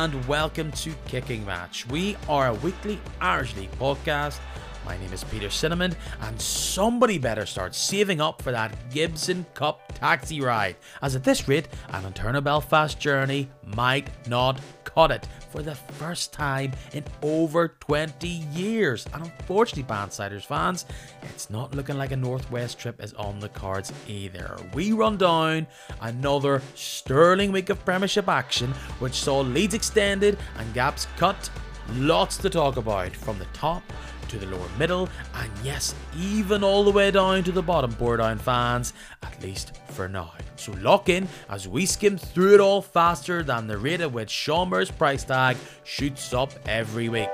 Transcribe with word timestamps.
and 0.00 0.26
welcome 0.26 0.72
to 0.72 0.94
Kicking 1.08 1.44
Match. 1.44 1.86
We 1.88 2.16
are 2.26 2.46
a 2.46 2.54
weekly 2.54 2.98
Irish 3.20 3.54
League 3.54 3.70
podcast. 3.72 4.38
My 4.84 4.96
name 4.98 5.12
is 5.12 5.24
Peter 5.24 5.50
Cinnamon, 5.50 5.94
and 6.22 6.40
somebody 6.40 7.18
better 7.18 7.46
start 7.46 7.74
saving 7.74 8.20
up 8.20 8.42
for 8.42 8.50
that 8.50 8.74
Gibson 8.90 9.44
Cup 9.54 9.92
taxi 9.94 10.40
ride, 10.40 10.76
as 11.02 11.14
at 11.14 11.24
this 11.24 11.46
rate, 11.48 11.68
an 11.90 12.04
internal 12.06 12.40
Belfast 12.40 12.98
journey 12.98 13.48
might 13.64 14.08
not 14.26 14.60
cut 14.84 15.10
it 15.10 15.28
for 15.50 15.62
the 15.62 15.74
first 15.74 16.32
time 16.32 16.72
in 16.92 17.04
over 17.22 17.76
20 17.80 18.26
years. 18.28 19.06
And 19.12 19.24
unfortunately, 19.24 19.84
Bannsiders 19.94 20.44
fans, 20.44 20.86
it's 21.22 21.50
not 21.50 21.74
looking 21.74 21.98
like 21.98 22.12
a 22.12 22.16
Northwest 22.16 22.78
trip 22.78 23.02
is 23.02 23.12
on 23.14 23.40
the 23.40 23.48
cards 23.50 23.92
either. 24.08 24.56
We 24.74 24.92
run 24.92 25.16
down 25.16 25.66
another 26.00 26.62
sterling 26.74 27.52
week 27.52 27.68
of 27.68 27.84
Premiership 27.84 28.28
action, 28.28 28.72
which 28.98 29.14
saw 29.14 29.40
leads 29.40 29.74
extended 29.74 30.38
and 30.56 30.74
gaps 30.74 31.06
cut. 31.16 31.50
Lots 31.94 32.36
to 32.38 32.50
talk 32.50 32.76
about 32.76 33.14
from 33.16 33.38
the 33.38 33.46
top 33.46 33.82
to 34.30 34.38
the 34.38 34.46
lower 34.46 34.68
middle, 34.78 35.08
and 35.34 35.50
yes, 35.62 35.94
even 36.16 36.64
all 36.64 36.84
the 36.84 36.90
way 36.90 37.10
down 37.10 37.42
to 37.44 37.52
the 37.52 37.62
bottom 37.62 37.90
board. 37.92 38.20
Down 38.20 38.38
fans, 38.38 38.92
at 39.22 39.42
least 39.42 39.76
for 39.88 40.08
now. 40.08 40.32
So 40.56 40.72
lock 40.80 41.08
in 41.08 41.28
as 41.48 41.66
we 41.66 41.86
skim 41.86 42.16
through 42.18 42.54
it 42.54 42.60
all 42.60 42.82
faster 42.82 43.42
than 43.42 43.66
the 43.66 43.78
rate 43.78 44.00
at 44.00 44.12
which 44.12 44.48
Moore's 44.48 44.90
price 44.90 45.24
tag 45.24 45.56
shoots 45.84 46.32
up 46.32 46.52
every 46.66 47.08
week. 47.08 47.30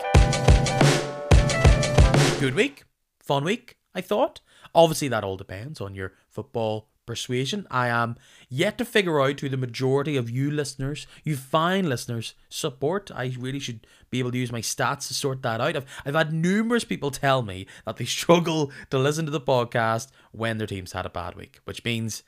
Good 2.41 2.55
week? 2.55 2.85
Fun 3.19 3.45
week, 3.45 3.77
I 3.95 4.01
thought. 4.01 4.41
Obviously, 4.75 5.09
that 5.09 5.25
all 5.25 5.37
depends 5.37 5.81
on 5.81 5.95
your 5.95 6.13
football 6.29 6.89
persuasion. 7.07 7.67
I 7.71 7.89
am 7.89 8.17
yet 8.49 8.77
to 8.79 8.85
figure 8.85 9.21
out 9.21 9.41
who 9.41 9.49
the 9.49 9.57
majority 9.57 10.17
of 10.17 10.29
you 10.29 10.51
listeners, 10.51 11.07
you 11.25 11.37
fine 11.37 11.89
listeners, 11.89 12.35
support. 12.49 13.11
I 13.15 13.35
really 13.39 13.61
should 13.61 13.87
be 14.11 14.19
able 14.19 14.33
to 14.33 14.39
use 14.39 14.53
my 14.53 14.61
stats 14.61 15.09
to 15.09 15.15
sort 15.15 15.43
that 15.43 15.61
out. 15.61 15.77
I've, 15.77 15.87
I've 16.05 16.15
had 16.15 16.33
numerous 16.33 16.85
people 16.85 17.11
tell 17.11 17.43
me 17.43 17.67
that 17.85 17.97
they 17.97 18.05
struggle 18.17 18.73
to 18.91 18.99
listen 18.99 19.25
to 19.25 19.31
the 19.31 19.41
podcast 19.41 20.11
when 20.33 20.59
their 20.59 20.67
team's 20.67 20.93
had 20.93 21.07
a 21.07 21.11
bad 21.11 21.35
week, 21.37 21.61
which 21.65 21.85
means 21.85 22.23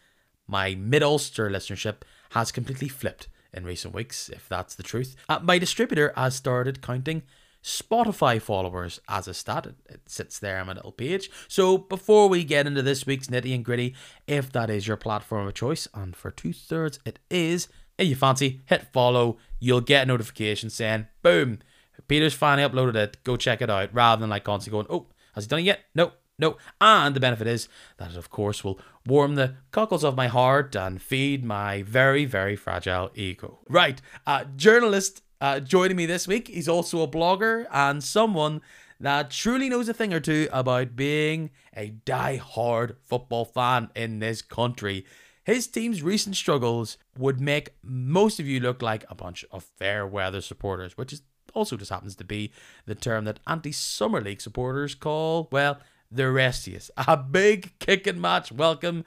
my 0.46 0.74
mid 0.74 1.02
Ulster 1.02 1.50
listenership 1.50 2.02
has 2.30 2.52
completely 2.52 2.88
flipped 2.88 3.28
in 3.52 3.64
recent 3.64 3.94
weeks, 3.94 4.28
if 4.28 4.48
that's 4.48 4.74
the 4.74 4.82
truth. 4.82 5.16
Uh, 5.28 5.38
my 5.42 5.58
distributor 5.58 6.12
has 6.16 6.34
started 6.34 6.82
counting 6.82 7.22
Spotify 7.62 8.40
followers 8.40 9.00
as 9.08 9.28
a 9.28 9.34
stat. 9.34 9.66
It 9.88 10.00
sits 10.06 10.38
there 10.38 10.58
on 10.60 10.68
my 10.68 10.74
little 10.74 10.92
page. 10.92 11.30
So 11.48 11.78
before 11.78 12.28
we 12.28 12.44
get 12.44 12.66
into 12.66 12.82
this 12.82 13.06
week's 13.06 13.28
nitty 13.28 13.54
and 13.54 13.64
gritty, 13.64 13.94
if 14.26 14.52
that 14.52 14.70
is 14.70 14.86
your 14.86 14.96
platform 14.96 15.46
of 15.46 15.54
choice, 15.54 15.88
and 15.92 16.14
for 16.14 16.30
two 16.30 16.52
thirds 16.52 16.98
it 17.04 17.18
is, 17.30 17.68
if 17.98 18.08
you 18.08 18.14
fancy, 18.14 18.60
hit 18.66 18.92
follow. 18.92 19.38
You'll 19.58 19.80
get 19.80 20.04
a 20.04 20.06
notification 20.06 20.70
saying, 20.70 21.08
boom, 21.22 21.58
Peter's 22.06 22.34
finally 22.34 22.68
uploaded 22.68 22.94
it. 22.94 23.22
Go 23.24 23.36
check 23.36 23.60
it 23.60 23.70
out. 23.70 23.92
Rather 23.92 24.20
than 24.20 24.30
like 24.30 24.44
constantly 24.44 24.82
going, 24.82 24.86
oh, 24.88 25.08
has 25.34 25.44
he 25.44 25.48
done 25.48 25.58
it 25.58 25.64
yet? 25.64 25.80
No, 25.94 26.12
no. 26.38 26.56
And 26.80 27.14
the 27.14 27.20
benefit 27.20 27.48
is 27.48 27.68
that 27.96 28.12
it, 28.12 28.16
of 28.16 28.30
course, 28.30 28.62
will 28.62 28.80
warm 29.04 29.34
the 29.34 29.56
cockles 29.72 30.04
of 30.04 30.16
my 30.16 30.28
heart 30.28 30.76
and 30.76 31.02
feed 31.02 31.44
my 31.44 31.82
very, 31.82 32.24
very 32.24 32.54
fragile 32.54 33.10
ego. 33.14 33.58
Right. 33.68 34.00
Uh, 34.26 34.44
journalist 34.56 35.22
uh, 35.40 35.60
joining 35.60 35.96
me 35.96 36.06
this 36.06 36.26
week. 36.26 36.48
He's 36.48 36.68
also 36.68 37.02
a 37.02 37.08
blogger 37.08 37.66
and 37.70 38.02
someone 38.02 38.60
that 39.00 39.30
truly 39.30 39.68
knows 39.68 39.88
a 39.88 39.94
thing 39.94 40.12
or 40.12 40.20
two 40.20 40.48
about 40.52 40.96
being 40.96 41.50
a 41.76 41.90
die-hard 41.90 42.96
football 43.02 43.44
fan 43.44 43.90
in 43.94 44.18
this 44.18 44.42
country. 44.42 45.04
His 45.44 45.66
team's 45.66 46.02
recent 46.02 46.36
struggles 46.36 46.98
would 47.16 47.40
make 47.40 47.70
most 47.82 48.40
of 48.40 48.46
you 48.46 48.60
look 48.60 48.82
like 48.82 49.04
a 49.08 49.14
bunch 49.14 49.44
of 49.50 49.64
fair 49.64 50.06
weather 50.06 50.40
supporters, 50.40 50.96
which 50.96 51.12
is 51.12 51.22
also 51.54 51.76
just 51.76 51.90
happens 51.90 52.16
to 52.16 52.24
be 52.24 52.52
the 52.86 52.94
term 52.94 53.24
that 53.24 53.40
anti 53.46 53.72
Summer 53.72 54.20
League 54.20 54.40
supporters 54.40 54.94
call, 54.94 55.48
well, 55.50 55.78
the 56.10 56.24
restiest. 56.24 56.90
A 56.96 57.16
big 57.16 57.78
kicking 57.78 58.20
match. 58.20 58.52
Welcome 58.52 59.04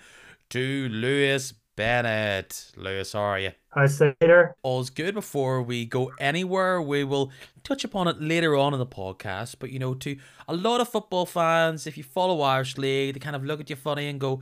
to 0.50 0.90
Lewis 0.90 1.54
Bennett. 1.82 2.74
Lewis, 2.78 3.14
how 3.14 3.22
are 3.22 3.40
you? 3.40 3.54
Hi, 3.70 3.86
Sater. 3.86 4.52
All's 4.62 4.92
good. 4.92 5.16
Before 5.16 5.64
we 5.64 5.84
go 5.84 6.12
anywhere, 6.20 6.80
we 6.80 7.04
will 7.04 7.32
touch 7.64 7.84
upon 7.84 8.08
it 8.08 8.22
later 8.22 8.56
on 8.56 8.74
in 8.74 8.80
the 8.80 8.86
podcast. 8.86 9.56
But, 9.58 9.72
you 9.72 9.80
know, 9.80 9.96
to 9.96 10.16
a 10.48 10.54
lot 10.54 10.80
of 10.80 10.90
football 10.90 11.26
fans, 11.26 11.88
if 11.88 11.98
you 11.98 12.04
follow 12.04 12.42
Irish 12.42 12.78
League, 12.78 13.16
they 13.16 13.20
kind 13.20 13.36
of 13.36 13.44
look 13.44 13.60
at 13.60 13.72
you 13.72 13.76
funny 13.76 14.06
and 14.10 14.20
go, 14.20 14.42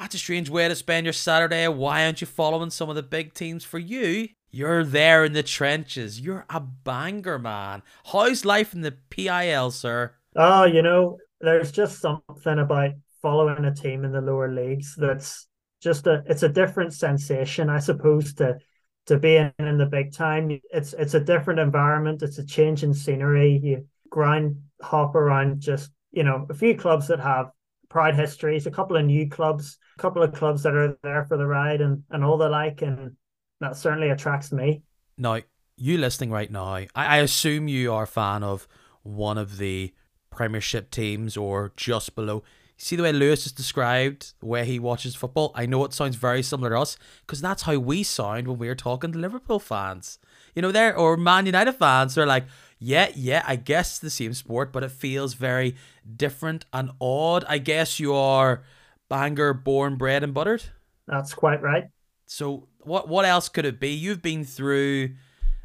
that's 0.00 0.16
a 0.16 0.18
strange 0.18 0.50
way 0.50 0.66
to 0.66 0.74
spend 0.74 1.06
your 1.06 1.12
Saturday. 1.12 1.68
Why 1.68 2.06
aren't 2.06 2.22
you 2.22 2.26
following 2.26 2.70
some 2.70 2.90
of 2.90 2.96
the 2.96 3.04
big 3.04 3.34
teams? 3.34 3.62
For 3.62 3.78
you, 3.78 4.30
you're 4.50 4.82
there 4.82 5.24
in 5.24 5.32
the 5.32 5.44
trenches. 5.44 6.20
You're 6.20 6.44
a 6.50 6.58
Bangor, 6.58 7.38
man. 7.38 7.84
How's 8.06 8.44
life 8.44 8.74
in 8.74 8.80
the 8.80 8.96
PIL, 9.10 9.70
sir? 9.70 10.14
Oh, 10.34 10.64
you 10.64 10.82
know, 10.82 11.18
there's 11.40 11.70
just 11.70 12.00
something 12.00 12.58
about 12.58 12.94
following 13.22 13.64
a 13.64 13.72
team 13.72 14.04
in 14.04 14.10
the 14.10 14.20
lower 14.20 14.50
leagues 14.50 14.96
that's 14.98 15.46
just 15.80 16.06
a 16.06 16.22
it's 16.26 16.42
a 16.42 16.48
different 16.48 16.92
sensation, 16.92 17.68
I 17.70 17.78
suppose, 17.78 18.34
to 18.34 18.58
to 19.06 19.18
being 19.18 19.52
in 19.58 19.78
the 19.78 19.86
big 19.86 20.12
time. 20.12 20.60
It's 20.72 20.92
it's 20.92 21.14
a 21.14 21.20
different 21.20 21.60
environment, 21.60 22.22
it's 22.22 22.38
a 22.38 22.44
change 22.44 22.82
in 22.82 22.94
scenery. 22.94 23.60
You 23.62 23.86
grind 24.10 24.56
hop 24.82 25.14
around 25.14 25.60
just, 25.60 25.90
you 26.12 26.22
know, 26.22 26.46
a 26.48 26.54
few 26.54 26.76
clubs 26.76 27.08
that 27.08 27.20
have 27.20 27.50
pride 27.88 28.14
histories, 28.14 28.66
a 28.66 28.70
couple 28.70 28.96
of 28.96 29.04
new 29.04 29.28
clubs, 29.28 29.78
a 29.98 30.02
couple 30.02 30.22
of 30.22 30.32
clubs 30.32 30.62
that 30.62 30.74
are 30.74 30.96
there 31.02 31.24
for 31.24 31.36
the 31.36 31.46
ride 31.46 31.80
and, 31.80 32.04
and 32.10 32.24
all 32.24 32.38
the 32.38 32.48
like 32.48 32.82
and 32.82 33.16
that 33.60 33.76
certainly 33.76 34.10
attracts 34.10 34.52
me. 34.52 34.82
Now, 35.18 35.40
you 35.76 35.98
listening 35.98 36.30
right 36.30 36.50
now, 36.50 36.64
I, 36.64 36.88
I 36.94 37.18
assume 37.18 37.68
you 37.68 37.92
are 37.92 38.04
a 38.04 38.06
fan 38.06 38.42
of 38.42 38.66
one 39.02 39.38
of 39.38 39.58
the 39.58 39.92
Premiership 40.30 40.90
teams 40.90 41.36
or 41.36 41.72
just 41.76 42.14
below. 42.14 42.42
See 42.82 42.96
the 42.96 43.02
way 43.02 43.12
Lewis 43.12 43.42
just 43.42 43.58
described 43.58 44.32
where 44.40 44.64
he 44.64 44.78
watches 44.78 45.14
football? 45.14 45.52
I 45.54 45.66
know 45.66 45.84
it 45.84 45.92
sounds 45.92 46.16
very 46.16 46.42
similar 46.42 46.70
to 46.70 46.78
us 46.78 46.96
because 47.20 47.42
that's 47.42 47.64
how 47.64 47.76
we 47.76 48.02
sound 48.02 48.48
when 48.48 48.56
we're 48.56 48.74
talking 48.74 49.12
to 49.12 49.18
Liverpool 49.18 49.58
fans. 49.58 50.18
You 50.54 50.62
know, 50.62 50.72
there 50.72 50.96
or 50.96 51.18
Man 51.18 51.44
United 51.44 51.72
fans, 51.72 52.14
they're 52.14 52.24
like, 52.24 52.46
yeah, 52.78 53.10
yeah, 53.14 53.44
I 53.46 53.56
guess 53.56 53.98
the 53.98 54.08
same 54.08 54.32
sport, 54.32 54.72
but 54.72 54.82
it 54.82 54.92
feels 54.92 55.34
very 55.34 55.76
different 56.16 56.64
and 56.72 56.92
odd. 57.02 57.44
I 57.46 57.58
guess 57.58 58.00
you 58.00 58.14
are 58.14 58.62
Bangor 59.10 59.52
born, 59.52 59.96
bred, 59.96 60.24
and 60.24 60.32
buttered. 60.32 60.62
That's 61.06 61.34
quite 61.34 61.60
right. 61.60 61.84
So 62.24 62.66
what 62.78 63.08
what 63.08 63.26
else 63.26 63.50
could 63.50 63.66
it 63.66 63.78
be? 63.78 63.90
You've 63.90 64.22
been 64.22 64.42
through 64.42 65.10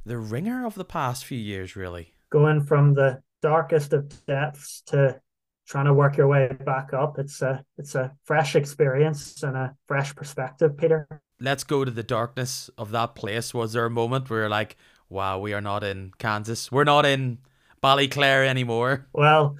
the 0.06 0.18
ringer 0.18 0.66
of 0.66 0.76
the 0.76 0.84
past 0.84 1.24
few 1.24 1.40
years, 1.40 1.78
really. 1.78 2.14
Going 2.30 2.59
from 2.59 2.94
the 2.94 3.22
darkest 3.42 3.94
of 3.94 4.26
depths 4.26 4.84
to 4.88 5.22
trying 5.68 5.86
to 5.86 5.94
work 5.94 6.18
your 6.18 6.28
way 6.28 6.56
back 6.66 6.94
up. 6.94 7.18
It's 7.20 7.42
a 7.42 7.64
it's 7.78 7.96
a 7.96 8.14
fresh 8.24 8.56
experience 8.56 9.44
and 9.44 9.56
a 9.58 9.76
fresh 9.88 10.16
perspective, 10.16 10.78
Peter. 10.78 11.08
Let's 11.40 11.64
go 11.64 11.84
to 11.84 11.92
the 11.92 12.03
darkness 12.03 12.70
of 12.78 12.92
that 12.92 13.16
place. 13.16 13.53
Was 13.53 13.74
there 13.74 13.86
a 13.86 13.90
moment 13.90 14.30
where 14.30 14.42
you're 14.42 14.50
like, 14.50 14.78
wow, 15.09 15.40
we 15.40 15.53
are 15.53 15.62
not 15.62 15.84
in 15.84 16.12
Kansas. 16.18 16.72
We're 16.72 16.86
not 16.86 17.06
in 17.06 17.40
Ballyclare 17.84 18.48
anymore. 18.48 19.08
Well, 19.14 19.58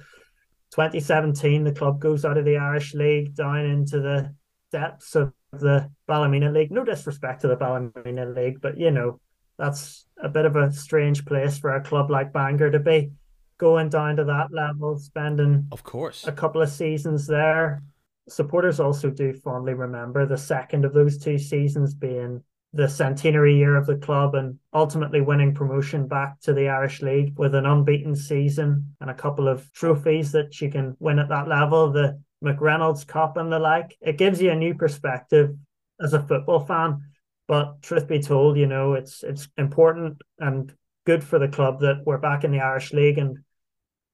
2017, 0.72 1.64
the 1.64 1.72
club 1.72 2.00
goes 2.00 2.24
out 2.24 2.38
of 2.38 2.44
the 2.44 2.56
Irish 2.56 2.94
League 2.94 3.34
down 3.34 3.64
into 3.64 4.00
the 4.00 4.34
depths 4.72 5.14
of 5.14 5.32
the 5.52 5.90
Ballymena 6.06 6.50
League. 6.50 6.70
No 6.70 6.84
disrespect 6.84 7.42
to 7.42 7.48
the 7.48 7.56
Ballymena 7.56 8.26
League, 8.26 8.60
but 8.60 8.78
you 8.78 8.90
know, 8.90 9.20
that's 9.58 10.06
a 10.22 10.28
bit 10.28 10.44
of 10.44 10.56
a 10.56 10.72
strange 10.72 11.24
place 11.24 11.58
for 11.58 11.74
a 11.74 11.82
club 11.82 12.10
like 12.10 12.32
Bangor 12.32 12.70
to 12.70 12.78
be 12.78 13.10
going 13.58 13.88
down 13.88 14.16
to 14.16 14.24
that 14.24 14.52
level, 14.52 14.98
spending 14.98 15.66
of 15.72 15.82
course 15.82 16.26
a 16.26 16.32
couple 16.32 16.62
of 16.62 16.68
seasons 16.68 17.26
there. 17.26 17.82
Supporters 18.28 18.80
also 18.80 19.10
do 19.10 19.32
fondly 19.32 19.74
remember 19.74 20.26
the 20.26 20.36
second 20.36 20.84
of 20.84 20.92
those 20.92 21.18
two 21.18 21.38
seasons 21.38 21.94
being 21.94 22.42
the 22.72 22.88
centenary 22.88 23.56
year 23.56 23.76
of 23.76 23.86
the 23.86 23.96
club 23.96 24.34
and 24.34 24.58
ultimately 24.74 25.20
winning 25.20 25.54
promotion 25.54 26.06
back 26.06 26.38
to 26.40 26.52
the 26.52 26.68
Irish 26.68 27.00
League 27.00 27.38
with 27.38 27.54
an 27.54 27.64
unbeaten 27.64 28.14
season 28.14 28.94
and 29.00 29.08
a 29.08 29.14
couple 29.14 29.48
of 29.48 29.72
trophies 29.72 30.32
that 30.32 30.60
you 30.60 30.70
can 30.70 30.96
win 30.98 31.18
at 31.18 31.28
that 31.28 31.48
level. 31.48 31.90
The 31.90 32.20
McReynolds 32.44 33.06
Cup 33.06 33.36
and 33.36 33.50
the 33.50 33.58
like. 33.58 33.96
It 34.00 34.18
gives 34.18 34.42
you 34.42 34.50
a 34.50 34.56
new 34.56 34.74
perspective 34.74 35.56
as 36.02 36.12
a 36.12 36.22
football 36.22 36.60
fan. 36.60 37.02
But 37.48 37.80
truth 37.82 38.08
be 38.08 38.18
told, 38.20 38.56
you 38.56 38.66
know, 38.66 38.94
it's 38.94 39.22
it's 39.22 39.48
important 39.56 40.20
and 40.38 40.72
good 41.06 41.22
for 41.22 41.38
the 41.38 41.48
club 41.48 41.80
that 41.80 42.02
we're 42.04 42.18
back 42.18 42.44
in 42.44 42.50
the 42.50 42.60
Irish 42.60 42.92
League 42.92 43.18
and 43.18 43.38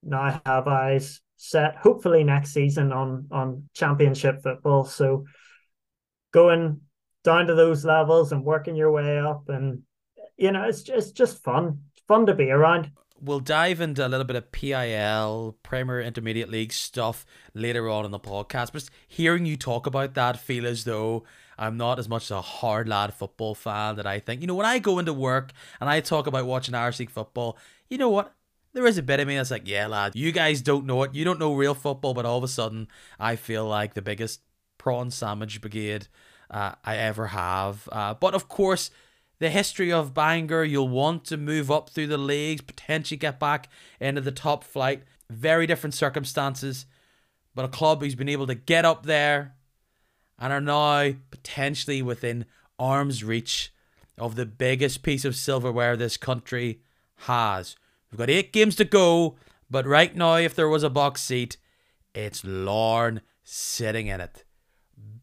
now 0.02 0.22
I 0.22 0.40
have 0.46 0.68
eyes 0.68 1.20
set, 1.36 1.76
hopefully 1.76 2.24
next 2.24 2.52
season 2.52 2.92
on 2.92 3.28
on 3.30 3.68
championship 3.74 4.42
football. 4.42 4.84
So 4.84 5.24
going 6.32 6.80
down 7.24 7.46
to 7.46 7.54
those 7.54 7.84
levels 7.84 8.32
and 8.32 8.44
working 8.44 8.76
your 8.76 8.90
way 8.90 9.18
up 9.18 9.48
and 9.48 9.82
you 10.36 10.50
know, 10.50 10.64
it's 10.64 10.82
just, 10.82 11.10
it's 11.10 11.12
just 11.12 11.42
fun. 11.44 11.82
Fun 12.08 12.26
to 12.26 12.34
be 12.34 12.50
around 12.50 12.90
we'll 13.22 13.40
dive 13.40 13.80
into 13.80 14.06
a 14.06 14.08
little 14.08 14.24
bit 14.24 14.36
of 14.36 14.50
PIL, 14.52 15.56
Premier 15.62 16.00
Intermediate 16.00 16.50
League 16.50 16.72
stuff 16.72 17.24
later 17.54 17.88
on 17.88 18.04
in 18.04 18.10
the 18.10 18.18
podcast. 18.18 18.72
But 18.72 18.90
hearing 19.06 19.46
you 19.46 19.56
talk 19.56 19.86
about 19.86 20.14
that, 20.14 20.40
feel 20.40 20.66
as 20.66 20.84
though 20.84 21.24
I'm 21.56 21.76
not 21.76 21.98
as 21.98 22.08
much 22.08 22.30
a 22.30 22.40
hard 22.40 22.88
lad 22.88 23.14
football 23.14 23.54
fan 23.54 23.96
that 23.96 24.06
I 24.06 24.18
think. 24.18 24.40
You 24.40 24.48
know, 24.48 24.54
when 24.54 24.66
I 24.66 24.80
go 24.80 24.98
into 24.98 25.12
work 25.12 25.52
and 25.80 25.88
I 25.88 26.00
talk 26.00 26.26
about 26.26 26.46
watching 26.46 26.74
Irish 26.74 26.98
League 26.98 27.10
football, 27.10 27.56
you 27.88 27.98
know 27.98 28.10
what? 28.10 28.34
There 28.74 28.86
is 28.86 28.96
a 28.96 29.02
bit 29.02 29.20
of 29.20 29.28
me 29.28 29.36
that's 29.36 29.50
like, 29.50 29.68
yeah, 29.68 29.86
lad, 29.86 30.12
you 30.14 30.32
guys 30.32 30.62
don't 30.62 30.86
know 30.86 31.02
it. 31.02 31.14
You 31.14 31.24
don't 31.24 31.38
know 31.38 31.54
real 31.54 31.74
football, 31.74 32.14
but 32.14 32.24
all 32.24 32.38
of 32.38 32.44
a 32.44 32.48
sudden, 32.48 32.88
I 33.20 33.36
feel 33.36 33.66
like 33.66 33.94
the 33.94 34.02
biggest 34.02 34.40
prawn 34.78 35.10
sandwich 35.10 35.60
brigade 35.60 36.08
uh, 36.50 36.72
I 36.84 36.96
ever 36.96 37.28
have. 37.28 37.88
Uh, 37.92 38.14
but 38.14 38.34
of 38.34 38.48
course, 38.48 38.90
the 39.40 39.50
history 39.50 39.92
of 39.92 40.14
Bangor, 40.14 40.64
you'll 40.64 40.88
want 40.88 41.24
to 41.26 41.36
move 41.36 41.70
up 41.70 41.90
through 41.90 42.06
the 42.06 42.18
leagues, 42.18 42.62
potentially 42.62 43.18
get 43.18 43.38
back 43.38 43.68
into 44.00 44.20
the 44.20 44.32
top 44.32 44.64
flight. 44.64 45.02
Very 45.28 45.66
different 45.66 45.94
circumstances, 45.94 46.86
but 47.54 47.64
a 47.64 47.68
club 47.68 48.00
who's 48.00 48.14
been 48.14 48.28
able 48.28 48.46
to 48.46 48.54
get 48.54 48.84
up 48.84 49.04
there 49.04 49.54
and 50.38 50.52
are 50.52 50.60
now 50.60 51.12
potentially 51.30 52.02
within 52.02 52.46
arm's 52.78 53.22
reach 53.22 53.72
of 54.16 54.34
the 54.34 54.46
biggest 54.46 55.02
piece 55.02 55.24
of 55.24 55.36
silverware 55.36 55.96
this 55.96 56.16
country 56.16 56.80
has. 57.26 57.76
We've 58.12 58.18
got 58.18 58.30
eight 58.30 58.52
games 58.52 58.76
to 58.76 58.84
go, 58.84 59.36
but 59.70 59.86
right 59.86 60.14
now, 60.14 60.36
if 60.36 60.54
there 60.54 60.68
was 60.68 60.82
a 60.82 60.90
box 60.90 61.22
seat, 61.22 61.56
it's 62.14 62.44
Larne 62.44 63.22
sitting 63.42 64.06
in 64.06 64.20
it. 64.20 64.44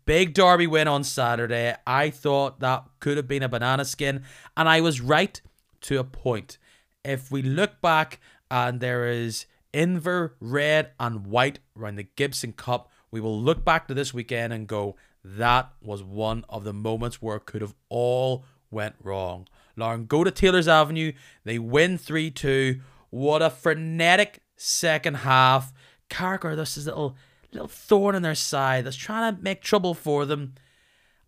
Big 0.06 0.34
Derby 0.34 0.66
win 0.66 0.88
on 0.88 1.04
Saturday. 1.04 1.76
I 1.86 2.10
thought 2.10 2.60
that 2.62 2.84
could 3.00 3.18
have 3.18 3.28
been 3.28 3.44
a 3.44 3.48
banana 3.48 3.86
skin, 3.86 4.24
and 4.58 4.68
I 4.68 4.82
was 4.82 5.02
right 5.02 5.40
to 5.82 6.00
a 6.00 6.04
point. 6.04 6.58
If 7.06 7.32
we 7.32 7.44
look 7.44 7.80
back 7.80 8.20
and 8.50 8.80
there 8.80 9.08
is 9.08 9.46
Inver 9.72 10.32
red 10.40 10.90
and 11.00 11.28
white 11.28 11.60
around 11.78 11.98
the 11.98 12.08
Gibson 12.16 12.54
Cup, 12.54 12.92
we 13.12 13.22
will 13.22 13.40
look 13.40 13.64
back 13.64 13.88
to 13.88 13.94
this 13.94 14.16
weekend 14.16 14.52
and 14.52 14.68
go, 14.68 14.96
that 15.24 15.72
was 15.80 16.02
one 16.02 16.44
of 16.50 16.64
the 16.64 16.74
moments 16.74 17.22
where 17.22 17.38
it 17.38 17.46
could 17.46 17.62
have 17.62 17.76
all 17.88 18.46
went 18.72 18.96
wrong. 19.04 19.48
Larne 19.80 20.06
go 20.06 20.24
to 20.24 20.32
Taylor's 20.32 20.68
Avenue. 20.68 21.14
They 21.44 21.58
win 21.58 21.98
3 21.98 22.32
2. 22.32 22.80
What 23.10 23.42
a 23.42 23.50
frenetic 23.50 24.42
second 24.56 25.16
half. 25.18 25.74
Carrick 26.10 26.46
are 26.46 26.56
this 26.56 26.78
little 26.78 27.16
little 27.52 27.68
thorn 27.68 28.16
in 28.16 28.22
their 28.22 28.36
side 28.36 28.86
that's 28.86 28.96
trying 28.96 29.36
to 29.36 29.42
make 29.42 29.62
trouble 29.62 29.94
for 29.94 30.26
them. 30.26 30.54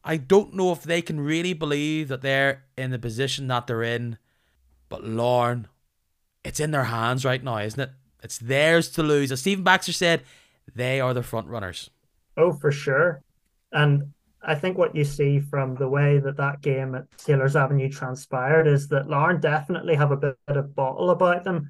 I 0.03 0.17
don't 0.17 0.53
know 0.53 0.71
if 0.71 0.83
they 0.83 1.01
can 1.01 1.19
really 1.19 1.53
believe 1.53 2.07
that 2.09 2.21
they're 2.21 2.63
in 2.77 2.91
the 2.91 2.99
position 2.99 3.47
that 3.47 3.67
they're 3.67 3.83
in. 3.83 4.17
But 4.89 5.03
Larne, 5.03 5.67
it's 6.43 6.59
in 6.59 6.71
their 6.71 6.85
hands 6.85 7.23
right 7.23 7.43
now, 7.43 7.57
isn't 7.57 7.79
it? 7.79 7.91
It's 8.23 8.37
theirs 8.37 8.89
to 8.91 9.03
lose. 9.03 9.31
As 9.31 9.39
Stephen 9.39 9.63
Baxter 9.63 9.93
said, 9.93 10.23
they 10.73 10.99
are 10.99 11.13
the 11.13 11.23
front 11.23 11.47
runners. 11.47 11.89
Oh, 12.37 12.53
for 12.53 12.71
sure. 12.71 13.23
And 13.71 14.13
I 14.43 14.55
think 14.55 14.77
what 14.77 14.95
you 14.95 15.03
see 15.03 15.39
from 15.39 15.75
the 15.75 15.87
way 15.87 16.17
that 16.19 16.37
that 16.37 16.61
game 16.61 16.95
at 16.95 17.05
Taylor's 17.17 17.55
Avenue 17.55 17.89
transpired 17.89 18.67
is 18.67 18.87
that 18.87 19.07
Larne 19.07 19.39
definitely 19.39 19.95
have 19.95 20.11
a 20.11 20.17
bit 20.17 20.35
of 20.47 20.75
bottle 20.75 21.11
about 21.11 21.43
them. 21.43 21.69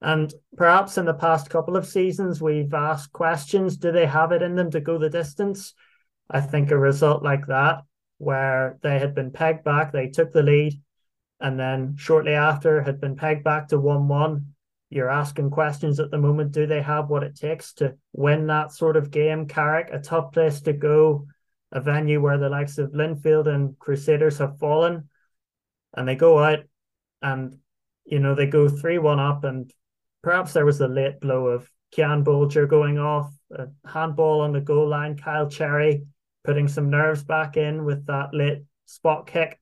And 0.00 0.32
perhaps 0.56 0.98
in 0.98 1.04
the 1.04 1.14
past 1.14 1.50
couple 1.50 1.76
of 1.76 1.86
seasons, 1.86 2.40
we've 2.40 2.74
asked 2.74 3.12
questions 3.12 3.76
do 3.76 3.92
they 3.92 4.06
have 4.06 4.32
it 4.32 4.42
in 4.42 4.56
them 4.56 4.70
to 4.72 4.80
go 4.80 4.98
the 4.98 5.10
distance? 5.10 5.74
I 6.30 6.40
think 6.40 6.70
a 6.70 6.78
result 6.78 7.22
like 7.22 7.46
that, 7.46 7.82
where 8.18 8.78
they 8.82 8.98
had 8.98 9.14
been 9.14 9.30
pegged 9.30 9.64
back, 9.64 9.92
they 9.92 10.08
took 10.08 10.32
the 10.32 10.42
lead, 10.42 10.74
and 11.40 11.58
then 11.58 11.96
shortly 11.96 12.34
after 12.34 12.82
had 12.82 13.00
been 13.00 13.16
pegged 13.16 13.44
back 13.44 13.68
to 13.68 13.78
1 13.78 14.08
1. 14.08 14.54
You're 14.90 15.10
asking 15.10 15.50
questions 15.50 16.00
at 16.00 16.10
the 16.10 16.18
moment 16.18 16.52
do 16.52 16.66
they 16.66 16.82
have 16.82 17.10
what 17.10 17.22
it 17.22 17.36
takes 17.36 17.74
to 17.74 17.96
win 18.12 18.46
that 18.48 18.72
sort 18.72 18.96
of 18.96 19.10
game? 19.10 19.46
Carrick, 19.46 19.90
a 19.92 20.00
tough 20.00 20.32
place 20.32 20.60
to 20.62 20.72
go 20.72 21.26
a 21.72 21.80
venue 21.80 22.20
where 22.20 22.38
the 22.38 22.48
likes 22.48 22.78
of 22.78 22.92
Linfield 22.92 23.46
and 23.46 23.78
Crusaders 23.78 24.38
have 24.38 24.58
fallen, 24.58 25.08
and 25.94 26.08
they 26.08 26.14
go 26.14 26.38
out 26.38 26.60
and 27.22 27.58
you 28.04 28.18
know 28.18 28.34
they 28.34 28.46
go 28.46 28.68
three 28.68 28.98
one 28.98 29.20
up, 29.20 29.44
and 29.44 29.72
perhaps 30.22 30.52
there 30.52 30.66
was 30.66 30.80
a 30.80 30.88
late 30.88 31.20
blow 31.20 31.46
of 31.48 31.70
Cian 31.94 32.24
Bolger 32.24 32.68
going 32.68 32.98
off, 32.98 33.32
a 33.50 33.68
handball 33.86 34.40
on 34.40 34.52
the 34.52 34.60
goal 34.60 34.88
line, 34.88 35.16
Kyle 35.16 35.48
Cherry 35.48 36.06
putting 36.44 36.68
some 36.68 36.90
nerves 36.90 37.22
back 37.22 37.56
in 37.56 37.84
with 37.84 38.06
that 38.06 38.32
late 38.32 38.62
spot 38.86 39.26
kick. 39.26 39.60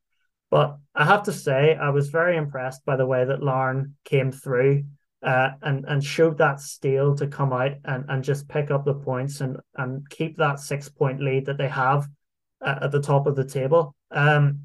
But 0.50 0.78
I 0.94 1.04
have 1.04 1.24
to 1.24 1.32
say, 1.32 1.74
I 1.74 1.90
was 1.90 2.10
very 2.10 2.36
impressed 2.36 2.84
by 2.84 2.96
the 2.96 3.06
way 3.06 3.24
that 3.24 3.42
Larne 3.42 3.96
came 4.04 4.30
through 4.30 4.84
uh, 5.22 5.50
and 5.62 5.84
and 5.86 6.04
showed 6.04 6.38
that 6.38 6.60
steel 6.60 7.14
to 7.16 7.26
come 7.26 7.52
out 7.52 7.72
and, 7.84 8.04
and 8.08 8.22
just 8.22 8.48
pick 8.48 8.70
up 8.70 8.84
the 8.84 8.94
points 8.94 9.40
and 9.40 9.56
and 9.76 10.08
keep 10.10 10.36
that 10.36 10.60
six 10.60 10.88
point 10.88 11.20
lead 11.20 11.46
that 11.46 11.58
they 11.58 11.68
have 11.68 12.06
uh, 12.64 12.78
at 12.82 12.92
the 12.92 13.00
top 13.00 13.26
of 13.26 13.36
the 13.36 13.44
table. 13.44 13.94
Um, 14.10 14.60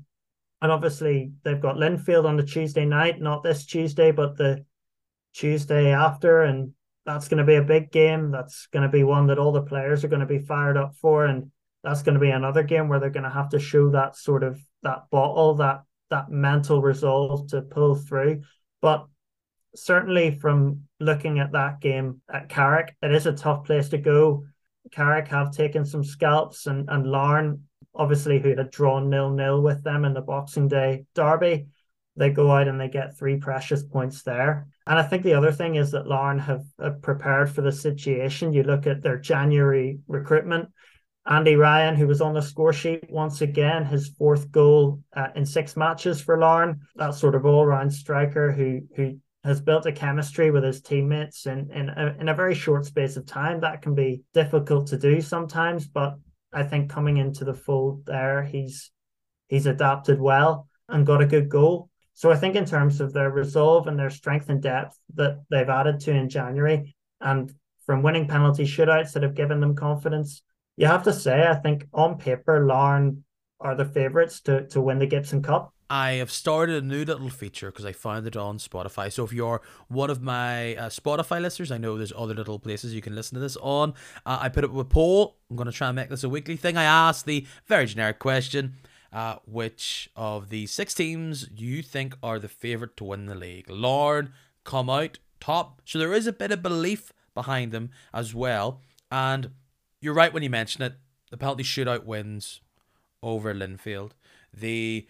and 0.61 0.71
obviously 0.71 1.31
they've 1.43 1.61
got 1.61 1.77
Linfield 1.77 2.25
on 2.25 2.37
the 2.37 2.43
Tuesday 2.43 2.85
night, 2.85 3.19
not 3.19 3.43
this 3.43 3.65
Tuesday, 3.65 4.11
but 4.11 4.37
the 4.37 4.63
Tuesday 5.33 5.91
after, 5.91 6.43
and 6.43 6.73
that's 7.05 7.27
going 7.27 7.39
to 7.39 7.43
be 7.43 7.55
a 7.55 7.63
big 7.63 7.91
game. 7.91 8.29
That's 8.29 8.67
going 8.67 8.83
to 8.83 8.89
be 8.89 9.03
one 9.03 9.27
that 9.27 9.39
all 9.39 9.51
the 9.51 9.63
players 9.63 10.03
are 10.03 10.07
going 10.09 10.19
to 10.19 10.25
be 10.25 10.39
fired 10.39 10.77
up 10.77 10.95
for, 10.95 11.25
and 11.25 11.51
that's 11.83 12.03
going 12.03 12.13
to 12.13 12.19
be 12.19 12.29
another 12.29 12.63
game 12.63 12.89
where 12.89 12.99
they're 12.99 13.09
going 13.09 13.23
to 13.23 13.29
have 13.29 13.49
to 13.49 13.59
show 13.59 13.89
that 13.91 14.15
sort 14.15 14.43
of 14.43 14.59
that 14.83 15.09
bottle, 15.09 15.55
that 15.55 15.83
that 16.11 16.29
mental 16.29 16.81
resolve 16.81 17.47
to 17.47 17.61
pull 17.61 17.95
through. 17.95 18.41
But 18.81 19.07
certainly 19.75 20.37
from 20.39 20.81
looking 20.99 21.39
at 21.39 21.53
that 21.53 21.81
game 21.81 22.21
at 22.31 22.49
Carrick, 22.49 22.95
it 23.01 23.13
is 23.13 23.25
a 23.25 23.33
tough 23.33 23.65
place 23.65 23.89
to 23.89 23.97
go. 23.97 24.45
Carrick 24.91 25.27
have 25.27 25.51
taken 25.51 25.85
some 25.85 26.03
scalps 26.03 26.67
and, 26.67 26.89
and 26.89 27.07
Larne, 27.07 27.63
obviously, 27.95 28.39
who 28.39 28.55
had 28.55 28.71
drawn 28.71 29.09
nil 29.09 29.29
nil 29.29 29.61
with 29.61 29.83
them 29.83 30.05
in 30.05 30.13
the 30.13 30.21
Boxing 30.21 30.67
Day 30.67 31.05
derby, 31.13 31.67
they 32.17 32.29
go 32.29 32.51
out 32.51 32.67
and 32.67 32.79
they 32.79 32.89
get 32.89 33.17
three 33.17 33.37
precious 33.37 33.83
points 33.83 34.23
there. 34.23 34.67
And 34.85 34.99
I 34.99 35.03
think 35.03 35.23
the 35.23 35.35
other 35.35 35.51
thing 35.51 35.75
is 35.75 35.91
that 35.91 36.07
Larne 36.07 36.39
have, 36.39 36.65
have 36.79 37.01
prepared 37.01 37.49
for 37.49 37.61
the 37.61 37.71
situation. 37.71 38.53
You 38.53 38.63
look 38.63 38.85
at 38.85 39.01
their 39.01 39.17
January 39.17 39.99
recruitment. 40.07 40.69
Andy 41.25 41.55
Ryan, 41.55 41.95
who 41.95 42.07
was 42.07 42.19
on 42.19 42.33
the 42.33 42.41
score 42.41 42.73
sheet 42.73 43.05
once 43.09 43.41
again, 43.41 43.85
his 43.85 44.09
fourth 44.17 44.51
goal 44.51 45.01
uh, 45.15 45.27
in 45.35 45.45
six 45.45 45.77
matches 45.77 46.19
for 46.19 46.37
Larne. 46.37 46.81
That 46.95 47.13
sort 47.13 47.35
of 47.35 47.45
all-round 47.45 47.93
striker 47.93 48.51
who 48.51 48.81
who 48.95 49.19
has 49.43 49.59
built 49.59 49.87
a 49.87 49.91
chemistry 49.91 50.51
with 50.51 50.63
his 50.63 50.81
teammates 50.81 51.47
in 51.47 51.71
in 51.71 51.89
a, 51.89 52.15
in 52.19 52.29
a 52.29 52.35
very 52.35 52.53
short 52.53 52.85
space 52.85 53.17
of 53.17 53.25
time. 53.25 53.61
That 53.61 53.81
can 53.81 53.95
be 53.95 54.23
difficult 54.33 54.87
to 54.87 54.97
do 54.97 55.21
sometimes, 55.21 55.87
but 55.87 56.15
I 56.53 56.63
think 56.63 56.89
coming 56.89 57.17
into 57.17 57.45
the 57.45 57.53
fold 57.53 58.05
there, 58.05 58.43
he's 58.43 58.91
he's 59.47 59.65
adapted 59.65 60.19
well 60.19 60.67
and 60.87 61.05
got 61.05 61.21
a 61.21 61.25
good 61.25 61.49
goal. 61.49 61.89
So 62.13 62.31
I 62.31 62.35
think 62.35 62.55
in 62.55 62.65
terms 62.65 63.01
of 63.01 63.13
their 63.13 63.31
resolve 63.31 63.87
and 63.87 63.97
their 63.97 64.09
strength 64.09 64.49
and 64.49 64.61
depth 64.61 64.97
that 65.15 65.41
they've 65.49 65.67
added 65.67 66.01
to 66.01 66.11
in 66.11 66.29
January, 66.29 66.95
and 67.19 67.51
from 67.85 68.03
winning 68.03 68.27
penalty 68.27 68.65
shootouts 68.65 69.13
that 69.13 69.23
have 69.23 69.33
given 69.33 69.59
them 69.59 69.75
confidence, 69.75 70.43
you 70.77 70.85
have 70.85 71.03
to 71.03 71.13
say 71.13 71.47
I 71.47 71.55
think 71.55 71.87
on 71.93 72.17
paper 72.17 72.65
Larne 72.65 73.23
are 73.59 73.75
the 73.75 73.85
favourites 73.85 74.41
to 74.41 74.67
to 74.67 74.81
win 74.81 74.99
the 74.99 75.07
Gibson 75.07 75.41
Cup. 75.41 75.73
I 75.91 76.13
have 76.13 76.31
started 76.31 76.81
a 76.81 76.87
new 76.87 77.03
little 77.03 77.29
feature 77.29 77.69
because 77.69 77.83
I 77.83 77.91
found 77.91 78.25
it 78.25 78.37
on 78.37 78.59
Spotify. 78.59 79.11
So 79.11 79.25
if 79.25 79.33
you're 79.33 79.61
one 79.89 80.09
of 80.09 80.21
my 80.21 80.73
uh, 80.75 80.87
Spotify 80.87 81.41
listeners, 81.41 81.69
I 81.69 81.77
know 81.77 81.97
there's 81.97 82.13
other 82.15 82.33
little 82.33 82.59
places 82.59 82.93
you 82.93 83.01
can 83.01 83.13
listen 83.13 83.35
to 83.35 83.41
this 83.41 83.57
on. 83.57 83.93
Uh, 84.25 84.37
I 84.39 84.47
put 84.47 84.63
up 84.63 84.73
a 84.73 84.85
poll. 84.85 85.35
I'm 85.49 85.57
going 85.57 85.65
to 85.65 85.73
try 85.73 85.89
and 85.89 85.97
make 85.97 86.07
this 86.07 86.23
a 86.23 86.29
weekly 86.29 86.55
thing. 86.55 86.77
I 86.77 86.85
asked 86.85 87.25
the 87.25 87.45
very 87.65 87.87
generic 87.87 88.19
question. 88.19 88.75
Uh, 89.11 89.35
which 89.45 90.09
of 90.15 90.47
the 90.47 90.65
six 90.65 90.93
teams 90.93 91.49
you 91.53 91.81
think 91.83 92.15
are 92.23 92.39
the 92.39 92.47
favourite 92.47 92.95
to 92.95 93.03
win 93.03 93.25
the 93.25 93.35
league? 93.35 93.69
Larne 93.69 94.31
come 94.63 94.89
out 94.89 95.19
top. 95.41 95.81
So 95.83 95.99
there 95.99 96.13
is 96.13 96.25
a 96.25 96.31
bit 96.31 96.53
of 96.53 96.63
belief 96.63 97.11
behind 97.33 97.73
them 97.73 97.89
as 98.13 98.33
well. 98.33 98.79
And 99.11 99.51
you're 99.99 100.13
right 100.13 100.33
when 100.33 100.41
you 100.41 100.49
mention 100.49 100.83
it. 100.83 100.93
The 101.31 101.35
penalty 101.35 101.63
shootout 101.63 102.05
wins 102.05 102.61
over 103.21 103.53
Linfield. 103.53 104.11
The 104.53 105.05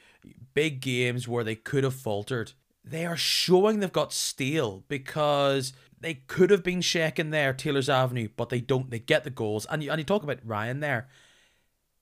big 0.53 0.81
games 0.81 1.27
where 1.27 1.43
they 1.43 1.55
could 1.55 1.83
have 1.83 1.95
faltered, 1.95 2.53
they 2.83 3.05
are 3.05 3.17
showing 3.17 3.79
they've 3.79 3.91
got 3.91 4.13
steel 4.13 4.83
because 4.87 5.73
they 5.99 6.15
could 6.15 6.49
have 6.49 6.63
been 6.63 6.81
shaken 6.81 7.29
there, 7.29 7.53
Taylor's 7.53 7.89
Avenue, 7.89 8.29
but 8.35 8.49
they 8.49 8.59
don't. 8.59 8.89
They 8.89 8.99
get 8.99 9.23
the 9.23 9.29
goals. 9.29 9.65
And 9.69 9.83
you, 9.83 9.91
and 9.91 9.99
you 9.99 10.05
talk 10.05 10.23
about 10.23 10.39
Ryan 10.43 10.79
there. 10.79 11.07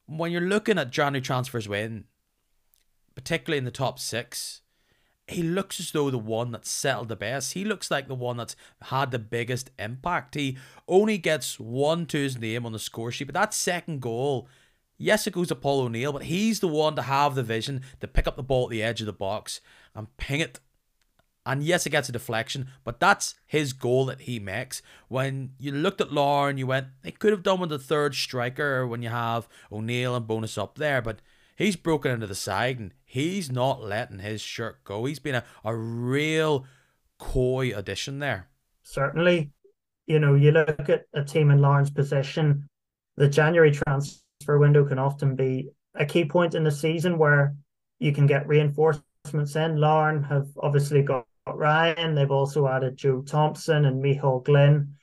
When 0.05 0.31
you're 0.31 0.41
looking 0.41 0.79
at 0.79 0.89
January 0.89 1.21
transfers 1.21 1.67
win, 1.67 2.05
particularly 3.13 3.57
in 3.57 3.65
the 3.65 3.71
top 3.71 3.99
six, 3.99 4.61
he 5.27 5.43
looks 5.43 5.79
as 5.79 5.91
though 5.91 6.09
the 6.09 6.17
one 6.17 6.51
that 6.51 6.65
settled 6.65 7.09
the 7.09 7.15
best. 7.15 7.53
He 7.53 7.63
looks 7.63 7.91
like 7.91 8.07
the 8.07 8.15
one 8.15 8.37
that's 8.37 8.55
had 8.83 9.11
the 9.11 9.19
biggest 9.19 9.69
impact. 9.77 10.35
He 10.35 10.57
only 10.87 11.17
gets 11.17 11.59
one 11.59 12.05
to 12.07 12.17
his 12.17 12.39
name 12.39 12.65
on 12.65 12.71
the 12.71 12.79
score 12.79 13.11
sheet, 13.11 13.25
but 13.25 13.35
that 13.35 13.53
second 13.53 14.01
goal 14.01 14.47
Yes, 15.01 15.25
it 15.25 15.33
goes 15.33 15.47
to 15.47 15.55
Paul 15.55 15.79
O'Neill, 15.79 16.11
but 16.11 16.23
he's 16.23 16.59
the 16.59 16.67
one 16.67 16.97
to 16.97 17.01
have 17.03 17.33
the 17.33 17.41
vision 17.41 17.83
to 18.01 18.07
pick 18.07 18.27
up 18.27 18.35
the 18.35 18.43
ball 18.43 18.65
at 18.65 18.69
the 18.69 18.83
edge 18.83 18.99
of 18.99 19.05
the 19.05 19.13
box 19.13 19.61
and 19.95 20.15
ping 20.17 20.41
it 20.41 20.59
And 21.45 21.63
yes, 21.63 21.85
it 21.85 21.91
gets 21.91 22.09
a 22.09 22.11
deflection, 22.11 22.67
but 22.83 22.99
that's 22.99 23.35
his 23.47 23.71
goal 23.71 24.05
that 24.07 24.21
he 24.21 24.39
makes. 24.39 24.81
When 25.07 25.53
you 25.57 25.71
looked 25.71 26.01
at 26.01 26.11
Larne 26.11 26.57
you 26.57 26.67
went, 26.67 26.87
they 27.01 27.11
could 27.11 27.31
have 27.31 27.43
done 27.43 27.61
with 27.61 27.69
the 27.69 27.79
third 27.79 28.13
striker 28.13 28.85
when 28.85 29.01
you 29.01 29.07
have 29.07 29.47
O'Neill 29.71 30.17
and 30.17 30.27
Bonis 30.27 30.61
up 30.61 30.77
there, 30.77 31.01
but 31.01 31.21
he's 31.55 31.77
broken 31.77 32.11
into 32.11 32.27
the 32.27 32.35
side 32.35 32.77
and 32.77 32.93
he's 33.05 33.49
not 33.49 33.81
letting 33.81 34.19
his 34.19 34.41
shirt 34.41 34.83
go. 34.83 35.05
He's 35.05 35.19
been 35.19 35.35
a, 35.35 35.45
a 35.63 35.73
real 35.73 36.65
coy 37.17 37.73
addition 37.73 38.19
there. 38.19 38.49
Certainly. 38.83 39.51
You 40.07 40.19
know, 40.19 40.35
you 40.35 40.51
look 40.51 40.89
at 40.89 41.05
a 41.13 41.23
team 41.23 41.51
in 41.51 41.61
Larne's 41.61 41.91
position, 41.91 42.67
the 43.15 43.29
January 43.29 43.71
transfer 43.71 44.19
window 44.47 44.85
can 44.85 44.99
often 44.99 45.35
be 45.35 45.69
a 45.95 46.05
key 46.05 46.25
point 46.25 46.55
in 46.55 46.63
the 46.63 46.71
season 46.71 47.17
where 47.17 47.55
you 47.99 48.11
can 48.11 48.25
get 48.25 48.47
reinforcements 48.47 49.55
in. 49.55 49.77
Larne 49.77 50.23
have 50.23 50.47
obviously 50.61 51.01
got 51.01 51.25
Ryan. 51.47 52.15
They've 52.15 52.31
also 52.31 52.67
added 52.67 52.97
Joe 52.97 53.21
Thompson 53.21 53.85
and 53.85 54.01
Michael 54.01 54.39
Glynn, 54.39 54.95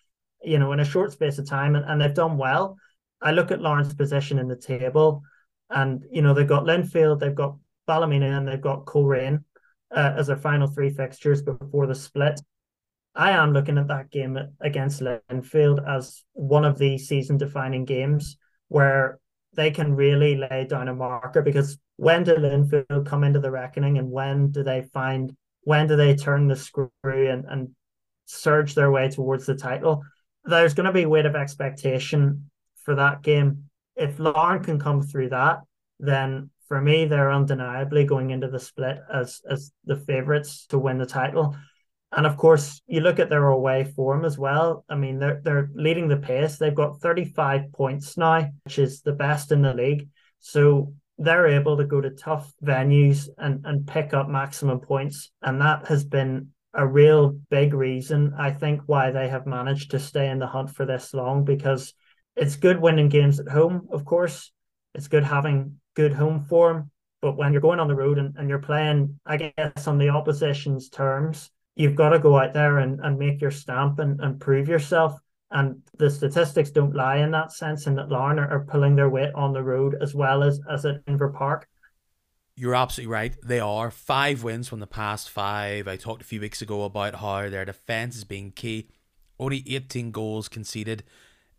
you 0.42 0.58
know, 0.58 0.72
in 0.72 0.80
a 0.80 0.84
short 0.84 1.12
space 1.12 1.38
of 1.38 1.48
time, 1.48 1.76
and, 1.76 1.84
and 1.84 2.00
they've 2.00 2.14
done 2.14 2.38
well. 2.38 2.76
I 3.20 3.32
look 3.32 3.50
at 3.50 3.60
Larne's 3.60 3.94
position 3.94 4.38
in 4.38 4.48
the 4.48 4.56
table, 4.56 5.22
and 5.70 6.04
you 6.10 6.22
know 6.22 6.34
they've 6.34 6.46
got 6.46 6.64
Linfield, 6.64 7.20
they've 7.20 7.34
got 7.34 7.56
Ballymena, 7.86 8.38
and 8.38 8.48
they've 8.48 8.60
got 8.60 8.84
Coleraine 8.86 9.44
uh, 9.94 10.14
as 10.16 10.28
their 10.28 10.36
final 10.36 10.68
three 10.68 10.90
fixtures 10.90 11.42
before 11.42 11.86
the 11.86 11.94
split. 11.94 12.40
I 13.14 13.30
am 13.30 13.52
looking 13.52 13.78
at 13.78 13.88
that 13.88 14.10
game 14.10 14.38
against 14.60 15.00
Linfield 15.00 15.86
as 15.88 16.22
one 16.34 16.66
of 16.66 16.78
the 16.78 16.98
season-defining 16.98 17.86
games 17.86 18.36
where 18.68 19.18
they 19.56 19.70
can 19.70 19.94
really 19.94 20.36
lay 20.36 20.66
down 20.68 20.88
a 20.88 20.94
marker 20.94 21.42
because 21.42 21.78
when 21.96 22.22
do 22.24 22.36
Linfield 22.36 23.06
come 23.06 23.24
into 23.24 23.40
the 23.40 23.50
reckoning 23.50 23.98
and 23.98 24.10
when 24.10 24.50
do 24.50 24.62
they 24.62 24.82
find 24.92 25.34
when 25.62 25.88
do 25.88 25.96
they 25.96 26.14
turn 26.14 26.46
the 26.46 26.54
screw 26.54 26.90
and, 27.04 27.44
and 27.48 27.70
surge 28.26 28.74
their 28.74 28.90
way 28.90 29.08
towards 29.08 29.46
the 29.46 29.56
title? 29.56 30.04
There's 30.44 30.74
going 30.74 30.86
to 30.86 30.92
be 30.92 31.02
a 31.02 31.08
weight 31.08 31.26
of 31.26 31.34
expectation 31.34 32.50
for 32.84 32.94
that 32.94 33.22
game. 33.22 33.64
If 33.96 34.20
Larne 34.20 34.62
can 34.62 34.78
come 34.78 35.02
through 35.02 35.30
that, 35.30 35.60
then 35.98 36.50
for 36.68 36.80
me, 36.80 37.06
they're 37.06 37.32
undeniably 37.32 38.04
going 38.04 38.30
into 38.30 38.48
the 38.48 38.60
split 38.60 38.98
as 39.12 39.40
as 39.48 39.72
the 39.84 39.96
favourites 39.96 40.66
to 40.66 40.78
win 40.78 40.98
the 40.98 41.06
title. 41.06 41.56
And 42.16 42.26
of 42.26 42.38
course, 42.38 42.80
you 42.86 43.00
look 43.00 43.18
at 43.18 43.28
their 43.28 43.46
away 43.46 43.84
form 43.84 44.24
as 44.24 44.38
well. 44.38 44.86
I 44.88 44.94
mean, 44.94 45.18
they're 45.18 45.40
they're 45.44 45.70
leading 45.74 46.08
the 46.08 46.16
pace. 46.16 46.56
They've 46.56 46.74
got 46.74 47.00
35 47.00 47.70
points 47.72 48.16
now, 48.16 48.48
which 48.64 48.78
is 48.78 49.02
the 49.02 49.12
best 49.12 49.52
in 49.52 49.60
the 49.60 49.74
league. 49.74 50.08
So 50.40 50.94
they're 51.18 51.46
able 51.46 51.76
to 51.76 51.84
go 51.84 52.00
to 52.00 52.10
tough 52.10 52.50
venues 52.64 53.28
and, 53.36 53.64
and 53.66 53.86
pick 53.86 54.14
up 54.14 54.28
maximum 54.28 54.80
points. 54.80 55.30
And 55.42 55.60
that 55.60 55.86
has 55.88 56.04
been 56.04 56.48
a 56.72 56.86
real 56.86 57.38
big 57.50 57.74
reason, 57.74 58.34
I 58.38 58.50
think, 58.50 58.82
why 58.86 59.10
they 59.10 59.28
have 59.28 59.46
managed 59.46 59.90
to 59.90 59.98
stay 59.98 60.28
in 60.28 60.38
the 60.38 60.46
hunt 60.46 60.70
for 60.70 60.86
this 60.86 61.12
long 61.12 61.44
because 61.44 61.92
it's 62.34 62.56
good 62.56 62.80
winning 62.80 63.08
games 63.08 63.40
at 63.40 63.48
home, 63.48 63.88
of 63.90 64.04
course. 64.04 64.52
It's 64.94 65.08
good 65.08 65.24
having 65.24 65.80
good 65.94 66.12
home 66.12 66.40
form. 66.40 66.90
But 67.20 67.36
when 67.36 67.52
you're 67.52 67.62
going 67.62 67.80
on 67.80 67.88
the 67.88 67.94
road 67.94 68.18
and, 68.18 68.36
and 68.36 68.48
you're 68.48 68.58
playing, 68.58 69.18
I 69.24 69.36
guess, 69.36 69.86
on 69.86 69.98
the 69.98 70.10
opposition's 70.10 70.90
terms, 70.90 71.50
you've 71.76 71.94
got 71.94 72.08
to 72.08 72.18
go 72.18 72.38
out 72.38 72.54
there 72.54 72.78
and, 72.78 72.98
and 73.00 73.18
make 73.18 73.40
your 73.40 73.50
stamp 73.50 73.98
and, 73.98 74.18
and 74.20 74.40
prove 74.40 74.68
yourself. 74.68 75.18
And 75.52 75.80
the 75.98 76.10
statistics 76.10 76.70
don't 76.70 76.94
lie 76.94 77.18
in 77.18 77.30
that 77.30 77.52
sense, 77.52 77.86
and 77.86 77.96
that 77.98 78.08
Larne 78.08 78.40
are, 78.40 78.48
are 78.48 78.64
pulling 78.64 78.96
their 78.96 79.08
weight 79.08 79.32
on 79.34 79.52
the 79.52 79.62
road 79.62 79.96
as 80.00 80.14
well 80.14 80.42
as, 80.42 80.60
as 80.68 80.84
at 80.84 81.04
Inver 81.06 81.32
Park. 81.32 81.68
You're 82.56 82.74
absolutely 82.74 83.12
right. 83.12 83.36
They 83.44 83.60
are 83.60 83.90
five 83.90 84.42
wins 84.42 84.66
from 84.66 84.80
the 84.80 84.86
past 84.86 85.30
five. 85.30 85.86
I 85.86 85.96
talked 85.96 86.22
a 86.22 86.26
few 86.26 86.40
weeks 86.40 86.62
ago 86.62 86.84
about 86.84 87.16
how 87.16 87.48
their 87.48 87.66
defense 87.66 88.16
is 88.16 88.24
being 88.24 88.50
key. 88.50 88.88
Only 89.38 89.62
18 89.68 90.10
goals 90.10 90.48
conceded 90.48 91.04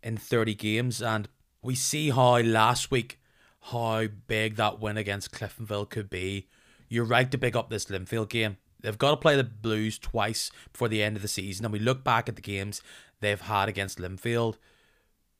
in 0.02 0.16
30 0.16 0.54
games, 0.56 1.00
and 1.00 1.28
we 1.62 1.76
see 1.76 2.10
how 2.10 2.40
last 2.40 2.90
week 2.90 3.20
how 3.60 4.06
big 4.26 4.56
that 4.56 4.80
win 4.80 4.96
against 4.96 5.32
Cliftonville 5.32 5.88
could 5.88 6.10
be. 6.10 6.48
You're 6.88 7.04
right 7.04 7.30
to 7.30 7.38
pick 7.38 7.54
up 7.54 7.70
this 7.70 7.86
Linfield 7.86 8.28
game. 8.28 8.56
They've 8.80 8.98
got 8.98 9.10
to 9.10 9.16
play 9.16 9.36
the 9.36 9.44
Blues 9.44 9.98
twice 9.98 10.50
before 10.72 10.88
the 10.88 11.02
end 11.02 11.16
of 11.16 11.22
the 11.22 11.28
season, 11.28 11.64
and 11.64 11.72
we 11.72 11.78
look 11.78 12.04
back 12.04 12.28
at 12.28 12.36
the 12.36 12.42
games 12.42 12.80
they've 13.20 13.40
had 13.40 13.68
against 13.68 13.98
Linfield. 13.98 14.56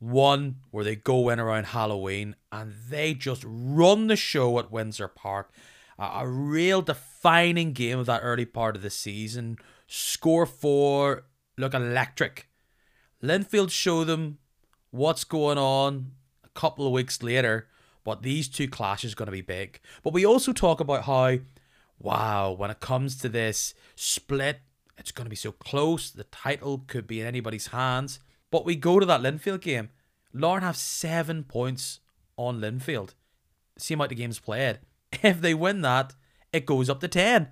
One 0.00 0.56
where 0.70 0.84
they 0.84 0.96
go 0.96 1.28
in 1.28 1.40
around 1.40 1.66
Halloween 1.66 2.36
and 2.52 2.72
they 2.88 3.14
just 3.14 3.42
run 3.44 4.06
the 4.06 4.16
show 4.16 4.58
at 4.58 4.70
Windsor 4.70 5.08
Park. 5.08 5.50
A, 5.98 6.20
a 6.20 6.28
real 6.28 6.82
defining 6.82 7.72
game 7.72 7.98
of 7.98 8.06
that 8.06 8.20
early 8.22 8.44
part 8.44 8.76
of 8.76 8.82
the 8.82 8.90
season. 8.90 9.58
Score 9.88 10.46
four, 10.46 11.24
look 11.56 11.74
electric. 11.74 12.48
Linfield 13.22 13.70
show 13.70 14.04
them 14.04 14.38
what's 14.90 15.24
going 15.24 15.58
on 15.58 16.12
a 16.44 16.48
couple 16.50 16.86
of 16.86 16.92
weeks 16.92 17.22
later, 17.22 17.66
but 18.04 18.22
these 18.22 18.48
two 18.48 18.68
clashes 18.68 19.12
are 19.12 19.16
going 19.16 19.26
to 19.26 19.32
be 19.32 19.40
big. 19.40 19.80
But 20.04 20.12
we 20.12 20.24
also 20.24 20.52
talk 20.52 20.78
about 20.78 21.04
how, 21.04 21.38
wow, 21.98 22.52
when 22.52 22.70
it 22.70 22.80
comes 22.80 23.16
to 23.16 23.28
this 23.28 23.74
split 23.96 24.60
it's 24.98 25.12
going 25.12 25.24
to 25.24 25.30
be 25.30 25.36
so 25.36 25.52
close. 25.52 26.10
The 26.10 26.24
title 26.24 26.84
could 26.86 27.06
be 27.06 27.20
in 27.20 27.26
anybody's 27.26 27.68
hands. 27.68 28.18
But 28.50 28.64
we 28.64 28.74
go 28.74 28.98
to 28.98 29.06
that 29.06 29.20
Linfield 29.20 29.60
game. 29.60 29.90
Larne 30.32 30.62
have 30.62 30.76
seven 30.76 31.44
points 31.44 32.00
on 32.36 32.60
Linfield. 32.60 33.14
See 33.78 33.94
how 33.94 34.06
the 34.06 34.14
game's 34.14 34.40
played. 34.40 34.80
If 35.22 35.40
they 35.40 35.54
win 35.54 35.80
that, 35.82 36.14
it 36.52 36.66
goes 36.66 36.90
up 36.90 37.00
to 37.00 37.08
10. 37.08 37.48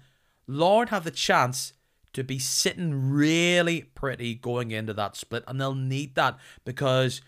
Larne 0.47 0.89
have 0.89 1.05
the 1.05 1.11
chance 1.11 1.73
to 2.13 2.23
be 2.23 2.39
sitting 2.39 3.11
really 3.11 3.83
pretty 3.95 4.35
going 4.35 4.73
into 4.73 4.93
that 4.93 5.17
split, 5.17 5.43
and 5.47 5.59
they'll 5.59 5.75
need 5.75 6.17
that 6.17 6.39
because 6.67 7.23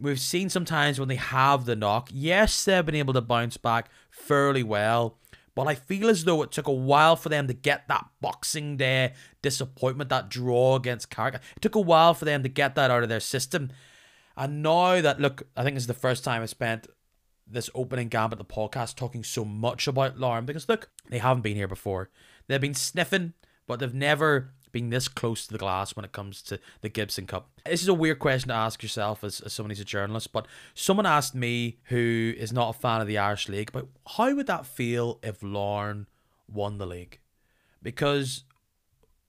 we've 0.00 0.18
seen 0.18 0.48
sometimes 0.48 0.98
when 0.98 1.08
they 1.08 1.14
have 1.14 1.64
the 1.64 1.76
knock, 1.76 2.08
yes, 2.12 2.64
they've 2.64 2.84
been 2.84 2.96
able 2.96 3.14
to 3.14 3.20
bounce 3.20 3.56
back 3.56 3.88
fairly 4.10 4.64
well 4.64 5.18
but 5.58 5.66
I 5.66 5.74
feel 5.74 6.08
as 6.08 6.22
though 6.22 6.42
it 6.42 6.52
took 6.52 6.68
a 6.68 6.72
while 6.72 7.16
for 7.16 7.30
them 7.30 7.48
to 7.48 7.52
get 7.52 7.88
that 7.88 8.06
Boxing 8.20 8.76
Day 8.76 9.14
disappointment, 9.42 10.08
that 10.08 10.28
draw 10.28 10.76
against 10.76 11.10
Carrick. 11.10 11.34
It 11.34 11.60
took 11.60 11.74
a 11.74 11.80
while 11.80 12.14
for 12.14 12.24
them 12.24 12.44
to 12.44 12.48
get 12.48 12.76
that 12.76 12.92
out 12.92 13.02
of 13.02 13.08
their 13.08 13.18
system. 13.18 13.72
And 14.36 14.62
now 14.62 15.00
that, 15.00 15.18
look, 15.18 15.48
I 15.56 15.64
think 15.64 15.74
this 15.74 15.82
is 15.82 15.88
the 15.88 15.94
first 15.94 16.22
time 16.22 16.42
I 16.42 16.46
spent 16.46 16.86
this 17.44 17.70
opening 17.74 18.06
gambit 18.06 18.38
the 18.38 18.44
podcast 18.44 18.94
talking 18.94 19.24
so 19.24 19.44
much 19.44 19.88
about 19.88 20.16
Larne 20.16 20.46
because, 20.46 20.68
look, 20.68 20.90
they 21.08 21.18
haven't 21.18 21.42
been 21.42 21.56
here 21.56 21.66
before. 21.66 22.08
They've 22.46 22.60
been 22.60 22.72
sniffing, 22.72 23.32
but 23.66 23.80
they've 23.80 23.92
never 23.92 24.52
being 24.72 24.90
this 24.90 25.08
close 25.08 25.46
to 25.46 25.52
the 25.52 25.58
glass 25.58 25.96
when 25.96 26.04
it 26.04 26.12
comes 26.12 26.42
to 26.42 26.58
the 26.80 26.88
Gibson 26.88 27.26
Cup? 27.26 27.50
This 27.64 27.82
is 27.82 27.88
a 27.88 27.94
weird 27.94 28.18
question 28.18 28.48
to 28.48 28.54
ask 28.54 28.82
yourself 28.82 29.24
as, 29.24 29.40
as 29.40 29.52
someone 29.52 29.70
who's 29.70 29.80
a 29.80 29.84
journalist, 29.84 30.32
but 30.32 30.46
someone 30.74 31.06
asked 31.06 31.34
me 31.34 31.78
who 31.84 32.34
is 32.36 32.52
not 32.52 32.76
a 32.76 32.78
fan 32.78 33.00
of 33.00 33.06
the 33.06 33.18
Irish 33.18 33.48
League, 33.48 33.72
but 33.72 33.86
how 34.16 34.34
would 34.34 34.46
that 34.46 34.66
feel 34.66 35.18
if 35.22 35.42
Larne 35.42 36.06
won 36.50 36.78
the 36.78 36.86
league? 36.86 37.18
Because 37.82 38.44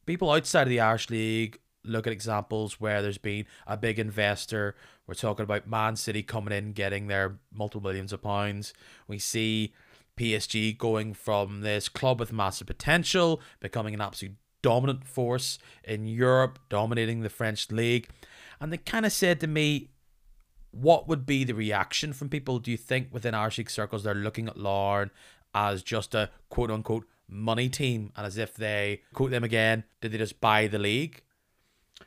people 0.05 0.31
outside 0.31 0.63
of 0.63 0.69
the 0.69 0.79
Irish 0.79 1.09
League 1.09 1.59
look 1.83 2.07
at 2.07 2.13
examples 2.13 2.79
where 2.79 3.01
there's 3.01 3.17
been 3.17 3.45
a 3.67 3.77
big 3.77 3.99
investor. 3.99 4.75
We're 5.07 5.13
talking 5.13 5.43
about 5.43 5.67
Man 5.67 5.95
City 5.95 6.23
coming 6.23 6.53
in, 6.53 6.73
getting 6.73 7.07
their 7.07 7.39
multiple 7.53 7.81
millions 7.81 8.13
of 8.13 8.21
pounds. 8.21 8.73
We 9.07 9.19
see 9.19 9.73
PSG 10.17 10.77
going 10.77 11.13
from 11.13 11.61
this 11.61 11.87
club 11.87 12.19
with 12.19 12.33
massive 12.33 12.67
potential, 12.67 13.41
becoming 13.59 13.93
an 13.93 14.01
absolute 14.01 14.35
dominant 14.61 15.07
force 15.07 15.59
in 15.83 16.07
Europe, 16.07 16.59
dominating 16.69 17.21
the 17.21 17.29
French 17.29 17.71
league. 17.71 18.07
And 18.59 18.71
they 18.71 18.77
kind 18.77 19.05
of 19.05 19.11
said 19.11 19.39
to 19.39 19.47
me, 19.47 19.89
what 20.71 21.07
would 21.07 21.25
be 21.25 21.43
the 21.43 21.53
reaction 21.53 22.13
from 22.13 22.29
people? 22.29 22.59
Do 22.59 22.71
you 22.71 22.77
think 22.77 23.07
within 23.11 23.33
League 23.33 23.69
circles 23.69 24.03
they're 24.03 24.13
looking 24.13 24.47
at 24.47 24.57
Larne 24.57 25.11
as 25.53 25.81
just 25.81 26.13
a 26.13 26.29
quote 26.49 26.69
unquote 26.69 27.07
money 27.27 27.69
team 27.69 28.11
and 28.15 28.25
as 28.25 28.37
if 28.37 28.55
they 28.55 29.01
quote 29.13 29.31
them 29.31 29.43
again, 29.43 29.83
did 30.01 30.11
they 30.11 30.17
just 30.17 30.41
buy 30.41 30.67
the 30.67 30.79
league? 30.79 31.21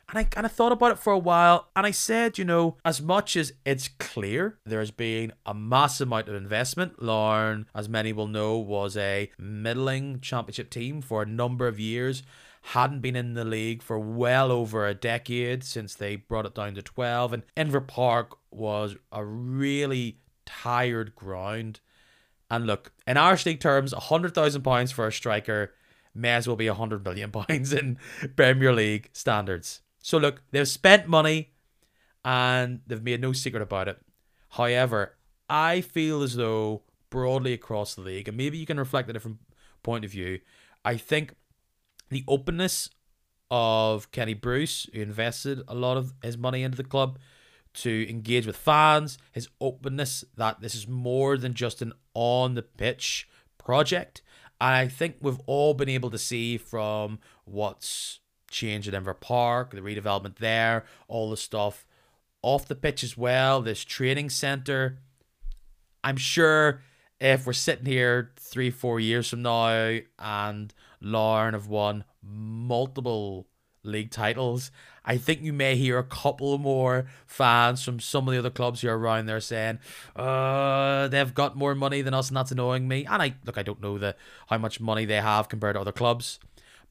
And 0.08 0.18
I 0.18 0.24
kind 0.24 0.44
of 0.44 0.52
thought 0.52 0.72
about 0.72 0.92
it 0.92 0.98
for 0.98 1.12
a 1.12 1.18
while, 1.18 1.68
and 1.74 1.86
I 1.86 1.90
said, 1.90 2.36
you 2.36 2.44
know, 2.44 2.76
as 2.84 3.00
much 3.00 3.34
as 3.34 3.54
it's 3.64 3.88
clear 3.88 4.58
there's 4.66 4.90
been 4.90 5.32
a 5.46 5.54
massive 5.54 6.06
amount 6.06 6.28
of 6.28 6.34
investment, 6.34 7.02
Larne, 7.02 7.66
as 7.74 7.88
many 7.88 8.12
will 8.12 8.26
know, 8.26 8.58
was 8.58 8.94
a 8.96 9.30
middling 9.38 10.20
championship 10.20 10.68
team 10.68 11.00
for 11.00 11.22
a 11.22 11.26
number 11.26 11.66
of 11.66 11.80
years, 11.80 12.22
hadn't 12.60 13.00
been 13.00 13.16
in 13.16 13.32
the 13.32 13.44
league 13.44 13.82
for 13.82 13.98
well 13.98 14.52
over 14.52 14.86
a 14.86 14.94
decade 14.94 15.64
since 15.64 15.94
they 15.94 16.16
brought 16.16 16.46
it 16.46 16.54
down 16.54 16.74
to 16.74 16.82
12, 16.82 17.32
and 17.32 17.42
Inver 17.56 17.86
Park 17.86 18.36
was 18.50 18.96
a 19.10 19.24
really 19.24 20.18
tired 20.44 21.14
ground. 21.14 21.80
And 22.50 22.66
look, 22.66 22.92
in 23.06 23.16
Irish 23.16 23.46
League 23.46 23.60
terms, 23.60 23.94
£100,000 23.94 24.92
for 24.92 25.06
a 25.06 25.12
striker 25.12 25.72
may 26.14 26.32
as 26.32 26.46
well 26.46 26.56
be 26.56 26.66
£100 26.66 27.02
million 27.02 27.32
in 27.72 27.98
Premier 28.36 28.72
League 28.74 29.08
standards. 29.12 29.80
So 30.02 30.18
look, 30.18 30.42
they've 30.50 30.68
spent 30.68 31.08
money 31.08 31.52
and 32.24 32.80
they've 32.86 33.02
made 33.02 33.20
no 33.20 33.32
secret 33.32 33.62
about 33.62 33.88
it. 33.88 33.98
However, 34.50 35.16
I 35.48 35.80
feel 35.80 36.22
as 36.22 36.34
though 36.36 36.82
broadly 37.08 37.52
across 37.52 37.94
the 37.94 38.02
league, 38.02 38.28
and 38.28 38.36
maybe 38.36 38.58
you 38.58 38.66
can 38.66 38.78
reflect 38.78 39.08
a 39.08 39.12
different 39.12 39.38
point 39.82 40.04
of 40.04 40.10
view, 40.10 40.40
I 40.84 40.96
think 40.96 41.34
the 42.10 42.24
openness 42.28 42.90
of 43.50 44.10
Kenny 44.12 44.34
Bruce, 44.34 44.88
who 44.92 45.00
invested 45.00 45.62
a 45.68 45.74
lot 45.74 45.96
of 45.96 46.14
his 46.22 46.36
money 46.36 46.62
into 46.62 46.76
the 46.76 46.84
club 46.84 47.18
to 47.74 48.06
engage 48.08 48.46
with 48.46 48.56
fans, 48.56 49.18
his 49.30 49.48
openness 49.60 50.24
that 50.36 50.60
this 50.60 50.74
is 50.74 50.88
more 50.88 51.36
than 51.36 51.54
just 51.54 51.82
an 51.82 51.92
on 52.14 52.54
the 52.54 52.62
pitch 52.62 53.28
project. 53.58 54.22
And 54.60 54.74
I 54.74 54.88
think 54.88 55.16
we've 55.20 55.40
all 55.46 55.74
been 55.74 55.88
able 55.88 56.10
to 56.10 56.18
see 56.18 56.56
from 56.56 57.18
what's 57.44 58.20
changed 58.52 58.92
at 58.92 59.02
Inver 59.02 59.18
Park, 59.18 59.72
the 59.72 59.80
redevelopment 59.80 60.36
there, 60.36 60.84
all 61.08 61.30
the 61.30 61.36
stuff 61.36 61.84
off 62.42 62.66
the 62.66 62.74
pitch 62.74 63.02
as 63.02 63.16
well, 63.16 63.62
this 63.62 63.84
training 63.84 64.30
centre. 64.30 64.98
I'm 66.04 66.16
sure 66.16 66.82
if 67.20 67.46
we're 67.46 67.52
sitting 67.52 67.86
here 67.86 68.32
three, 68.36 68.70
four 68.70 68.98
years 68.98 69.28
from 69.28 69.42
now 69.42 69.98
and 70.18 70.74
Larne 71.00 71.54
have 71.54 71.68
won 71.68 72.04
multiple 72.22 73.46
league 73.84 74.10
titles, 74.10 74.70
I 75.04 75.16
think 75.16 75.42
you 75.42 75.52
may 75.52 75.76
hear 75.76 75.98
a 75.98 76.04
couple 76.04 76.58
more 76.58 77.06
fans 77.26 77.82
from 77.82 78.00
some 78.00 78.28
of 78.28 78.32
the 78.32 78.38
other 78.38 78.50
clubs 78.50 78.80
who 78.80 78.88
are 78.88 78.98
around 78.98 79.26
there 79.26 79.40
saying, 79.40 79.78
uh, 80.14 81.08
they've 81.08 81.34
got 81.34 81.56
more 81.56 81.74
money 81.74 82.02
than 82.02 82.14
us 82.14 82.28
and 82.28 82.36
that's 82.36 82.52
annoying 82.52 82.86
me. 82.86 83.04
And 83.06 83.22
I 83.22 83.34
look, 83.44 83.58
I 83.58 83.62
don't 83.62 83.80
know 83.80 83.98
the 83.98 84.16
how 84.48 84.58
much 84.58 84.80
money 84.80 85.04
they 85.04 85.20
have 85.20 85.48
compared 85.48 85.74
to 85.74 85.80
other 85.80 85.92
clubs. 85.92 86.38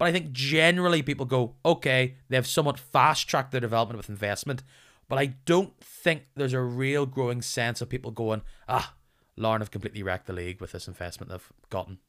But 0.01 0.07
I 0.07 0.13
think 0.13 0.31
generally 0.31 1.03
people 1.03 1.27
go, 1.27 1.57
okay, 1.63 2.15
they've 2.27 2.47
somewhat 2.47 2.79
fast 2.79 3.27
tracked 3.27 3.51
their 3.51 3.61
development 3.61 3.97
with 3.97 4.09
investment. 4.09 4.63
But 5.07 5.19
I 5.19 5.35
don't 5.45 5.79
think 5.79 6.23
there's 6.35 6.55
a 6.55 6.59
real 6.59 7.05
growing 7.05 7.43
sense 7.43 7.81
of 7.81 7.89
people 7.89 8.09
going, 8.09 8.41
ah, 8.67 8.95
Larne 9.37 9.61
have 9.61 9.69
completely 9.69 10.01
wrecked 10.01 10.25
the 10.25 10.33
league 10.33 10.59
with 10.59 10.71
this 10.71 10.87
investment 10.87 11.29
they've 11.29 11.51
gotten. 11.69 11.99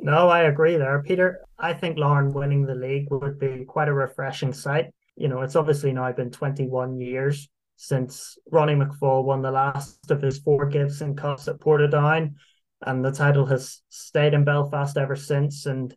No, 0.00 0.28
I 0.28 0.48
agree 0.48 0.78
there, 0.78 1.00
Peter. 1.00 1.38
I 1.60 1.74
think 1.74 1.96
Larne 1.96 2.32
winning 2.32 2.66
the 2.66 2.74
league 2.74 3.06
would 3.12 3.38
be 3.38 3.64
quite 3.64 3.86
a 3.86 3.94
refreshing 3.94 4.52
sight. 4.52 4.92
You 5.14 5.28
know, 5.28 5.42
it's 5.42 5.54
obviously 5.54 5.92
now 5.92 6.10
been 6.10 6.32
21 6.32 6.98
years 6.98 7.48
since 7.76 8.36
Ronnie 8.50 8.74
McFall 8.74 9.22
won 9.22 9.42
the 9.42 9.52
last 9.52 10.10
of 10.10 10.20
his 10.20 10.40
four 10.40 10.66
Gibson 10.66 11.14
Cups 11.14 11.46
at 11.46 11.60
Portadown, 11.60 12.34
and 12.84 13.04
the 13.04 13.12
title 13.12 13.46
has 13.46 13.80
stayed 13.90 14.34
in 14.34 14.42
Belfast 14.42 14.96
ever 14.96 15.14
since. 15.14 15.66
And 15.66 15.94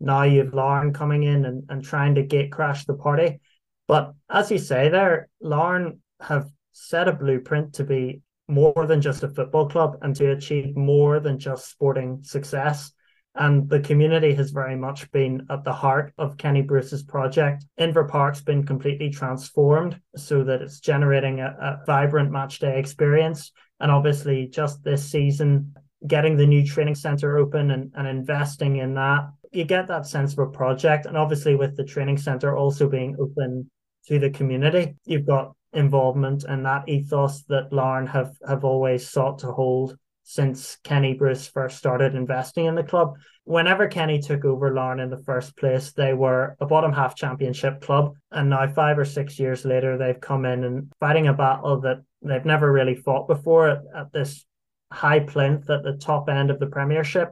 now 0.00 0.22
you've 0.22 0.54
Larne 0.54 0.92
coming 0.92 1.22
in 1.22 1.44
and, 1.44 1.64
and 1.68 1.84
trying 1.84 2.14
to 2.16 2.22
gate 2.22 2.52
crash 2.52 2.84
the 2.84 2.94
party. 2.94 3.40
But 3.86 4.14
as 4.30 4.50
you 4.50 4.58
say 4.58 4.88
there, 4.88 5.28
Larne 5.40 6.00
have 6.20 6.50
set 6.72 7.08
a 7.08 7.12
blueprint 7.12 7.74
to 7.74 7.84
be 7.84 8.22
more 8.46 8.86
than 8.86 9.00
just 9.00 9.22
a 9.22 9.28
football 9.28 9.68
club 9.68 9.98
and 10.02 10.14
to 10.16 10.30
achieve 10.30 10.76
more 10.76 11.20
than 11.20 11.38
just 11.38 11.70
sporting 11.70 12.22
success. 12.22 12.92
And 13.34 13.68
the 13.68 13.80
community 13.80 14.34
has 14.34 14.50
very 14.50 14.74
much 14.74 15.10
been 15.12 15.46
at 15.50 15.62
the 15.62 15.72
heart 15.72 16.12
of 16.18 16.36
Kenny 16.38 16.62
Bruce's 16.62 17.02
project. 17.02 17.64
Inver 17.78 18.08
Park's 18.08 18.40
been 18.40 18.66
completely 18.66 19.10
transformed 19.10 20.00
so 20.16 20.42
that 20.44 20.60
it's 20.60 20.80
generating 20.80 21.40
a, 21.40 21.46
a 21.60 21.84
vibrant 21.86 22.32
match 22.32 22.58
day 22.58 22.78
experience. 22.78 23.52
And 23.80 23.92
obviously, 23.92 24.48
just 24.48 24.82
this 24.82 25.08
season, 25.08 25.74
getting 26.06 26.36
the 26.36 26.46
new 26.46 26.66
training 26.66 26.96
center 26.96 27.38
open 27.38 27.70
and, 27.70 27.92
and 27.94 28.08
investing 28.08 28.76
in 28.76 28.94
that, 28.94 29.28
you 29.52 29.64
get 29.64 29.88
that 29.88 30.06
sense 30.06 30.32
of 30.32 30.40
a 30.40 30.46
project. 30.46 31.06
And 31.06 31.16
obviously, 31.16 31.56
with 31.56 31.76
the 31.76 31.84
training 31.84 32.18
center 32.18 32.56
also 32.56 32.88
being 32.88 33.16
open 33.20 33.70
to 34.06 34.18
the 34.18 34.30
community, 34.30 34.96
you've 35.04 35.26
got 35.26 35.52
involvement 35.72 36.44
and 36.44 36.64
that 36.64 36.88
ethos 36.88 37.42
that 37.44 37.72
Larne 37.72 38.06
have 38.06 38.32
have 38.46 38.64
always 38.64 39.08
sought 39.08 39.38
to 39.40 39.52
hold 39.52 39.96
since 40.22 40.76
Kenny 40.84 41.14
Bruce 41.14 41.46
first 41.46 41.78
started 41.78 42.14
investing 42.14 42.66
in 42.66 42.74
the 42.74 42.82
club. 42.82 43.14
Whenever 43.44 43.88
Kenny 43.88 44.18
took 44.18 44.44
over 44.44 44.74
Larne 44.74 45.00
in 45.00 45.08
the 45.08 45.22
first 45.24 45.56
place, 45.56 45.92
they 45.92 46.12
were 46.12 46.54
a 46.60 46.66
bottom 46.66 46.92
half 46.92 47.16
championship 47.16 47.80
club. 47.80 48.14
And 48.30 48.50
now, 48.50 48.66
five 48.68 48.98
or 48.98 49.06
six 49.06 49.38
years 49.38 49.64
later, 49.64 49.96
they've 49.96 50.20
come 50.20 50.44
in 50.44 50.64
and 50.64 50.92
fighting 51.00 51.28
a 51.28 51.32
battle 51.32 51.80
that 51.80 52.02
they've 52.20 52.44
never 52.44 52.70
really 52.70 52.94
fought 52.94 53.26
before 53.26 53.68
at, 53.68 53.80
at 53.96 54.12
this 54.12 54.44
high 54.92 55.20
plinth 55.20 55.68
at 55.70 55.82
the 55.82 55.96
top 55.96 56.28
end 56.28 56.50
of 56.50 56.58
the 56.58 56.66
Premiership. 56.66 57.30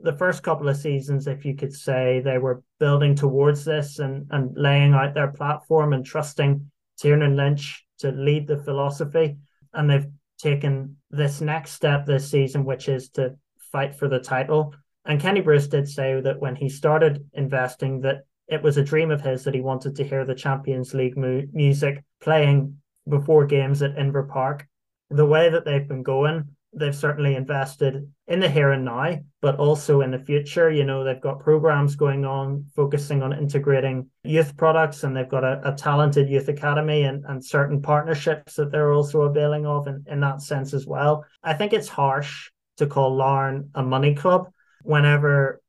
The 0.00 0.16
first 0.16 0.42
couple 0.42 0.68
of 0.68 0.76
seasons, 0.76 1.26
if 1.26 1.44
you 1.44 1.56
could 1.56 1.72
say, 1.72 2.20
they 2.20 2.38
were 2.38 2.62
building 2.78 3.14
towards 3.14 3.64
this 3.64 3.98
and, 3.98 4.26
and 4.30 4.56
laying 4.56 4.94
out 4.94 5.14
their 5.14 5.32
platform 5.32 5.92
and 5.92 6.04
trusting 6.04 6.70
Tiernan 6.98 7.36
Lynch 7.36 7.84
to 7.98 8.12
lead 8.12 8.46
the 8.46 8.58
philosophy. 8.58 9.36
And 9.74 9.90
they've 9.90 10.06
taken 10.38 10.96
this 11.10 11.40
next 11.40 11.72
step 11.72 12.06
this 12.06 12.30
season, 12.30 12.64
which 12.64 12.88
is 12.88 13.08
to 13.10 13.36
fight 13.72 13.94
for 13.94 14.08
the 14.08 14.20
title. 14.20 14.74
And 15.04 15.20
Kenny 15.20 15.40
Bruce 15.40 15.66
did 15.66 15.88
say 15.88 16.20
that 16.20 16.38
when 16.38 16.54
he 16.54 16.68
started 16.68 17.24
investing, 17.32 18.00
that 18.02 18.24
it 18.46 18.62
was 18.62 18.76
a 18.76 18.84
dream 18.84 19.10
of 19.10 19.20
his 19.20 19.44
that 19.44 19.54
he 19.54 19.60
wanted 19.60 19.96
to 19.96 20.04
hear 20.04 20.24
the 20.24 20.34
Champions 20.34 20.94
League 20.94 21.16
mu- 21.16 21.46
music 21.52 22.04
playing 22.20 22.78
before 23.08 23.46
games 23.46 23.82
at 23.82 23.96
Inver 23.96 24.28
Park. 24.28 24.66
The 25.10 25.26
way 25.26 25.50
that 25.50 25.64
they've 25.64 25.86
been 25.88 26.02
going, 26.02 26.56
they've 26.72 26.94
certainly 26.94 27.34
invested 27.34 28.10
in 28.28 28.40
the 28.40 28.48
here 28.48 28.72
and 28.72 28.84
now, 28.84 29.18
but 29.40 29.56
also 29.56 30.02
in 30.02 30.10
the 30.10 30.18
future. 30.18 30.70
You 30.70 30.84
know, 30.84 31.02
they've 31.02 31.20
got 31.20 31.40
programs 31.40 31.96
going 31.96 32.26
on 32.26 32.66
focusing 32.76 33.22
on 33.22 33.32
integrating 33.32 34.10
youth 34.22 34.56
products, 34.56 35.02
and 35.02 35.16
they've 35.16 35.28
got 35.28 35.44
a, 35.44 35.72
a 35.72 35.74
talented 35.74 36.28
youth 36.28 36.48
academy 36.48 37.04
and, 37.04 37.24
and 37.26 37.44
certain 37.44 37.80
partnerships 37.80 38.54
that 38.56 38.70
they're 38.70 38.92
also 38.92 39.22
availing 39.22 39.66
of 39.66 39.88
in, 39.88 40.04
in 40.06 40.20
that 40.20 40.42
sense 40.42 40.74
as 40.74 40.86
well. 40.86 41.24
I 41.42 41.54
think 41.54 41.72
it's 41.72 41.88
harsh 41.88 42.50
to 42.76 42.86
call 42.86 43.16
Larne 43.16 43.70
a 43.74 43.82
money 43.82 44.14
club 44.14 44.52
whenever 44.82 45.60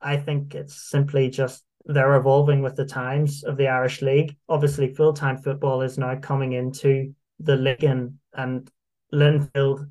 I 0.00 0.16
think 0.16 0.54
it's 0.54 0.90
simply 0.90 1.30
just 1.30 1.64
they're 1.84 2.16
evolving 2.16 2.62
with 2.62 2.76
the 2.76 2.84
times 2.84 3.44
of 3.44 3.56
the 3.56 3.68
Irish 3.68 4.02
League. 4.02 4.36
Obviously, 4.48 4.92
full 4.92 5.12
time 5.12 5.38
football 5.38 5.82
is 5.82 5.98
now 5.98 6.16
coming 6.16 6.52
into 6.52 7.14
the 7.38 7.56
league, 7.56 7.84
and, 7.84 8.18
and 8.34 8.68
Linfield 9.12 9.88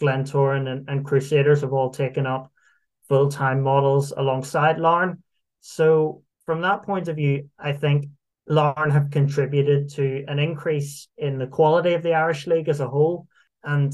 Glentoran 0.00 0.68
and, 0.68 0.88
and 0.88 1.04
Crusaders 1.04 1.60
have 1.62 1.72
all 1.72 1.90
taken 1.90 2.26
up 2.26 2.50
full 3.08 3.28
time 3.28 3.62
models 3.62 4.12
alongside 4.16 4.78
Larne. 4.78 5.22
So, 5.60 6.22
from 6.46 6.60
that 6.62 6.82
point 6.82 7.08
of 7.08 7.16
view, 7.16 7.50
I 7.58 7.72
think 7.72 8.06
Larne 8.46 8.90
have 8.90 9.10
contributed 9.10 9.90
to 9.90 10.24
an 10.28 10.38
increase 10.38 11.08
in 11.18 11.38
the 11.38 11.46
quality 11.46 11.94
of 11.94 12.02
the 12.02 12.14
Irish 12.14 12.46
League 12.46 12.68
as 12.68 12.80
a 12.80 12.88
whole 12.88 13.26
and 13.62 13.92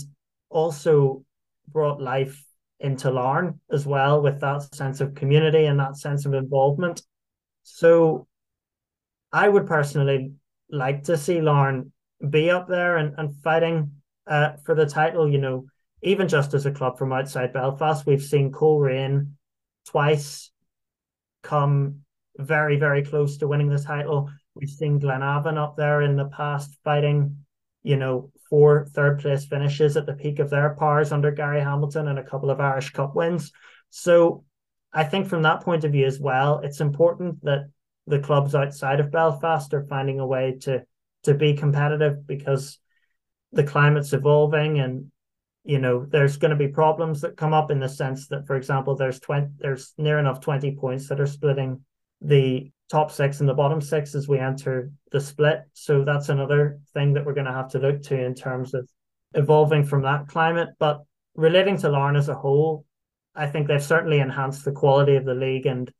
also 0.50 1.24
brought 1.68 2.00
life 2.00 2.44
into 2.78 3.10
Larne 3.10 3.60
as 3.72 3.86
well 3.86 4.20
with 4.20 4.40
that 4.40 4.74
sense 4.74 5.00
of 5.00 5.14
community 5.14 5.64
and 5.64 5.80
that 5.80 5.96
sense 5.96 6.26
of 6.26 6.34
involvement. 6.34 7.02
So, 7.62 8.26
I 9.32 9.48
would 9.48 9.66
personally 9.66 10.32
like 10.70 11.04
to 11.04 11.16
see 11.16 11.40
Larne 11.40 11.92
be 12.30 12.50
up 12.50 12.68
there 12.68 12.98
and, 12.98 13.14
and 13.18 13.34
fighting 13.42 13.92
uh, 14.26 14.52
for 14.64 14.74
the 14.74 14.86
title. 14.86 15.28
You 15.28 15.38
know, 15.38 15.66
even 16.04 16.28
just 16.28 16.52
as 16.52 16.66
a 16.66 16.70
club 16.70 16.98
from 16.98 17.12
outside 17.12 17.52
Belfast, 17.52 18.06
we've 18.06 18.22
seen 18.22 18.52
Coleraine 18.52 19.32
twice 19.86 20.50
come 21.42 22.00
very, 22.36 22.76
very 22.76 23.02
close 23.02 23.38
to 23.38 23.48
winning 23.48 23.70
the 23.70 23.78
title. 23.78 24.30
We've 24.54 24.68
seen 24.68 25.00
Glenavon 25.00 25.56
up 25.56 25.76
there 25.76 26.02
in 26.02 26.16
the 26.16 26.26
past 26.26 26.76
fighting, 26.84 27.38
you 27.82 27.96
know, 27.96 28.30
four 28.50 28.86
third 28.92 29.20
place 29.20 29.46
finishes 29.46 29.96
at 29.96 30.04
the 30.04 30.12
peak 30.12 30.40
of 30.40 30.50
their 30.50 30.76
powers 30.78 31.10
under 31.10 31.30
Gary 31.30 31.60
Hamilton 31.60 32.08
and 32.08 32.18
a 32.18 32.24
couple 32.24 32.50
of 32.50 32.60
Irish 32.60 32.90
Cup 32.90 33.16
wins. 33.16 33.50
So 33.88 34.44
I 34.92 35.04
think 35.04 35.26
from 35.26 35.42
that 35.42 35.62
point 35.62 35.84
of 35.84 35.92
view 35.92 36.06
as 36.06 36.20
well, 36.20 36.58
it's 36.58 36.80
important 36.80 37.42
that 37.44 37.70
the 38.06 38.18
clubs 38.18 38.54
outside 38.54 39.00
of 39.00 39.10
Belfast 39.10 39.72
are 39.72 39.84
finding 39.84 40.20
a 40.20 40.26
way 40.26 40.58
to 40.62 40.84
to 41.22 41.32
be 41.32 41.54
competitive 41.54 42.26
because 42.26 42.78
the 43.52 43.64
climate's 43.64 44.12
evolving 44.12 44.78
and 44.78 45.10
you 45.64 45.78
know 45.78 46.06
there's 46.10 46.36
going 46.36 46.50
to 46.50 46.56
be 46.56 46.68
problems 46.68 47.22
that 47.22 47.36
come 47.36 47.54
up 47.54 47.70
in 47.70 47.80
the 47.80 47.88
sense 47.88 48.28
that 48.28 48.46
for 48.46 48.56
example 48.56 48.94
there's 48.94 49.20
20 49.20 49.48
there's 49.58 49.94
near 49.98 50.18
enough 50.18 50.40
20 50.40 50.76
points 50.76 51.08
that 51.08 51.20
are 51.20 51.26
splitting 51.26 51.80
the 52.20 52.70
top 52.90 53.10
six 53.10 53.40
and 53.40 53.48
the 53.48 53.54
bottom 53.54 53.80
six 53.80 54.14
as 54.14 54.28
we 54.28 54.38
enter 54.38 54.90
the 55.10 55.20
split. 55.20 55.62
So 55.72 56.04
that's 56.04 56.28
another 56.28 56.80
thing 56.92 57.14
that 57.14 57.24
we're 57.24 57.34
going 57.34 57.46
to 57.46 57.52
have 57.52 57.70
to 57.70 57.78
look 57.78 58.02
to 58.04 58.24
in 58.24 58.34
terms 58.34 58.74
of 58.74 58.88
evolving 59.32 59.84
from 59.84 60.02
that 60.02 60.28
climate. 60.28 60.70
But 60.78 61.02
relating 61.34 61.78
to 61.78 61.88
Larne 61.88 62.16
as 62.16 62.28
a 62.28 62.34
whole 62.34 62.84
I 63.34 63.46
think 63.46 63.66
they've 63.66 63.82
certainly 63.82 64.20
enhanced 64.20 64.64
the 64.64 64.72
quality 64.72 65.16
of 65.16 65.24
the 65.24 65.34
league 65.34 65.66
and 65.66 65.92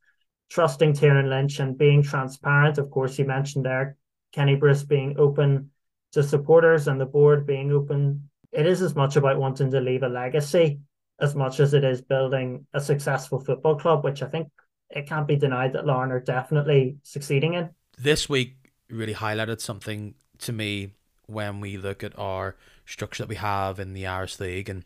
trusting 0.49 0.93
Tiernan 0.93 1.29
Lynch 1.29 1.59
and 1.59 1.77
being 1.77 2.01
transparent. 2.01 2.77
Of 2.77 2.89
course 2.89 3.19
you 3.19 3.25
mentioned 3.25 3.65
there 3.65 3.97
Kenny 4.31 4.55
Bruce 4.55 4.83
being 4.83 5.15
open 5.17 5.71
to 6.13 6.23
supporters 6.23 6.87
and 6.87 6.99
the 6.99 7.05
board 7.05 7.45
being 7.45 7.71
open 7.71 8.29
it 8.55 8.65
is 8.65 8.81
as 8.81 8.95
much 8.95 9.15
about 9.15 9.37
wanting 9.37 9.69
to 9.71 9.81
leave 9.81 10.03
a 10.03 10.09
legacy 10.09 10.79
as 11.19 11.35
much 11.35 11.59
as 11.59 11.73
it 11.73 11.83
is 11.83 12.01
building 12.01 12.65
a 12.73 12.81
successful 12.81 13.39
football 13.39 13.77
club, 13.77 14.03
which 14.03 14.21
I 14.21 14.27
think 14.27 14.49
it 14.89 15.07
can't 15.07 15.27
be 15.27 15.35
denied 15.35 15.73
that 15.73 15.85
Larne 15.85 16.11
are 16.11 16.19
definitely 16.19 16.97
succeeding 17.03 17.53
in. 17.53 17.69
This 17.97 18.29
week 18.29 18.71
really 18.89 19.13
highlighted 19.13 19.61
something 19.61 20.15
to 20.39 20.53
me 20.53 20.91
when 21.27 21.59
we 21.59 21.77
look 21.77 22.03
at 22.03 22.17
our 22.19 22.55
structure 22.85 23.23
that 23.23 23.29
we 23.29 23.35
have 23.35 23.79
in 23.79 23.93
the 23.93 24.05
Irish 24.05 24.39
League 24.39 24.69
and 24.69 24.83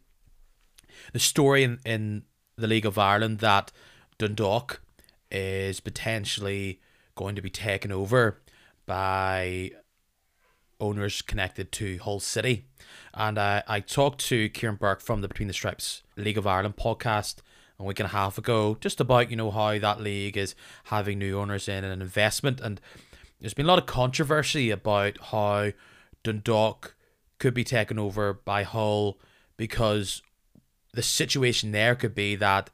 the 1.13 1.19
story 1.19 1.63
in, 1.63 1.79
in 1.85 2.23
the 2.55 2.67
League 2.67 2.85
of 2.85 2.97
Ireland 2.97 3.39
that 3.39 3.71
Dundalk 4.17 4.81
is 5.31 5.79
potentially 5.79 6.79
going 7.15 7.35
to 7.35 7.41
be 7.41 7.49
taken 7.49 7.91
over 7.91 8.39
by 8.85 9.71
owners 10.79 11.21
connected 11.21 11.71
to 11.73 11.97
Hull 11.97 12.19
City. 12.19 12.65
And 13.13 13.37
I, 13.37 13.63
I 13.67 13.79
talked 13.79 14.25
to 14.27 14.49
Kieran 14.49 14.75
Burke 14.75 15.01
from 15.01 15.21
the 15.21 15.27
Between 15.27 15.47
the 15.47 15.53
Stripes 15.53 16.03
League 16.15 16.37
of 16.37 16.47
Ireland 16.47 16.77
podcast 16.77 17.37
a 17.79 17.83
week 17.83 17.99
and 17.99 18.07
a 18.07 18.11
half 18.11 18.37
ago, 18.37 18.77
just 18.81 18.99
about, 18.99 19.29
you 19.29 19.37
know, 19.37 19.51
how 19.51 19.79
that 19.79 20.01
league 20.01 20.37
is 20.37 20.53
having 20.85 21.19
new 21.19 21.39
owners 21.39 21.67
in 21.67 21.83
and 21.83 21.93
an 21.93 22.01
investment. 22.01 22.59
And 22.59 22.81
there's 23.39 23.53
been 23.53 23.65
a 23.65 23.69
lot 23.69 23.79
of 23.79 23.85
controversy 23.85 24.69
about 24.69 25.17
how 25.31 25.71
Dundalk 26.23 26.95
could 27.39 27.53
be 27.53 27.63
taken 27.63 27.97
over 27.97 28.33
by 28.33 28.63
Hull 28.63 29.17
because 29.55 30.21
the 30.93 31.01
situation 31.01 31.71
there 31.71 31.95
could 31.95 32.13
be 32.13 32.35
that 32.35 32.69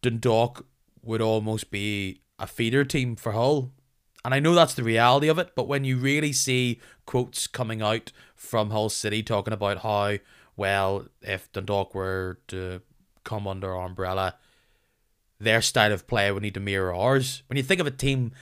Dundalk 0.00 0.66
would 1.02 1.20
almost 1.20 1.70
be 1.70 2.22
a 2.38 2.46
feeder 2.46 2.84
team 2.84 3.16
for 3.16 3.32
Hull. 3.32 3.72
And 4.28 4.34
I 4.34 4.40
know 4.40 4.54
that's 4.54 4.74
the 4.74 4.82
reality 4.82 5.28
of 5.28 5.38
it, 5.38 5.52
but 5.54 5.68
when 5.68 5.84
you 5.84 5.96
really 5.96 6.34
see 6.34 6.82
quotes 7.06 7.46
coming 7.46 7.80
out 7.80 8.12
from 8.36 8.68
Hull 8.68 8.90
City 8.90 9.22
talking 9.22 9.54
about 9.54 9.78
how, 9.78 10.18
well, 10.54 11.06
if 11.22 11.50
Dundalk 11.50 11.94
were 11.94 12.38
to 12.48 12.82
come 13.24 13.48
under 13.48 13.74
our 13.74 13.86
umbrella, 13.86 14.34
their 15.40 15.62
style 15.62 15.92
of 15.92 16.06
play 16.06 16.30
would 16.30 16.42
need 16.42 16.52
to 16.52 16.60
mirror 16.60 16.94
ours. 16.94 17.42
When 17.46 17.56
you 17.56 17.62
think 17.62 17.80
of 17.80 17.86
a 17.86 17.90
team 17.90 18.32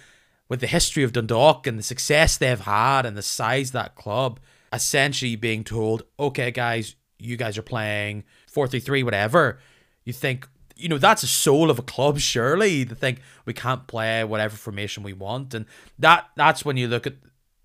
with 0.49 0.59
the 0.59 0.67
history 0.67 1.05
of 1.05 1.13
Dundalk 1.13 1.69
and 1.69 1.79
the 1.79 1.85
success 1.85 2.37
they've 2.37 2.59
had 2.59 3.07
and 3.07 3.17
the 3.17 3.23
size 3.23 3.71
that 3.71 3.95
club, 3.95 4.41
essentially 4.73 5.37
being 5.37 5.63
told, 5.63 6.03
okay, 6.19 6.51
guys, 6.51 6.97
you 7.21 7.37
guys 7.37 7.57
are 7.57 7.63
playing 7.63 8.25
4 8.49 8.67
3 8.67 8.81
3, 8.81 9.05
whatever, 9.05 9.61
you 10.03 10.13
think, 10.13 10.49
you 10.77 10.89
know, 10.89 10.99
that's 10.99 11.23
the 11.23 11.27
soul 11.27 11.71
of 11.71 11.79
a 11.79 11.83
club, 11.83 12.19
surely, 12.19 12.85
to 12.85 12.95
think 12.95 13.21
we 13.45 13.53
can't 13.53 13.87
play 13.87 14.23
whatever 14.25 14.57
formation 14.57 15.03
we 15.03 15.13
want. 15.13 15.55
And 15.55 15.65
that 15.99 16.29
that's 16.37 16.65
when 16.65 16.77
you 16.77 16.87
look 16.87 17.07
at 17.07 17.15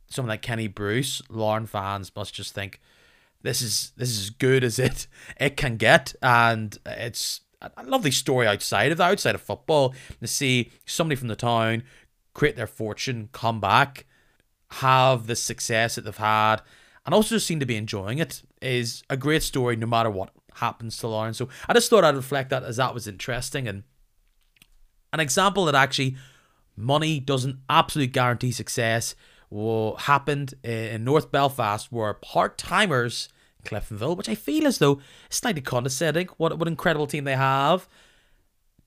someone 0.07 0.29
like 0.29 0.41
Kenny 0.41 0.67
Bruce, 0.67 1.21
Larne 1.29 1.65
fans 1.65 2.11
must 2.15 2.33
just 2.33 2.53
think, 2.53 2.79
this 3.41 3.61
is 3.61 3.91
this 3.97 4.09
is 4.09 4.19
as 4.19 4.29
good 4.29 4.63
as 4.63 4.79
it 4.79 5.07
it 5.37 5.57
can 5.57 5.77
get. 5.77 6.15
And 6.21 6.77
it's 6.85 7.41
a 7.61 7.83
lovely 7.83 8.11
story 8.11 8.47
outside 8.47 8.91
of 8.91 8.97
that, 8.97 9.11
outside 9.11 9.35
of 9.35 9.41
football, 9.41 9.93
to 10.21 10.27
see 10.27 10.71
somebody 10.85 11.15
from 11.15 11.27
the 11.27 11.35
town 11.35 11.83
create 12.33 12.55
their 12.55 12.67
fortune, 12.67 13.27
come 13.33 13.59
back, 13.59 14.05
have 14.71 15.27
the 15.27 15.35
success 15.35 15.95
that 15.95 16.05
they've 16.05 16.15
had, 16.15 16.61
and 17.05 17.13
also 17.13 17.35
just 17.35 17.45
seem 17.47 17.59
to 17.59 17.65
be 17.65 17.75
enjoying 17.75 18.19
it 18.19 18.41
is 18.61 19.03
a 19.09 19.17
great 19.17 19.43
story 19.43 19.75
no 19.75 19.87
matter 19.87 20.09
what 20.09 20.31
happens 20.55 20.97
to 20.97 21.07
Larne. 21.07 21.33
So 21.33 21.49
I 21.67 21.73
just 21.73 21.89
thought 21.89 22.03
I'd 22.03 22.15
reflect 22.15 22.49
that 22.49 22.63
as 22.63 22.77
that 22.77 22.93
was 22.93 23.07
interesting 23.07 23.67
and 23.67 23.83
an 25.13 25.19
example 25.19 25.65
that 25.65 25.75
actually 25.75 26.15
money 26.75 27.19
doesn't 27.19 27.57
absolutely 27.69 28.11
guarantee 28.11 28.51
success 28.51 29.15
what 29.49 30.01
happened 30.01 30.53
in 30.63 31.03
North 31.03 31.31
Belfast 31.31 31.91
where 31.91 32.13
part 32.13 32.57
timers 32.57 33.27
Cliftonville, 33.63 34.17
which 34.17 34.29
I 34.29 34.35
feel 34.35 34.65
as 34.65 34.77
though 34.77 35.01
slightly 35.29 35.61
condescending, 35.61 36.27
what 36.37 36.57
what 36.57 36.67
incredible 36.67 37.07
team 37.07 37.25
they 37.25 37.35
have, 37.35 37.87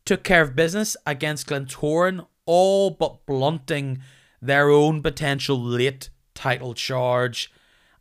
took 0.05 0.25
care 0.25 0.43
of 0.43 0.57
business 0.57 0.97
against 1.07 1.47
Glentoran, 1.47 2.27
all 2.47 2.91
but 2.91 3.25
blunting 3.27 4.01
their 4.41 4.71
own 4.71 5.03
potential 5.03 5.61
late 5.61 6.11
title 6.35 6.75
charge. 6.75 7.53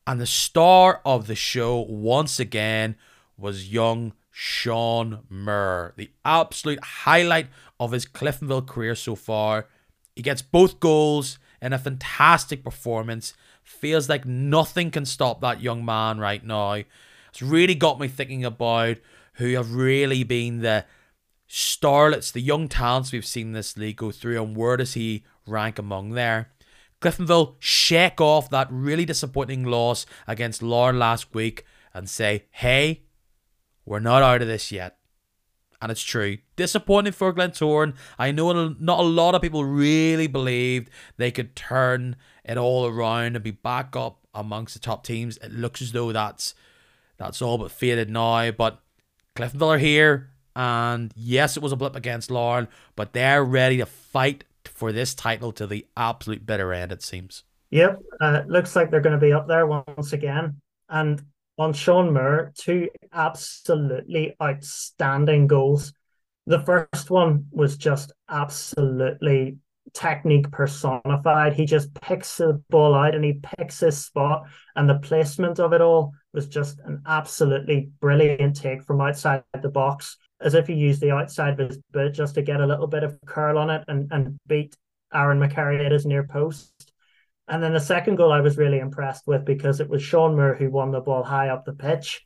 And 0.05 0.19
the 0.19 0.25
star 0.25 1.01
of 1.05 1.27
the 1.27 1.35
show, 1.35 1.79
once 1.79 2.39
again, 2.39 2.95
was 3.37 3.71
young 3.71 4.13
Sean 4.31 5.19
Moore, 5.29 5.93
the 5.95 6.11
absolute 6.25 6.83
highlight 6.83 7.47
of 7.79 7.91
his 7.91 8.05
Cliftonville 8.05 8.67
career 8.67 8.95
so 8.95 9.15
far. 9.15 9.67
He 10.15 10.21
gets 10.21 10.41
both 10.41 10.79
goals 10.79 11.37
in 11.61 11.73
a 11.73 11.79
fantastic 11.79 12.63
performance. 12.63 13.33
Feels 13.63 14.09
like 14.09 14.25
nothing 14.25 14.91
can 14.91 15.05
stop 15.05 15.41
that 15.41 15.61
young 15.61 15.85
man 15.85 16.19
right 16.19 16.43
now. 16.43 16.73
It's 16.73 17.41
really 17.41 17.75
got 17.75 17.99
me 17.99 18.07
thinking 18.07 18.43
about 18.43 18.97
who 19.33 19.53
have 19.53 19.73
really 19.73 20.23
been 20.23 20.61
the 20.61 20.85
starlets, 21.49 22.31
the 22.31 22.41
young 22.41 22.67
talents 22.67 23.11
we've 23.11 23.25
seen 23.25 23.51
this 23.51 23.77
league 23.77 23.97
go 23.97 24.11
through, 24.11 24.41
and 24.41 24.55
where 24.57 24.77
does 24.77 24.93
he 24.93 25.23
rank 25.45 25.77
among 25.77 26.11
there? 26.11 26.51
Cliftonville 27.01 27.55
shake 27.59 28.21
off 28.21 28.49
that 28.49 28.67
really 28.71 29.05
disappointing 29.05 29.63
loss 29.63 30.05
against 30.25 30.63
Larne 30.63 30.97
last 30.97 31.33
week 31.33 31.65
and 31.93 32.09
say, 32.09 32.45
hey, 32.51 33.03
we're 33.85 33.99
not 33.99 34.23
out 34.23 34.41
of 34.41 34.47
this 34.47 34.71
yet. 34.71 34.97
And 35.81 35.91
it's 35.91 36.03
true. 36.03 36.37
Disappointing 36.55 37.11
for 37.11 37.33
Glentoran. 37.33 37.95
I 38.17 38.31
know 38.31 38.69
not 38.79 38.99
a 38.99 39.03
lot 39.03 39.35
of 39.35 39.41
people 39.41 39.65
really 39.65 40.27
believed 40.27 40.89
they 41.17 41.29
could 41.29 41.57
turn 41.57 42.15
it 42.45 42.57
all 42.57 42.87
around 42.87 43.35
and 43.35 43.43
be 43.43 43.51
back 43.51 43.95
up 43.95 44.25
amongst 44.33 44.75
the 44.75 44.79
top 44.79 45.03
teams. 45.03 45.37
It 45.37 45.51
looks 45.51 45.81
as 45.81 45.91
though 45.91 46.13
that's 46.13 46.55
that's 47.17 47.41
all 47.41 47.57
but 47.57 47.71
faded 47.71 48.09
now. 48.09 48.51
But 48.51 48.81
Cliftonville 49.35 49.75
are 49.75 49.77
here. 49.77 50.29
And 50.55 51.11
yes, 51.15 51.57
it 51.57 51.63
was 51.63 51.71
a 51.71 51.75
blip 51.75 51.95
against 51.95 52.31
Larne, 52.31 52.67
but 52.95 53.13
they're 53.13 53.43
ready 53.43 53.77
to 53.77 53.85
fight 53.85 54.43
for 54.65 54.91
this 54.91 55.15
title 55.15 55.51
to 55.53 55.67
the 55.67 55.87
absolute 55.97 56.45
bitter 56.45 56.71
end, 56.71 56.91
it 56.91 57.01
seems. 57.01 57.43
Yep. 57.71 58.01
Uh, 58.21 58.43
looks 58.47 58.75
like 58.75 58.91
they're 58.91 59.01
going 59.01 59.19
to 59.19 59.25
be 59.25 59.33
up 59.33 59.47
there 59.47 59.65
once 59.65 60.13
again. 60.13 60.61
And 60.89 61.23
on 61.57 61.73
Sean 61.73 62.13
Moore, 62.13 62.51
two 62.57 62.89
absolutely 63.11 64.35
outstanding 64.41 65.47
goals. 65.47 65.93
The 66.45 66.59
first 66.59 67.09
one 67.09 67.45
was 67.51 67.77
just 67.77 68.11
absolutely 68.29 69.57
technique 69.93 70.49
personified. 70.51 71.53
He 71.53 71.65
just 71.65 71.93
picks 71.93 72.37
the 72.37 72.61
ball 72.69 72.95
out 72.95 73.15
and 73.15 73.23
he 73.23 73.39
picks 73.57 73.79
his 73.79 74.03
spot, 74.03 74.43
and 74.75 74.89
the 74.89 74.99
placement 74.99 75.59
of 75.59 75.73
it 75.73 75.81
all 75.81 76.13
was 76.33 76.47
just 76.47 76.79
an 76.85 77.01
absolutely 77.05 77.91
brilliant 77.99 78.55
take 78.55 78.83
from 78.83 79.01
outside 79.01 79.43
the 79.61 79.69
box 79.69 80.17
as 80.41 80.55
if 80.55 80.67
he 80.67 80.73
used 80.73 81.01
the 81.01 81.11
outside 81.11 81.59
of 81.59 81.69
his 81.69 81.79
boot 81.91 82.13
just 82.13 82.35
to 82.35 82.41
get 82.41 82.59
a 82.59 82.67
little 82.67 82.87
bit 82.87 83.03
of 83.03 83.17
curl 83.25 83.57
on 83.57 83.69
it 83.69 83.83
and, 83.87 84.11
and 84.11 84.37
beat 84.47 84.75
Aaron 85.13 85.39
McCarey 85.39 85.85
at 85.85 85.91
his 85.91 86.05
near 86.05 86.23
post. 86.23 86.82
And 87.47 87.61
then 87.61 87.73
the 87.73 87.79
second 87.79 88.15
goal 88.15 88.31
I 88.31 88.41
was 88.41 88.57
really 88.57 88.79
impressed 88.79 89.27
with 89.27 89.45
because 89.45 89.79
it 89.79 89.89
was 89.89 90.01
Sean 90.01 90.35
Moore 90.35 90.55
who 90.55 90.69
won 90.69 90.91
the 90.91 91.01
ball 91.01 91.23
high 91.23 91.49
up 91.49 91.65
the 91.65 91.73
pitch. 91.73 92.25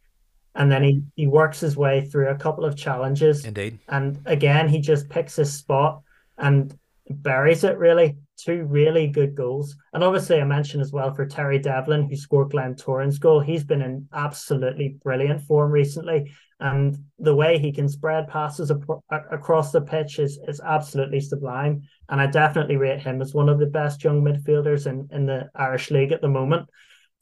And 0.55 0.71
then 0.71 0.83
he, 0.83 1.01
he 1.15 1.27
works 1.27 1.59
his 1.59 1.77
way 1.77 2.01
through 2.01 2.29
a 2.29 2.35
couple 2.35 2.65
of 2.65 2.75
challenges. 2.75 3.45
Indeed. 3.45 3.79
And 3.87 4.19
again, 4.25 4.67
he 4.67 4.79
just 4.79 5.09
picks 5.09 5.35
his 5.35 5.53
spot 5.53 6.01
and 6.37 6.75
buries 7.09 7.63
it 7.63 7.77
really. 7.77 8.17
Two 8.37 8.65
really 8.65 9.07
good 9.07 9.33
goals. 9.33 9.75
And 9.93 10.03
obviously, 10.03 10.39
I 10.39 10.43
mentioned 10.43 10.81
as 10.81 10.91
well 10.91 11.11
for 11.11 11.25
Terry 11.25 11.57
Devlin, 11.57 12.07
who 12.07 12.15
scored 12.15 12.51
Glentoran's 12.51 13.17
goal. 13.17 13.39
He's 13.39 13.63
been 13.63 13.81
in 13.81 14.07
absolutely 14.13 14.97
brilliant 15.03 15.41
form 15.41 15.71
recently. 15.71 16.31
And 16.59 16.95
the 17.17 17.35
way 17.35 17.57
he 17.57 17.71
can 17.71 17.89
spread 17.89 18.27
passes 18.27 18.71
across 19.09 19.71
the 19.71 19.81
pitch 19.81 20.19
is, 20.19 20.39
is 20.47 20.59
absolutely 20.59 21.19
sublime. 21.19 21.81
And 22.09 22.21
I 22.21 22.27
definitely 22.27 22.77
rate 22.77 23.01
him 23.01 23.21
as 23.21 23.33
one 23.33 23.49
of 23.49 23.59
the 23.59 23.65
best 23.65 24.03
young 24.03 24.21
midfielders 24.21 24.87
in, 24.87 25.09
in 25.11 25.25
the 25.25 25.49
Irish 25.55 25.91
League 25.91 26.11
at 26.11 26.21
the 26.21 26.29
moment. 26.29 26.69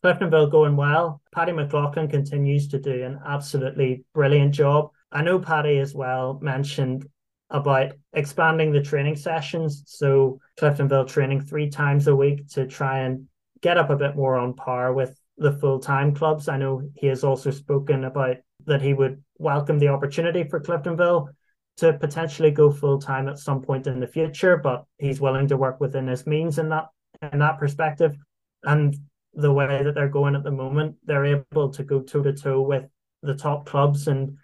Cliftonville 0.03 0.51
going 0.51 0.75
well. 0.75 1.21
Paddy 1.33 1.51
McLaughlin 1.51 2.07
continues 2.07 2.67
to 2.67 2.79
do 2.79 3.03
an 3.03 3.19
absolutely 3.25 4.03
brilliant 4.13 4.53
job. 4.53 4.91
I 5.11 5.23
know 5.23 5.39
Paddy 5.39 5.79
as 5.79 5.95
well 5.95 6.39
mentioned 6.41 7.07
about 7.49 7.93
expanding 8.13 8.71
the 8.71 8.81
training 8.81 9.15
sessions. 9.15 9.83
So 9.87 10.39
Cliftonville 10.59 11.07
training 11.07 11.41
three 11.41 11.69
times 11.69 12.07
a 12.07 12.15
week 12.15 12.47
to 12.49 12.67
try 12.67 12.99
and 12.99 13.27
get 13.61 13.77
up 13.77 13.89
a 13.89 13.95
bit 13.95 14.15
more 14.15 14.35
on 14.35 14.53
par 14.53 14.93
with 14.93 15.19
the 15.37 15.53
full 15.53 15.79
time 15.79 16.13
clubs. 16.13 16.47
I 16.47 16.57
know 16.57 16.81
he 16.95 17.07
has 17.07 17.23
also 17.23 17.51
spoken 17.51 18.03
about 18.03 18.37
that 18.65 18.81
he 18.81 18.93
would 18.93 19.23
welcome 19.37 19.79
the 19.79 19.89
opportunity 19.89 20.43
for 20.43 20.59
Cliftonville 20.59 21.29
to 21.77 21.93
potentially 21.93 22.51
go 22.51 22.71
full 22.71 22.99
time 22.99 23.27
at 23.27 23.39
some 23.39 23.61
point 23.61 23.87
in 23.87 23.99
the 23.99 24.07
future, 24.07 24.57
but 24.57 24.85
he's 24.97 25.19
willing 25.19 25.47
to 25.47 25.57
work 25.57 25.79
within 25.79 26.07
his 26.07 26.25
means 26.25 26.57
in 26.57 26.69
that 26.69 26.87
in 27.33 27.39
that 27.39 27.59
perspective. 27.59 28.15
And 28.63 28.95
the 29.33 29.51
way 29.51 29.83
that 29.83 29.93
they're 29.93 30.09
going 30.09 30.35
at 30.35 30.43
the 30.43 30.51
moment, 30.51 30.95
they're 31.03 31.25
able 31.25 31.69
to 31.69 31.83
go 31.83 32.01
toe 32.01 32.23
to 32.23 32.33
toe 32.33 32.61
with 32.61 32.85
the 33.21 33.35
top 33.35 33.65
clubs 33.65 34.07
and 34.07 34.37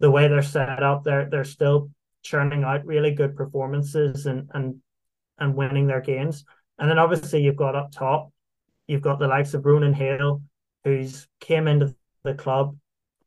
the 0.00 0.10
way 0.10 0.28
they're 0.28 0.42
set 0.42 0.82
up, 0.82 1.04
they're 1.04 1.28
they're 1.30 1.44
still 1.44 1.90
churning 2.22 2.64
out 2.64 2.84
really 2.84 3.12
good 3.12 3.36
performances 3.36 4.26
and 4.26 4.50
and 4.52 4.80
and 5.38 5.54
winning 5.54 5.86
their 5.86 6.00
games. 6.00 6.44
And 6.78 6.90
then 6.90 6.98
obviously 6.98 7.42
you've 7.42 7.56
got 7.56 7.74
up 7.74 7.92
top, 7.92 8.32
you've 8.86 9.02
got 9.02 9.18
the 9.18 9.28
likes 9.28 9.54
of 9.54 9.64
Ronan 9.64 9.94
Hale, 9.94 10.42
who's 10.84 11.26
came 11.40 11.68
into 11.68 11.94
the 12.22 12.34
club. 12.34 12.76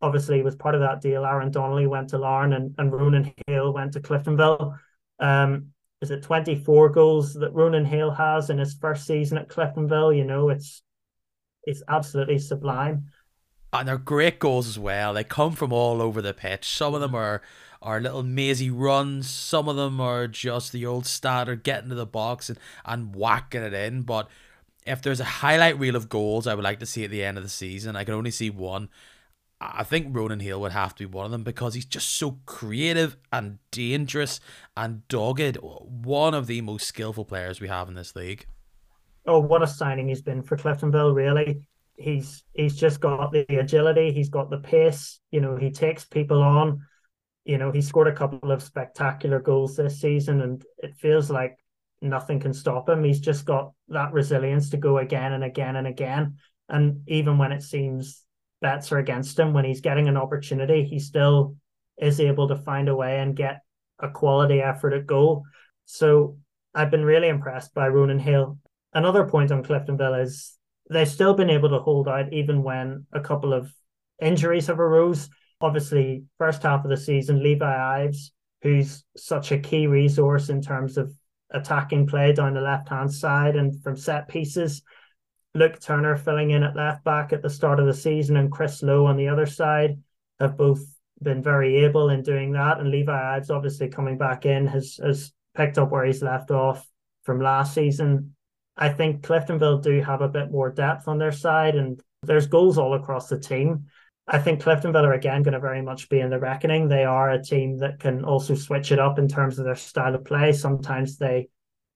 Obviously 0.03 0.41
was 0.43 0.55
part 0.55 0.75
of 0.75 0.81
that 0.81 1.01
deal. 1.01 1.25
Aaron 1.25 1.49
Donnelly 1.49 1.87
went 1.87 2.09
to 2.09 2.17
Larne 2.17 2.53
and, 2.53 2.75
and 2.77 2.91
Ronan 2.91 3.33
Hale 3.47 3.73
went 3.73 3.93
to 3.93 4.01
Cliftonville. 4.01 4.77
Um, 5.19 5.67
is 6.01 6.11
it 6.11 6.21
24 6.21 6.89
goals 6.89 7.33
that 7.35 7.53
Ronan 7.53 7.85
Hale 7.85 8.11
has 8.11 8.49
in 8.49 8.57
his 8.57 8.73
first 8.73 9.07
season 9.07 9.37
at 9.37 9.47
Cliftonville? 9.47 10.15
You 10.15 10.25
know, 10.25 10.49
it's 10.49 10.81
it's 11.63 11.81
absolutely 11.87 12.39
sublime. 12.39 13.05
And 13.71 13.87
they're 13.87 13.97
great 13.97 14.37
goals 14.37 14.67
as 14.67 14.77
well. 14.77 15.13
They 15.13 15.23
come 15.23 15.53
from 15.53 15.71
all 15.71 16.01
over 16.01 16.21
the 16.21 16.33
pitch. 16.33 16.67
Some 16.67 16.93
of 16.93 16.99
them 16.99 17.15
are 17.15 17.41
are 17.81 18.01
little 18.01 18.23
mazy 18.23 18.69
runs. 18.69 19.29
Some 19.29 19.67
of 19.67 19.75
them 19.75 19.99
are 19.99 20.27
just 20.27 20.71
the 20.71 20.85
old 20.85 21.05
starter 21.05 21.55
getting 21.55 21.89
to 21.89 21.95
the 21.95 22.05
box 22.05 22.49
and, 22.49 22.59
and 22.85 23.15
whacking 23.15 23.63
it 23.63 23.73
in. 23.73 24.01
But 24.01 24.29
if 24.85 25.01
there's 25.01 25.19
a 25.19 25.25
highlight 25.25 25.79
reel 25.79 25.95
of 25.95 26.09
goals 26.09 26.47
I 26.47 26.55
would 26.55 26.63
like 26.63 26.79
to 26.79 26.85
see 26.85 27.03
at 27.03 27.11
the 27.11 27.23
end 27.23 27.37
of 27.37 27.43
the 27.43 27.49
season, 27.49 27.95
I 27.95 28.03
can 28.03 28.13
only 28.13 28.31
see 28.31 28.49
one. 28.49 28.89
I 29.71 29.83
think 29.83 30.15
Ronan 30.15 30.41
Hale 30.41 30.59
would 30.61 30.73
have 30.73 30.93
to 30.95 31.07
be 31.07 31.13
one 31.13 31.25
of 31.25 31.31
them 31.31 31.43
because 31.43 31.73
he's 31.73 31.85
just 31.85 32.17
so 32.17 32.39
creative 32.45 33.15
and 33.31 33.59
dangerous 33.71 34.41
and 34.75 35.07
dogged. 35.07 35.57
One 35.61 36.33
of 36.33 36.47
the 36.47 36.59
most 36.61 36.85
skillful 36.85 37.23
players 37.23 37.61
we 37.61 37.69
have 37.69 37.87
in 37.87 37.95
this 37.95 38.15
league. 38.15 38.45
Oh, 39.25 39.39
what 39.39 39.63
a 39.63 39.67
signing 39.67 40.09
he's 40.09 40.21
been 40.21 40.41
for 40.41 40.57
Cliftonville, 40.57 41.15
really. 41.15 41.65
He's 41.95 42.43
he's 42.53 42.75
just 42.75 42.99
got 42.99 43.31
the 43.31 43.45
agility, 43.57 44.11
he's 44.11 44.29
got 44.29 44.49
the 44.49 44.57
pace, 44.57 45.19
you 45.31 45.39
know, 45.39 45.55
he 45.55 45.71
takes 45.71 46.03
people 46.03 46.41
on. 46.41 46.85
You 47.45 47.57
know, 47.57 47.71
he 47.71 47.81
scored 47.81 48.07
a 48.07 48.15
couple 48.15 48.51
of 48.51 48.63
spectacular 48.63 49.39
goals 49.39 49.75
this 49.75 50.01
season 50.01 50.41
and 50.41 50.63
it 50.79 50.95
feels 50.95 51.29
like 51.29 51.57
nothing 52.01 52.39
can 52.39 52.53
stop 52.53 52.89
him. 52.89 53.03
He's 53.03 53.19
just 53.19 53.45
got 53.45 53.73
that 53.89 54.11
resilience 54.11 54.69
to 54.71 54.77
go 54.77 54.97
again 54.97 55.33
and 55.33 55.43
again 55.43 55.75
and 55.75 55.87
again. 55.87 56.37
And 56.67 57.03
even 57.07 57.37
when 57.37 57.51
it 57.51 57.61
seems 57.61 58.22
bets 58.63 58.91
are 58.91 58.97
against 58.97 59.37
him, 59.37 59.53
when 59.53 59.65
he's 59.65 59.81
getting 59.81 60.07
an 60.07 60.17
opportunity, 60.17 60.83
he 60.83 60.97
still 60.97 61.55
is 62.01 62.19
able 62.19 62.47
to 62.47 62.55
find 62.55 62.89
a 62.89 62.95
way 62.95 63.19
and 63.19 63.35
get 63.35 63.61
a 63.99 64.09
quality 64.09 64.61
effort 64.61 64.93
at 64.93 65.05
goal. 65.05 65.43
So 65.85 66.37
I've 66.73 66.89
been 66.89 67.05
really 67.05 67.27
impressed 67.27 67.75
by 67.75 67.89
Ronan 67.89 68.17
Hale. 68.17 68.57
Another 68.93 69.25
point 69.25 69.51
on 69.51 69.63
Cliftonville 69.63 70.23
is 70.23 70.57
they've 70.89 71.07
still 71.07 71.35
been 71.35 71.51
able 71.51 71.69
to 71.69 71.79
hold 71.79 72.07
out 72.07 72.33
even 72.33 72.63
when 72.63 73.05
a 73.13 73.19
couple 73.19 73.53
of 73.53 73.71
injuries 74.21 74.67
have 74.67 74.79
arose. 74.79 75.29
Obviously, 75.61 76.23
first 76.39 76.63
half 76.63 76.83
of 76.83 76.89
the 76.89 76.97
season, 76.97 77.43
Levi 77.43 78.03
Ives, 78.03 78.31
who's 78.61 79.03
such 79.17 79.51
a 79.51 79.59
key 79.59 79.87
resource 79.87 80.49
in 80.49 80.61
terms 80.61 80.97
of 80.97 81.13
attacking 81.51 82.07
play 82.07 82.33
down 82.33 82.53
the 82.53 82.61
left 82.61 82.89
hand 82.89 83.13
side 83.13 83.55
and 83.55 83.83
from 83.83 83.95
set 83.95 84.27
pieces. 84.27 84.81
Luke 85.55 85.79
Turner 85.79 86.15
filling 86.17 86.51
in 86.51 86.63
at 86.63 86.75
left 86.75 87.03
back 87.03 87.31
at 87.31 87.41
the 87.41 87.49
start 87.49 87.79
of 87.79 87.85
the 87.85 87.93
season 87.93 88.37
and 88.37 88.51
Chris 88.51 88.81
Lowe 88.81 89.05
on 89.05 89.17
the 89.17 89.27
other 89.27 89.45
side 89.45 90.01
have 90.39 90.57
both 90.57 90.83
been 91.21 91.43
very 91.43 91.85
able 91.85 92.09
in 92.09 92.23
doing 92.23 92.53
that. 92.53 92.79
And 92.79 92.89
Levi 92.89 93.35
Ives 93.35 93.51
obviously 93.51 93.87
coming 93.87 94.17
back 94.17 94.45
in 94.45 94.65
has 94.67 94.99
has 95.03 95.31
picked 95.55 95.77
up 95.77 95.91
where 95.91 96.05
he's 96.05 96.23
left 96.23 96.49
off 96.49 96.87
from 97.23 97.39
last 97.39 97.75
season. 97.75 98.35
I 98.75 98.89
think 98.89 99.21
Cliftonville 99.21 99.83
do 99.83 100.01
have 100.01 100.21
a 100.21 100.27
bit 100.27 100.51
more 100.51 100.71
depth 100.71 101.07
on 101.07 101.19
their 101.19 101.31
side 101.31 101.75
and 101.75 102.01
there's 102.23 102.47
goals 102.47 102.79
all 102.79 102.95
across 102.95 103.27
the 103.27 103.39
team. 103.39 103.85
I 104.27 104.39
think 104.39 104.61
Cliftonville 104.61 105.03
are 105.03 105.13
again 105.13 105.43
going 105.43 105.53
to 105.53 105.59
very 105.59 105.81
much 105.81 106.09
be 106.09 106.19
in 106.19 106.29
the 106.31 106.39
reckoning. 106.39 106.87
They 106.87 107.03
are 107.03 107.29
a 107.29 107.43
team 107.43 107.77
that 107.79 107.99
can 107.99 108.23
also 108.23 108.55
switch 108.55 108.91
it 108.91 108.97
up 108.97 109.19
in 109.19 109.27
terms 109.27 109.59
of 109.59 109.65
their 109.65 109.75
style 109.75 110.15
of 110.15 110.25
play. 110.25 110.53
Sometimes 110.53 111.17
they 111.17 111.49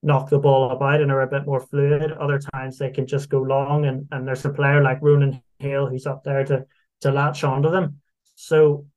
knock 0.04 0.30
the 0.30 0.40
ball 0.40 0.72
about 0.72 1.02
and 1.02 1.12
are 1.12 1.22
a 1.22 1.28
bit 1.28 1.46
more 1.46 1.60
fluid. 1.60 2.12
Other 2.12 2.40
times 2.40 2.78
they 2.78 2.92
can 2.92 3.08
just 3.08 3.30
go 3.30 3.42
long 3.42 3.86
and, 3.86 4.08
and 4.12 4.28
there's 4.28 4.46
a 4.46 4.50
player 4.50 4.82
like 4.82 5.02
Ronan 5.02 5.42
Hale 5.60 5.88
who's 5.88 6.06
up 6.06 6.24
there 6.24 6.44
to 6.46 6.66
to 7.02 7.12
latch 7.12 7.44
onto 7.44 7.70
them. 7.70 8.00
So 8.36 8.88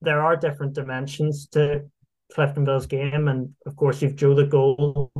there 0.00 0.22
are 0.22 0.36
different 0.36 0.74
dimensions 0.74 1.48
to 1.48 1.82
Cliftonville's 2.32 2.86
game. 2.86 3.28
And 3.28 3.54
of 3.66 3.76
course 3.76 4.02
you've 4.02 4.16
Joe 4.16 4.34
the 4.34 4.46
goal. 4.46 5.10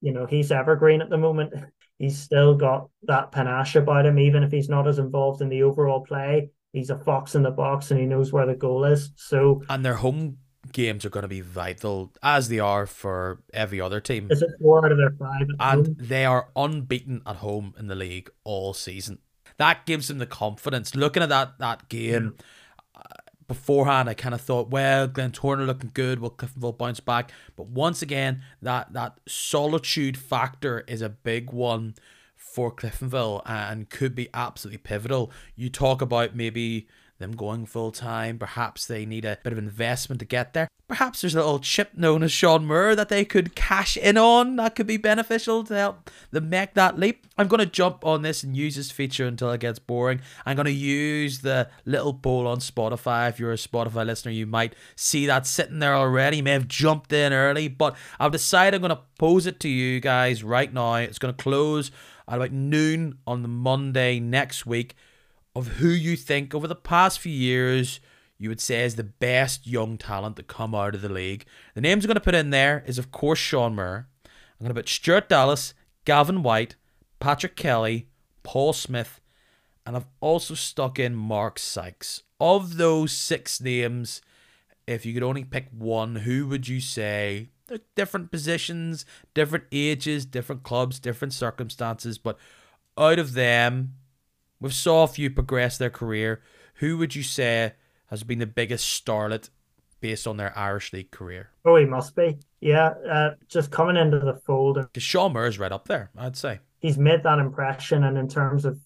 You 0.00 0.12
know, 0.12 0.26
he's 0.26 0.52
evergreen 0.52 1.00
at 1.00 1.10
the 1.10 1.18
moment. 1.18 1.52
He's 1.96 2.18
still 2.18 2.56
got 2.56 2.88
that 3.04 3.30
panache 3.30 3.76
about 3.76 4.04
him, 4.04 4.18
even 4.18 4.42
if 4.42 4.50
he's 4.50 4.68
not 4.68 4.88
as 4.88 4.98
involved 4.98 5.40
in 5.40 5.48
the 5.48 5.62
overall 5.62 6.00
play 6.04 6.50
he's 6.74 6.90
a 6.90 6.98
fox 6.98 7.36
in 7.36 7.42
the 7.42 7.50
box 7.50 7.90
and 7.90 8.00
he 8.00 8.04
knows 8.04 8.32
where 8.32 8.46
the 8.46 8.54
goal 8.54 8.84
is. 8.84 9.12
So 9.16 9.62
and 9.70 9.82
their 9.82 9.94
home 9.94 10.38
games 10.72 11.04
are 11.04 11.10
going 11.10 11.22
to 11.22 11.28
be 11.28 11.40
vital 11.40 12.12
as 12.22 12.48
they 12.48 12.58
are 12.58 12.86
for 12.86 13.40
every 13.52 13.80
other 13.80 14.00
team. 14.00 14.28
Is 14.30 14.42
it 14.42 14.50
four 14.60 14.84
out 14.84 14.92
of 14.92 14.98
their 14.98 15.12
five? 15.18 15.46
And 15.60 15.86
home? 15.86 15.96
they 15.98 16.24
are 16.24 16.48
unbeaten 16.56 17.22
at 17.26 17.36
home 17.36 17.74
in 17.78 17.86
the 17.86 17.94
league 17.94 18.30
all 18.44 18.74
season. 18.74 19.18
That 19.56 19.86
gives 19.86 20.08
them 20.08 20.18
the 20.18 20.26
confidence. 20.26 20.94
Looking 20.94 21.22
at 21.22 21.28
that 21.28 21.58
that 21.58 21.88
game. 21.88 22.36
Uh, 22.94 23.00
beforehand, 23.46 24.08
I 24.08 24.14
kind 24.14 24.34
of 24.34 24.40
thought, 24.40 24.70
well, 24.70 25.06
Glentoran 25.06 25.66
looking 25.66 25.90
good. 25.92 26.18
Will 26.18 26.30
Cliftonville 26.30 26.78
bounce 26.78 27.00
back? 27.00 27.30
But 27.56 27.66
once 27.66 28.02
again, 28.02 28.42
that 28.62 28.92
that 28.92 29.20
solitude 29.28 30.16
factor 30.16 30.84
is 30.88 31.02
a 31.02 31.08
big 31.08 31.52
one 31.52 31.94
for 32.36 32.72
Cliftonville 32.72 33.42
and 33.46 33.90
could 33.90 34.14
be 34.14 34.28
absolutely 34.32 34.78
pivotal. 34.78 35.32
You 35.56 35.68
talk 35.68 36.00
about 36.00 36.36
maybe 36.36 36.88
them 37.18 37.32
going 37.32 37.66
full 37.66 37.92
time. 37.92 38.38
Perhaps 38.38 38.86
they 38.86 39.06
need 39.06 39.24
a 39.24 39.38
bit 39.42 39.52
of 39.52 39.58
investment 39.58 40.18
to 40.20 40.24
get 40.24 40.52
there. 40.52 40.68
Perhaps 40.86 41.22
there's 41.22 41.34
a 41.34 41.38
little 41.38 41.60
chip 41.60 41.96
known 41.96 42.22
as 42.22 42.30
Sean 42.30 42.66
Moore 42.66 42.94
that 42.94 43.08
they 43.08 43.24
could 43.24 43.54
cash 43.54 43.96
in 43.96 44.18
on. 44.18 44.56
That 44.56 44.74
could 44.74 44.86
be 44.86 44.98
beneficial 44.98 45.64
to 45.64 45.74
help 45.74 46.10
them 46.30 46.50
make 46.50 46.74
that 46.74 46.98
leap. 46.98 47.26
I'm 47.38 47.48
going 47.48 47.60
to 47.60 47.66
jump 47.66 48.04
on 48.04 48.20
this 48.20 48.42
and 48.42 48.56
use 48.56 48.76
this 48.76 48.90
feature 48.90 49.26
until 49.26 49.50
it 49.52 49.60
gets 49.60 49.78
boring. 49.78 50.20
I'm 50.44 50.56
going 50.56 50.66
to 50.66 50.72
use 50.72 51.40
the 51.40 51.70
little 51.86 52.12
poll 52.12 52.46
on 52.46 52.58
Spotify. 52.58 53.30
If 53.30 53.40
you're 53.40 53.52
a 53.52 53.56
Spotify 53.56 54.04
listener, 54.04 54.32
you 54.32 54.46
might 54.46 54.74
see 54.94 55.24
that 55.26 55.46
sitting 55.46 55.78
there 55.78 55.94
already. 55.94 56.38
You 56.38 56.42
may 56.42 56.52
have 56.52 56.68
jumped 56.68 57.12
in 57.14 57.32
early, 57.32 57.68
but 57.68 57.96
I've 58.20 58.32
decided 58.32 58.74
I'm 58.74 58.82
going 58.82 58.96
to 58.96 59.02
pose 59.18 59.46
it 59.46 59.60
to 59.60 59.68
you 59.68 60.00
guys 60.00 60.44
right 60.44 60.72
now. 60.72 60.96
It's 60.96 61.18
going 61.18 61.34
to 61.34 61.42
close 61.42 61.90
at 62.28 62.36
about 62.36 62.52
noon 62.52 63.18
on 63.26 63.40
the 63.40 63.48
Monday 63.48 64.20
next 64.20 64.66
week 64.66 64.94
of 65.54 65.68
who 65.78 65.88
you 65.88 66.16
think 66.16 66.54
over 66.54 66.66
the 66.66 66.74
past 66.74 67.18
few 67.18 67.32
years 67.32 68.00
you 68.38 68.48
would 68.48 68.60
say 68.60 68.84
is 68.84 68.96
the 68.96 69.04
best 69.04 69.66
young 69.66 69.96
talent 69.96 70.36
to 70.36 70.42
come 70.42 70.74
out 70.74 70.94
of 70.94 71.02
the 71.02 71.08
league. 71.08 71.46
The 71.74 71.80
names 71.80 72.04
I'm 72.04 72.08
going 72.08 72.16
to 72.16 72.20
put 72.20 72.34
in 72.34 72.50
there 72.50 72.82
is, 72.86 72.98
of 72.98 73.12
course, 73.12 73.38
Sean 73.38 73.76
Moore. 73.76 74.08
I'm 74.24 74.64
going 74.64 74.74
to 74.74 74.80
put 74.80 74.88
Stuart 74.88 75.28
Dallas, 75.28 75.72
Gavin 76.04 76.42
Whyte, 76.42 76.76
Patrick 77.20 77.56
Kelly, 77.56 78.08
Paul 78.42 78.72
Smyth, 78.72 79.20
and 79.86 79.96
I've 79.96 80.08
also 80.20 80.54
stuck 80.54 80.98
in 80.98 81.14
Mark 81.14 81.58
Sykes. 81.58 82.22
Of 82.40 82.76
those 82.76 83.12
six 83.12 83.60
names, 83.60 84.20
if 84.86 85.06
you 85.06 85.14
could 85.14 85.22
only 85.22 85.44
pick 85.44 85.68
one, 85.70 86.16
who 86.16 86.46
would 86.48 86.68
you 86.68 86.80
say 86.80 87.50
different 87.94 88.30
positions, 88.30 89.06
different 89.32 89.64
ages, 89.72 90.26
different 90.26 90.62
clubs, 90.62 90.98
different 90.98 91.32
circumstances. 91.32 92.18
But 92.18 92.38
out 92.98 93.18
of 93.18 93.32
them, 93.34 93.94
we've 94.64 94.74
saw 94.74 95.02
a 95.04 95.08
few 95.08 95.30
progress 95.30 95.76
their 95.76 95.90
career. 95.90 96.40
Who 96.76 96.96
would 96.96 97.14
you 97.14 97.22
say 97.22 97.74
has 98.06 98.24
been 98.24 98.38
the 98.38 98.46
biggest 98.46 99.04
starlet 99.04 99.50
based 100.00 100.26
on 100.26 100.38
their 100.38 100.56
Irish 100.58 100.90
League 100.92 101.10
career? 101.10 101.50
Oh, 101.66 101.76
he 101.76 101.84
must 101.84 102.16
be. 102.16 102.38
Yeah, 102.60 102.94
uh, 103.08 103.30
just 103.46 103.70
coming 103.70 103.96
into 103.96 104.18
the 104.18 104.40
fold. 104.46 104.76
Because 104.76 105.02
Sean 105.02 105.34
Moore 105.34 105.46
is 105.46 105.58
right 105.58 105.70
up 105.70 105.86
there, 105.86 106.10
I'd 106.16 106.36
say. 106.36 106.60
He's 106.78 106.96
made 106.96 107.22
that 107.24 107.38
impression, 107.38 108.04
and 108.04 108.16
in 108.16 108.26
terms 108.26 108.64
of 108.64 108.78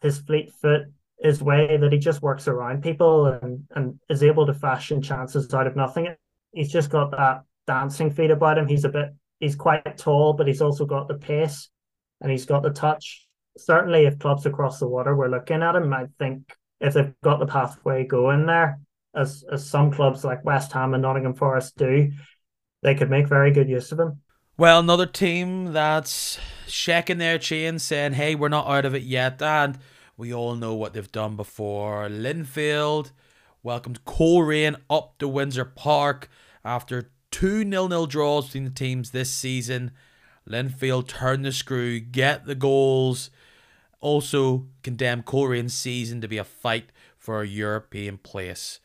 his 0.00 0.18
fleet 0.18 0.50
foot, 0.54 0.86
his 1.18 1.42
way 1.42 1.76
that 1.76 1.92
he 1.92 1.98
just 1.98 2.22
works 2.22 2.48
around 2.48 2.82
people 2.82 3.26
and, 3.26 3.64
and 3.76 4.00
is 4.08 4.22
able 4.22 4.46
to 4.46 4.54
fashion 4.54 5.02
chances 5.02 5.52
out 5.52 5.66
of 5.66 5.76
nothing. 5.76 6.14
He's 6.52 6.72
just 6.72 6.88
got 6.88 7.10
that 7.10 7.42
dancing 7.66 8.10
feet 8.10 8.30
about 8.30 8.56
him. 8.56 8.66
He's 8.66 8.86
a 8.86 8.88
bit, 8.88 9.10
he's 9.38 9.54
quite 9.54 9.98
tall, 9.98 10.32
but 10.32 10.46
he's 10.46 10.62
also 10.62 10.86
got 10.86 11.08
the 11.08 11.14
pace 11.14 11.68
and 12.22 12.30
he's 12.30 12.46
got 12.46 12.62
the 12.62 12.70
touch. 12.70 13.26
Certainly, 13.58 14.06
if 14.06 14.18
clubs 14.18 14.46
across 14.46 14.78
the 14.78 14.88
water 14.88 15.14
were 15.14 15.28
looking 15.28 15.62
at 15.62 15.76
him, 15.76 15.92
I 15.92 16.06
think 16.18 16.56
if 16.80 16.94
they've 16.94 17.12
got 17.22 17.38
the 17.38 17.46
pathway 17.46 18.04
going 18.04 18.46
there, 18.46 18.80
as 19.14 19.44
as 19.52 19.68
some 19.68 19.90
clubs 19.90 20.24
like 20.24 20.44
West 20.44 20.72
Ham 20.72 20.94
and 20.94 21.02
Nottingham 21.02 21.34
Forest 21.34 21.76
do, 21.76 22.10
they 22.82 22.94
could 22.94 23.10
make 23.10 23.26
very 23.26 23.50
good 23.50 23.68
use 23.68 23.92
of 23.92 24.00
him. 24.00 24.20
Well, 24.56 24.80
another 24.80 25.06
team 25.06 25.72
that's 25.72 26.38
shaking 26.66 27.18
their 27.18 27.38
chains, 27.38 27.82
saying, 27.82 28.14
"Hey, 28.14 28.34
we're 28.34 28.48
not 28.48 28.66
out 28.66 28.84
of 28.84 28.94
it 28.94 29.02
yet," 29.02 29.42
and 29.42 29.78
we 30.16 30.32
all 30.32 30.54
know 30.54 30.74
what 30.74 30.92
they've 30.92 31.10
done 31.10 31.34
before. 31.36 32.08
Linfield 32.08 33.10
welcomed 33.62 34.04
Coleraine 34.04 34.76
up 34.88 35.18
to 35.18 35.28
Windsor 35.28 35.64
Park 35.64 36.28
after 36.64 37.10
two 37.30 37.64
nil-nil 37.64 38.06
draws 38.06 38.46
between 38.46 38.64
the 38.64 38.70
teams 38.70 39.10
this 39.10 39.30
season. 39.30 39.90
Linfield 40.48 41.08
turn 41.08 41.42
the 41.42 41.52
screw, 41.52 42.00
get 42.00 42.46
the 42.46 42.54
goals. 42.54 43.30
Also 44.00 44.66
condemn 44.82 45.22
Coleraine's 45.22 45.74
season 45.74 46.20
to 46.20 46.28
be 46.28 46.38
a 46.38 46.44
fight 46.44 46.90
for 47.18 47.42
a 47.42 47.46
European 47.46 48.18
place. 48.18 48.80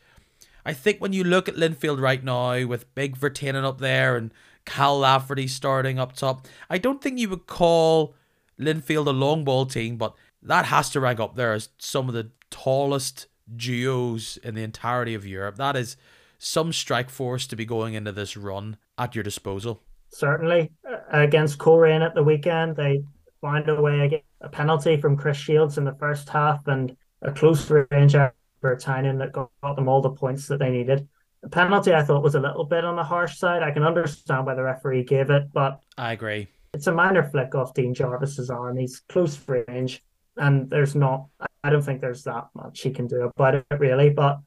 I 0.64 0.72
think 0.72 1.00
when 1.00 1.12
you 1.12 1.24
look 1.24 1.48
at 1.48 1.54
Linfield 1.54 2.00
right 2.00 2.22
now 2.22 2.66
with 2.66 2.92
Big 2.94 3.16
Vertainen 3.16 3.64
up 3.64 3.78
there 3.78 4.16
and 4.16 4.32
Cal 4.64 4.98
Lafferty 4.98 5.46
starting 5.46 5.98
up 5.98 6.14
top, 6.14 6.46
I 6.68 6.78
don't 6.78 7.00
think 7.00 7.18
you 7.18 7.28
would 7.30 7.46
call 7.46 8.14
Linfield 8.58 9.06
a 9.06 9.10
long 9.10 9.44
ball 9.44 9.64
team, 9.66 9.96
but 9.96 10.14
that 10.42 10.66
has 10.66 10.90
to 10.90 11.00
rank 11.00 11.20
up 11.20 11.36
there 11.36 11.52
as 11.52 11.68
some 11.78 12.08
of 12.08 12.14
the 12.14 12.30
tallest 12.50 13.26
duos 13.54 14.38
in 14.42 14.54
the 14.54 14.62
entirety 14.62 15.14
of 15.14 15.26
Europe. 15.26 15.56
That 15.56 15.76
is 15.76 15.96
some 16.38 16.72
strike 16.72 17.10
force 17.10 17.46
to 17.46 17.56
be 17.56 17.64
going 17.64 17.94
into 17.94 18.12
this 18.12 18.36
run 18.36 18.76
at 18.98 19.14
your 19.14 19.24
disposal. 19.24 19.82
Certainly. 20.10 20.72
Against 21.10 21.58
Coleraine 21.58 22.02
at 22.02 22.14
the 22.14 22.22
weekend, 22.22 22.76
they 22.76 23.02
find 23.40 23.68
a 23.68 23.80
way 23.80 24.00
against 24.00 24.24
a 24.46 24.48
penalty 24.48 24.96
from 24.96 25.16
Chris 25.16 25.36
Shields 25.36 25.78
in 25.78 25.84
the 25.84 25.94
first 25.94 26.28
half, 26.28 26.66
and 26.66 26.96
a 27.22 27.32
close 27.32 27.70
range 27.90 28.14
effort 28.14 28.34
for 28.60 28.76
Tynan 28.76 29.18
that 29.18 29.32
got, 29.32 29.50
got 29.62 29.76
them 29.76 29.88
all 29.88 30.00
the 30.00 30.10
points 30.10 30.46
that 30.48 30.58
they 30.58 30.70
needed. 30.70 31.06
The 31.42 31.48
penalty 31.48 31.92
I 31.92 32.02
thought 32.02 32.22
was 32.22 32.34
a 32.34 32.40
little 32.40 32.64
bit 32.64 32.84
on 32.84 32.96
the 32.96 33.04
harsh 33.04 33.36
side. 33.36 33.62
I 33.62 33.70
can 33.70 33.82
understand 33.82 34.46
why 34.46 34.54
the 34.54 34.62
referee 34.62 35.04
gave 35.04 35.30
it, 35.30 35.52
but 35.52 35.80
I 35.98 36.12
agree. 36.12 36.48
It's 36.72 36.86
a 36.86 36.92
minor 36.92 37.22
flick 37.22 37.54
off 37.54 37.74
Dean 37.74 37.94
Jarvis's 37.94 38.50
arm. 38.50 38.76
He's 38.76 39.00
close 39.08 39.38
range, 39.48 40.02
and 40.36 40.68
there's 40.70 40.94
not. 40.94 41.26
I 41.62 41.70
don't 41.70 41.82
think 41.82 42.00
there's 42.00 42.24
that 42.24 42.48
much 42.54 42.80
he 42.80 42.90
can 42.90 43.06
do 43.06 43.22
about 43.22 43.56
it 43.56 43.66
really. 43.78 44.10
But 44.10 44.38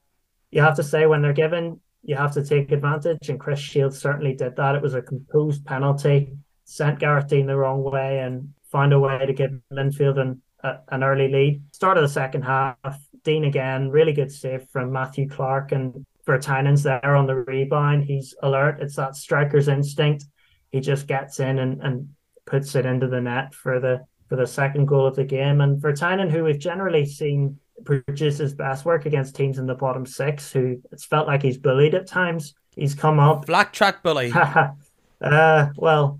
you 0.52 0.62
have 0.62 0.76
to 0.76 0.84
say 0.84 1.06
when 1.06 1.22
they're 1.22 1.34
given, 1.34 1.80
you 2.04 2.16
have 2.16 2.34
to 2.34 2.44
take 2.44 2.72
advantage, 2.72 3.30
and 3.30 3.40
Chris 3.40 3.60
Shields 3.60 4.00
certainly 4.00 4.34
did 4.34 4.56
that. 4.56 4.76
It 4.76 4.82
was 4.82 4.94
a 4.94 5.02
composed 5.02 5.66
penalty, 5.66 6.34
sent 6.66 7.00
Gareth 7.00 7.28
Deane 7.28 7.48
the 7.48 7.58
wrong 7.58 7.84
way, 7.84 8.20
and 8.20 8.54
found 8.71 8.93
a 8.93 8.99
way 8.99 9.25
to 9.25 9.34
give 9.34 9.51
Linfield 9.71 10.19
an, 10.19 10.41
a, 10.63 10.77
an 10.89 11.03
early 11.03 11.27
lead. 11.27 11.63
Start 11.73 11.97
of 11.97 12.03
the 12.03 12.10
second 12.10 12.43
half, 12.43 12.99
Deane 13.23 13.45
again, 13.45 13.89
really 13.89 14.13
good 14.13 14.32
save 14.32 14.67
from 14.69 14.91
Matthew 14.91 15.27
Clarke, 15.27 15.71
and 15.71 16.05
Vertainen's 16.25 16.84
there 16.84 17.15
on 17.15 17.25
the 17.25 17.36
rebound. 17.36 18.03
He's 18.03 18.36
alert. 18.43 18.79
It's 18.79 18.95
that 18.95 19.15
striker's 19.15 19.67
instinct. 19.67 20.25
He 20.71 20.79
just 20.79 21.08
gets 21.08 21.39
in 21.39 21.60
and, 21.60 21.82
and 21.82 22.10
puts 22.45 22.75
it 22.75 22.86
into 22.86 23.08
the 23.08 23.21
net 23.21 23.53
for 23.53 23.79
the 23.79 24.05
for 24.27 24.36
the 24.36 24.45
second 24.45 24.86
goal 24.86 25.08
of 25.08 25.15
the 25.15 25.23
game. 25.23 25.60
And 25.60 25.82
Vertainen, 25.82 26.29
who 26.29 26.43
we've 26.43 26.60
generally 26.60 27.03
seen 27.03 27.58
produce 27.84 28.38
his 28.38 28.53
best 28.53 28.86
work 28.86 29.08
against 29.08 29.36
teams 29.36 29.58
in 29.58 29.65
the 29.65 29.73
bottom 29.73 30.05
six, 30.05 30.51
who 30.51 30.79
it's 30.91 31.05
felt 31.05 31.27
like 31.27 31.41
he's 31.41 31.58
bullied 31.58 31.95
at 31.95 32.05
times. 32.05 32.53
He's 32.75 32.93
come 32.93 33.19
up. 33.19 33.47
Black 33.47 33.73
track 33.73 34.03
bully. 34.03 34.32
uh, 35.21 35.69
well, 35.75 36.19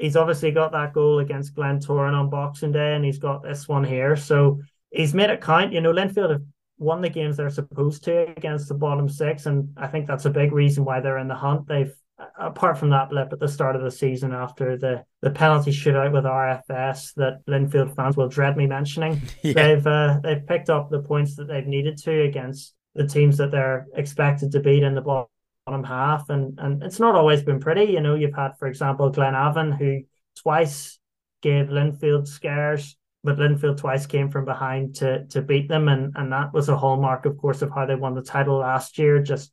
he's 0.00 0.16
obviously 0.16 0.50
got 0.50 0.72
that 0.72 0.92
goal 0.92 1.18
against 1.18 1.54
Glentoran 1.54 2.14
on 2.14 2.30
Boxing 2.30 2.72
Day, 2.72 2.94
and 2.94 3.04
he's 3.04 3.18
got 3.18 3.42
this 3.42 3.68
one 3.68 3.84
here. 3.84 4.16
So 4.16 4.60
he's 4.90 5.14
made 5.14 5.30
it 5.30 5.40
count. 5.40 5.72
You 5.72 5.80
know, 5.80 5.92
Linfield 5.92 6.30
have 6.30 6.42
won 6.78 7.00
the 7.00 7.10
games 7.10 7.36
they're 7.36 7.50
supposed 7.50 8.04
to 8.04 8.30
against 8.36 8.68
the 8.68 8.74
bottom 8.74 9.08
six, 9.08 9.46
and 9.46 9.72
I 9.76 9.86
think 9.86 10.06
that's 10.06 10.24
a 10.24 10.30
big 10.30 10.52
reason 10.52 10.84
why 10.84 11.00
they're 11.00 11.18
in 11.18 11.28
the 11.28 11.34
hunt. 11.34 11.68
They've 11.68 11.94
apart 12.38 12.76
from 12.76 12.90
that 12.90 13.08
blip 13.08 13.32
at 13.32 13.40
the 13.40 13.48
start 13.48 13.76
of 13.76 13.82
the 13.82 13.90
season 13.90 14.32
after 14.32 14.76
the, 14.76 15.02
the 15.22 15.30
penalty 15.30 15.70
shootout 15.70 16.12
with 16.12 16.24
RFS 16.24 17.14
that 17.14 17.40
Linfield 17.46 17.96
fans 17.96 18.16
will 18.16 18.28
dread 18.28 18.56
me 18.56 18.66
mentioning, 18.66 19.20
yeah. 19.42 19.52
they've 19.54 19.86
uh, 19.86 20.20
they've 20.22 20.46
picked 20.46 20.70
up 20.70 20.90
the 20.90 21.00
points 21.00 21.36
that 21.36 21.48
they've 21.48 21.66
needed 21.66 21.96
to 21.98 22.22
against 22.22 22.74
the 22.94 23.06
teams 23.06 23.36
that 23.38 23.50
they're 23.50 23.86
expected 23.94 24.52
to 24.52 24.60
beat 24.60 24.82
in 24.82 24.94
the 24.94 25.00
bottom 25.00 25.28
half, 25.66 26.30
and 26.30 26.58
and 26.58 26.82
it's 26.82 27.00
not 27.00 27.14
always 27.14 27.42
been 27.42 27.60
pretty. 27.60 27.92
You 27.92 28.00
know, 28.00 28.14
you've 28.14 28.34
had, 28.34 28.58
for 28.58 28.68
example, 28.68 29.12
Glenavon 29.12 29.76
who 29.76 30.02
twice 30.42 30.98
gave 31.42 31.66
Linfield 31.66 32.26
scares. 32.26 32.96
But 33.22 33.36
Linfield 33.36 33.76
twice 33.76 34.06
came 34.06 34.30
from 34.30 34.46
behind 34.46 34.96
to 34.96 35.26
to 35.26 35.42
beat 35.42 35.68
them, 35.68 35.88
and, 35.88 36.12
and 36.16 36.32
that 36.32 36.52
was 36.52 36.68
a 36.68 36.76
hallmark, 36.76 37.26
of 37.26 37.36
course, 37.36 37.60
of 37.62 37.70
how 37.70 37.86
they 37.86 37.94
won 37.94 38.14
the 38.14 38.22
title 38.22 38.56
last 38.56 38.98
year. 38.98 39.22
Just 39.22 39.52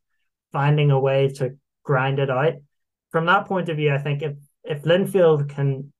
finding 0.51 0.91
a 0.91 0.99
way 0.99 1.27
to 1.35 1.57
grind 1.83 2.19
it 2.19 2.29
out. 2.29 2.53
From 3.11 3.25
that 3.25 3.45
point 3.45 3.69
of 3.69 3.77
view, 3.77 3.93
I 3.93 3.97
think 3.97 4.21
if 4.21 4.37
if 4.63 4.83
Linfield 4.83 5.49
can 5.49 5.91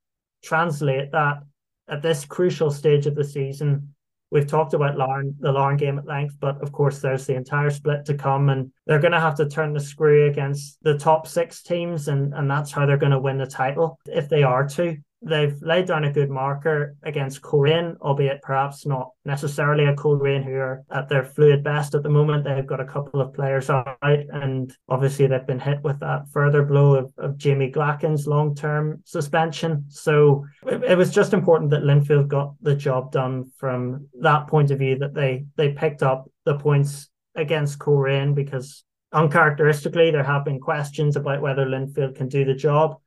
translate 0.43 1.12
that 1.12 1.43
at 1.89 2.02
this 2.02 2.26
crucial 2.26 2.72
stage 2.72 3.06
of 3.06 3.15
the 3.15 3.24
season, 3.24 3.93
we've 4.32 4.48
talked 4.48 4.74
about 4.74 4.98
Larne, 4.98 5.36
the 5.39 5.52
Larne 5.52 5.78
game 5.78 6.00
at 6.00 6.06
length, 6.06 6.36
but 6.39 6.62
of 6.62 6.72
course 6.72 7.00
there's 7.00 7.26
the 7.26 7.36
entire 7.36 7.70
split 7.70 8.06
to 8.06 8.13
come, 8.13 8.50
and 8.50 8.72
they're 8.88 9.00
going 9.00 9.13
to 9.13 9.19
have 9.19 9.36
to 9.36 9.50
turn 9.50 9.73
the 9.73 9.80
screw 9.80 10.28
against 10.28 10.78
the 10.82 10.97
top 10.97 11.28
six 11.28 11.62
teams, 11.62 12.08
and 12.08 12.34
and 12.34 12.50
that's 12.50 12.71
how 12.71 12.86
they're 12.86 12.97
going 12.97 13.12
to 13.12 13.19
win 13.19 13.38
the 13.38 13.45
title 13.45 14.00
if 14.08 14.30
they 14.30 14.43
are 14.43 14.67
to 14.69 14.97
they've 15.21 15.60
laid 15.62 15.88
down 15.88 16.04
a 16.04 16.12
good 16.12 16.30
marker 16.30 16.95
against 17.04 17.41
Coleraine, 17.41 17.97
albeit 18.02 18.41
perhaps 18.41 18.86
not 18.86 19.12
necessarily 19.26 19.86
a 19.86 19.95
Coleraine 19.95 20.43
who 20.43 20.54
are 20.54 20.84
at 20.91 21.10
their 21.10 21.23
fluid 21.23 21.63
best 21.63 21.95
at 21.95 22.04
the 22.04 22.10
moment. 22.10 22.43
They've 22.43 22.65
got 22.65 22.80
a 22.80 22.86
couple 22.86 23.21
of 23.21 23.34
players 23.34 23.69
out, 23.69 23.97
and 24.02 24.76
obviously 24.88 25.28
they've 25.28 25.45
been 25.45 25.60
hit 25.60 25.82
with 25.84 26.00
that 26.00 26.28
further 26.32 26.63
blow 26.63 26.95
of, 26.95 27.13
of 27.17 27.38
Jamie 27.38 27.71
Glackin's 27.71 28.28
long 28.28 28.56
term 28.56 29.02
suspension. 29.06 29.86
So 29.89 30.45
it, 30.65 30.84
it, 30.84 30.97
was 30.97 31.12
just 31.12 31.34
important 31.34 31.71
that 31.71 31.84
Linfield 31.84 32.28
got 32.28 32.54
the 32.62 32.76
job 32.76 33.12
done 33.12 33.52
from 33.58 34.08
that 34.21 34.47
point 34.47 34.71
of 34.71 34.80
view, 34.80 35.00
that 35.00 35.13
they, 35.13 35.45
they 35.56 35.71
picked 35.71 36.04
up 36.04 36.30
the 36.45 36.56
points 36.56 37.10
against 37.38 37.80
Coleraine 37.80 38.34
because 38.34 38.84
uncharacteristically 39.13 40.12
there 40.12 40.23
have 40.23 40.43
been 40.43 40.60
questions 40.60 41.15
about 41.15 41.41
whether 41.41 41.65
Linfield 41.65 42.15
can 42.15 42.28
do 42.28 42.43
the 42.43 42.54
job 42.54 42.97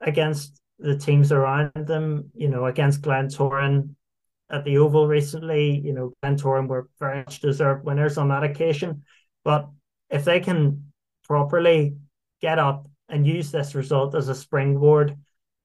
against 0.00 0.60
the 0.78 0.98
teams 0.98 1.32
around 1.32 1.72
them. 1.74 2.30
You 2.34 2.48
know, 2.48 2.66
against 2.66 3.02
Glentoran 3.02 3.94
at 4.50 4.64
the 4.64 4.78
Oval 4.78 5.06
recently, 5.06 5.78
you 5.78 5.92
know, 5.92 6.12
Glentoran 6.22 6.68
were 6.68 6.88
very 6.98 7.18
much 7.18 7.40
deserved 7.40 7.84
winners 7.84 8.18
on 8.18 8.28
that 8.28 8.44
occasion. 8.44 9.04
But 9.44 9.68
if 10.10 10.24
they 10.24 10.40
can 10.40 10.92
properly 11.24 11.96
get 12.40 12.58
up 12.58 12.88
and 13.08 13.26
use 13.26 13.50
this 13.50 13.74
result 13.74 14.14
as 14.14 14.28
a 14.28 14.34
springboard 14.34 15.16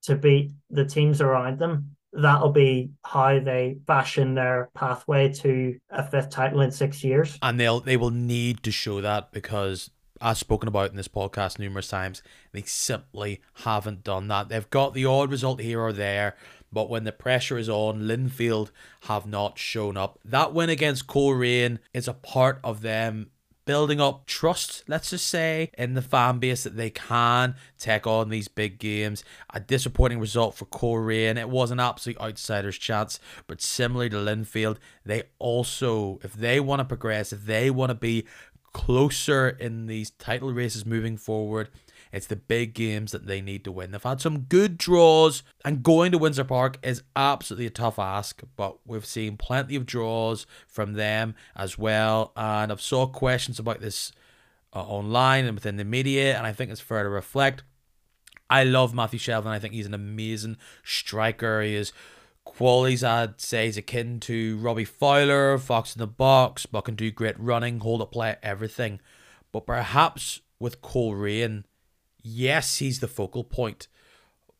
to 0.03 0.15
beat 0.15 0.51
the 0.69 0.85
teams 0.85 1.21
around 1.21 1.59
them, 1.59 1.95
that'll 2.13 2.51
be 2.51 2.91
how 3.03 3.39
they 3.39 3.77
fashion 3.87 4.35
their 4.35 4.69
pathway 4.73 5.31
to 5.33 5.77
a 5.89 6.03
fifth 6.03 6.29
title 6.29 6.61
in 6.61 6.71
six 6.71 7.03
years. 7.03 7.37
And 7.41 7.59
they'll 7.59 7.79
they 7.79 7.97
will 7.97 8.11
need 8.11 8.63
to 8.63 8.71
show 8.71 9.01
that 9.01 9.31
because 9.31 9.89
as 10.21 10.37
spoken 10.37 10.69
about 10.69 10.89
in 10.89 10.95
this 10.95 11.07
podcast 11.07 11.59
numerous 11.59 11.89
times, 11.89 12.23
they 12.53 12.61
simply 12.61 13.41
haven't 13.65 14.03
done 14.03 14.29
that. 14.29 14.47
They've 14.47 14.69
got 14.69 14.93
the 14.93 15.05
odd 15.05 15.29
result 15.29 15.59
here 15.59 15.81
or 15.81 15.91
there, 15.91 16.35
but 16.71 16.89
when 16.89 17.03
the 17.03 17.11
pressure 17.11 17.57
is 17.57 17.67
on, 17.67 18.03
Linfield 18.03 18.71
have 19.01 19.25
not 19.25 19.59
shown 19.59 19.97
up. 19.97 20.19
That 20.23 20.53
win 20.53 20.69
against 20.69 21.07
Coleraine 21.07 21.79
is 21.93 22.07
a 22.07 22.13
part 22.13 22.59
of 22.63 22.81
them 22.81 23.31
building 23.65 24.01
up 24.01 24.25
trust, 24.25 24.83
let's 24.87 25.11
just 25.11 25.27
say, 25.27 25.71
in 25.77 25.93
the 25.93 26.01
fan 26.01 26.39
base 26.39 26.63
that 26.63 26.75
they 26.75 26.89
can 26.89 27.55
take 27.77 28.05
on 28.05 28.29
these 28.29 28.47
big 28.47 28.79
games. 28.79 29.23
A 29.53 29.59
disappointing 29.59 30.19
result 30.19 30.55
for 30.55 30.65
Coleraine. 30.65 31.37
It 31.37 31.49
was 31.49 31.71
an 31.71 31.79
absolute 31.79 32.19
outsider's 32.19 32.77
chance, 32.77 33.19
but 33.47 33.61
similarly 33.61 34.09
to 34.09 34.17
Linfield, 34.17 34.77
they 35.05 35.23
also, 35.39 36.19
if 36.23 36.33
they 36.33 36.59
want 36.59 36.79
to 36.79 36.85
progress, 36.85 37.33
if 37.33 37.45
they 37.45 37.69
want 37.69 37.89
to 37.89 37.95
be 37.95 38.25
closer 38.73 39.49
in 39.49 39.85
these 39.85 40.09
title 40.11 40.51
races 40.51 40.85
moving 40.85 41.15
forward. 41.15 41.69
It's 42.13 42.27
the 42.27 42.35
big 42.35 42.75
games 42.75 43.11
that 43.11 43.25
they 43.25 43.41
need 43.41 43.63
to 43.63 43.71
win. 43.71 43.89
They've 43.89 44.01
had 44.01 44.21
some 44.21 44.41
good 44.41 44.77
draws, 44.77 45.41
and 45.65 45.81
going 45.81 46.11
to 46.11 46.19
Windsor 46.19 46.43
Park 46.43 46.77
is 46.83 47.01
absolutely 47.15 47.65
a 47.65 47.71
tough 47.71 47.97
ask, 47.97 48.43
but 48.55 48.77
we've 48.85 49.05
seen 49.05 49.35
plenty 49.35 49.75
of 49.75 49.87
draws 49.87 50.45
from 50.67 50.93
them 50.93 51.33
as 51.55 51.75
well. 51.75 52.31
And 52.37 52.71
I've 52.71 52.81
saw 52.81 53.07
questions 53.07 53.57
about 53.57 53.81
this 53.81 54.11
uh, 54.73 54.83
online 54.83 55.45
and 55.45 55.55
within 55.55 55.77
the 55.77 55.83
media, 55.83 56.37
and 56.37 56.45
I 56.45 56.53
think 56.53 56.69
it's 56.69 56.79
fair 56.79 57.01
to 57.01 57.09
reflect. 57.09 57.63
I 58.47 58.63
love 58.63 58.93
Matthew 58.93 59.17
Shevlin. 59.17 59.47
I 59.47 59.57
think 59.57 59.73
he's 59.73 59.87
an 59.87 59.95
amazing 59.95 60.57
striker. 60.83 61.63
He 61.63 61.73
is 61.73 61.93
qualities 62.45 63.03
I'd 63.03 63.41
say 63.41 63.67
is 63.67 63.77
akin 63.77 64.19
to 64.19 64.57
Robbie 64.59 64.85
Fowler, 64.85 65.57
Fox 65.57 65.95
in 65.95 65.99
the 65.99 66.05
box, 66.05 66.67
but 66.67 66.81
can 66.81 66.93
do 66.93 67.09
great 67.09 67.39
running, 67.39 67.79
hold 67.79 68.03
up 68.03 68.11
play, 68.11 68.35
everything. 68.43 68.99
But 69.51 69.65
perhaps 69.65 70.41
with 70.59 70.81
Coleraine, 70.83 71.65
yes, 72.23 72.77
he's 72.77 72.99
the 72.99 73.07
focal 73.07 73.43
point, 73.43 73.87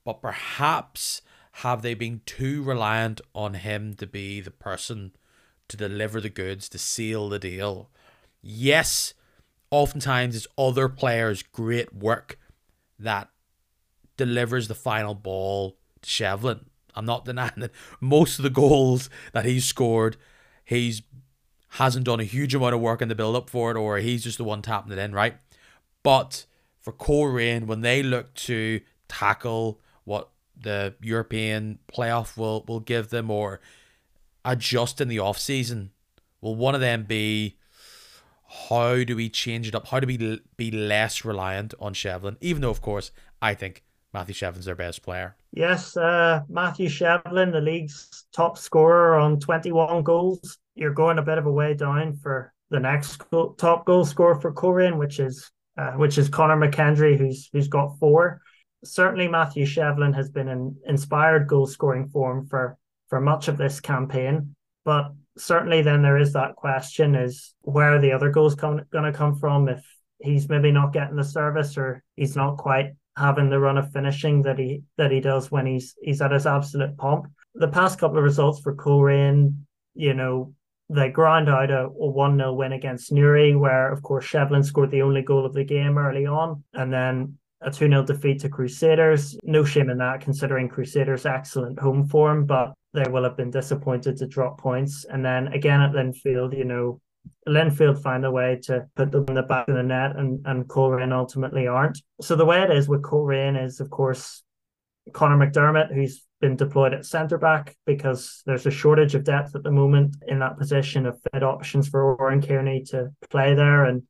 but 0.06 0.22
perhaps 0.22 1.22
have 1.58 1.82
they 1.82 1.94
been 1.94 2.22
too 2.26 2.62
reliant 2.62 3.22
on 3.34 3.56
him 3.56 3.96
to 3.96 4.06
be 4.06 4.42
the 4.42 4.52
person 4.52 5.12
to 5.70 5.78
deliver 5.78 6.22
the 6.22 6.30
goods, 6.30 6.70
to 6.70 6.78
seal 6.78 7.30
the 7.30 7.40
deal? 7.40 7.90
Yes, 8.42 9.14
oftentimes 9.72 10.36
it's 10.36 10.48
other 10.58 10.90
players' 10.90 11.42
great 11.42 11.94
work 11.94 12.38
that 13.00 13.30
delivers 14.18 14.68
the 14.68 14.76
final 14.76 15.16
ball 15.16 15.78
to 16.02 16.10
Shevlin 16.10 16.66
I'm 16.96 17.06
not 17.06 17.26
denying 17.26 17.52
that 17.58 17.72
most 18.00 18.40
of 18.40 18.44
the 18.44 18.50
goals 18.50 19.10
that 19.34 19.46
he's 19.46 19.66
scored, 19.66 20.18
he's 20.64 21.02
hasn't 21.70 22.06
done 22.06 22.20
a 22.20 22.24
huge 22.26 22.54
amount 22.54 22.76
of 22.76 22.82
work 22.82 23.02
in 23.02 23.08
the 23.08 23.16
build 23.16 23.36
up 23.36 23.50
for 23.50 23.72
it, 23.72 23.78
or 23.78 23.98
he's 23.98 24.24
just 24.24 24.38
the 24.38 24.44
one 24.44 24.62
tapping 24.62 24.92
it 24.92 25.00
in, 25.00 25.12
right? 25.12 25.38
But 26.04 26.46
for 26.84 26.92
Coleraine, 26.92 27.66
when 27.66 27.82
they 27.82 28.04
look 28.04 28.34
to 28.36 28.82
tackle 29.08 29.80
what 30.04 30.30
the 30.60 30.94
European 31.02 31.80
playoff 31.92 32.38
will, 32.38 32.64
will 32.68 32.82
give 32.82 33.10
them 33.10 33.32
or 33.32 33.62
adjust 34.46 35.02
in 35.02 35.08
the 35.08 35.20
off 35.20 35.40
season, 35.40 35.92
will 36.42 36.56
one 36.56 36.76
of 36.76 36.82
them 36.82 37.04
be 37.04 37.58
how 38.70 39.04
do 39.04 39.16
we 39.16 39.30
change 39.30 39.68
it 39.68 39.74
up? 39.74 39.88
How 39.88 40.00
do 40.00 40.06
we 40.06 40.40
be 40.58 40.72
less 40.72 41.26
reliant 41.26 41.74
on 41.80 41.94
Shevlin? 41.94 42.38
Even 42.40 42.62
though, 42.62 42.70
of 42.70 42.82
course, 42.82 43.12
I 43.42 43.56
think 43.56 43.84
Matthew 44.14 44.36
Shevlin's 44.36 44.66
their 44.66 44.76
best 44.76 45.02
player. 45.02 45.36
Yes, 45.52 45.98
uh, 45.98 46.42
Matthew 46.50 46.88
Shevlin, 46.88 47.52
the 47.52 47.62
league's 47.62 48.26
top 48.32 48.58
scorer 48.58 49.16
on 49.16 49.40
21 49.40 50.04
goals. 50.04 50.60
You're 50.76 50.94
going 50.94 51.18
a 51.18 51.24
bit 51.24 51.38
of 51.38 51.46
a 51.46 51.52
way 51.52 51.74
down 51.74 52.14
for 52.14 52.54
the 52.70 52.80
next 52.80 53.22
top 53.58 53.86
goal 53.86 54.06
scorer 54.06 54.40
for 54.40 54.52
Coleraine, 54.52 54.98
which 54.98 55.20
is 55.20 55.52
uh, 55.78 55.92
which 55.94 56.18
is 56.18 56.30
Conor 56.30 56.58
McKendry, 56.58 57.18
who's 57.18 57.50
who's 57.52 57.68
got 57.68 57.98
four. 58.00 58.42
Certainly, 58.84 59.28
Matthew 59.30 59.66
Shevlin 59.66 60.16
has 60.16 60.30
been 60.30 60.48
in 60.48 60.76
inspired 60.88 61.48
goal 61.48 61.68
scoring 61.68 62.10
form 62.10 62.48
for 62.48 62.78
for 63.10 63.20
much 63.20 63.48
of 63.48 63.58
this 63.58 63.80
campaign, 63.80 64.56
but 64.86 65.12
certainly 65.38 65.82
then 65.82 66.02
there 66.02 66.18
is 66.18 66.34
that 66.34 66.56
question 66.56 67.16
is 67.16 67.54
where 67.62 67.96
are 67.96 68.00
the 68.00 68.12
other 68.12 68.30
goals 68.30 68.56
going 68.56 68.86
to 68.92 69.12
come 69.14 69.36
from 69.40 69.68
if 69.68 69.84
he's 70.20 70.50
maybe 70.50 70.72
not 70.72 70.94
getting 70.94 71.16
the 71.16 71.24
service 71.24 71.78
or 71.78 72.04
he's 72.16 72.36
not 72.36 72.58
quite 72.58 72.92
having 73.18 73.50
the 73.50 73.60
run 73.60 73.78
of 73.78 73.92
finishing 73.92 74.42
that 74.42 74.58
he 74.58 74.82
that 74.98 75.12
he 75.12 75.20
does 75.20 75.52
when 75.52 75.66
he's 75.66 75.96
he's 76.02 76.22
at 76.22 76.32
his 76.32 76.46
absolute 76.46 76.98
pomp. 76.98 77.28
The 77.56 77.68
past 77.68 78.00
couple 78.00 78.18
of 78.18 78.24
results 78.24 78.60
for 78.62 78.74
Coleraine, 78.74 79.66
you 79.94 80.14
know, 80.14 80.54
they 80.90 81.10
ground 81.10 81.50
out 81.50 81.72
a, 81.72 81.86
a 81.86 81.88
1 81.88 82.38
0 82.38 82.54
win 82.54 82.74
against 82.74 83.12
Newry, 83.12 83.56
where, 83.56 83.92
of 83.92 84.02
course, 84.04 84.26
Shevlin 84.26 84.66
scored 84.66 84.92
the 84.92 85.02
only 85.02 85.22
goal 85.22 85.46
of 85.46 85.54
the 85.54 85.64
game 85.64 85.98
early 85.98 86.26
on. 86.26 86.64
And 86.74 86.92
then 86.92 87.38
a 87.62 87.72
2 87.72 87.88
0 87.88 88.04
defeat 88.04 88.42
to 88.42 88.50
Crusaders. 88.50 89.38
No 89.44 89.64
shame 89.64 89.90
in 89.90 89.98
that, 90.00 90.22
considering 90.22 90.70
Crusaders' 90.70 91.26
excellent 91.26 91.80
home 91.80 92.08
form, 92.08 92.46
but 92.46 92.74
they 92.94 93.10
will 93.10 93.24
have 93.24 93.38
been 93.38 93.52
disappointed 93.52 94.18
to 94.18 94.28
drop 94.28 94.60
points. 94.60 95.06
And 95.06 95.26
then 95.26 95.48
again 95.48 95.82
at 95.82 95.94
Linfield, 95.94 96.56
you 96.56 96.66
know, 96.66 97.02
Linfield 97.48 98.02
find 98.02 98.26
a 98.26 98.32
way 98.32 98.60
to 98.64 98.86
put 98.96 99.12
them 99.12 99.26
in 99.28 99.36
the 99.36 99.44
back 99.44 99.68
of 99.68 99.76
the 99.76 99.84
net, 99.84 100.16
and, 100.16 100.46
and 100.46 100.68
Coleraine 100.68 101.14
ultimately 101.14 101.68
aren't. 101.68 102.02
So 102.22 102.36
the 102.36 102.46
way 102.46 102.62
it 102.62 102.72
is 102.72 102.88
with 102.88 103.02
Coleraine 103.02 103.56
is, 103.56 103.80
of 103.80 103.90
course, 103.90 104.44
Conor 105.12 105.38
McDermott, 105.38 105.94
who's 105.94 106.24
been 106.44 106.56
deployed 106.58 106.94
at 106.94 107.06
centre 107.06 107.38
back 107.38 107.74
because 107.86 108.44
there's 108.46 108.66
a 108.66 108.72
shortage 108.72 109.16
of 109.16 109.24
depth 109.24 109.56
at 109.56 109.64
the 109.64 109.72
moment 109.72 110.18
in 110.28 110.40
that 110.40 110.58
position 110.58 111.06
of 111.06 111.18
fit 111.32 111.42
options 111.42 111.88
for 111.88 112.18
Oran 112.18 112.42
Kearney 112.42 112.84
to 112.88 113.10
play 113.30 113.56
there. 113.56 113.86
And 113.86 114.04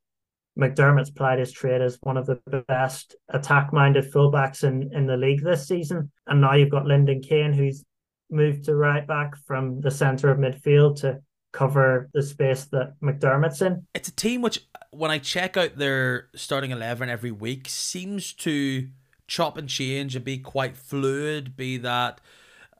McDermott's 0.60 1.12
played 1.12 1.38
his 1.38 1.52
trade 1.52 1.84
as 1.84 2.00
one 2.02 2.18
of 2.18 2.26
the 2.26 2.40
best 2.68 3.16
attack 3.30 3.72
minded 3.72 4.12
fullbacks 4.12 4.64
in, 4.64 4.90
in 4.96 5.06
the 5.06 5.16
league 5.16 5.44
this 5.44 5.68
season. 5.68 6.12
And 6.26 6.42
now 6.42 6.56
you've 6.56 6.72
got 6.72 6.88
Lyndon 6.88 7.22
Kane, 7.22 7.54
who's 7.54 7.84
moved 8.32 8.66
to 8.66 8.76
right 8.76 9.06
back 9.06 9.38
from 9.46 9.80
the 9.82 9.92
centre 9.92 10.32
of 10.32 10.40
midfield 10.40 11.02
to 11.02 11.20
cover 11.52 12.10
the 12.16 12.24
space 12.24 12.66
that 12.72 12.96
McDermott's 13.00 13.62
in. 13.62 13.86
It's 13.94 14.10
a 14.10 14.16
team 14.16 14.42
which, 14.42 14.60
when 14.90 15.12
I 15.12 15.20
check 15.20 15.56
out 15.56 15.78
their 15.78 16.30
starting 16.34 16.72
11 16.72 17.10
every 17.10 17.30
week, 17.30 17.70
seems 17.70 18.34
to 18.34 18.88
chop 19.34 19.58
and 19.58 19.68
change 19.68 20.16
and 20.16 20.24
be 20.24 20.38
quite 20.38 20.78
fluid, 20.78 21.58
be 21.58 21.76
that 21.78 22.22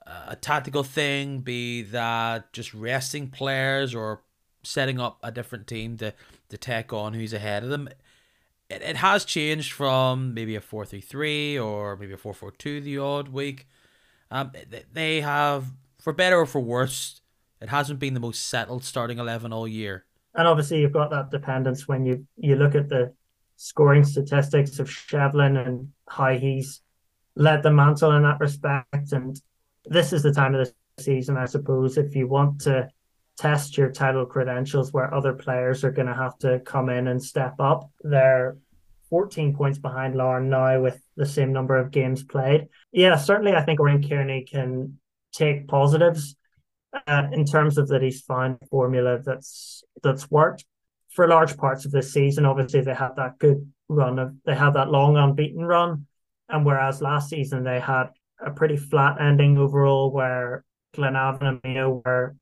uh, 0.06 0.26
a 0.28 0.36
tactical 0.36 0.84
thing, 0.84 1.40
be 1.40 1.82
that 1.82 2.52
just 2.52 2.72
resting 2.72 3.26
players 3.26 3.92
or 3.92 4.22
setting 4.62 5.00
up 5.00 5.18
a 5.20 5.32
different 5.32 5.66
team 5.66 5.96
to, 5.96 6.14
to 6.48 6.56
take 6.56 6.92
on 6.92 7.12
who's 7.12 7.32
ahead 7.32 7.64
of 7.64 7.70
them. 7.70 7.88
It, 8.70 8.82
it 8.82 8.96
has 8.98 9.24
changed 9.24 9.72
from 9.72 10.32
maybe 10.32 10.54
a 10.54 10.60
4 10.60 10.84
3 10.84 11.00
3 11.00 11.58
or 11.58 11.96
maybe 11.96 12.12
a 12.12 12.16
4 12.16 12.32
4 12.32 12.52
2 12.52 12.80
the 12.82 12.98
odd 12.98 13.30
week. 13.30 13.66
Um, 14.30 14.52
they 14.92 15.22
have, 15.22 15.72
for 15.98 16.12
better 16.12 16.38
or 16.38 16.46
for 16.46 16.60
worse, 16.60 17.20
it 17.60 17.68
hasn't 17.70 17.98
been 17.98 18.14
the 18.14 18.20
most 18.20 18.46
settled 18.46 18.84
starting 18.84 19.18
11 19.18 19.52
all 19.52 19.66
year. 19.66 20.04
And 20.36 20.46
obviously, 20.46 20.82
you've 20.82 20.92
got 20.92 21.10
that 21.10 21.32
dependence 21.32 21.88
when 21.88 22.06
you, 22.06 22.28
you 22.36 22.54
look 22.54 22.76
at 22.76 22.88
the 22.88 23.12
scoring 23.64 24.04
statistics 24.04 24.78
of 24.78 24.90
Shevlin 24.90 25.66
and 25.66 25.88
how 26.06 26.34
he's 26.34 26.82
led 27.34 27.62
the 27.62 27.70
mantle 27.70 28.12
in 28.12 28.22
that 28.22 28.38
respect. 28.38 29.12
And 29.12 29.40
this 29.86 30.12
is 30.12 30.22
the 30.22 30.34
time 30.34 30.54
of 30.54 30.66
the 30.66 31.02
season, 31.02 31.38
I 31.38 31.46
suppose, 31.46 31.96
if 31.96 32.14
you 32.14 32.28
want 32.28 32.60
to 32.62 32.90
test 33.38 33.78
your 33.78 33.90
title 33.90 34.26
credentials 34.26 34.92
where 34.92 35.14
other 35.14 35.32
players 35.32 35.82
are 35.82 35.90
going 35.90 36.08
to 36.08 36.14
have 36.14 36.36
to 36.40 36.60
come 36.60 36.90
in 36.90 37.08
and 37.08 37.22
step 37.22 37.54
up. 37.58 37.90
They're 38.02 38.58
14 39.08 39.56
points 39.56 39.78
behind 39.78 40.14
Larne 40.14 40.50
now 40.50 40.82
with 40.82 41.00
the 41.16 41.24
same 41.24 41.50
number 41.50 41.78
of 41.78 41.90
games 41.90 42.22
played. 42.22 42.68
Yeah, 42.92 43.16
certainly 43.16 43.54
I 43.54 43.62
think 43.62 43.80
Oran 43.80 44.06
Kearney 44.06 44.44
can 44.44 44.98
take 45.32 45.68
positives 45.68 46.36
uh, 47.06 47.28
in 47.32 47.46
terms 47.46 47.78
of 47.78 47.88
that 47.88 48.02
he's 48.02 48.20
found 48.20 48.58
formula 48.70 49.20
that's 49.24 49.82
that's 50.02 50.30
worked 50.30 50.66
for 51.14 51.28
large 51.28 51.56
parts 51.56 51.84
of 51.84 51.92
this 51.92 52.12
season. 52.12 52.44
Obviously, 52.44 52.80
they 52.82 52.94
had 52.94 53.16
that 53.16 53.38
good 53.38 53.70
run 53.88 54.18
of 54.18 54.34
they 54.44 54.54
had 54.54 54.74
that 54.74 54.90
long 54.90 55.16
unbeaten 55.16 55.64
run, 55.64 56.06
and 56.48 56.64
whereas 56.64 57.00
last 57.00 57.30
season 57.30 57.64
they 57.64 57.80
had 57.80 58.08
a 58.44 58.50
pretty 58.50 58.76
flat 58.76 59.20
ending 59.20 59.56
overall, 59.56 60.10
where 60.12 60.64
Glenavon 60.96 61.42
and 61.42 61.60
Mayo 61.64 62.02
were, 62.04 62.36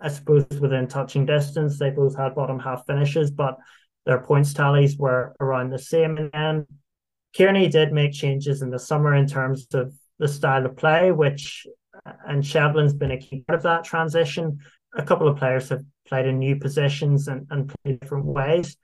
I 0.00 0.08
suppose, 0.08 0.46
within 0.60 0.88
touching 0.88 1.26
distance. 1.26 1.78
They 1.78 1.90
both 1.90 2.16
had 2.16 2.34
bottom 2.34 2.58
half 2.58 2.86
finishes, 2.86 3.30
but 3.30 3.56
their 4.06 4.20
points 4.20 4.52
tallies 4.52 4.96
were 4.96 5.34
around 5.40 5.70
the 5.70 5.78
same. 5.78 6.16
And 6.16 6.30
then 6.32 6.66
Kearney 7.36 7.68
did 7.68 7.92
make 7.92 8.12
changes 8.12 8.62
in 8.62 8.70
the 8.70 8.78
summer 8.78 9.14
in 9.14 9.26
terms 9.26 9.66
of 9.74 9.94
the 10.18 10.28
style 10.28 10.64
of 10.64 10.76
play, 10.76 11.12
which 11.12 11.66
and 12.26 12.42
Shevlin's 12.42 12.94
been 12.94 13.10
a 13.10 13.18
key 13.18 13.44
part 13.46 13.56
of 13.56 13.62
that 13.64 13.84
transition. 13.84 14.58
A 14.94 15.02
couple 15.02 15.28
of 15.28 15.38
players 15.38 15.68
have 15.70 15.82
played 16.06 16.26
in 16.26 16.38
new 16.38 16.56
positions 16.56 17.28
and, 17.28 17.46
and 17.50 17.72
played 17.82 18.00
different 18.00 18.26
ways. 18.26 18.76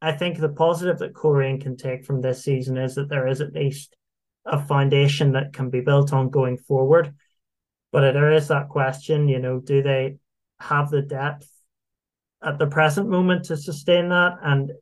I 0.00 0.12
think 0.12 0.38
the 0.38 0.48
positive 0.48 0.98
that 0.98 1.14
Coleraine 1.14 1.60
can 1.60 1.76
take 1.76 2.04
from 2.04 2.20
this 2.20 2.42
season 2.42 2.76
is 2.76 2.94
that 2.94 3.08
there 3.08 3.26
is 3.26 3.40
at 3.40 3.52
least 3.52 3.96
a 4.46 4.58
foundation 4.58 5.32
that 5.32 5.52
can 5.52 5.70
be 5.70 5.80
built 5.80 6.12
on 6.12 6.30
going 6.30 6.58
forward. 6.58 7.14
But 7.92 8.12
there 8.12 8.32
is 8.32 8.48
that 8.48 8.68
question, 8.68 9.28
you 9.28 9.38
know, 9.38 9.60
do 9.60 9.82
they 9.82 10.16
have 10.60 10.90
the 10.90 11.02
depth 11.02 11.48
at 12.42 12.58
the 12.58 12.66
present 12.66 13.08
moment 13.08 13.46
to 13.46 13.56
sustain 13.56 14.08
that? 14.08 14.34
And, 14.42 14.72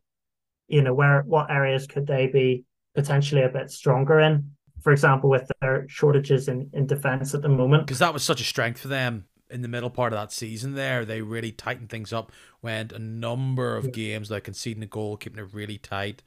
you 0.67 0.83
know, 0.83 0.95
where 0.95 1.23
what 1.23 1.51
areas 1.51 1.87
could 1.87 2.07
they 2.07 2.27
be 2.27 2.65
potentially 2.95 3.43
a 3.43 3.49
bit 3.49 3.71
stronger 3.71 4.21
in? 4.21 4.53
For 4.81 4.93
example, 4.93 5.31
with 5.31 5.49
their 5.61 5.87
shortages 5.89 6.49
in, 6.49 6.71
in 6.73 6.87
defence 6.87 7.35
at 7.35 7.43
the 7.43 7.49
moment. 7.49 7.87
Because 7.87 8.01
that 8.01 8.13
was 8.13 8.25
such 8.25 8.41
a 8.41 8.45
strength 8.45 8.81
for 8.81 8.89
them 8.89 9.27
in 9.53 9.63
the 9.63 9.69
middle 9.69 9.91
part 9.91 10.13
of 10.13 10.19
that 10.19 10.33
season 10.33 10.75
there, 10.75 11.05
they 11.05 11.21
really 11.23 11.53
tightened 11.53 11.91
things 11.91 12.13
up. 12.13 12.33
Went 12.63 12.93
a 12.93 12.99
number 12.99 13.77
of 13.77 13.93
games 13.93 14.31
like 14.31 14.45
conceding 14.45 14.83
a 14.83 14.87
goal, 14.87 15.17
keeping 15.17 15.43
it 15.43 15.53
really 15.53 15.79
tight. 15.79 16.23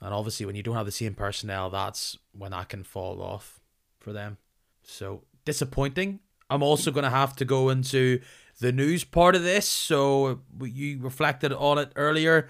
And 0.00 0.12
obviously, 0.12 0.44
when 0.44 0.56
you 0.56 0.62
don't 0.62 0.74
have 0.74 0.86
the 0.86 0.92
same 0.92 1.14
personnel, 1.14 1.70
that's 1.70 2.18
when 2.36 2.50
that 2.50 2.68
can 2.68 2.82
fall 2.82 3.22
off 3.22 3.60
for 3.98 4.12
them. 4.12 4.38
So 4.82 5.22
disappointing. 5.44 6.20
I'm 6.50 6.62
also 6.62 6.90
going 6.90 7.04
to 7.04 7.10
have 7.10 7.34
to 7.36 7.44
go 7.44 7.70
into 7.70 8.20
the 8.60 8.72
news 8.72 9.04
part 9.04 9.34
of 9.34 9.42
this. 9.42 9.68
So 9.68 10.40
you 10.62 10.98
reflected 11.00 11.52
on 11.52 11.78
it 11.78 11.92
earlier. 11.96 12.48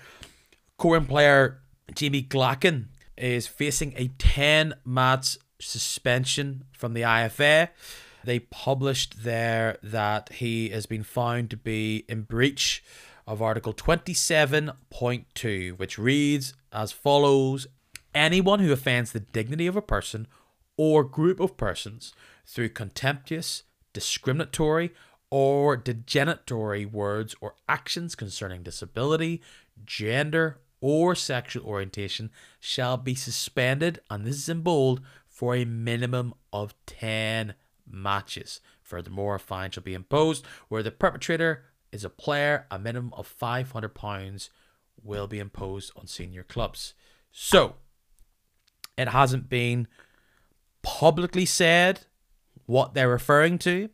Coleraine 0.79 1.07
player 1.07 1.61
Jamie 1.95 2.23
Glackin 2.23 2.87
is 3.17 3.47
facing 3.47 3.95
a 3.97 4.09
10 4.19 4.75
match 4.85 5.39
suspension 5.59 6.64
from 6.73 6.93
the 6.93 7.03
IFA 7.03 7.69
they 8.27 8.41
published 8.41 9.24
there 9.24 9.79
that 9.83 10.35
he 10.35 10.68
has 10.70 10.85
been 10.85 11.05
found 11.05 11.49
to 11.51 11.57
be 11.57 12.05
in 12.09 12.22
breach 12.22 12.85
of 13.27 13.41
Article 13.41 13.72
27.2, 13.72 15.79
which 15.79 15.99
reads 15.99 16.55
as 16.72 16.93
follows. 16.93 17.66
Anyone 18.14 18.61
who 18.61 18.72
offends 18.72 19.12
the 19.12 19.20
dignity 19.20 19.66
of 19.66 19.77
a 19.77 19.83
person 19.83 20.27
or 20.77 21.05
group 21.05 21.41
of 21.41 21.57
persons 21.57 22.12
through 22.45 22.70
contemptuous, 22.70 23.62
discriminatory, 23.93 24.93
or 25.31 25.77
degeneratory 25.77 26.91
words 26.91 27.35
or 27.41 27.55
actions 27.68 28.14
concerning 28.14 28.62
disability, 28.62 29.43
gender, 29.85 30.59
or 30.81 31.14
sexual 31.14 31.64
orientation 31.64 32.31
shall 32.61 32.97
be 32.97 33.14
suspended, 33.14 34.01
and 34.11 34.24
this 34.24 34.37
is 34.37 34.49
in 34.49 34.61
bold, 34.61 35.01
for 35.29 35.55
a 35.55 35.64
minimum 35.64 36.35
of 36.53 36.74
10 36.87 37.55
matches. 37.91 38.61
Furthermore, 38.82 39.37
a 39.37 39.41
fine 39.41 39.70
shall 39.70 39.82
be 39.82 39.95
imposed 39.95 40.45
where 40.68 40.82
the 40.82 40.91
perpetrator 40.91 41.64
is 41.93 42.05
a 42.05 42.11
player. 42.11 42.66
A 42.70 42.78
minimum 42.78 43.12
of 43.14 43.32
£500 43.39 44.49
will 45.03 45.26
be 45.26 45.39
imposed 45.39 45.93
on 45.97 46.07
senior 46.07 46.43
clubs. 46.43 46.95
So, 47.30 47.74
it 48.97 49.09
hasn't 49.09 49.49
been 49.49 49.89
publicly 50.82 51.47
said 51.47 52.01
what 52.66 52.95
they're 52.95 53.09
referring 53.09 53.59
to. 53.59 53.91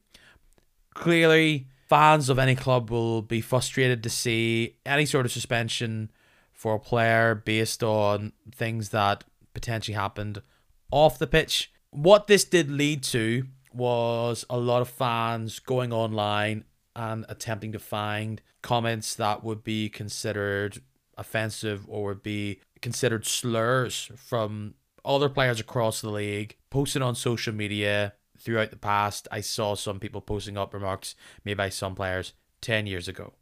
Clearly, 0.95 1.68
fans 1.88 2.28
of 2.28 2.38
any 2.38 2.55
club 2.55 2.90
will 2.90 3.22
be 3.22 3.40
frustrated 3.40 4.03
to 4.03 4.11
see 4.11 4.76
any 4.86 5.07
sort 5.07 5.26
of 5.26 5.32
suspension 5.32 6.11
for 6.53 6.74
a 6.74 6.80
player 6.80 7.34
based 7.34 7.82
on 7.82 8.32
things 8.55 8.90
that 8.90 9.24
potentially 9.55 9.95
happened 9.95 10.43
off 10.90 11.18
the 11.18 11.26
pitch. 11.26 11.72
What 11.90 12.26
this 12.26 12.45
did 12.45 12.70
lead 12.70 13.03
to 13.05 13.47
was 13.75 14.45
a 14.51 14.59
lot 14.59 14.83
of 14.83 14.89
fans 14.89 15.59
going 15.59 15.93
online 15.93 16.64
and 16.95 17.25
attempting 17.29 17.73
to 17.73 17.79
find 17.79 18.43
comments 18.62 19.14
that 19.14 19.43
would 19.43 19.64
be 19.64 19.89
considered 19.89 20.79
offensive 21.16 21.85
or 21.89 22.09
would 22.09 22.23
be 22.23 22.61
considered 22.81 23.27
slurs 23.27 24.11
from 24.16 24.75
other 25.05 25.29
players 25.29 25.61
across 25.61 26.01
the 26.01 26.11
league 26.11 26.57
posted 26.70 27.03
on 27.03 27.14
social 27.14 27.53
media 27.53 28.12
throughout 28.39 28.70
the 28.70 28.77
past. 28.77 29.29
I 29.31 29.41
saw 29.41 29.75
some 29.75 30.01
people 30.01 30.20
posting 30.20 30.57
up 30.57 30.75
remarks 30.75 31.14
made 31.45 31.57
by 31.57 31.68
some 31.68 31.95
players 31.95 32.33
10 32.61 32.87
years 32.87 33.09
ago. 33.09 33.33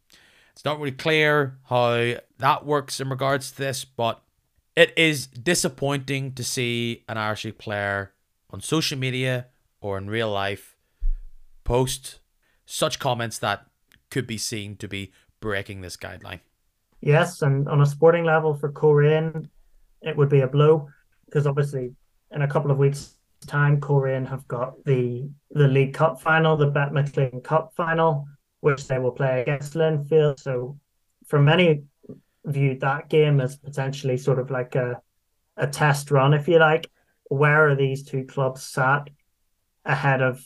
It's 0.52 0.64
not 0.64 0.78
really 0.78 0.92
clear 0.92 1.58
how 1.64 2.14
that 2.38 2.66
works 2.66 3.00
in 3.00 3.08
regards 3.08 3.50
to 3.52 3.58
this, 3.58 3.84
but 3.84 4.22
it 4.76 4.92
is 4.96 5.26
disappointing 5.26 6.32
to 6.34 6.44
see 6.44 7.04
an 7.08 7.16
Irish 7.18 7.46
player 7.58 8.12
on 8.50 8.60
social 8.60 8.98
media 8.98 9.46
or 9.80 9.98
in 9.98 10.08
real 10.08 10.30
life 10.30 10.76
post 11.64 12.20
such 12.66 12.98
comments 12.98 13.38
that 13.38 13.66
could 14.10 14.26
be 14.26 14.38
seen 14.38 14.76
to 14.76 14.88
be 14.88 15.12
breaking 15.40 15.80
this 15.80 15.96
guideline. 15.96 16.40
Yes, 17.00 17.42
and 17.42 17.68
on 17.68 17.80
a 17.80 17.86
sporting 17.86 18.24
level 18.24 18.54
for 18.54 18.70
Coleraine, 18.70 19.48
it 20.02 20.16
would 20.16 20.28
be 20.28 20.40
a 20.40 20.46
blow 20.46 20.88
because 21.24 21.46
obviously 21.46 21.94
in 22.32 22.42
a 22.42 22.48
couple 22.48 22.70
of 22.70 22.78
weeks' 22.78 23.16
time, 23.46 23.80
Coleraine 23.80 24.26
have 24.26 24.46
got 24.48 24.84
the 24.84 25.28
the 25.50 25.68
League 25.68 25.94
Cup 25.94 26.20
final, 26.20 26.56
the 26.56 26.66
Bet 26.66 26.92
McLean 26.92 27.40
Cup 27.42 27.72
final, 27.74 28.26
which 28.60 28.86
they 28.86 28.98
will 28.98 29.12
play 29.12 29.42
against 29.42 29.74
Linfield. 29.74 30.38
So, 30.38 30.78
for 31.26 31.40
many, 31.40 31.84
viewed 32.44 32.80
that 32.80 33.08
game 33.08 33.40
as 33.40 33.56
potentially 33.56 34.16
sort 34.16 34.38
of 34.38 34.50
like 34.50 34.74
a 34.74 35.00
a 35.56 35.66
test 35.66 36.10
run, 36.10 36.34
if 36.34 36.48
you 36.48 36.58
like. 36.58 36.90
Where 37.24 37.68
are 37.68 37.76
these 37.76 38.02
two 38.02 38.24
clubs 38.24 38.62
sat 38.62 39.08
ahead 39.84 40.22
of 40.22 40.44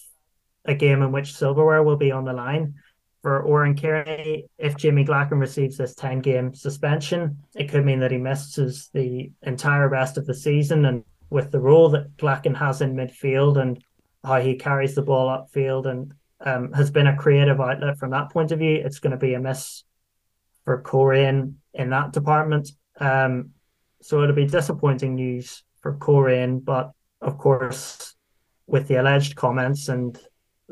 a 0.65 0.75
game 0.75 1.03
in 1.03 1.13
which 1.13 1.35
silverware 1.35 1.83
will 1.83 1.97
be 1.97 2.13
on 2.13 2.25
the 2.25 2.33
line? 2.33 2.75
For 3.23 3.43
Oran 3.43 3.77
Kearney, 3.77 4.45
if 4.59 4.77
Jimmy 4.77 5.05
Glackin 5.05 5.41
receives 5.41 5.79
this 5.79 5.95
10 5.95 6.21
game 6.21 6.55
suspension, 6.55 7.39
it 7.55 7.71
could 7.71 7.85
mean 7.85 8.01
that 8.01 8.11
he 8.11 8.19
misses 8.19 8.91
the 8.93 9.33
entire 9.43 9.89
rest 9.89 10.19
of 10.19 10.27
the 10.27 10.35
season. 10.35 10.85
And 10.85 11.05
with 11.31 11.51
the 11.51 11.61
role 11.61 11.89
that 11.91 12.17
Glackin 12.19 12.55
has 12.57 12.83
in 12.83 12.95
midfield 12.95 13.57
and 13.57 13.83
how 14.23 14.41
he 14.41 14.57
carries 14.57 14.95
the 14.95 15.03
ball 15.03 15.29
upfield 15.29 15.87
and 15.87 16.13
um, 16.41 16.73
has 16.73 16.91
been 16.91 17.07
a 17.07 17.17
creative 17.17 17.61
outlet 17.61 17.99
from 17.99 18.11
that 18.11 18.31
point 18.31 18.53
of 18.53 18.59
view, 18.59 18.83
it's 18.85 18.99
going 18.99 19.13
to 19.13 19.17
be 19.17 19.33
a 19.35 19.41
miss 19.41 19.85
for 20.65 20.83
Coleraine 20.83 21.57
in 21.73 21.91
that 21.91 22.13
department. 22.13 22.71
Um, 23.01 23.51
so 24.03 24.23
it'll 24.23 24.35
be 24.35 24.47
disappointing 24.47 25.15
news 25.15 25.63
for 25.81 25.95
Coleraine, 25.95 26.61
but 26.61 26.93
of 27.21 27.39
course, 27.39 28.14
with 28.67 28.89
the 28.89 28.97
alleged 28.97 29.37
comments 29.37 29.89
and 29.89 30.19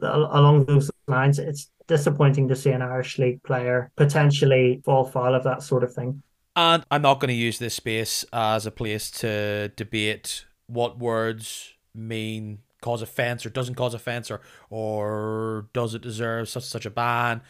along 0.01 0.65
those 0.65 0.91
lines, 1.07 1.39
it's 1.39 1.71
disappointing 1.87 2.49
to 2.49 2.57
see 2.57 2.71
an 2.71 2.83
Irish 2.83 3.19
League 3.19 3.43
player 3.43 3.91
potentially 3.97 4.81
fall 4.85 5.05
foul 5.05 5.35
of 5.35 5.45
that 5.45 5.63
sort 5.63 5.85
of 5.85 5.93
thing. 5.93 6.23
And 6.57 6.85
I'm 6.91 7.03
not 7.03 7.21
going 7.21 7.29
to 7.29 7.35
use 7.35 7.59
this 7.59 7.75
space 7.75 8.25
as 8.33 8.67
a 8.67 8.71
place 8.71 9.11
to 9.13 9.69
debate 9.77 10.45
what 10.67 10.99
words 10.99 11.75
mean 11.95 12.59
cause 12.81 13.03
offence 13.03 13.47
or 13.47 13.51
doesn't 13.51 13.77
cause 13.77 13.95
offence 13.95 14.31
or 14.31 14.41
or 14.69 15.69
does 15.73 15.95
it 15.95 16.03
deserve 16.03 16.49
such 16.49 16.65
such 16.65 16.87
a 16.87 16.91
ban. 16.91 17.43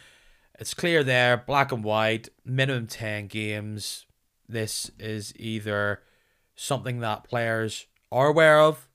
It's 0.59 0.73
clear 0.73 1.03
there, 1.03 1.37
black 1.37 1.71
and 1.71 1.83
white, 1.83 2.29
minimum 2.45 2.87
ten 2.87 3.27
games. 3.27 4.05
This 4.47 4.91
is 4.99 5.33
either 5.37 6.01
something 6.55 6.99
that 6.99 7.23
players 7.23 7.87
are 8.11 8.27
aware 8.27 8.59
of 8.59 8.87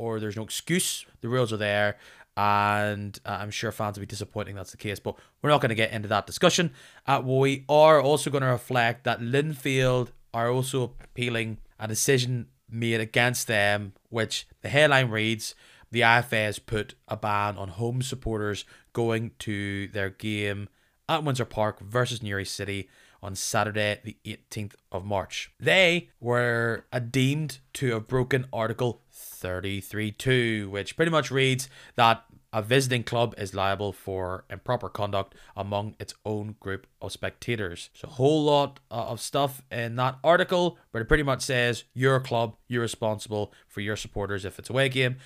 or 0.00 0.18
there's 0.18 0.36
no 0.36 0.42
excuse. 0.42 1.04
The 1.20 1.28
rules 1.28 1.52
are 1.52 1.58
there 1.58 1.98
and 2.36 3.18
uh, 3.26 3.38
I'm 3.40 3.50
sure 3.50 3.70
fans 3.70 3.96
will 3.96 4.02
be 4.02 4.06
disappointing 4.06 4.54
that's 4.54 4.70
the 4.70 4.78
case. 4.78 4.98
But 4.98 5.16
we're 5.42 5.50
not 5.50 5.60
going 5.60 5.70
to 5.70 5.74
get 5.74 5.92
into 5.92 6.08
that 6.08 6.26
discussion. 6.26 6.72
Uh, 7.06 7.20
we 7.22 7.64
are 7.68 8.00
also 8.00 8.30
going 8.30 8.42
to 8.42 8.48
reflect 8.48 9.04
that 9.04 9.20
Linfield 9.20 10.08
are 10.32 10.50
also 10.50 10.94
appealing 11.04 11.58
a 11.78 11.86
decision 11.86 12.46
made 12.70 13.00
against 13.00 13.46
them, 13.46 13.92
which 14.08 14.46
the 14.62 14.68
headline 14.68 15.10
reads 15.10 15.54
the 15.90 16.00
IFA 16.00 16.44
has 16.46 16.58
put 16.58 16.94
a 17.08 17.16
ban 17.16 17.56
on 17.56 17.68
home 17.68 18.00
supporters 18.00 18.64
going 18.92 19.32
to 19.40 19.88
their 19.88 20.08
game 20.08 20.68
at 21.08 21.24
Windsor 21.24 21.44
Park 21.44 21.80
versus 21.80 22.22
Newry 22.22 22.44
City 22.44 22.88
on 23.22 23.34
Saturday, 23.34 24.00
the 24.04 24.16
18th 24.24 24.74
of 24.90 25.04
March. 25.04 25.52
They 25.58 26.08
were 26.20 26.86
deemed 27.10 27.58
to 27.74 27.92
have 27.92 28.08
broken 28.08 28.46
Article 28.52 29.02
33.2, 29.20 30.68
which 30.68 30.96
pretty 30.96 31.10
much 31.10 31.30
reads 31.30 31.68
that 31.96 32.24
a 32.52 32.62
visiting 32.62 33.04
club 33.04 33.34
is 33.38 33.54
liable 33.54 33.92
for 33.92 34.44
improper 34.50 34.88
conduct 34.88 35.34
among 35.56 35.94
its 36.00 36.14
own 36.24 36.56
group 36.58 36.86
of 37.00 37.12
spectators. 37.12 37.90
So, 37.94 38.08
a 38.08 38.12
whole 38.12 38.42
lot 38.44 38.80
uh, 38.90 38.94
of 38.94 39.20
stuff 39.20 39.62
in 39.70 39.96
that 39.96 40.18
article, 40.24 40.78
but 40.92 41.02
it 41.02 41.08
pretty 41.08 41.22
much 41.22 41.42
says 41.42 41.84
your 41.94 42.18
club, 42.18 42.56
you're 42.66 42.82
responsible 42.82 43.52
for 43.68 43.80
your 43.80 43.96
supporters 43.96 44.44
if 44.44 44.58
it's 44.58 44.70
away 44.70 44.88
game. 44.88 45.16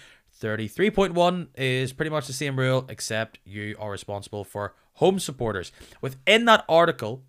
33.1 0.40 1.48
is 1.54 1.92
pretty 1.92 2.10
much 2.10 2.26
the 2.26 2.32
same 2.32 2.58
rule, 2.58 2.84
except 2.88 3.38
you 3.44 3.76
are 3.78 3.90
responsible 3.90 4.44
for 4.44 4.74
home 4.94 5.18
supporters. 5.18 5.72
Within 6.00 6.44
that 6.44 6.64
article, 6.68 7.22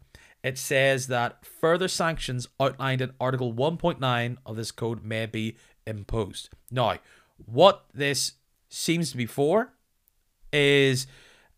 it 0.43 0.57
says 0.57 1.07
that 1.07 1.43
further 1.43 1.88
sanctions 1.88 2.47
outlined 2.59 3.01
in 3.01 3.13
Article 3.20 3.53
1.9 3.53 4.38
of 4.45 4.55
this 4.55 4.72
code 4.72 5.03
may 5.03 5.26
be 5.26 5.57
imposed. 5.86 6.49
Now, 6.71 6.97
what 7.45 7.86
this 7.93 8.33
seems 8.69 9.11
to 9.11 9.17
be 9.17 9.25
for 9.25 9.73
is 10.51 11.07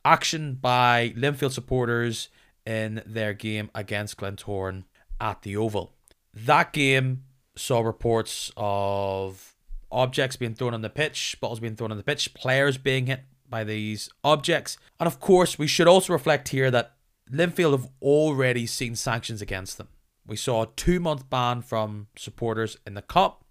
action 0.03 0.55
by 0.55 1.13
Linfield 1.15 1.51
supporters 1.51 2.29
in 2.65 3.01
their 3.05 3.33
game 3.33 3.69
against 3.73 4.17
Glentoran 4.17 4.83
at 5.19 5.41
the 5.41 5.55
Oval. 5.55 5.93
That 6.33 6.73
game 6.73 7.23
saw 7.55 7.79
reports 7.81 8.51
of 8.57 9.55
objects 9.91 10.35
being 10.35 10.53
thrown 10.53 10.73
on 10.73 10.81
the 10.81 10.89
pitch, 10.89 11.37
bottles 11.39 11.59
being 11.59 11.75
thrown 11.75 11.91
on 11.91 11.97
the 11.97 12.03
pitch, 12.03 12.33
players 12.33 12.77
being 12.77 13.07
hit 13.07 13.21
by 13.49 13.63
these 13.63 14.09
objects. 14.23 14.77
And 14.99 15.07
of 15.07 15.19
course, 15.19 15.57
we 15.57 15.67
should 15.67 15.87
also 15.87 16.13
reflect 16.13 16.49
here 16.49 16.69
that 16.71 16.93
Linfield 17.31 17.71
have 17.71 17.89
already 18.01 18.65
seen 18.65 18.95
sanctions 18.95 19.41
against 19.41 19.77
them. 19.77 19.87
We 20.25 20.35
saw 20.35 20.63
a 20.63 20.67
two 20.75 20.99
month 20.99 21.29
ban 21.29 21.61
from 21.61 22.07
supporters 22.17 22.77
in 22.85 22.93
the 22.93 23.01
Cup 23.01 23.43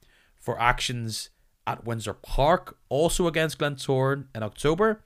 for 0.47 0.59
actions 0.61 1.31
at 1.67 1.85
Windsor 1.85 2.15
Park, 2.15 2.79
also 2.89 3.27
against 3.27 3.59
Glentoran 3.59 4.27
in 4.33 4.45
October. 4.45 5.03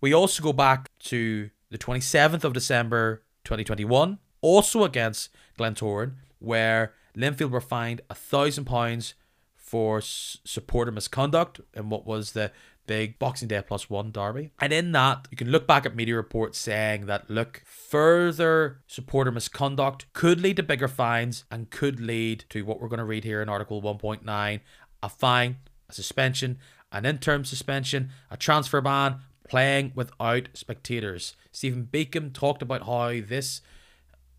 We 0.00 0.12
also 0.12 0.42
go 0.42 0.52
back 0.52 0.90
to 1.04 1.50
the 1.70 1.78
27th 1.78 2.42
of 2.42 2.52
December 2.52 3.22
2021, 3.44 4.18
also 4.40 4.82
against 4.82 5.30
Glentoran, 5.56 6.14
where 6.40 6.94
Linfield 7.16 7.50
were 7.50 7.60
fined 7.60 8.00
a 8.10 8.14
thousand 8.14 8.64
pounds 8.64 9.14
for 9.54 10.00
supporter 10.00 10.90
misconduct 10.90 11.60
in 11.74 11.88
what 11.88 12.04
was 12.04 12.32
the 12.32 12.50
big 12.86 13.18
Boxing 13.18 13.48
Day 13.48 13.62
plus 13.66 13.88
one 13.88 14.10
derby. 14.10 14.52
And 14.60 14.72
in 14.72 14.92
that, 14.92 15.28
you 15.30 15.36
can 15.36 15.50
look 15.50 15.66
back 15.66 15.86
at 15.86 15.96
media 15.96 16.16
reports 16.16 16.58
saying 16.58 17.06
that, 17.06 17.30
look, 17.30 17.62
further 17.64 18.80
supporter 18.86 19.30
misconduct 19.30 20.06
could 20.12 20.40
lead 20.40 20.56
to 20.56 20.62
bigger 20.62 20.88
fines 20.88 21.44
and 21.50 21.70
could 21.70 22.00
lead 22.00 22.44
to 22.50 22.62
what 22.62 22.80
we're 22.80 22.88
going 22.88 22.98
to 22.98 23.04
read 23.04 23.24
here 23.24 23.42
in 23.42 23.48
Article 23.48 23.82
1.9 23.82 24.60
a 25.02 25.08
fine, 25.08 25.56
a 25.88 25.92
suspension, 25.92 26.58
an 26.92 27.04
interim 27.04 27.44
suspension, 27.44 28.10
a 28.30 28.36
transfer 28.36 28.80
ban, 28.80 29.20
playing 29.48 29.92
without 29.94 30.48
spectators. 30.54 31.36
Stephen 31.50 31.88
Beacom 31.90 32.32
talked 32.32 32.62
about 32.62 32.86
how 32.86 33.08
this, 33.26 33.60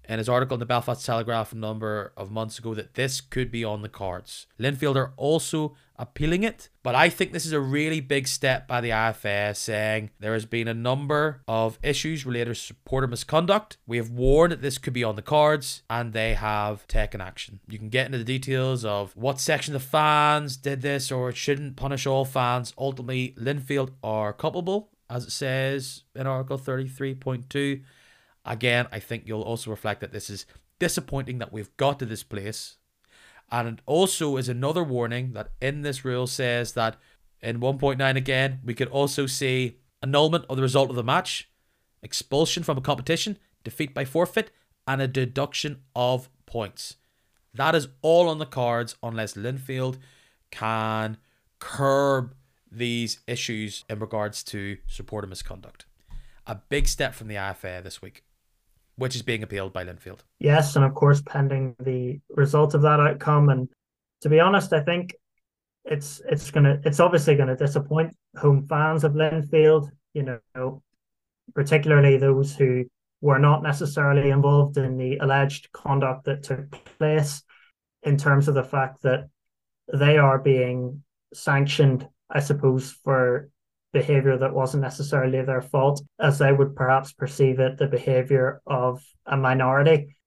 in 0.07 0.19
his 0.19 0.29
article 0.29 0.55
in 0.55 0.59
the 0.59 0.65
Belfast 0.65 1.05
Telegraph 1.05 1.51
a 1.51 1.57
number 1.57 2.13
of 2.15 2.31
months 2.31 2.57
ago, 2.57 2.73
that 2.73 2.93
this 2.93 3.19
could 3.19 3.51
be 3.51 3.63
on 3.63 3.81
the 3.81 3.89
cards. 3.89 4.47
Linfield 4.59 4.95
are 4.95 5.13
also 5.17 5.75
appealing 5.97 6.43
it, 6.43 6.69
but 6.81 6.95
I 6.95 7.09
think 7.09 7.31
this 7.31 7.45
is 7.45 7.51
a 7.51 7.59
really 7.59 7.99
big 7.99 8.27
step 8.27 8.67
by 8.67 8.81
the 8.81 8.89
IFA 8.89 9.55
saying 9.55 10.09
there 10.19 10.33
has 10.33 10.45
been 10.45 10.67
a 10.67 10.73
number 10.73 11.41
of 11.47 11.77
issues 11.83 12.25
related 12.25 12.55
to 12.55 12.55
supporter 12.55 13.07
misconduct. 13.07 13.77
We 13.85 13.97
have 13.97 14.09
warned 14.09 14.51
that 14.51 14.61
this 14.61 14.77
could 14.77 14.93
be 14.93 15.03
on 15.03 15.15
the 15.15 15.21
cards, 15.21 15.83
and 15.89 16.13
they 16.13 16.33
have 16.33 16.87
taken 16.87 17.21
action. 17.21 17.59
You 17.67 17.77
can 17.77 17.89
get 17.89 18.07
into 18.07 18.17
the 18.17 18.23
details 18.23 18.83
of 18.83 19.15
what 19.15 19.39
section 19.39 19.75
of 19.75 19.83
fans 19.83 20.57
did 20.57 20.81
this 20.81 21.11
or 21.11 21.29
it 21.29 21.37
shouldn't 21.37 21.75
punish 21.75 22.07
all 22.07 22.25
fans. 22.25 22.73
Ultimately, 22.77 23.35
Linfield 23.37 23.91
are 24.03 24.33
culpable 24.33 24.89
as 25.09 25.25
it 25.25 25.31
says 25.31 26.03
in 26.15 26.25
Article 26.25 26.57
33.2. 26.57 27.83
Again, 28.45 28.87
I 28.91 28.99
think 28.99 29.23
you'll 29.25 29.41
also 29.41 29.71
reflect 29.71 30.01
that 30.01 30.11
this 30.11 30.29
is 30.29 30.45
disappointing 30.79 31.37
that 31.37 31.53
we've 31.53 31.75
got 31.77 31.99
to 31.99 32.05
this 32.05 32.23
place. 32.23 32.77
And 33.53 33.67
it 33.67 33.81
also 33.85 34.35
is 34.37 34.49
another 34.49 34.83
warning 34.83 35.33
that 35.33 35.51
in 35.61 35.83
this 35.83 36.03
rule 36.03 36.25
says 36.25 36.73
that 36.73 36.95
in 37.39 37.59
1.9 37.59 38.15
again, 38.15 38.59
we 38.65 38.73
could 38.73 38.87
also 38.87 39.27
see 39.27 39.77
annulment 40.01 40.45
of 40.49 40.55
the 40.55 40.63
result 40.63 40.89
of 40.89 40.95
the 40.95 41.03
match, 41.03 41.51
expulsion 42.01 42.63
from 42.63 42.79
a 42.79 42.81
competition, 42.81 43.37
defeat 43.63 43.93
by 43.93 44.05
forfeit, 44.05 44.49
and 44.87 45.03
a 45.03 45.07
deduction 45.07 45.81
of 45.95 46.29
points. 46.47 46.95
That 47.53 47.75
is 47.75 47.89
all 48.01 48.27
on 48.27 48.39
the 48.39 48.47
cards 48.47 48.95
unless 49.03 49.35
Linfield 49.35 49.99
can 50.49 51.17
curb 51.59 52.33
these 52.71 53.19
issues 53.27 53.85
in 53.87 53.99
regards 53.99 54.41
to 54.45 54.79
supporter 54.87 55.27
misconduct. 55.27 55.85
A 56.47 56.55
big 56.55 56.87
step 56.87 57.13
from 57.13 57.27
the 57.27 57.35
IFA 57.35 57.83
this 57.83 58.01
week, 58.01 58.23
which 58.95 59.15
is 59.15 59.21
being 59.21 59.43
appealed 59.43 59.73
by 59.73 59.83
Linfield. 59.83 60.19
Yes, 60.39 60.75
and 60.75 60.85
of 60.85 60.93
course, 60.93 61.21
pending 61.21 61.75
the 61.79 62.19
result 62.29 62.73
of 62.73 62.81
that 62.83 62.99
outcome. 62.99 63.49
And 63.49 63.69
to 64.21 64.29
be 64.29 64.39
honest, 64.39 64.73
I 64.73 64.81
think 64.81 65.15
it's 65.85 66.21
it's 66.29 66.51
gonna 66.51 66.79
it's 66.85 66.99
obviously 66.99 67.35
gonna 67.35 67.57
disappoint 67.57 68.15
home 68.37 68.65
fans 68.67 69.03
of 69.03 69.13
Linfield. 69.13 69.89
You 70.13 70.39
know, 70.55 70.83
particularly 71.55 72.17
those 72.17 72.55
who 72.55 72.85
were 73.21 73.39
not 73.39 73.63
necessarily 73.63 74.29
involved 74.29 74.77
in 74.77 74.97
the 74.97 75.17
alleged 75.17 75.71
conduct 75.71 76.25
that 76.25 76.43
took 76.43 76.71
place, 76.97 77.41
in 78.03 78.17
terms 78.17 78.47
of 78.47 78.53
the 78.53 78.63
fact 78.63 79.01
that 79.03 79.29
they 79.93 80.17
are 80.17 80.39
being 80.39 81.03
sanctioned 81.33 82.07
I 82.33 82.39
suppose, 82.39 82.91
for 83.03 83.49
behavior 83.93 84.37
that 84.37 84.53
wasn't 84.53 84.83
necessarily 84.83 85.41
their 85.41 85.61
fault, 85.61 86.03
as 86.19 86.39
they 86.39 86.51
would 86.51 86.75
perhaps 86.75 87.13
perceive 87.13 87.59
it, 87.59 87.77
the 87.77 87.87
behavior 87.87 88.61
of 88.65 89.01
a 89.25 89.37
minority. 89.37 90.17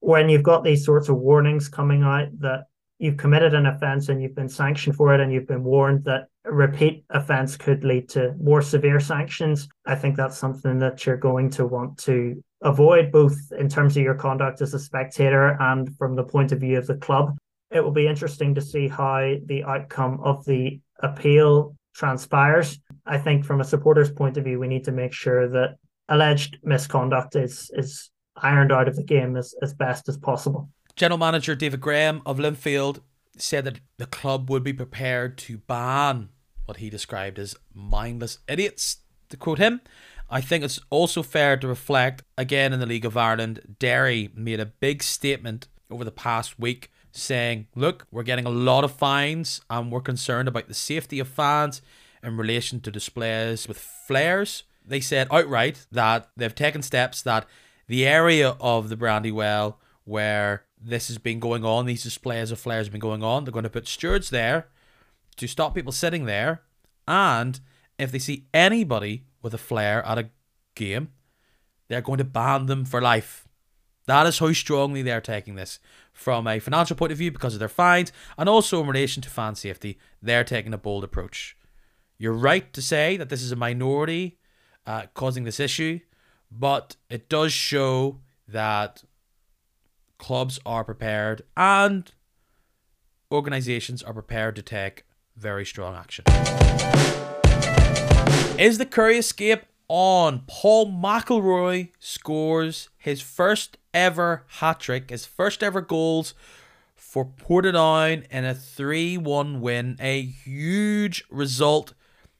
When 0.00 0.28
you've 0.28 0.42
got 0.42 0.64
these 0.64 0.84
sorts 0.84 1.08
of 1.08 1.16
warnings 1.16 1.68
coming 1.68 2.02
out 2.02 2.28
that 2.40 2.64
you've 2.98 3.16
committed 3.16 3.54
an 3.54 3.66
offence 3.66 4.08
and 4.08 4.22
you've 4.22 4.34
been 4.34 4.48
sanctioned 4.48 4.96
for 4.96 5.14
it 5.14 5.20
and 5.20 5.32
you've 5.32 5.46
been 5.46 5.64
warned 5.64 6.04
that 6.04 6.26
a 6.44 6.52
repeat 6.52 7.04
offence 7.10 7.56
could 7.56 7.84
lead 7.84 8.08
to 8.10 8.34
more 8.40 8.62
severe 8.62 9.00
sanctions, 9.00 9.68
I 9.86 9.94
think 9.94 10.16
that's 10.16 10.36
something 10.36 10.78
that 10.78 11.06
you're 11.06 11.16
going 11.16 11.50
to 11.50 11.66
want 11.66 11.98
to 11.98 12.42
avoid, 12.62 13.10
both 13.10 13.36
in 13.58 13.68
terms 13.68 13.96
of 13.96 14.02
your 14.02 14.14
conduct 14.14 14.60
as 14.60 14.74
a 14.74 14.78
spectator 14.78 15.56
and 15.60 15.96
from 15.96 16.14
the 16.14 16.24
point 16.24 16.52
of 16.52 16.60
view 16.60 16.78
of 16.78 16.86
the 16.86 16.96
club. 16.96 17.36
It 17.70 17.82
will 17.82 17.92
be 17.92 18.06
interesting 18.06 18.54
to 18.54 18.60
see 18.60 18.86
how 18.86 19.34
the 19.46 19.64
outcome 19.64 20.20
of 20.22 20.44
the 20.44 20.80
appeal 21.00 21.74
transpires. 21.94 22.78
I 23.06 23.18
think 23.18 23.44
from 23.44 23.60
a 23.60 23.64
supporter's 23.64 24.10
point 24.10 24.36
of 24.36 24.44
view, 24.44 24.58
we 24.58 24.68
need 24.68 24.84
to 24.84 24.92
make 24.92 25.12
sure 25.12 25.48
that 25.48 25.76
alleged 26.08 26.58
misconduct 26.62 27.36
is 27.36 27.70
is 27.74 28.10
ironed 28.36 28.72
out 28.72 28.88
of 28.88 28.96
the 28.96 29.04
game 29.04 29.36
as, 29.36 29.54
as 29.62 29.74
best 29.74 30.08
as 30.08 30.16
possible. 30.16 30.68
General 30.96 31.18
Manager 31.18 31.54
David 31.54 31.80
Graham 31.80 32.22
of 32.26 32.38
Linfield 32.38 33.00
said 33.36 33.64
that 33.64 33.80
the 33.98 34.06
club 34.06 34.50
would 34.50 34.62
be 34.62 34.72
prepared 34.72 35.38
to 35.38 35.58
ban 35.58 36.28
what 36.66 36.78
he 36.78 36.90
described 36.90 37.38
as 37.38 37.56
mindless 37.74 38.38
idiots, 38.48 38.98
to 39.28 39.36
quote 39.36 39.58
him. 39.58 39.80
I 40.30 40.40
think 40.40 40.64
it's 40.64 40.80
also 40.90 41.22
fair 41.22 41.56
to 41.58 41.68
reflect 41.68 42.22
again 42.38 42.72
in 42.72 42.80
the 42.80 42.86
League 42.86 43.04
of 43.04 43.16
Ireland. 43.16 43.76
Derry 43.78 44.30
made 44.34 44.60
a 44.60 44.66
big 44.66 45.02
statement 45.02 45.68
over 45.90 46.04
the 46.04 46.10
past 46.10 46.58
week 46.58 46.90
saying, 47.12 47.68
Look, 47.74 48.06
we're 48.10 48.22
getting 48.22 48.46
a 48.46 48.50
lot 48.50 48.84
of 48.84 48.92
fines 48.92 49.60
and 49.70 49.92
we're 49.92 50.00
concerned 50.00 50.48
about 50.48 50.68
the 50.68 50.74
safety 50.74 51.18
of 51.20 51.28
fans 51.28 51.82
in 52.22 52.36
relation 52.36 52.80
to 52.80 52.90
displays 52.90 53.68
with 53.68 53.78
flares. 53.78 54.64
They 54.84 55.00
said 55.00 55.28
outright 55.30 55.86
that 55.92 56.28
they've 56.36 56.54
taken 56.54 56.82
steps 56.82 57.22
that 57.22 57.46
the 57.86 58.06
area 58.06 58.56
of 58.60 58.88
the 58.88 58.96
Brandywell 58.96 59.78
where 60.04 60.64
this 60.80 61.08
has 61.08 61.18
been 61.18 61.38
going 61.38 61.64
on, 61.64 61.86
these 61.86 62.02
displays 62.02 62.50
of 62.50 62.58
flares 62.58 62.86
have 62.86 62.92
been 62.92 63.00
going 63.00 63.22
on, 63.22 63.44
they're 63.44 63.52
going 63.52 63.62
to 63.62 63.70
put 63.70 63.86
stewards 63.86 64.30
there 64.30 64.68
to 65.36 65.46
stop 65.46 65.74
people 65.74 65.92
sitting 65.92 66.24
there. 66.24 66.62
And 67.06 67.60
if 67.98 68.10
they 68.10 68.18
see 68.18 68.46
anybody 68.52 69.24
with 69.42 69.54
a 69.54 69.58
flare 69.58 70.04
at 70.04 70.18
a 70.18 70.30
game, 70.74 71.10
they're 71.88 72.00
going 72.00 72.18
to 72.18 72.24
ban 72.24 72.66
them 72.66 72.84
for 72.84 73.00
life. 73.00 73.46
That 74.06 74.26
is 74.26 74.38
how 74.38 74.52
strongly 74.52 75.02
they're 75.02 75.20
taking 75.20 75.54
this 75.54 75.78
from 76.12 76.46
a 76.46 76.58
financial 76.58 76.96
point 76.96 77.12
of 77.12 77.18
view 77.18 77.30
because 77.30 77.54
of 77.54 77.60
their 77.60 77.68
fines 77.68 78.12
and 78.36 78.48
also 78.48 78.80
in 78.80 78.86
relation 78.86 79.22
to 79.22 79.30
fan 79.30 79.54
safety. 79.54 79.98
They're 80.20 80.44
taking 80.44 80.74
a 80.74 80.78
bold 80.78 81.04
approach. 81.04 81.56
You're 82.18 82.32
right 82.32 82.72
to 82.72 82.82
say 82.82 83.16
that 83.16 83.28
this 83.28 83.42
is 83.42 83.52
a 83.52 83.56
minority 83.56 84.38
uh, 84.86 85.04
causing 85.14 85.44
this 85.44 85.60
issue, 85.60 86.00
but 86.50 86.96
it 87.08 87.28
does 87.28 87.52
show 87.52 88.20
that 88.48 89.04
clubs 90.18 90.60
are 90.66 90.84
prepared 90.84 91.42
and 91.56 92.12
organizations 93.32 94.02
are 94.02 94.12
prepared 94.12 94.54
to 94.56 94.62
take 94.62 95.04
very 95.36 95.64
strong 95.64 95.96
action. 95.96 96.24
Is 98.58 98.78
the 98.78 98.86
Currie 98.86 99.18
escape 99.18 99.62
on? 99.88 100.42
Paul 100.46 100.92
McElroy 100.92 101.90
scores 101.98 102.90
his 102.98 103.20
first 103.20 103.78
ever 103.94 104.44
hat 104.58 104.80
trick, 104.80 105.10
his 105.10 105.26
first 105.26 105.62
ever 105.62 105.80
goals 105.80 106.34
for 106.94 107.24
Portadown 107.26 108.24
in 108.30 108.44
a 108.44 108.54
3 108.54 109.18
1 109.18 109.60
win. 109.60 109.96
A 110.00 110.22
huge 110.22 111.24
result 111.30 111.94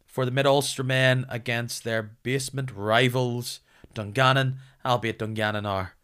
for 0.06 0.24
the 0.24 0.30
Mid 0.30 0.46
Ulster 0.46 0.82
men 0.82 1.26
against 1.28 1.84
their 1.84 2.02
basement 2.02 2.70
rivals, 2.74 3.60
Dungannon, 3.94 4.56
albeit 4.84 5.18
Dungannon 5.18 5.66
are 5.66 5.94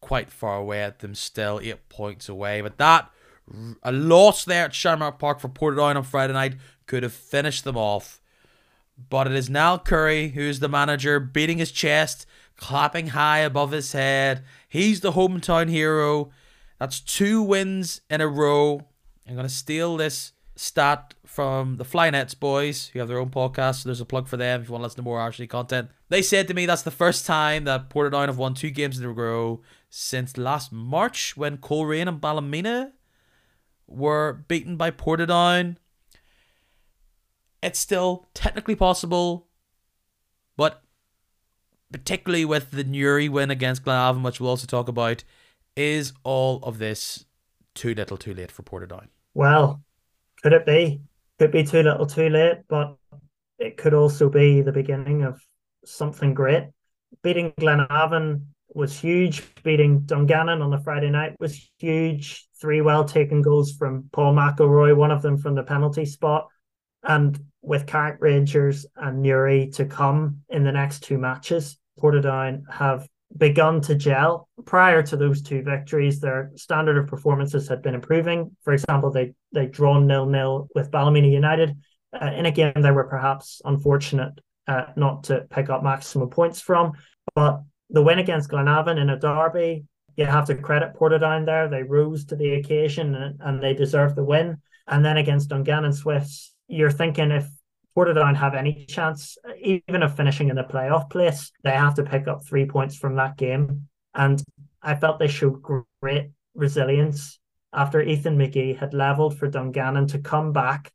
quite 0.00 0.30
far 0.30 0.56
away 0.56 0.82
at 0.82 0.98
them 0.98 1.14
still, 1.14 1.60
eight 1.62 1.88
points 1.88 2.28
away. 2.28 2.60
But 2.60 2.78
that, 2.78 3.10
a 3.82 3.92
loss 3.92 4.44
there 4.44 4.66
at 4.66 4.74
Shamrock 4.74 5.18
Park 5.18 5.40
for 5.40 5.48
Portadown 5.48 5.96
on 5.96 6.02
Friday 6.02 6.32
night 6.32 6.56
could 6.86 7.02
have 7.02 7.12
finished 7.12 7.64
them 7.64 7.76
off. 7.76 8.20
But 9.08 9.26
it 9.26 9.32
is 9.32 9.48
Niall 9.48 9.78
Currie 9.78 10.28
who's 10.28 10.60
the 10.60 10.68
manager, 10.68 11.18
beating 11.18 11.58
his 11.58 11.72
chest, 11.72 12.26
clapping 12.56 13.08
high 13.08 13.38
above 13.38 13.70
his 13.70 13.92
head. 13.92 14.44
He's 14.72 15.00
the 15.00 15.12
hometown 15.12 15.68
hero. 15.68 16.30
That's 16.78 16.98
two 16.98 17.42
wins 17.42 18.00
in 18.08 18.22
a 18.22 18.26
row. 18.26 18.80
I'm 19.28 19.34
going 19.34 19.46
to 19.46 19.52
steal 19.52 19.98
this 19.98 20.32
stat 20.56 21.12
from 21.26 21.76
the 21.76 21.84
Flynets 21.84 22.32
boys, 22.32 22.86
who 22.86 22.98
have 22.98 23.08
their 23.08 23.18
own 23.18 23.28
podcast. 23.28 23.82
So 23.82 23.90
there's 23.90 24.00
a 24.00 24.06
plug 24.06 24.28
for 24.28 24.38
them 24.38 24.62
if 24.62 24.68
you 24.68 24.72
want 24.72 24.80
to 24.80 24.84
listen 24.84 24.96
to 24.96 25.02
more 25.02 25.20
Arsenal 25.20 25.46
content. 25.46 25.90
They 26.08 26.22
said 26.22 26.48
to 26.48 26.54
me 26.54 26.64
that's 26.64 26.80
the 26.80 26.90
first 26.90 27.26
time 27.26 27.64
that 27.64 27.90
Portadown 27.90 28.28
have 28.28 28.38
won 28.38 28.54
two 28.54 28.70
games 28.70 28.98
in 28.98 29.04
a 29.04 29.12
row 29.12 29.60
since 29.90 30.38
last 30.38 30.72
March 30.72 31.36
when 31.36 31.58
Coleraine 31.58 32.08
and 32.08 32.18
Ballymena 32.18 32.92
were 33.86 34.42
beaten 34.48 34.78
by 34.78 34.90
Portadown. 34.90 35.76
It's 37.62 37.78
still 37.78 38.26
technically 38.32 38.74
possible, 38.74 39.48
but 40.56 40.82
particularly 41.92 42.44
with 42.44 42.70
the 42.70 42.84
Newry 42.84 43.28
win 43.28 43.50
against 43.50 43.84
Glenavon, 43.84 44.24
which 44.24 44.40
we'll 44.40 44.50
also 44.50 44.66
talk 44.66 44.88
about, 44.88 45.24
is 45.76 46.12
all 46.24 46.58
of 46.62 46.78
this 46.78 47.24
too 47.74 47.94
little 47.94 48.16
too 48.16 48.34
late 48.34 48.50
for 48.50 48.62
Portadown? 48.62 49.08
Well, 49.34 49.82
could 50.42 50.52
it 50.52 50.66
be? 50.66 51.00
Could 51.38 51.52
be 51.52 51.64
too 51.64 51.82
little 51.82 52.06
too 52.06 52.28
late, 52.28 52.58
but 52.68 52.96
it 53.58 53.76
could 53.76 53.94
also 53.94 54.28
be 54.28 54.60
the 54.60 54.72
beginning 54.72 55.22
of 55.22 55.40
something 55.84 56.34
great. 56.34 56.64
Beating 57.22 57.52
Glenavon 57.60 58.46
was 58.74 58.98
huge. 58.98 59.42
Beating 59.62 60.00
Dungannon 60.00 60.62
on 60.62 60.70
the 60.70 60.78
Friday 60.78 61.10
night 61.10 61.36
was 61.38 61.70
huge. 61.78 62.46
Three 62.60 62.80
well 62.80 63.04
taken 63.04 63.42
goals 63.42 63.72
from 63.72 64.08
Paul 64.12 64.34
McElroy, 64.34 64.96
one 64.96 65.10
of 65.10 65.22
them 65.22 65.36
from 65.36 65.54
the 65.54 65.62
penalty 65.62 66.04
spot. 66.04 66.48
And 67.02 67.38
with 67.62 67.86
Carrick 67.86 68.18
Rangers 68.20 68.86
and 68.96 69.22
Newry 69.22 69.70
to 69.74 69.84
come 69.84 70.42
in 70.48 70.64
the 70.64 70.72
next 70.72 71.02
two 71.02 71.18
matches, 71.18 71.78
Portadown 72.00 72.62
have 72.70 73.08
begun 73.36 73.80
to 73.82 73.94
gel. 73.94 74.48
Prior 74.64 75.02
to 75.02 75.16
those 75.16 75.42
two 75.42 75.62
victories, 75.62 76.20
their 76.20 76.50
standard 76.56 76.98
of 76.98 77.06
performances 77.06 77.68
had 77.68 77.82
been 77.82 77.94
improving. 77.94 78.56
For 78.62 78.72
example, 78.72 79.10
they 79.10 79.34
they 79.52 79.66
drawn 79.66 80.06
nil 80.06 80.26
nil 80.26 80.68
with 80.74 80.90
Ballymena 80.90 81.28
United 81.28 81.76
uh, 82.12 82.30
in 82.36 82.46
a 82.46 82.50
game 82.50 82.74
they 82.76 82.90
were 82.90 83.04
perhaps 83.04 83.62
unfortunate 83.64 84.32
uh, 84.68 84.86
not 84.96 85.24
to 85.24 85.46
pick 85.50 85.70
up 85.70 85.82
maximum 85.82 86.28
points 86.30 86.60
from. 86.60 86.92
But 87.34 87.62
the 87.90 88.02
win 88.02 88.18
against 88.18 88.50
Glenavon 88.50 89.00
in 89.00 89.10
a 89.10 89.18
derby, 89.18 89.84
you 90.16 90.26
have 90.26 90.46
to 90.46 90.54
credit 90.54 90.94
Portadown 90.94 91.46
there. 91.46 91.68
They 91.68 91.82
rose 91.82 92.24
to 92.26 92.36
the 92.36 92.54
occasion 92.54 93.14
and, 93.14 93.40
and 93.40 93.62
they 93.62 93.74
deserved 93.74 94.16
the 94.16 94.24
win. 94.24 94.58
And 94.86 95.04
then 95.04 95.16
against 95.16 95.48
Dungannon 95.48 95.92
Swifts, 95.92 96.54
you're 96.68 96.90
thinking 96.90 97.30
if 97.30 97.46
Portadown 97.96 98.36
have 98.36 98.54
any 98.54 98.86
chance, 98.86 99.36
even 99.60 100.02
of 100.02 100.16
finishing 100.16 100.48
in 100.48 100.56
the 100.56 100.64
playoff 100.64 101.10
place, 101.10 101.52
they 101.62 101.72
have 101.72 101.94
to 101.94 102.02
pick 102.02 102.26
up 102.26 102.44
three 102.44 102.66
points 102.66 102.96
from 102.96 103.16
that 103.16 103.36
game. 103.36 103.88
And 104.14 104.42
I 104.82 104.94
felt 104.94 105.18
they 105.18 105.28
showed 105.28 105.62
great 106.00 106.30
resilience 106.54 107.38
after 107.72 108.02
Ethan 108.02 108.38
McGee 108.38 108.78
had 108.78 108.94
levelled 108.94 109.38
for 109.38 109.48
Dungannon 109.48 110.06
to 110.08 110.18
come 110.18 110.52
back. 110.52 110.92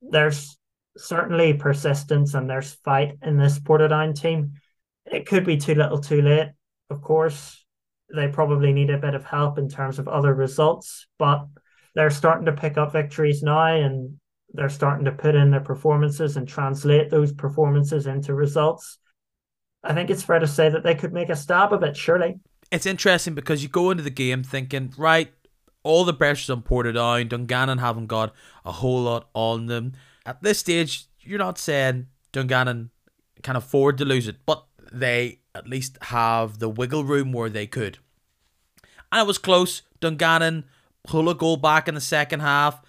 There's 0.00 0.56
certainly 0.96 1.54
persistence 1.54 2.34
and 2.34 2.48
there's 2.48 2.74
fight 2.84 3.16
in 3.22 3.36
this 3.36 3.58
Portadown 3.58 4.18
team. 4.18 4.54
It 5.06 5.26
could 5.26 5.44
be 5.44 5.56
too 5.56 5.74
little 5.74 6.00
too 6.00 6.22
late, 6.22 6.50
of 6.90 7.02
course. 7.02 7.64
They 8.14 8.28
probably 8.28 8.72
need 8.72 8.90
a 8.90 8.98
bit 8.98 9.14
of 9.14 9.24
help 9.24 9.58
in 9.58 9.68
terms 9.68 9.98
of 9.98 10.08
other 10.08 10.34
results, 10.34 11.06
but 11.18 11.46
they're 11.94 12.10
starting 12.10 12.46
to 12.46 12.52
pick 12.52 12.76
up 12.78 12.92
victories 12.92 13.42
now 13.42 13.66
and 13.66 14.18
they're 14.52 14.68
starting 14.68 15.04
to 15.04 15.12
put 15.12 15.34
in 15.34 15.50
their 15.50 15.60
performances 15.60 16.36
and 16.36 16.48
translate 16.48 17.10
those 17.10 17.32
performances 17.32 18.06
into 18.06 18.34
results. 18.34 18.98
I 19.84 19.94
think 19.94 20.10
it's 20.10 20.22
fair 20.22 20.38
to 20.38 20.46
say 20.46 20.68
that 20.68 20.82
they 20.82 20.94
could 20.94 21.12
make 21.12 21.28
a 21.28 21.36
stab 21.36 21.72
of 21.72 21.82
it, 21.82 21.96
surely. 21.96 22.40
It's 22.70 22.86
interesting 22.86 23.34
because 23.34 23.62
you 23.62 23.68
go 23.68 23.90
into 23.90 24.02
the 24.02 24.10
game 24.10 24.42
thinking, 24.42 24.92
right, 24.98 25.32
all 25.82 26.04
the 26.04 26.14
pressure's 26.14 26.50
on 26.50 26.62
Portadown. 26.62 27.28
Dungannon 27.28 27.78
haven't 27.78 28.06
got 28.06 28.34
a 28.64 28.72
whole 28.72 29.02
lot 29.02 29.28
on 29.34 29.66
them. 29.66 29.92
At 30.26 30.42
this 30.42 30.58
stage, 30.58 31.06
you're 31.20 31.38
not 31.38 31.58
saying 31.58 32.08
Dungannon 32.32 32.90
can 33.42 33.56
afford 33.56 33.98
to 33.98 34.04
lose 34.04 34.28
it, 34.28 34.36
but 34.44 34.64
they 34.92 35.40
at 35.54 35.68
least 35.68 35.98
have 36.02 36.58
the 36.58 36.68
wiggle 36.68 37.04
room 37.04 37.32
where 37.32 37.48
they 37.48 37.66
could. 37.66 37.98
And 39.10 39.20
it 39.20 39.26
was 39.26 39.38
close. 39.38 39.82
Dungannon 40.00 40.64
pull 41.04 41.28
a 41.28 41.34
goal 41.34 41.56
back 41.56 41.88
in 41.88 41.94
the 41.94 42.00
second 42.00 42.40
half. 42.40 42.82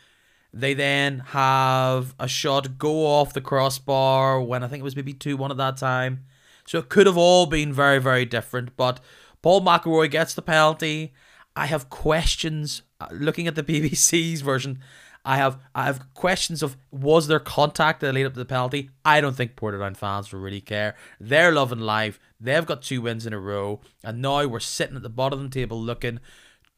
They 0.53 0.73
then 0.73 1.19
have 1.27 2.15
a 2.19 2.27
shot 2.27 2.77
go 2.77 3.05
off 3.05 3.33
the 3.33 3.41
crossbar 3.41 4.41
when 4.41 4.63
I 4.63 4.67
think 4.67 4.81
it 4.81 4.83
was 4.83 4.95
maybe 4.95 5.13
2 5.13 5.37
1 5.37 5.51
at 5.51 5.57
that 5.57 5.77
time. 5.77 6.25
So 6.65 6.77
it 6.79 6.89
could 6.89 7.07
have 7.07 7.17
all 7.17 7.45
been 7.45 7.73
very, 7.73 7.99
very 7.99 8.25
different. 8.25 8.75
But 8.77 8.99
Paul 9.41 9.61
McElroy 9.61 10.09
gets 10.09 10.33
the 10.33 10.41
penalty. 10.41 11.13
I 11.55 11.65
have 11.65 11.89
questions 11.89 12.83
uh, 12.99 13.07
looking 13.11 13.47
at 13.47 13.55
the 13.55 13.63
BBC's 13.71 14.41
version. 14.41 14.79
I 15.25 15.37
have 15.37 15.59
I 15.75 15.83
have 15.85 16.13
questions 16.13 16.63
of 16.63 16.77
was 16.91 17.27
there 17.27 17.39
contact 17.39 17.99
that 18.01 18.13
led 18.13 18.25
up 18.25 18.33
to 18.33 18.39
the 18.39 18.45
penalty? 18.45 18.89
I 19.03 19.21
don't 19.21 19.35
think 19.35 19.55
Portadown 19.55 19.95
fans 19.95 20.31
will 20.31 20.39
really 20.39 20.61
care. 20.61 20.95
They're 21.19 21.51
loving 21.51 21.79
life. 21.79 22.19
They've 22.39 22.65
got 22.65 22.81
two 22.81 23.01
wins 23.01 23.25
in 23.25 23.33
a 23.33 23.39
row, 23.39 23.81
and 24.03 24.21
now 24.21 24.45
we're 24.47 24.59
sitting 24.61 24.95
at 24.95 25.03
the 25.03 25.09
bottom 25.09 25.39
of 25.39 25.51
the 25.51 25.59
table 25.59 25.79
looking. 25.79 26.19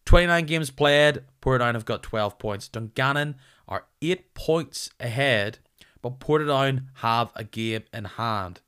29 0.05 0.45
games 0.47 0.72
played, 0.72 1.24
Portadown 1.41 1.76
have 1.76 1.86
got 1.86 2.01
12 2.01 2.39
points. 2.39 2.67
Dungannon 2.67 3.36
are 3.72 3.86
8 4.01 4.36
points 4.36 4.91
ahead, 4.99 5.57
but 6.01 6.19
Portadown 6.19 6.88
have 6.95 7.32
a 7.36 7.43
game 7.43 7.86
in 7.91 8.05
hand. 8.05 8.61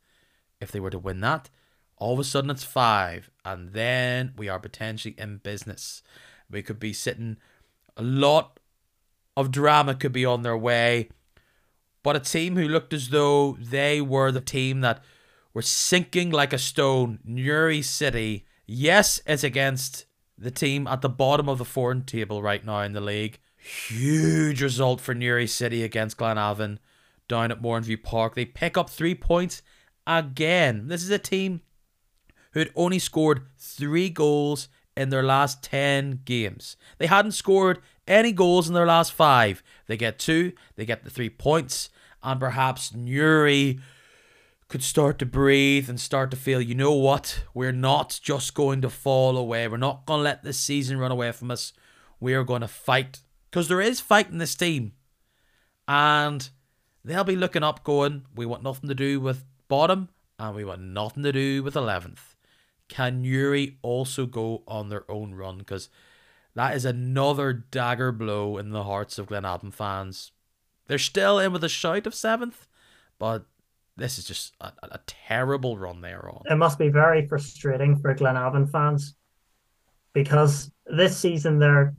If 0.60 0.72
they 0.72 0.80
were 0.80 0.90
to 0.90 0.98
win 0.98 1.20
that, 1.20 1.50
all 1.98 2.14
of 2.14 2.20
a 2.20 2.24
sudden 2.24 2.50
it's 2.50 2.64
5, 2.64 3.30
and 3.46 3.74
then 3.74 4.34
we 4.38 4.50
are 4.50 4.60
potentially 4.60 5.14
in 5.18 5.38
business. 5.38 6.02
We 6.50 6.64
could 6.64 6.80
be 6.80 6.94
sitting 6.94 7.38
a 7.98 8.02
lot 8.02 8.60
of 9.36 9.52
drama 9.52 9.94
could 9.96 10.14
be 10.14 10.26
on 10.26 10.42
their 10.42 10.58
way. 10.58 11.10
But 12.02 12.16
a 12.16 12.20
team 12.20 12.56
who 12.56 12.68
looked 12.68 12.94
as 12.94 13.10
though 13.10 13.58
they 13.60 14.02
were 14.02 14.32
the 14.32 14.42
team 14.42 14.82
that 14.82 15.04
were 15.54 15.62
sinking 15.62 16.32
like 16.32 16.54
a 16.54 16.58
stone, 16.58 17.20
Newry 17.24 17.82
City. 17.82 18.46
Yes, 18.66 19.22
it's 19.26 19.44
against 19.44 20.06
the 20.38 20.52
team 20.52 20.88
at 20.88 21.02
the 21.02 21.10
bottom 21.10 21.48
of 21.48 21.58
the 21.58 21.66
foreign 21.66 22.04
table 22.04 22.42
right 22.42 22.66
now 22.66 22.82
in 22.82 22.94
the 22.94 23.02
league. 23.02 23.40
Huge 23.64 24.62
result 24.62 25.00
for 25.00 25.14
Newry 25.14 25.48
City 25.48 25.84
against 25.84 26.18
Glenavon 26.18 26.80
down 27.30 27.50
at 27.50 27.62
Mourneview 27.62 28.04
Park. 28.04 28.36
They 28.36 28.44
pick 28.44 28.78
up 28.78 28.90
three 28.90 29.16
points 29.16 29.62
again. 30.06 30.88
This 30.88 31.02
is 31.02 31.10
a 31.10 31.18
team 31.18 31.62
who 32.52 32.60
had 32.60 32.72
only 32.76 33.00
scored 33.00 33.44
three 33.58 34.10
goals 34.10 34.68
in 34.98 35.10
their 35.10 35.24
last 35.24 35.64
10 35.64 36.22
games. 36.26 36.76
They 36.98 37.08
hadn't 37.08 37.32
scored 37.32 37.80
any 38.06 38.34
goals 38.34 38.68
in 38.68 38.74
their 38.74 38.86
last 38.86 39.14
five. 39.14 39.64
They 39.88 39.96
get 39.96 40.20
two, 40.20 40.52
they 40.76 40.86
get 40.86 41.06
the 41.06 41.10
three 41.10 41.30
points, 41.30 41.90
and 42.22 42.40
perhaps 42.42 42.94
Newry 42.94 43.80
could 44.68 44.84
start 44.84 45.20
to 45.20 45.26
breathe 45.26 45.90
and 45.90 46.00
start 46.00 46.32
to 46.32 46.38
feel, 46.38 46.60
you 46.60 46.76
know 46.76 46.94
what, 46.94 47.44
we're 47.54 47.72
not 47.72 48.20
just 48.22 48.54
going 48.56 48.82
to 48.82 48.90
fall 48.90 49.38
away. 49.38 49.70
We're 49.70 49.78
not 49.78 50.06
going 50.06 50.20
to 50.20 50.24
let 50.24 50.44
this 50.44 50.58
season 50.58 50.98
run 50.98 51.12
away 51.12 51.32
from 51.32 51.50
us. 51.50 51.72
We 52.20 52.34
are 52.34 52.44
going 52.44 52.62
to 52.62 52.68
fight. 52.68 53.22
Because 53.54 53.68
there 53.68 53.82
is 53.82 54.00
fight 54.00 54.32
in 54.32 54.40
this 54.40 54.56
team. 54.56 54.94
And 55.88 56.50
they'll 57.06 57.24
be 57.24 57.36
looking 57.36 57.62
up, 57.62 57.84
going, 57.84 58.26
we 58.36 58.48
want 58.48 58.64
nothing 58.64 58.90
to 58.90 58.96
do 58.96 59.20
with 59.20 59.46
bottom, 59.68 60.10
and 60.40 60.56
we 60.56 60.66
want 60.66 60.82
nothing 60.82 61.22
to 61.22 61.32
do 61.32 61.62
with 61.62 61.76
11th. 61.76 62.34
Can 62.90 63.22
Newry 63.22 63.78
also 63.84 64.26
go 64.26 64.64
on 64.68 64.90
their 64.90 65.10
own 65.10 65.36
run? 65.36 65.60
Because 65.60 65.90
that 66.56 66.76
is 66.76 66.84
another 66.84 67.54
dagger 67.54 68.12
blow 68.12 68.58
in 68.58 68.72
the 68.72 68.86
hearts 68.86 69.20
of 69.20 69.28
Glenavon 69.28 69.72
fans. 69.72 70.32
They're 70.88 70.98
still 70.98 71.38
in 71.38 71.54
with 71.54 71.64
a 71.64 71.70
shout 71.70 72.08
of 72.08 72.16
seventh, 72.16 72.68
but 73.20 73.46
this 73.96 74.18
is 74.18 74.26
just 74.26 74.56
a, 74.62 74.72
a 74.82 75.00
terrible 75.06 75.78
run 75.78 76.02
they're 76.02 76.28
on. 76.28 76.42
It 76.50 76.56
must 76.56 76.80
be 76.80 76.90
very 76.90 77.28
frustrating 77.28 78.00
for 78.00 78.16
Glenavon 78.16 78.72
fans 78.72 79.14
because 80.14 80.72
this 80.88 81.16
season 81.16 81.60
their 81.60 81.94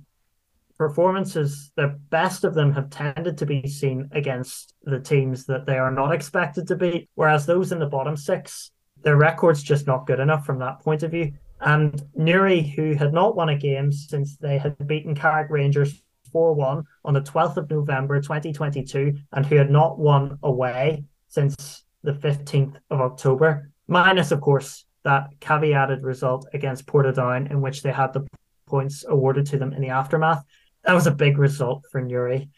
performances, 0.77 1.73
the 1.77 1.99
best 2.11 2.45
of 2.45 2.55
them 2.55 2.73
have 2.73 2.91
tended 2.91 3.39
to 3.39 3.47
be 3.47 3.67
seen 3.69 4.09
against 4.13 4.75
the 4.83 5.01
teams 5.01 5.47
that 5.47 5.67
they 5.67 5.79
are 5.79 5.91
not 5.91 6.13
expected 6.13 6.67
to 6.69 6.77
beat, 6.77 7.09
whereas 7.15 7.47
those 7.47 7.73
in 7.73 7.79
the 7.79 7.87
bottom 7.87 8.17
six, 8.17 8.71
their 9.03 9.17
record's 9.17 9.63
just 9.63 9.87
not 9.87 10.07
good 10.07 10.21
enough 10.21 10.45
from 10.45 10.59
that 10.59 10.81
point 10.81 11.03
of 11.03 11.11
view. 11.11 11.33
And 11.61 12.03
Newry, 12.15 12.63
who 12.63 12.95
had 12.95 13.13
not 13.13 13.37
won 13.37 13.49
a 13.49 13.59
game 13.59 13.93
since 13.93 14.37
they 14.37 14.59
had 14.59 14.77
beaten 14.87 15.15
Carrick 15.15 15.51
Rangers 15.51 16.03
4 16.33 16.55
1 16.55 16.85
on 17.05 17.15
the 17.15 17.21
12th 17.21 17.57
of 17.57 17.71
November 17.71 18.21
2022, 18.21 19.15
and 19.33 19.47
who 19.47 19.57
had 19.57 19.71
not 19.71 19.99
won 19.99 20.39
away 20.43 21.05
since 21.29 21.85
the 22.03 22.13
15th 22.13 22.77
of 22.91 23.01
October, 23.01 23.71
minus, 23.87 24.31
of 24.31 24.41
course, 24.41 24.85
that 25.05 25.29
caveated 25.41 26.03
result 26.03 26.47
against 26.53 26.87
Portadown, 26.87 27.51
in 27.51 27.61
which 27.61 27.83
they 27.83 27.93
had 27.93 28.13
the 28.13 28.27
points 28.67 29.05
awarded 29.09 29.47
to 29.47 29.59
them 29.59 29.73
in 29.73 29.81
the 29.81 29.91
aftermath. 29.91 30.43
That 30.85 30.95
was 30.95 31.07
a 31.07 31.13
big 31.13 31.39
result 31.39 31.85
for 31.91 32.01
Newry. 32.01 32.51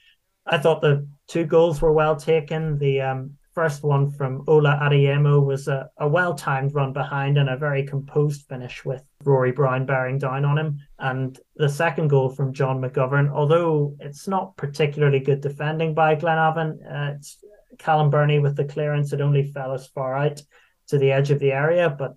I 0.46 0.58
thought 0.58 0.80
the 0.80 1.08
two 1.28 1.44
goals 1.44 1.80
were 1.80 1.92
well 1.92 2.16
taken. 2.16 2.78
The 2.78 3.00
um, 3.00 3.36
first 3.54 3.82
one 3.82 4.10
from 4.10 4.44
Ola 4.46 4.78
Adeyemo 4.82 5.44
was 5.44 5.66
a, 5.66 5.88
a 5.98 6.06
well 6.06 6.34
timed 6.34 6.74
run 6.74 6.92
behind 6.92 7.38
and 7.38 7.48
a 7.48 7.56
very 7.56 7.86
composed 7.86 8.46
finish 8.46 8.84
with 8.84 9.02
Rory 9.24 9.52
Brown 9.52 9.86
bearing 9.86 10.18
down 10.18 10.44
on 10.44 10.58
him. 10.58 10.78
And 10.98 11.38
the 11.56 11.68
second 11.68 12.08
goal 12.08 12.28
from 12.28 12.52
John 12.52 12.80
McGovern, 12.80 13.30
although 13.30 13.96
it's 14.00 14.28
not 14.28 14.56
particularly 14.56 15.20
good 15.20 15.40
defending 15.40 15.94
by 15.94 16.16
Glenavon, 16.16 16.78
uh, 16.84 17.14
it's 17.16 17.38
Callum 17.78 18.10
Birney 18.10 18.38
with 18.38 18.56
the 18.56 18.64
clearance. 18.64 19.12
It 19.12 19.20
only 19.20 19.44
fell 19.52 19.72
as 19.72 19.86
far 19.88 20.16
out 20.16 20.42
to 20.88 20.98
the 20.98 21.12
edge 21.12 21.30
of 21.30 21.38
the 21.38 21.52
area, 21.52 21.88
but 21.88 22.14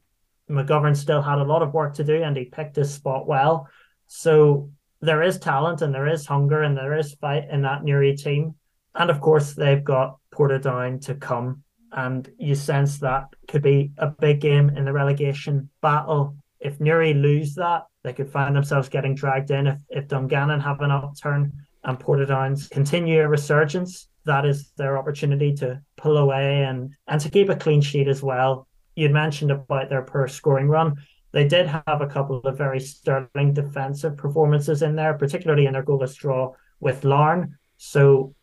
McGovern 0.50 0.96
still 0.96 1.22
had 1.22 1.38
a 1.38 1.44
lot 1.44 1.62
of 1.62 1.74
work 1.74 1.94
to 1.96 2.04
do 2.04 2.22
and 2.22 2.36
he 2.36 2.46
picked 2.46 2.76
his 2.76 2.94
spot 2.94 3.28
well. 3.28 3.70
So 4.08 4.72
there 5.02 5.24
is 5.24 5.40
talent 5.40 5.82
and 5.82 5.94
there 5.94 6.08
is 6.08 6.26
hunger 6.26 6.64
and 6.64 6.76
there 6.76 6.98
is 6.98 7.14
fight 7.16 7.46
in 7.50 7.62
that 7.62 7.84
Newry 7.84 8.16
team. 8.16 8.56
And 8.96 9.10
of 9.10 9.22
course, 9.22 9.54
they've 9.54 9.84
got 9.84 10.18
Portadown 10.34 11.02
to 11.06 11.16
come. 11.16 11.64
And 11.92 12.30
you 12.38 12.54
sense 12.54 13.00
that 13.00 13.26
could 13.48 13.64
be 13.64 13.92
a 13.98 14.08
big 14.08 14.42
game 14.42 14.70
in 14.70 14.86
the 14.86 14.94
relegation 14.94 15.70
battle. 15.82 16.36
If 16.60 16.80
Newry 16.80 17.14
lose 17.14 17.56
that, 17.56 17.86
they 18.04 18.14
could 18.14 18.32
find 18.32 18.56
themselves 18.56 18.90
getting 18.90 19.16
dragged 19.16 19.52
in. 19.52 19.68
If, 19.68 19.80
if 19.90 20.08
Dungannon 20.08 20.60
have 20.60 20.82
an 20.82 20.92
upturn 20.92 21.54
and 21.84 22.00
Portadown's 22.00 22.68
continue 22.68 23.22
a 23.22 23.28
resurgence, 23.28 24.08
that 24.26 24.46
is 24.46 24.72
their 24.78 24.98
opportunity 24.98 25.54
to 25.56 25.82
pull 25.98 26.18
away 26.18 26.64
and, 26.64 26.92
and 27.08 27.22
to 27.22 27.30
keep 27.30 27.50
a 27.50 27.56
clean 27.56 27.82
sheet 27.82 28.08
as 28.08 28.22
well. 28.22 28.68
You'd 28.96 29.12
mentioned 29.12 29.52
about 29.52 29.90
their 29.90 30.02
per 30.02 30.28
scoring 30.28 30.68
run. 30.68 30.96
They 31.32 31.48
did 31.48 31.68
have 31.68 32.02
a 32.02 32.08
couple 32.08 32.40
of 32.40 32.58
very 32.58 32.80
sterling 32.80 33.54
defensive 33.54 34.18
performances 34.18 34.82
in 34.82 34.96
there, 34.96 35.14
particularly 35.14 35.66
in 35.66 35.74
their 35.74 35.84
goalless 35.84 36.16
draw 36.16 36.54
with 36.80 37.04
Larne. 37.04 37.58
So 37.78 38.34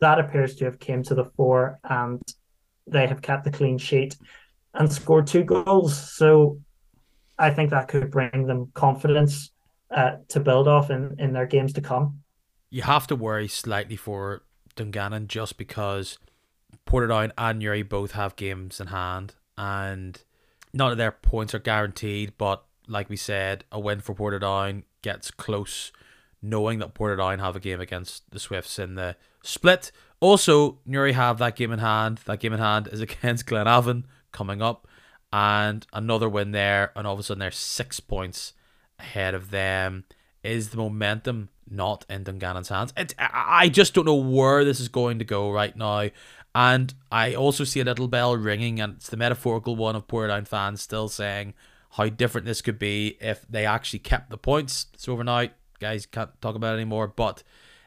that 0.00 0.18
appears 0.18 0.54
to 0.56 0.66
have 0.66 0.78
came 0.78 1.02
to 1.04 1.14
the 1.14 1.24
fore 1.36 1.80
and 1.84 2.22
they 2.86 3.06
have 3.06 3.22
kept 3.22 3.44
the 3.44 3.50
clean 3.50 3.78
sheet 3.78 4.16
and 4.74 4.92
scored 4.92 5.26
two 5.26 5.42
goals. 5.42 5.96
So 6.16 6.60
I 7.38 7.50
think 7.50 7.70
that 7.70 7.88
could 7.88 8.10
bring 8.10 8.46
them 8.46 8.70
confidence 8.74 9.50
uh, 9.90 10.16
to 10.28 10.40
build 10.40 10.68
off 10.68 10.90
in, 10.90 11.16
in 11.18 11.32
their 11.32 11.46
games 11.46 11.72
to 11.74 11.80
come. 11.80 12.20
You 12.70 12.82
have 12.82 13.06
to 13.08 13.16
worry 13.16 13.48
slightly 13.48 13.96
for 13.96 14.42
Dungannon 14.74 15.28
just 15.28 15.56
because 15.56 16.18
Portadown 16.86 17.32
and 17.36 17.58
Newry 17.58 17.82
both 17.82 18.12
have 18.12 18.36
games 18.36 18.80
in 18.80 18.88
hand 18.88 19.34
and 19.56 20.22
none 20.76 20.92
of 20.92 20.98
their 20.98 21.12
points 21.12 21.54
are 21.54 21.58
guaranteed, 21.58 22.34
but 22.36 22.64
like 22.86 23.08
we 23.08 23.16
said, 23.16 23.64
a 23.72 23.80
win 23.80 24.00
for 24.00 24.14
Portadown 24.14 24.84
gets 25.02 25.30
close 25.30 25.90
knowing 26.42 26.78
that 26.78 26.94
Portadown 26.94 27.40
have 27.40 27.56
a 27.56 27.60
game 27.60 27.80
against 27.80 28.30
the 28.30 28.38
Swifts 28.38 28.78
in 28.78 28.94
the 28.94 29.16
split. 29.42 29.90
Also, 30.20 30.78
Newry 30.84 31.12
have 31.12 31.38
that 31.38 31.56
game 31.56 31.72
in 31.72 31.78
hand. 31.78 32.20
That 32.26 32.40
game 32.40 32.52
in 32.52 32.58
hand 32.58 32.88
is 32.88 33.00
against 33.00 33.46
Glenavon 33.46 34.04
coming 34.32 34.62
up, 34.62 34.86
and 35.32 35.86
another 35.92 36.28
win 36.28 36.52
there, 36.52 36.92
and 36.94 37.06
all 37.06 37.14
of 37.14 37.20
a 37.20 37.22
sudden 37.22 37.40
they're 37.40 37.50
six 37.50 38.00
points 38.00 38.52
ahead 38.98 39.34
of 39.34 39.50
them. 39.50 40.04
Is 40.42 40.70
the 40.70 40.76
momentum 40.76 41.48
not 41.68 42.06
in 42.08 42.22
Dungannon's 42.22 42.68
hands? 42.68 42.92
It's, 42.96 43.14
I 43.18 43.68
just 43.68 43.94
don't 43.94 44.04
know 44.04 44.14
where 44.14 44.64
this 44.64 44.78
is 44.78 44.86
going 44.86 45.18
to 45.18 45.24
go 45.24 45.50
right 45.50 45.74
now. 45.76 46.10
And 46.56 46.94
I 47.12 47.34
also 47.34 47.64
see 47.64 47.80
a 47.80 47.84
little 47.84 48.08
bell 48.08 48.34
ringing, 48.34 48.80
and 48.80 48.94
it's 48.94 49.10
the 49.10 49.18
metaphorical 49.18 49.76
one 49.76 49.94
of 49.94 50.06
Portadown 50.06 50.48
fans 50.48 50.80
still 50.80 51.10
saying 51.10 51.52
how 51.90 52.08
different 52.08 52.46
this 52.46 52.62
could 52.62 52.78
be 52.78 53.18
if 53.20 53.46
they 53.46 53.66
actually 53.66 53.98
kept 53.98 54.30
the 54.30 54.38
points. 54.38 54.86
It's 54.94 55.06
overnight 55.06 55.52
guys 55.78 56.06
can't 56.06 56.30
talk 56.40 56.54
about 56.54 56.72
it 56.72 56.76
anymore. 56.76 57.08
But 57.08 57.42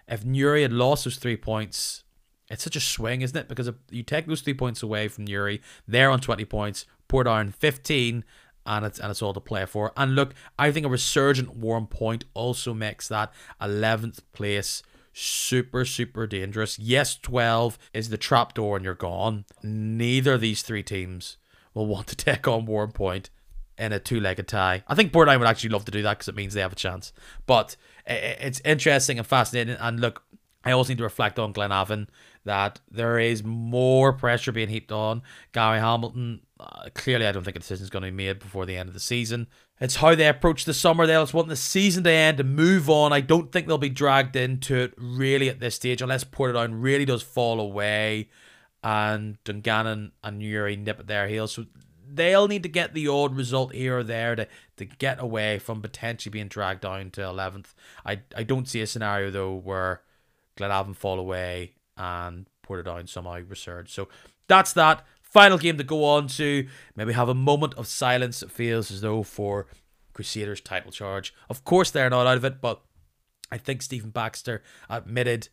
if 0.08 0.24
Newry 0.24 0.62
had 0.62 0.72
lost 0.72 1.06
those 1.06 1.18
three 1.18 1.36
points, 1.36 2.04
it's 2.48 2.64
such 2.64 2.76
a 2.76 2.80
swing, 2.80 3.22
isn't 3.22 3.36
it? 3.36 3.48
Because 3.48 3.68
if 3.68 3.76
you 3.90 4.04
take 4.04 4.28
those 4.28 4.42
three 4.42 4.54
points 4.54 4.84
away 4.84 5.08
from 5.08 5.26
Newry, 5.26 5.64
they're 5.88 6.12
on 6.12 6.20
20 6.20 6.46
points, 6.46 6.86
Portadown 7.08 7.52
15, 7.52 8.24
and 8.68 8.86
it's 8.86 9.00
and 9.00 9.10
it's 9.10 9.24
all 9.24 9.34
to 9.34 9.40
play 9.40 9.66
for. 9.66 9.94
And 9.98 10.14
look, 10.14 10.36
I 10.60 10.72
think 10.72 10.86
a 10.86 10.90
resurgent 10.90 11.60
Warrenpoint 11.60 12.24
also 12.36 12.76
makes 12.76 13.08
that 13.08 13.34
11th 13.60 14.20
place 14.32 14.84
super 15.20 15.86
super 15.86 16.26
dangerous. 16.26 16.80
Yes, 16.80 17.18
12 17.18 17.78
is 17.94 18.10
the 18.10 18.18
trapdoor 18.18 18.78
and 18.78 18.86
you're 18.86 18.96
gone. 18.96 19.46
Neither 19.64 20.34
of 20.34 20.42
these 20.42 20.62
three 20.62 20.84
teams 20.84 21.38
will 21.74 21.88
want 21.88 22.08
to 22.08 22.16
take 22.16 22.48
on 22.48 22.66
Warrenpoint 22.66 23.30
in 23.78 23.94
a 23.94 24.00
two-legged 24.00 24.48
tie. 24.48 24.84
I 24.88 24.96
think 24.96 25.14
Portadown 25.14 25.40
would 25.40 25.48
actually 25.48 25.70
love 25.70 25.86
to 25.86 25.92
do 25.92 26.02
that 26.02 26.18
because 26.18 26.28
it 26.28 26.36
means 26.36 26.54
they 26.54 26.62
have 26.62 26.74
a 26.74 26.76
chance. 26.76 27.14
But 27.46 27.76
it's 28.06 28.62
interesting 28.66 29.18
and 29.18 29.28
fascinating. 29.28 29.78
And 29.80 30.00
look, 30.00 30.24
I 30.64 30.72
also 30.72 30.90
need 30.90 30.98
to 30.98 31.04
reflect 31.04 31.40
on 31.40 31.54
Glenavon 31.54 32.08
that 32.46 32.82
there 32.92 33.20
is 33.20 33.44
more 33.44 34.12
pressure 34.12 34.52
being 34.52 34.70
heaped 34.70 34.92
on 34.92 35.22
Gary 35.54 35.80
Hamilton. 35.80 36.42
Uh, 36.60 36.90
clearly, 36.94 37.26
I 37.26 37.32
don't 37.32 37.44
think 37.44 37.56
a 37.56 37.60
decision 37.60 37.84
is 37.84 37.90
going 37.90 38.04
to 38.04 38.12
be 38.12 38.16
made 38.16 38.40
before 38.40 38.66
the 38.66 38.76
end 38.76 38.90
of 38.90 38.94
the 38.94 39.00
season. 39.00 39.48
It's 39.80 39.96
how 39.96 40.14
they 40.14 40.28
approach 40.28 40.66
the 40.66 40.74
summer. 40.74 41.08
They 41.08 41.14
just 41.14 41.34
want 41.34 41.48
the 41.48 41.56
season 41.56 42.04
to 42.04 42.12
end 42.12 42.40
and 42.40 42.56
move 42.56 42.90
on. 42.90 43.14
I 43.14 43.22
don't 43.22 43.52
think 43.52 43.68
they'll 43.68 43.78
be 43.78 43.90
dragged 43.90 44.36
into 44.36 44.76
it 44.76 44.94
really 44.98 45.48
at 45.48 45.60
this 45.60 45.76
stage 45.76 46.02
unless 46.02 46.26
Portadown 46.26 46.84
really 46.84 47.06
does 47.06 47.24
fall 47.24 47.60
away 47.62 48.30
and 48.84 49.42
Dungannon 49.44 50.12
and 50.24 50.40
Newry 50.40 50.76
nip 50.76 51.00
at 51.00 51.08
their 51.08 51.28
heels. 51.28 51.54
So 51.54 51.66
they'll 52.12 52.48
need 52.48 52.64
to 52.64 52.70
get 52.70 52.94
the 52.94 53.08
odd 53.08 53.36
result 53.36 53.74
here 53.74 54.00
or 54.00 54.04
there 54.04 54.36
to, 54.36 54.48
to 54.78 54.86
get 54.86 55.22
away 55.22 55.60
from 55.60 55.82
potentially 55.82 56.32
being 56.32 56.48
dragged 56.48 56.82
down 56.82 57.12
to 57.12 57.22
11th. 57.22 57.74
I, 58.06 58.22
I 58.36 58.44
don't 58.44 58.68
see 58.68 58.82
a 58.82 58.88
scenario, 58.88 59.32
though, 59.32 59.54
where 59.56 60.02
Glenavon 60.58 60.96
fall 60.96 61.20
away 61.20 61.74
and 61.96 62.48
Portadown 62.68 63.08
somehow 63.08 63.40
resurge. 63.42 63.90
So 63.90 64.10
that's 64.48 64.74
that. 64.74 65.06
Final 65.30 65.58
game 65.58 65.78
to 65.78 65.84
go 65.84 66.04
on 66.04 66.28
to. 66.28 66.68
Maybe 66.96 67.14
have 67.14 67.30
a 67.30 67.36
moment 67.36 67.76
of 67.76 67.88
silence. 67.88 68.42
It 68.42 68.52
feels 68.52 68.92
as 68.92 69.02
though 69.02 69.24
for 69.24 69.68
Crusaders 70.14 70.62
title 70.62 70.92
charge. 70.92 71.34
Of 71.50 71.64
course, 71.64 71.92
they're 71.92 72.10
not 72.10 72.28
out 72.28 72.38
of 72.38 72.46
it, 72.46 72.62
but 72.62 72.82
I 73.52 73.58
think 73.58 73.82
Stephen 73.82 74.10
Baxter 74.10 74.64
admitted 74.90 75.50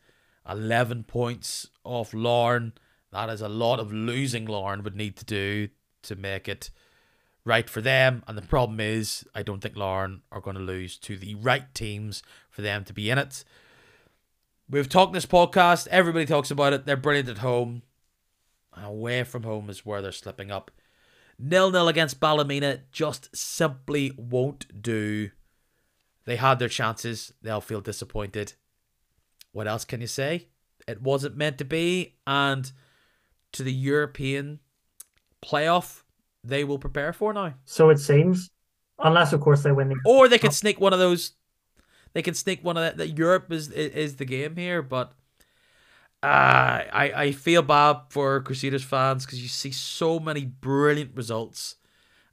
11 0.48 1.04
points 1.04 1.68
off 1.84 2.14
Larne. 2.14 2.72
That 3.12 3.30
is 3.30 3.40
a 3.40 3.48
lot 3.48 3.78
of 3.80 3.92
losing 3.92 4.46
Larne 4.46 4.82
would 4.82 4.96
need 4.96 5.16
to 5.16 5.24
do 5.24 5.68
to 6.02 6.16
make 6.16 6.48
it 6.48 6.70
right 7.44 7.68
for 7.68 7.80
them. 7.80 8.22
And 8.26 8.36
the 8.36 8.42
problem 8.42 8.80
is, 8.80 9.24
I 9.34 9.42
don't 9.42 9.60
think 9.60 9.76
Larne 9.76 10.22
are 10.32 10.40
going 10.40 10.56
to 10.56 10.62
lose 10.62 10.98
to 10.98 11.16
the 11.16 11.34
right 11.36 11.72
teams 11.74 12.22
for 12.50 12.62
them 12.62 12.84
to 12.84 12.92
be 12.92 13.10
in 13.10 13.18
it. 13.18 13.44
We've 14.68 14.88
talked 14.88 15.12
this 15.12 15.26
podcast. 15.26 15.86
Everybody 15.88 16.26
talks 16.26 16.50
about 16.50 16.72
it. 16.72 16.86
They're 16.86 16.96
brilliant 16.96 17.28
at 17.28 17.38
home. 17.38 17.82
Away 18.76 19.24
from 19.24 19.42
home 19.42 19.70
is 19.70 19.86
where 19.86 20.02
they're 20.02 20.12
slipping 20.12 20.50
up. 20.50 20.70
Nil 21.38 21.70
nil 21.70 21.88
against 21.88 22.20
Ballymena 22.20 22.80
just 22.92 23.34
simply 23.34 24.12
won't 24.16 24.82
do. 24.82 25.30
They 26.24 26.36
had 26.36 26.58
their 26.58 26.68
chances. 26.68 27.32
They'll 27.42 27.60
feel 27.60 27.80
disappointed. 27.80 28.54
What 29.52 29.68
else 29.68 29.84
can 29.84 30.00
you 30.00 30.06
say? 30.06 30.48
It 30.86 31.02
wasn't 31.02 31.36
meant 31.36 31.58
to 31.58 31.64
be. 31.64 32.16
And 32.26 32.70
to 33.52 33.62
the 33.62 33.72
European 33.72 34.60
playoff 35.42 36.02
they 36.44 36.64
will 36.64 36.78
prepare 36.78 37.12
for 37.12 37.32
now. 37.32 37.54
So 37.64 37.90
it 37.90 37.98
seems, 37.98 38.50
unless 38.98 39.32
of 39.32 39.40
course 39.40 39.62
they 39.62 39.72
win 39.72 39.88
the. 39.88 39.96
Or 40.04 40.28
they 40.28 40.38
could 40.38 40.52
sneak 40.52 40.80
one 40.80 40.92
of 40.92 40.98
those. 40.98 41.32
They 42.12 42.22
can 42.22 42.34
sneak 42.34 42.64
one 42.64 42.76
of 42.76 42.82
that. 42.82 42.96
That 42.96 43.18
Europe 43.18 43.52
is 43.52 43.70
is 43.70 44.16
the 44.16 44.24
game 44.24 44.56
here, 44.56 44.82
but. 44.82 45.12
Uh, 46.26 46.82
I, 46.92 47.12
I 47.14 47.32
feel 47.32 47.62
bad 47.62 47.98
for 48.08 48.40
Crusaders 48.40 48.82
fans 48.82 49.24
because 49.24 49.40
you 49.40 49.46
see 49.46 49.70
so 49.70 50.18
many 50.18 50.44
brilliant 50.44 51.12
results, 51.14 51.76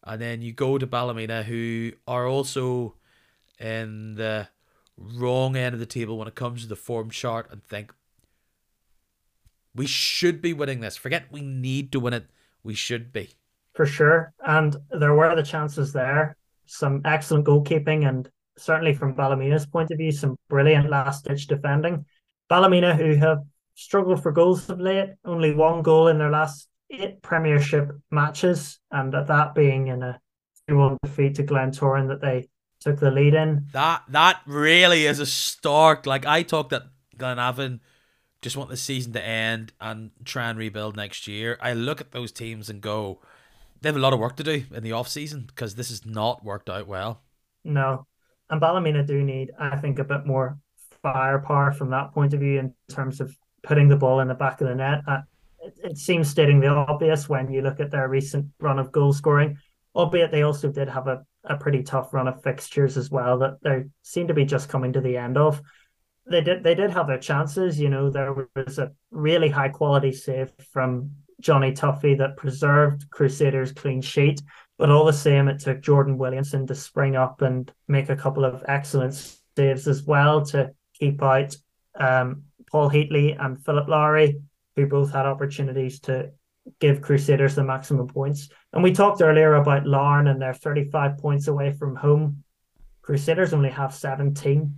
and 0.04 0.20
then 0.20 0.42
you 0.42 0.52
go 0.52 0.80
to 0.80 0.88
Ballymena, 0.88 1.44
who 1.44 1.92
are 2.08 2.26
also 2.26 2.96
in 3.60 4.16
the 4.16 4.48
wrong 4.98 5.56
end 5.56 5.76
of 5.76 5.80
the 5.80 5.86
table 5.86 6.18
when 6.18 6.28
it 6.28 6.34
comes 6.34 6.64
to 6.64 6.68
the 6.68 6.76
form 6.76 7.12
chart, 7.12 7.48
and 7.52 7.64
think 7.64 7.94
we 9.76 9.86
should 9.86 10.42
be 10.42 10.54
winning 10.54 10.80
this. 10.80 10.98
Forget 10.98 11.32
we 11.32 11.42
need 11.42 11.92
to 11.92 12.00
win 12.00 12.14
it 12.14 12.26
we 12.64 12.74
should 12.74 13.14
be. 13.14 13.30
For 13.76 13.86
sure. 13.86 14.34
And 14.44 14.76
there 14.90 15.14
were 15.14 15.36
the 15.36 15.44
chances 15.44 15.94
there. 15.94 16.36
Some 16.66 17.02
excellent 17.06 17.46
goalkeeping 17.46 18.10
and 18.10 18.28
certainly 18.58 18.96
from 18.96 19.14
Ballymena's 19.14 19.68
point 19.68 19.92
of 19.92 20.00
view, 20.00 20.12
some 20.12 20.36
brilliant 20.50 20.90
last 20.90 21.26
ditch 21.26 21.46
defending. 21.46 22.06
Ballymena, 22.50 22.96
who 22.96 23.16
have 23.18 23.44
struggled 23.76 24.22
for 24.22 24.32
goals 24.32 24.70
of 24.70 24.80
late, 24.80 25.10
only 25.26 25.54
one 25.54 25.82
goal 25.82 26.08
in 26.08 26.18
their 26.18 26.30
last 26.30 26.68
eight 26.90 27.22
Premiership 27.22 27.92
matches, 28.12 28.80
and 28.92 29.14
that 29.14 29.56
being 29.56 29.88
in 29.88 30.04
a 30.04 30.20
2 30.68 30.78
1 30.78 30.98
defeat 31.04 31.36
to 31.36 31.44
Glentoran 31.44 32.08
that 32.08 32.22
they 32.22 32.48
took 32.80 33.00
the 33.00 33.12
lead 33.12 33.34
in. 33.34 33.68
That 33.74 34.04
that 34.10 34.42
really 34.46 35.06
is 35.06 35.20
a 35.20 35.26
stark. 35.26 36.06
Like 36.06 36.26
I 36.26 36.44
talked 36.44 36.72
that 36.72 36.84
Glenavon 37.18 37.80
just 38.42 38.58
want 38.58 38.70
the 38.70 38.78
season 38.78 39.14
to 39.14 39.26
end 39.26 39.72
and 39.80 40.12
try 40.26 40.50
and 40.50 40.60
rebuild 40.60 40.96
next 40.96 41.28
year. 41.28 41.58
I 41.62 41.74
look 41.74 42.02
at 42.02 42.12
those 42.12 42.32
teams 42.32 42.70
and 42.70 42.82
go, 42.82 43.22
they 43.82 43.90
have 43.90 43.96
a 43.96 44.00
lot 44.00 44.14
of 44.14 44.20
work 44.20 44.36
to 44.36 44.44
do 44.44 44.66
in 44.74 44.84
the 44.84 44.92
off 44.92 45.08
season 45.08 45.46
because 45.48 45.76
this 45.76 45.90
has 45.90 46.06
not 46.06 46.44
worked 46.44 46.70
out 46.70 46.88
well. 46.88 47.22
No, 47.64 48.06
and 48.50 48.60
Ballymena 48.60 49.04
do 49.04 49.24
need, 49.24 49.52
I 49.58 49.78
think, 49.78 50.00
a 50.00 50.04
bit 50.04 50.26
more 50.26 50.58
firepower 51.02 51.72
from 51.72 51.90
that 51.92 52.14
point 52.14 52.34
of 52.34 52.42
view 52.42 52.60
in 52.60 52.74
terms 52.90 53.22
of 53.22 53.36
putting 53.64 53.88
the 53.88 53.98
ball 53.98 54.20
in 54.20 54.28
the 54.28 54.34
back 54.34 54.62
of 54.62 54.68
the 54.68 54.76
net. 54.76 55.02
Uh, 55.08 55.22
it, 55.60 55.74
it 55.84 55.98
seems 55.98 56.30
stating 56.30 56.60
the 56.60 56.68
obvious 56.68 57.28
when 57.28 57.52
you 57.52 57.62
look 57.62 57.80
at 57.80 57.92
their 57.92 58.08
recent 58.08 58.48
run 58.60 58.80
of 58.80 58.92
goal 58.92 59.14
scoring, 59.14 59.58
albeit 59.96 60.32
they 60.32 60.44
also 60.44 60.70
did 60.70 60.90
have 60.90 61.08
a, 61.08 61.26
a 61.46 61.58
pretty 61.58 61.84
tough 61.84 62.14
run 62.14 62.28
of 62.28 62.44
fixtures 62.44 62.98
as 62.98 63.10
well 63.10 63.40
that 63.40 63.58
they 63.64 63.84
seem 64.02 64.28
to 64.28 64.34
be 64.34 64.46
just 64.46 64.70
coming 64.70 64.94
to 64.94 65.02
the 65.02 65.18
end 65.18 65.38
of 65.38 65.62
they 66.26 66.42
did 66.42 66.64
they 66.64 66.76
did 66.76 66.92
have 66.92 67.08
their 67.08 67.18
chances. 67.18 67.80
You 67.80 67.90
know, 67.90 68.10
there 68.10 68.48
was 68.56 68.80
a 68.80 68.92
really 69.12 69.50
high 69.50 69.70
quality 69.70 70.12
save 70.12 70.52
from 70.72 71.12
Johnny 71.40 71.72
Tuffey 71.74 72.18
that 72.18 72.38
preserved 72.38 73.10
Crusaders' 73.10 73.72
clean 73.72 74.02
sheet. 74.02 74.42
But 74.78 74.90
all 74.90 75.06
the 75.06 75.14
same, 75.14 75.48
it 75.48 75.60
took 75.60 75.82
Jordan 75.82 76.18
Williamson 76.18 76.66
to 76.68 76.76
spring 76.76 77.16
up 77.16 77.42
and 77.42 77.72
make 77.88 78.10
a 78.10 78.16
couple 78.16 78.46
of 78.46 78.64
excellent 78.68 79.14
saves 79.56 79.88
as 79.88 80.04
well 80.04 80.46
to 80.48 80.72
keep 80.94 81.22
out 81.22 81.56
um, 82.00 82.44
Paul 82.74 82.90
Heatley 82.90 83.38
and 83.40 83.64
Philip 83.64 83.88
Lowry, 83.88 84.42
who 84.76 84.88
both 84.88 85.14
had 85.14 85.28
opportunities 85.28 86.00
to 86.02 86.32
give 86.80 87.02
Crusaders 87.02 87.54
the 87.54 87.64
maximum 87.64 88.08
points. 88.08 88.50
And 88.74 88.82
we 88.82 88.92
talked 88.92 89.22
earlier 89.22 89.56
about 89.56 89.86
Larne 89.86 90.28
and 90.28 90.42
they're 90.42 90.56
35 90.56 91.20
points 91.20 91.48
away 91.48 91.72
from 91.72 91.96
home. 91.96 92.44
Crusaders 93.04 93.54
only 93.54 93.70
have 93.70 93.94
17 93.94 94.76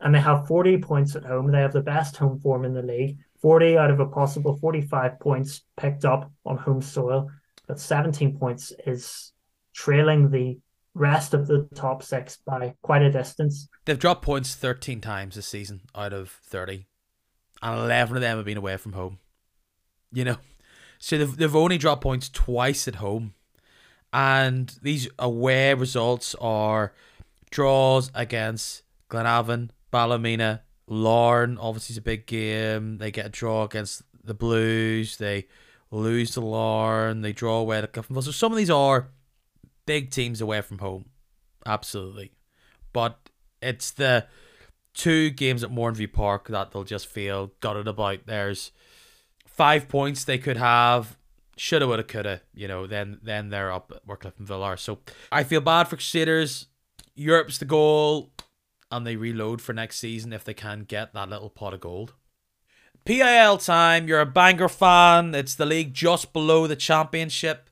and 0.00 0.14
they 0.14 0.20
have 0.20 0.46
40 0.46 0.78
points 0.78 1.16
at 1.16 1.24
home. 1.24 1.50
They 1.50 1.60
have 1.60 1.72
the 1.72 1.80
best 1.80 2.16
home 2.16 2.38
form 2.38 2.64
in 2.64 2.72
the 2.72 2.82
league. 2.82 3.18
40 3.42 3.76
out 3.78 3.90
of 3.90 3.98
a 3.98 4.06
possible 4.06 4.56
45 4.56 5.18
points 5.18 5.62
picked 5.76 6.04
up 6.04 6.30
on 6.46 6.56
home 6.56 6.82
soil. 6.82 7.30
But 7.66 7.80
17 7.80 8.38
points 8.38 8.72
is 8.86 9.32
trailing 9.74 10.30
the 10.30 10.58
rest 10.94 11.34
of 11.34 11.46
the 11.46 11.68
top 11.74 12.02
six 12.02 12.38
by 12.44 12.74
quite 12.82 13.02
a 13.02 13.10
distance. 13.10 13.68
They've 13.84 13.98
dropped 13.98 14.22
points 14.22 14.54
13 14.54 15.00
times 15.00 15.36
this 15.36 15.46
season 15.46 15.82
out 15.94 16.12
of 16.12 16.30
30, 16.44 16.86
and 17.62 17.78
11 17.80 18.16
of 18.16 18.22
them 18.22 18.36
have 18.36 18.46
been 18.46 18.56
away 18.56 18.76
from 18.76 18.92
home. 18.92 19.18
You 20.12 20.24
know, 20.24 20.36
so 20.98 21.18
they've, 21.18 21.36
they've 21.36 21.56
only 21.56 21.78
dropped 21.78 22.02
points 22.02 22.28
twice 22.28 22.88
at 22.88 22.96
home. 22.96 23.34
And 24.12 24.74
these 24.82 25.08
away 25.18 25.74
results 25.74 26.34
are 26.40 26.94
draws 27.50 28.10
against 28.14 28.82
Glenavon, 29.10 29.70
Ballymena, 29.92 30.62
Larne, 30.86 31.58
obviously, 31.58 31.94
is 31.94 31.98
a 31.98 32.02
big 32.02 32.26
game. 32.26 32.98
They 32.98 33.10
get 33.10 33.26
a 33.26 33.30
draw 33.30 33.64
against 33.64 34.02
the 34.24 34.34
Blues. 34.34 35.18
They 35.18 35.46
lose 35.90 36.32
to 36.32 36.40
Larne. 36.40 37.20
They 37.20 37.32
draw 37.32 37.58
away 37.58 37.80
to 37.80 37.86
Cliftonville. 37.86 38.22
So 38.22 38.30
some 38.30 38.52
of 38.52 38.58
these 38.58 38.70
are 38.70 39.08
big 39.86 40.10
teams 40.10 40.40
away 40.40 40.60
from 40.62 40.78
home. 40.78 41.06
Absolutely. 41.66 42.32
But 42.92 43.18
it's 43.60 43.90
the 43.90 44.26
two 44.98 45.30
games 45.30 45.64
at 45.64 45.70
Mourneview 45.70 46.12
Park 46.12 46.48
that 46.48 46.72
they'll 46.72 46.84
just 46.84 47.06
feel 47.06 47.52
gutted 47.60 47.88
about. 47.88 48.26
There's 48.26 48.72
five 49.46 49.88
points 49.88 50.24
they 50.24 50.36
could 50.36 50.58
have. 50.58 51.16
Shoulda, 51.56 51.86
woulda, 51.86 52.02
coulda. 52.04 52.42
You 52.52 52.68
know, 52.68 52.86
then 52.86 53.18
then 53.22 53.48
they're 53.48 53.72
up 53.72 54.02
where 54.04 54.18
Cliftonville 54.18 54.62
are. 54.62 54.76
So 54.76 54.98
I 55.32 55.44
feel 55.44 55.62
bad 55.62 55.88
for 55.88 55.96
Crusaders. 55.96 56.66
Europe's 57.14 57.58
the 57.58 57.64
goal 57.64 58.30
and 58.90 59.06
they 59.06 59.16
reload 59.16 59.60
for 59.60 59.72
next 59.72 59.98
season 59.98 60.32
if 60.32 60.44
they 60.44 60.54
can 60.54 60.80
get 60.80 61.14
that 61.14 61.28
little 61.28 61.50
pot 61.50 61.74
of 61.74 61.80
gold. 61.80 62.14
PIL 63.04 63.58
time, 63.58 64.06
you're 64.06 64.20
a 64.20 64.26
Bangor 64.26 64.68
fan. 64.68 65.34
It's 65.34 65.54
the 65.54 65.66
league 65.66 65.94
just 65.94 66.32
below 66.32 66.66
the 66.66 66.76
championship. 66.76 67.70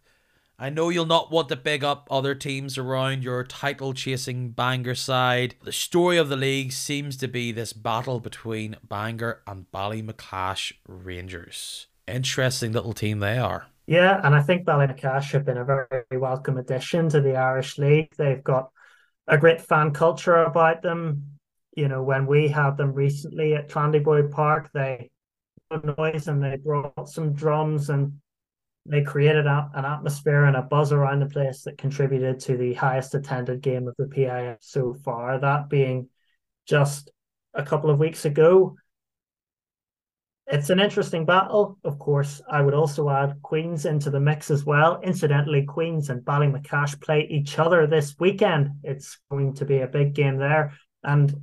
I 0.59 0.71
know 0.71 0.89
you'll 0.89 1.05
not 1.05 1.31
want 1.31 1.51
to 1.51 1.57
big 1.57 1.85
up 1.85 2.09
other 2.11 2.35
teams 2.35 2.79
around 2.79 3.23
your 3.23 3.45
title 3.45 3.93
chasing 3.93 4.53
Bangor 4.53 4.95
side. 4.95 5.55
The 5.63 5.73
story 5.73 6.17
of 6.17 6.31
the 6.31 6.37
league 6.37 6.73
seems 6.73 7.19
to 7.19 7.29
be 7.29 7.53
this 7.53 7.75
battle 7.75 8.21
between 8.21 8.77
Bangor 8.83 9.43
and 9.47 9.67
Ballymacash 9.71 10.73
Rangers. 10.89 11.89
Interesting 12.09 12.73
little 12.73 12.95
team 12.95 13.19
they 13.19 13.37
are. 13.37 13.67
Yeah, 13.87 14.19
and 14.25 14.35
I 14.35 14.41
think 14.41 14.65
Ballymacash 14.65 15.33
have 15.33 15.45
been 15.45 15.59
a 15.59 15.65
very 15.65 16.05
welcome 16.13 16.57
addition 16.57 17.11
to 17.11 17.21
the 17.21 17.37
Irish 17.37 17.77
League. 17.77 18.15
They've 18.17 18.43
got 18.43 18.71
a 19.29 19.37
great 19.37 19.61
fan 19.61 19.93
culture 19.93 20.37
about 20.37 20.81
them. 20.81 21.39
You 21.77 21.89
know, 21.89 22.03
when 22.03 22.27
we 22.27 22.49
had 22.49 22.79
them 22.79 22.95
recently 22.95 23.55
at 23.55 23.69
Clandeboye 23.69 24.31
Park, 24.31 24.71
they 24.73 25.11
noise 25.99 26.29
and 26.29 26.43
they 26.43 26.57
brought 26.57 27.11
some 27.11 27.35
drums 27.35 27.91
and 27.91 28.21
they 28.89 29.03
created 29.03 29.47
a, 29.47 29.71
an 29.75 29.85
atmosphere 29.85 30.45
and 30.45 30.57
a 30.57 30.63
buzz 30.63 30.93
around 30.93 31.21
the 31.21 31.27
place 31.27 31.63
that 31.63 31.79
contributed 31.79 32.41
to 32.41 32.57
the 32.57 32.75
highest 32.75 33.15
attended 33.15 33.61
game 33.61 33.89
of 33.89 33.95
the 33.99 34.07
PIL 34.07 34.57
so 34.61 34.95
far. 34.95 35.39
That 35.39 35.69
being 35.69 36.09
just 36.67 37.11
a 37.55 37.63
couple 37.63 37.91
of 37.91 37.99
weeks 37.99 38.25
ago. 38.25 38.77
it's 40.47 40.71
an 40.71 40.79
interesting 40.79 41.25
battle. 41.25 41.79
Of 41.85 41.99
course, 41.99 42.41
I 42.49 42.63
would 42.63 42.75
also 42.75 43.11
add 43.11 43.41
Queens 43.43 43.87
into 43.87 44.11
the 44.11 44.21
mix 44.21 44.51
as 44.51 44.65
well. 44.65 45.01
Incidentally, 45.03 45.65
Queens 45.65 46.11
and 46.11 46.25
Ballymacash 46.25 47.01
play 47.01 47.27
each 47.29 47.59
other 47.59 47.87
this 47.87 48.15
weekend. 48.21 48.71
It's 48.85 49.19
going 49.31 49.55
to 49.55 49.65
be 49.65 49.79
a 49.81 49.89
big 49.89 50.15
game 50.15 50.37
there. 50.37 50.75
And 51.03 51.35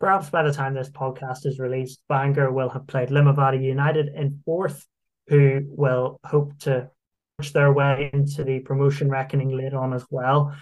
perhaps 0.00 0.28
by 0.28 0.42
the 0.42 0.52
time 0.52 0.74
this 0.74 0.90
podcast 0.90 1.46
is 1.46 1.58
released, 1.58 2.02
Bangor 2.08 2.50
will 2.52 2.68
have 2.68 2.86
played 2.86 3.08
Limavady 3.08 3.62
United 3.62 4.08
in 4.14 4.42
fourth, 4.44 4.86
who 5.28 5.62
will 5.66 6.18
hope 6.24 6.56
to 6.60 6.90
push 7.38 7.50
their 7.52 7.72
way 7.72 8.10
into 8.12 8.44
the 8.44 8.60
promotion 8.60 9.08
reckoning 9.08 9.56
later 9.56 9.78
on 9.78 9.92
as 9.92 10.04
well. 10.10 10.54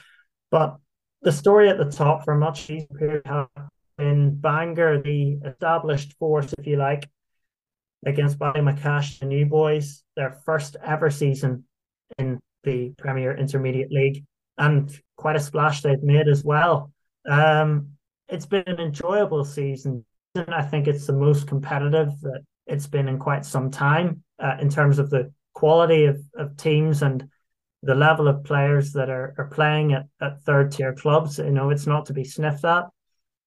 But 0.50 0.76
the 1.22 1.32
story 1.32 1.68
at 1.68 1.78
the 1.78 1.90
top 1.90 2.24
for 2.24 2.34
much 2.34 2.70
easier 2.70 2.86
period 2.98 3.22
have 3.26 3.48
been 3.98 4.34
Bangor, 4.34 5.02
the 5.02 5.38
established 5.44 6.14
force, 6.18 6.54
if 6.58 6.66
you 6.66 6.76
like, 6.76 7.08
against 8.06 8.38
Ballymacash, 8.38 9.18
the 9.18 9.26
new 9.26 9.46
boys, 9.46 10.02
their 10.16 10.32
first 10.44 10.76
ever 10.82 11.10
season 11.10 11.64
in 12.18 12.40
the 12.64 12.92
Premier 12.98 13.36
Intermediate 13.36 13.92
League, 13.92 14.24
and 14.56 14.90
quite 15.16 15.36
a 15.36 15.40
splash 15.40 15.82
they've 15.82 16.02
made 16.02 16.28
as 16.28 16.42
well. 16.44 16.92
Um, 17.28 17.90
it's 18.28 18.46
been 18.46 18.64
an 18.66 18.80
enjoyable 18.80 19.44
season. 19.44 20.04
I 20.34 20.62
think 20.62 20.86
it's 20.86 21.06
the 21.06 21.12
most 21.12 21.46
competitive 21.46 22.18
that 22.22 22.40
it's 22.66 22.86
been 22.86 23.08
in 23.08 23.18
quite 23.18 23.44
some 23.44 23.70
time 23.70 24.22
uh, 24.40 24.56
in 24.60 24.70
terms 24.70 24.98
of 24.98 25.10
the 25.10 25.32
quality 25.54 26.04
of, 26.04 26.20
of 26.36 26.56
teams 26.56 27.02
and 27.02 27.28
the 27.82 27.94
level 27.94 28.28
of 28.28 28.44
players 28.44 28.92
that 28.92 29.08
are, 29.08 29.34
are 29.38 29.50
playing 29.52 29.92
at, 29.92 30.06
at 30.20 30.42
third 30.42 30.72
tier 30.72 30.94
clubs. 30.94 31.38
You 31.38 31.50
know, 31.50 31.70
it's 31.70 31.86
not 31.86 32.06
to 32.06 32.12
be 32.12 32.24
sniffed 32.24 32.64
at. 32.64 32.84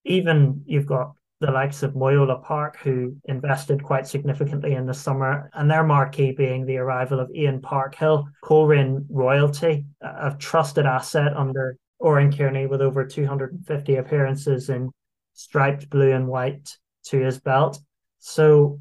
Even 0.04 0.62
you've 0.66 0.86
got 0.86 1.12
the 1.40 1.50
likes 1.50 1.82
of 1.82 1.94
Moyola 1.94 2.42
Park, 2.42 2.78
who 2.78 3.16
invested 3.26 3.82
quite 3.82 4.06
significantly 4.06 4.74
in 4.74 4.86
the 4.86 4.94
summer, 4.94 5.50
and 5.54 5.70
their 5.70 5.84
marquee 5.84 6.32
being 6.32 6.64
the 6.64 6.78
arrival 6.78 7.20
of 7.20 7.30
Ian 7.34 7.60
Parkhill, 7.60 8.26
Coleraine 8.42 9.04
royalty, 9.10 9.86
a 10.00 10.34
trusted 10.38 10.86
asset 10.86 11.36
under 11.36 11.76
Oran 11.98 12.32
Kearney 12.32 12.66
with 12.66 12.80
over 12.80 13.04
250 13.04 13.96
appearances 13.96 14.68
in 14.68 14.90
striped 15.32 15.90
blue 15.90 16.12
and 16.12 16.28
white 16.28 16.76
to 17.04 17.18
his 17.18 17.38
belt. 17.40 17.78
So 18.20 18.80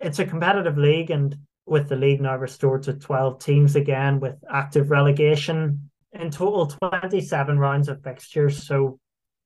it's 0.00 0.18
a 0.18 0.26
competitive 0.26 0.76
league, 0.76 1.10
and 1.10 1.36
with 1.72 1.88
the 1.88 1.96
league 1.96 2.20
now 2.20 2.36
restored 2.36 2.82
to 2.82 2.92
12 2.92 3.42
teams 3.42 3.76
again 3.76 4.20
with 4.20 4.34
active 4.52 4.90
relegation, 4.90 5.90
in 6.12 6.30
total 6.30 6.66
27 6.66 7.58
rounds 7.58 7.88
of 7.88 8.02
fixtures. 8.04 8.66
So 8.66 8.98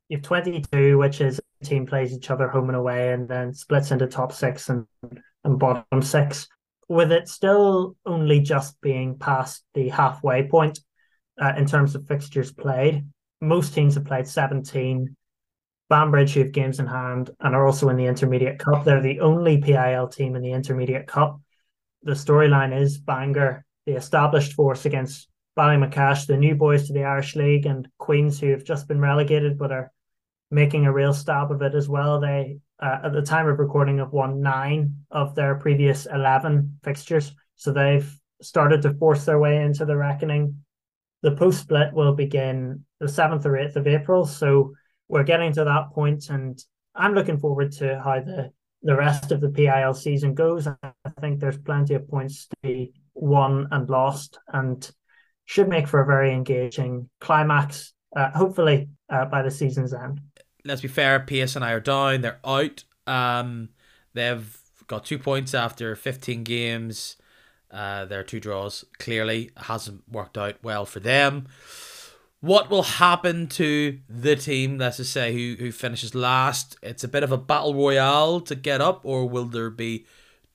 you 0.09 0.17
have 0.17 0.25
22, 0.25 0.99
which 0.99 1.21
is 1.21 1.41
team 1.63 1.87
plays 1.87 2.13
each 2.13 2.29
other 2.31 2.49
home 2.49 2.69
and 2.69 2.77
away 2.77 3.13
and 3.13 3.29
then 3.29 3.55
splits 3.55 3.93
into 3.93 4.09
top 4.09 4.33
six 4.33 4.69
and, 4.69 4.87
and 5.45 5.59
bottom 5.59 6.03
six, 6.03 6.49
with 6.89 7.13
it 7.13 7.29
still 7.29 7.97
only 8.05 8.41
just 8.41 8.81
being 8.81 9.17
past 9.17 9.63
the 9.75 9.89
halfway 9.89 10.49
point 10.49 10.81
uh, 11.41 11.53
in 11.57 11.65
terms 11.65 11.95
of 11.95 12.09
fixtures 12.09 12.53
played. 12.53 13.07
Most 13.41 13.73
teams 13.73 13.95
have 13.95 14.05
played 14.05 14.27
17. 14.27 15.17
Banbridge, 15.89 16.35
who 16.35 16.41
have 16.41 16.51
games 16.51 16.81
in 16.81 16.87
hand 16.89 17.31
and 17.39 17.55
are 17.55 17.65
also 17.65 17.89
in 17.89 17.97
the 17.97 18.07
Intermediate 18.07 18.59
Cup, 18.59 18.85
they're 18.85 19.01
the 19.01 19.21
only 19.21 19.59
PIL 19.59 20.09
team 20.09 20.35
in 20.35 20.43
the 20.43 20.51
Intermediate 20.51 21.07
Cup. 21.07 21.41
The 22.03 22.13
storyline 22.13 22.79
is 22.79 22.99
Bangor, 22.99 23.65
the 23.87 23.97
established 23.97 24.53
force 24.53 24.85
against 24.85 25.29
Ballymacash, 25.57 26.27
the 26.27 26.37
new 26.37 26.55
boys 26.55 26.87
to 26.87 26.93
the 26.93 27.05
Irish 27.05 27.35
League, 27.35 27.67
and 27.67 27.89
Queens, 27.99 28.39
who 28.39 28.51
have 28.51 28.65
just 28.65 28.89
been 28.89 29.01
relegated 29.01 29.59
but 29.59 29.73
are 29.73 29.93
making 30.51 30.87
a 30.87 30.93
real 30.93 31.13
stab 31.13 31.51
of 31.51 31.63
it 31.63 31.75
as 31.75 31.89
well. 31.89 32.21
They, 32.21 32.59
uh, 32.81 32.99
at 33.05 33.13
the 33.13 33.23
time 33.23 33.49
of 33.49 33.59
recording, 33.59 33.99
have 33.99 34.13
won 34.13 34.41
nine 34.43 35.05
of 35.11 35.35
their 35.35 35.57
previous 35.57 36.07
11 36.07 36.79
fixtures. 36.85 37.35
So 37.57 37.73
they've 37.73 38.09
started 38.43 38.83
to 38.83 38.95
force 38.95 39.25
their 39.25 39.39
way 39.39 39.63
into 39.63 39.85
the 39.85 39.97
reckoning. 39.97 40.63
The 41.23 41.33
post 41.33 41.61
split 41.61 41.93
will 41.93 42.15
begin 42.15 42.85
the 43.01 43.07
7th 43.07 43.45
or 43.47 43.53
8th 43.53 43.77
of 43.77 43.87
April. 43.87 44.27
So 44.27 44.75
we're 45.09 45.25
getting 45.25 45.53
to 45.55 45.65
that 45.65 45.91
point, 45.93 46.29
and 46.29 46.63
I'm 46.95 47.15
looking 47.15 47.39
forward 47.39 47.73
to 47.73 48.01
how 48.03 48.21
the, 48.21 48.53
the 48.87 48.97
rest 48.97 49.33
of 49.33 49.41
the 49.41 49.51
PIL 49.51 49.95
season 49.95 50.35
goes. 50.35 50.67
I 50.67 50.93
think 51.21 51.41
there's 51.41 51.59
plenty 51.59 51.95
of 51.95 52.09
points 52.09 52.47
to 52.47 52.57
be 52.63 52.93
won 53.15 53.69
and 53.71 53.89
lost, 53.91 54.39
and 54.53 54.89
should 55.45 55.69
make 55.69 55.87
for 55.87 56.01
a 56.01 56.07
very 56.07 56.33
engaging 56.33 57.09
climax, 57.21 57.93
uh, 58.17 58.31
hopefully, 58.31 58.89
uh, 59.11 59.27
by 59.27 59.43
the 59.43 59.51
season's 59.51 59.93
end 59.93 60.21
let's 60.67 60.83
be 60.83 60.89
fair, 60.89 61.21
PSNI 61.21 61.71
are 61.71 61.81
down. 61.81 62.21
They're 62.21 62.41
out. 62.45 62.85
Um, 63.07 63.71
they've 64.13 64.59
got 64.87 65.05
two 65.05 65.19
points 65.19 65.55
after 65.55 65.95
15 65.95 66.45
games. 66.45 67.17
Uh, 67.71 68.05
their 68.05 68.23
two 68.23 68.41
draws 68.41 68.85
clearly 68.99 69.51
hasn't 69.57 70.03
worked 70.11 70.39
out 70.39 70.57
well 70.63 70.85
for 70.85 71.01
them. 71.01 71.49
What 72.41 72.71
will 72.71 72.83
happen 72.83 73.49
to 73.49 73.99
the 74.09 74.37
team, 74.37 74.79
let's 74.79 74.99
just 74.99 75.13
say, 75.13 75.33
who, 75.33 75.57
who 75.63 75.73
finishes 75.73 76.15
last? 76.15 76.77
It's 76.83 77.03
a 77.03 77.09
bit 77.09 77.23
of 77.23 77.33
a 77.33 77.39
battle 77.39 77.75
royale 77.75 78.41
to 78.43 78.55
get 78.55 78.81
up, 78.81 79.01
or 79.05 79.29
will 79.29 79.47
there 79.47 79.71
be 79.71 80.07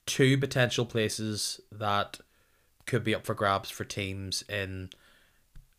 two 0.06 0.38
potential 0.38 0.86
places 0.86 1.60
that 1.72 2.20
could 2.86 3.04
be 3.04 3.16
up 3.16 3.26
for 3.26 3.34
grabs 3.34 3.70
for 3.70 3.84
teams 3.84 4.44
in 4.48 4.90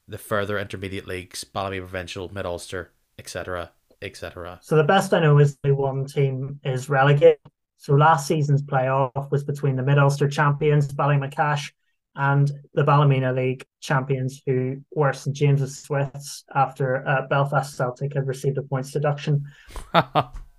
the 0.09 0.19
further 0.19 0.59
intermediate 0.59 1.07
leagues, 1.07 1.45
Ballymena 1.45 1.83
Provincial, 1.83 2.33
Mid 2.33 2.47
Ulster, 2.47 2.91
etc 3.19 3.71
etc. 4.03 4.59
So 4.63 4.77
the 4.77 4.85
best 4.85 5.15
I 5.15 5.21
know 5.21 5.39
is 5.39 5.57
the 5.63 5.75
one 5.75 6.05
team 6.07 6.61
is 6.65 6.89
relegated. 6.89 7.39
So 7.77 7.95
last 7.95 8.27
season's 8.27 8.63
playoff 8.63 9.31
was 9.31 9.45
between 9.45 9.77
the 9.77 9.83
Mid 9.83 9.99
Ulster 9.99 10.29
champions 10.29 10.93
Ballymacash 10.93 11.73
and 12.15 12.51
the 12.75 12.85
Ballymena 12.85 13.33
League 13.33 13.65
champions, 13.81 14.43
who 14.47 14.77
were 14.95 15.13
St 15.13 15.35
James's 15.35 15.79
Swifts 15.79 16.45
after 16.55 17.07
uh, 17.07 17.27
Belfast 17.29 17.75
Celtic 17.75 18.15
had 18.15 18.27
received 18.27 18.59
a 18.59 18.63
points 18.63 18.93
deduction. 18.93 19.45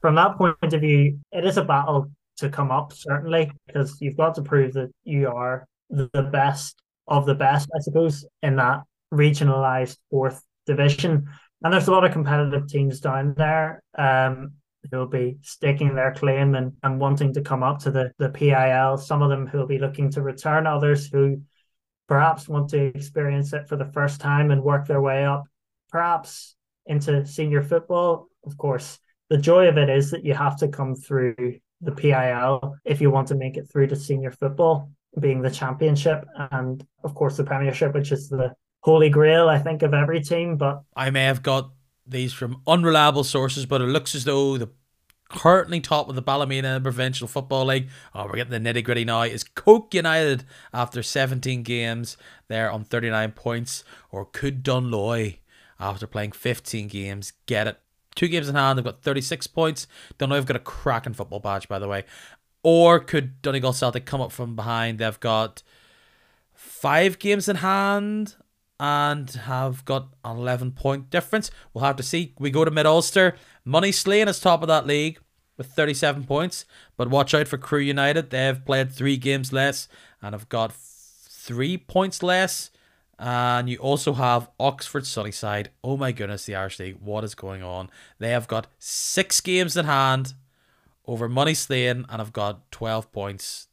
From 0.02 0.16
that 0.16 0.38
point 0.38 0.58
of 0.62 0.82
view, 0.82 1.20
it 1.32 1.46
is 1.46 1.58
a 1.58 1.64
battle 1.64 2.12
to 2.38 2.50
come 2.50 2.72
up 2.72 2.92
certainly 2.94 3.52
because 3.68 3.98
you've 4.02 4.18
got 4.18 4.36
to 4.36 4.42
prove 4.42 4.74
that 4.74 4.92
you 5.04 5.30
are 5.30 5.68
the 5.90 6.30
best 6.32 6.82
of 7.08 7.26
the 7.26 7.36
best, 7.36 7.70
I 7.76 7.80
suppose, 7.80 8.26
in 8.42 8.56
that 8.58 8.82
regionalised 9.14 9.98
fourth 10.10 10.42
division. 10.66 11.28
And 11.62 11.74
there's 11.74 11.88
a 11.88 11.92
lot 11.92 12.04
of 12.04 12.12
competitive 12.12 12.68
teams 12.68 13.00
down 13.00 13.36
there 13.38 13.82
um, 13.98 14.54
who'll 14.92 15.08
be 15.08 15.38
staking 15.42 15.96
their 15.96 16.14
claim 16.14 16.56
and, 16.56 16.74
and 16.84 17.00
wanting 17.00 17.34
to 17.34 17.42
come 17.42 17.64
up 17.64 17.80
to 17.80 17.92
the, 17.92 18.12
the 18.18 18.30
PIL. 18.30 18.98
Some 18.98 19.22
of 19.22 19.30
them 19.30 19.48
who'll 19.48 19.68
be 19.68 19.80
looking 19.80 20.10
to 20.12 20.22
return, 20.22 20.68
others 20.68 21.08
who 21.08 21.42
perhaps 22.08 22.48
want 22.48 22.70
to 22.70 22.86
experience 22.96 23.54
it 23.54 23.68
for 23.68 23.76
the 23.76 23.92
first 23.94 24.20
time 24.20 24.52
and 24.52 24.64
work 24.64 24.88
their 24.88 25.02
way 25.02 25.26
up, 25.26 25.44
perhaps 25.90 26.56
into 26.86 27.26
senior 27.26 27.64
football. 27.64 28.28
Of 28.46 28.58
course, 28.58 29.00
the 29.30 29.38
joy 29.38 29.68
of 29.68 29.78
it 29.78 29.90
is 29.90 30.12
that 30.12 30.26
you 30.26 30.34
have 30.34 30.58
to 30.58 30.68
come 30.68 30.96
through 30.96 31.36
the 31.82 31.92
PIL 31.92 32.76
if 32.86 33.02
you 33.02 33.12
want 33.12 33.28
to 33.30 33.36
make 33.36 33.58
it 33.58 33.70
through 33.70 33.88
to 33.88 33.96
senior 33.96 34.32
football, 34.32 34.92
being 35.20 35.42
the 35.42 35.52
championship, 35.52 36.26
and 36.52 36.86
of 37.04 37.14
course 37.14 37.38
the 37.38 37.44
Premiership, 37.44 37.94
which 37.94 38.12
is 38.12 38.30
the 38.30 38.54
holy 38.82 39.10
grail, 39.10 39.50
I 39.50 39.60
think, 39.60 39.82
of 39.82 39.94
every 39.94 40.22
team. 40.22 40.58
But 40.58 40.82
I 40.96 41.10
may 41.10 41.24
have 41.24 41.44
got 41.44 41.72
these 42.06 42.34
from 42.34 42.62
unreliable 42.68 43.24
sources, 43.24 43.66
but 43.66 43.82
it 43.82 43.86
looks 43.86 44.16
as 44.16 44.26
though 44.26 44.58
the 44.58 44.70
currently 45.30 45.80
top 45.80 46.10
of 46.10 46.16
the 46.16 46.22
Ballymena 46.22 46.80
Provincial 46.82 47.28
Football 47.28 47.66
League. 47.66 47.90
Oh, 48.14 48.26
we're 48.26 48.36
getting 48.36 48.64
the 48.64 48.74
nitty 48.74 48.84
gritty 48.84 49.06
now. 49.06 49.24
Is 49.24 49.44
Coagh 49.44 49.94
United 49.94 50.46
after 50.74 51.02
17 51.02 51.64
games? 51.64 52.18
They're 52.48 52.72
on 52.72 52.84
39 52.84 53.32
points. 53.32 53.84
Or 54.12 54.26
could 54.26 54.64
Dunloy, 54.64 55.38
after 55.80 56.08
playing 56.08 56.34
15 56.34 56.88
games, 56.88 57.34
get 57.46 57.68
it? 57.68 57.80
Two 58.16 58.28
games 58.28 58.48
in 58.48 58.56
hand, 58.56 58.78
they've 58.78 58.86
got 58.86 59.02
36 59.02 59.48
points. 59.48 59.88
Dunloy 60.20 60.36
have 60.36 60.46
got 60.46 60.56
a 60.56 60.60
cracking 60.60 61.14
football 61.14 61.40
badge, 61.40 61.68
by 61.68 61.80
the 61.80 61.88
way. 61.88 62.04
Or 62.62 63.00
could 63.00 63.42
Donegal 63.42 63.74
Celtic 63.74 64.06
come 64.06 64.22
up 64.22 64.32
from 64.32 64.56
behind? 64.56 65.00
They've 65.00 65.20
got 65.20 65.64
five 66.54 67.18
games 67.18 67.50
in 67.50 67.58
hand 67.58 68.36
and 68.80 69.30
have 69.30 69.86
got 69.86 70.10
an 70.24 70.38
11 70.38 70.72
point 70.72 71.10
difference. 71.10 71.52
We'll 71.74 71.84
have 71.84 71.96
to 71.98 72.04
see. 72.04 72.34
We 72.40 72.52
go 72.52 72.66
to 72.66 72.72
Mid 72.72 72.86
Ulster. 72.86 73.36
Moneyslane 73.66 74.28
is 74.28 74.40
top 74.40 74.62
of 74.62 74.68
that 74.68 74.88
league 74.88 75.20
with 75.58 75.68
37 75.68 76.24
points. 76.26 76.66
But 76.98 77.10
watch 77.10 77.34
out 77.34 77.48
for 77.48 77.58
Crewe 77.58 77.80
United. 77.80 78.30
They've 78.30 78.64
played 78.66 78.92
three 78.92 79.18
games 79.18 79.54
less 79.54 79.88
and 80.22 80.34
have 80.34 80.50
got 80.50 80.74
three 80.74 81.78
points 81.78 82.24
less. 82.24 82.72
And 83.20 83.70
you 83.70 83.78
also 83.78 84.14
have 84.14 84.50
Oxford 84.60 85.06
Sunnyside. 85.06 85.70
Oh 85.84 85.96
my 85.96 86.12
goodness, 86.12 86.46
the 86.46 86.56
Irish 86.56 86.80
League. 86.80 86.98
What 87.00 87.24
is 87.24 87.36
going 87.36 87.64
on? 87.64 87.90
They 88.20 88.32
have 88.32 88.48
got 88.48 88.68
six 88.80 89.40
games 89.40 89.78
in 89.78 89.86
hand 89.86 90.34
over 91.06 91.30
Moneyslane 91.30 92.06
and 92.10 92.20
have 92.20 92.34
got 92.34 92.72
12 92.72 93.12
points 93.12 93.68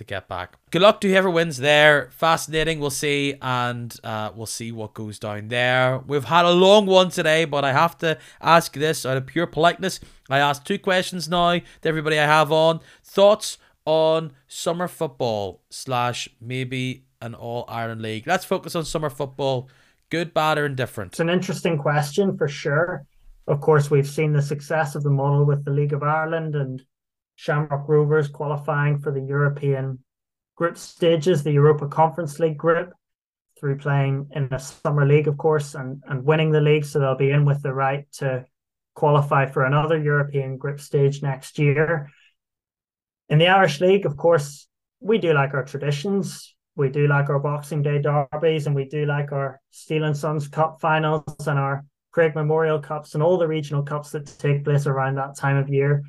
to 0.00 0.04
get 0.04 0.28
back. 0.28 0.56
Good 0.70 0.80
luck 0.80 1.02
to 1.02 1.08
whoever 1.08 1.28
wins 1.28 1.58
there. 1.58 2.08
Fascinating. 2.10 2.80
We'll 2.80 2.88
see, 2.88 3.34
and 3.42 3.94
uh, 4.02 4.32
we'll 4.34 4.46
see 4.46 4.72
what 4.72 4.94
goes 4.94 5.18
down 5.18 5.48
there. 5.48 5.98
We've 6.06 6.24
had 6.24 6.46
a 6.46 6.50
long 6.50 6.86
one 6.86 7.10
today, 7.10 7.44
but 7.44 7.66
I 7.66 7.72
have 7.72 7.98
to 7.98 8.18
ask 8.40 8.72
this 8.72 9.04
out 9.04 9.18
of 9.18 9.26
pure 9.26 9.46
politeness. 9.46 10.00
I 10.30 10.38
asked 10.38 10.66
two 10.66 10.78
questions 10.78 11.28
now 11.28 11.58
to 11.58 11.64
everybody 11.84 12.18
I 12.18 12.24
have 12.24 12.50
on. 12.50 12.80
Thoughts 13.04 13.58
on 13.84 14.32
summer 14.48 14.88
football 14.88 15.60
slash 15.68 16.30
maybe 16.40 17.04
an 17.20 17.34
All 17.34 17.66
Ireland 17.68 18.00
League. 18.00 18.26
Let's 18.26 18.46
focus 18.46 18.74
on 18.74 18.86
summer 18.86 19.10
football. 19.10 19.68
Good, 20.08 20.32
bad, 20.32 20.56
or 20.56 20.64
indifferent? 20.64 21.12
It's 21.12 21.20
an 21.20 21.28
interesting 21.28 21.76
question 21.76 22.38
for 22.38 22.48
sure. 22.48 23.04
Of 23.46 23.60
course, 23.60 23.90
we've 23.90 24.08
seen 24.08 24.32
the 24.32 24.40
success 24.40 24.94
of 24.94 25.02
the 25.02 25.10
model 25.10 25.44
with 25.44 25.64
the 25.66 25.72
League 25.72 25.92
of 25.92 26.02
Ireland 26.02 26.54
and 26.54 26.82
Shamrock 27.40 27.88
Rovers 27.88 28.28
qualifying 28.28 28.98
for 28.98 29.10
the 29.10 29.22
European 29.22 30.00
group 30.56 30.76
stages, 30.76 31.42
the 31.42 31.52
Europa 31.52 31.88
Conference 31.88 32.38
League 32.38 32.58
group, 32.58 32.92
through 33.58 33.78
playing 33.78 34.28
in 34.32 34.52
a 34.52 34.58
summer 34.58 35.06
league, 35.06 35.26
of 35.26 35.38
course, 35.38 35.74
and, 35.74 36.02
and 36.06 36.22
winning 36.22 36.50
the 36.50 36.60
league. 36.60 36.84
So 36.84 36.98
they'll 36.98 37.14
be 37.14 37.30
in 37.30 37.46
with 37.46 37.62
the 37.62 37.72
right 37.72 38.04
to 38.18 38.44
qualify 38.94 39.46
for 39.46 39.64
another 39.64 39.96
European 39.96 40.58
group 40.58 40.80
stage 40.80 41.22
next 41.22 41.58
year. 41.58 42.10
In 43.30 43.38
the 43.38 43.48
Irish 43.48 43.80
League, 43.80 44.04
of 44.04 44.18
course, 44.18 44.68
we 45.00 45.16
do 45.16 45.32
like 45.32 45.54
our 45.54 45.64
traditions. 45.64 46.54
We 46.76 46.90
do 46.90 47.08
like 47.08 47.30
our 47.30 47.38
Boxing 47.38 47.80
Day 47.80 48.02
derbies, 48.02 48.66
and 48.66 48.76
we 48.76 48.84
do 48.84 49.06
like 49.06 49.32
our 49.32 49.62
Steel 49.70 50.04
and 50.04 50.16
Sons 50.16 50.46
Cup 50.46 50.82
finals 50.82 51.46
and 51.46 51.58
our 51.58 51.86
Craig 52.12 52.34
Memorial 52.34 52.80
Cups 52.80 53.14
and 53.14 53.22
all 53.22 53.38
the 53.38 53.48
regional 53.48 53.82
cups 53.82 54.10
that 54.10 54.26
take 54.26 54.62
place 54.62 54.86
around 54.86 55.14
that 55.14 55.38
time 55.38 55.56
of 55.56 55.70
year. 55.70 56.02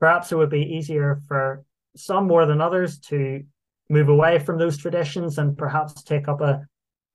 Perhaps 0.00 0.32
it 0.32 0.36
would 0.36 0.50
be 0.50 0.76
easier 0.76 1.20
for 1.26 1.64
some 1.96 2.26
more 2.26 2.46
than 2.46 2.60
others 2.60 2.98
to 2.98 3.42
move 3.90 4.08
away 4.08 4.38
from 4.38 4.58
those 4.58 4.76
traditions 4.76 5.38
and 5.38 5.56
perhaps 5.56 6.02
take 6.02 6.28
up 6.28 6.40
a, 6.40 6.64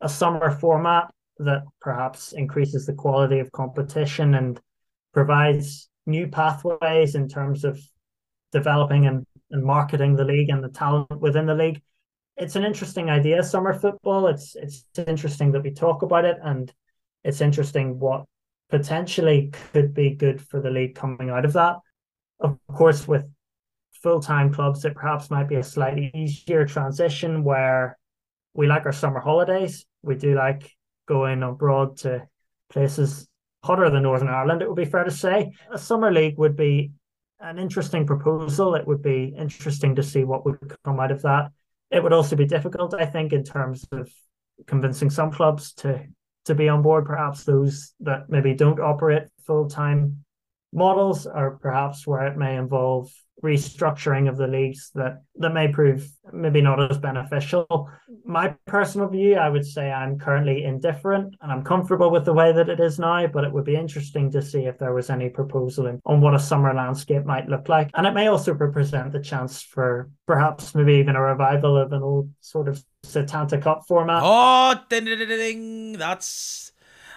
a 0.02 0.10
summer 0.10 0.52
format 0.52 1.14
that 1.40 1.64
perhaps 1.82 2.34
increases 2.34 2.86
the 2.86 2.94
quality 2.94 3.40
of 3.40 3.52
competition 3.52 4.36
and 4.36 4.60
provides 5.14 5.90
new 6.06 6.28
pathways 6.28 7.16
in 7.16 7.28
terms 7.28 7.64
of 7.64 7.80
developing 8.52 9.06
and, 9.08 9.26
and 9.52 9.64
marketing 9.64 10.16
the 10.16 10.26
league 10.26 10.50
and 10.50 10.64
the 10.64 10.70
talent 10.70 11.20
within 11.20 11.46
the 11.46 11.56
league. 11.56 11.82
It's 12.38 12.56
an 12.56 12.64
interesting 12.64 13.10
idea, 13.10 13.44
summer 13.44 13.74
football. 13.74 14.28
It's 14.28 14.56
it's 14.56 14.86
interesting 14.98 15.52
that 15.52 15.64
we 15.64 15.72
talk 15.72 16.02
about 16.02 16.26
it 16.26 16.38
and 16.42 16.74
it's 17.24 17.42
interesting 17.42 18.00
what 18.00 18.26
potentially 18.70 19.52
could 19.72 19.94
be 19.94 20.16
good 20.16 20.42
for 20.42 20.60
the 20.60 20.72
league 20.72 20.96
coming 20.96 21.30
out 21.30 21.46
of 21.46 21.54
that. 21.54 21.76
Of 22.44 22.58
course, 22.68 23.08
with 23.08 23.26
full 24.02 24.20
time 24.20 24.54
clubs, 24.54 24.86
it 24.86 24.96
perhaps 24.96 25.32
might 25.32 25.48
be 25.48 25.56
a 25.56 25.64
slightly 25.64 26.12
easier 26.14 26.66
transition 26.66 27.44
where 27.44 27.98
we 28.54 28.68
like 28.68 28.86
our 28.86 28.92
summer 28.92 29.20
holidays. 29.20 29.86
We 30.04 30.16
do 30.16 30.36
like 30.36 30.72
going 31.08 31.42
abroad 31.42 31.98
to 32.00 32.28
places 32.70 33.28
hotter 33.64 33.90
than 33.90 34.04
Northern 34.04 34.28
Ireland, 34.28 34.62
it 34.62 34.68
would 34.68 34.76
be 34.76 34.86
fair 34.86 35.06
to 35.06 35.12
say. 35.12 35.52
A 35.72 35.78
summer 35.78 36.12
league 36.12 36.38
would 36.38 36.58
be 36.58 36.92
an 37.40 37.58
interesting 37.58 38.06
proposal. 38.06 38.76
It 38.76 38.86
would 38.86 39.02
be 39.02 39.34
interesting 39.38 39.96
to 39.96 40.04
see 40.04 40.24
what 40.24 40.46
would 40.46 40.60
come 40.84 41.00
out 41.00 41.12
of 41.12 41.22
that. 41.22 41.52
It 41.90 42.04
would 42.04 42.14
also 42.14 42.36
be 42.36 42.46
difficult, 42.46 42.94
I 42.94 43.06
think, 43.06 43.32
in 43.32 43.44
terms 43.44 43.86
of 43.92 44.12
convincing 44.68 45.10
some 45.10 45.32
clubs 45.32 45.74
to 45.76 46.06
to 46.46 46.56
be 46.56 46.68
on 46.68 46.82
board, 46.82 47.06
perhaps 47.06 47.46
those 47.46 47.94
that 48.02 48.30
maybe 48.30 48.54
don't 48.54 48.80
operate 48.80 49.24
full 49.46 49.70
time 49.70 50.23
models, 50.74 51.28
or 51.28 51.60
perhaps 51.62 52.08
where 52.08 52.28
it 52.28 52.38
may 52.38 52.58
involve 52.58 53.12
restructuring 53.44 54.30
of 54.30 54.38
the 54.38 54.48
leagues 54.48 54.90
that 54.96 55.22
that 55.36 55.54
may 55.54 55.68
prove 55.68 56.10
maybe 56.32 56.62
not 56.62 56.92
as 56.92 56.98
beneficial. 56.98 57.90
My 58.24 58.56
personal 58.68 59.10
view, 59.10 59.36
I 59.36 59.50
would 59.50 59.66
say 59.66 59.92
I'm 59.92 60.18
currently 60.18 60.64
indifferent 60.64 61.36
and 61.42 61.52
I'm 61.52 61.64
comfortable 61.64 62.10
with 62.10 62.24
the 62.24 62.34
way 62.34 62.54
that 62.54 62.70
it 62.70 62.80
is 62.80 63.00
now, 63.00 63.28
but 63.28 63.44
it 63.44 63.52
would 63.52 63.66
be 63.66 63.76
interesting 63.76 64.32
to 64.32 64.42
see 64.42 64.66
if 64.66 64.78
there 64.78 64.94
was 64.94 65.10
any 65.10 65.30
proposal 65.30 65.88
in, 65.88 66.00
on 66.06 66.22
what 66.22 66.34
a 66.34 66.40
summer 66.40 66.74
landscape 66.74 67.26
might 67.26 67.50
look 67.50 67.68
like. 67.68 67.90
And 67.96 68.08
it 68.08 68.14
may 68.14 68.28
also 68.28 68.54
represent 68.54 69.12
the 69.12 69.20
chance 69.20 69.62
for 69.62 70.10
perhaps 70.26 70.74
maybe 70.74 70.94
even 70.94 71.18
a 71.18 71.22
revival 71.22 71.78
of 71.78 71.92
an 71.92 72.02
old 72.02 72.30
sort 72.40 72.70
of 72.70 72.82
Setanta 73.06 73.62
Cup 73.62 73.84
format. 73.88 74.22
Oh, 74.24 74.80
ding, 74.88 75.06
ding, 75.06 75.20
ding, 75.28 75.94
that's 75.94 76.72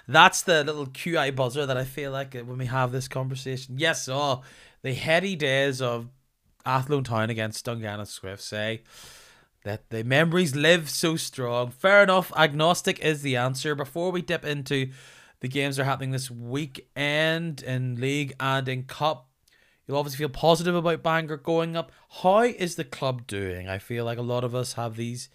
that's 0.09 0.43
the 0.43 0.63
little 0.65 0.87
QI 0.87 1.35
buzzer 1.35 1.67
that 1.67 1.77
I 1.77 1.85
feel 1.85 2.13
like 2.13 2.35
when 2.35 2.59
we 2.59 2.67
have 2.67 2.93
this 2.93 3.09
conversation. 3.09 3.77
Yes, 3.79 4.09
oh, 4.09 4.43
the 4.83 4.95
heady 4.95 5.35
days 5.35 5.83
of 5.83 6.09
Athlone 6.65 7.05
Town 7.05 7.31
against 7.31 7.65
Dungannon 7.65 8.07
Swifts 8.07 8.45
say 8.45 8.83
that 9.65 9.91
the 9.91 10.05
memories 10.05 10.55
live 10.55 10.89
so 10.89 11.17
strong. 11.17 11.71
Fair 11.71 12.05
enough, 12.05 12.33
agnostic 12.37 13.01
is 13.01 13.23
the 13.23 13.37
answer. 13.37 13.75
Before 13.75 14.13
we 14.13 14.23
dip 14.23 14.45
into 14.45 14.91
the 15.41 15.49
games 15.49 15.77
that 15.77 15.83
are 15.83 15.87
happening 15.87 16.13
this 16.13 16.31
weekend 16.31 17.63
in 17.63 18.01
league 18.01 18.35
and 18.39 18.69
in 18.69 18.85
cup, 18.85 19.29
you'll 19.87 19.97
obviously 19.97 20.19
feel 20.19 20.29
positive 20.29 20.77
about 20.77 21.03
Bangor 21.03 21.37
going 21.37 21.77
up. 21.77 21.91
How 22.23 22.43
is 22.43 22.77
the 22.77 22.85
club 22.85 23.27
doing? 23.27 23.69
I 23.69 23.79
feel 23.79 24.05
like 24.05 24.19
a 24.19 24.23
lot 24.23 24.45
of 24.45 24.55
us 24.55 24.75
have 24.75 24.95
these 24.95 25.29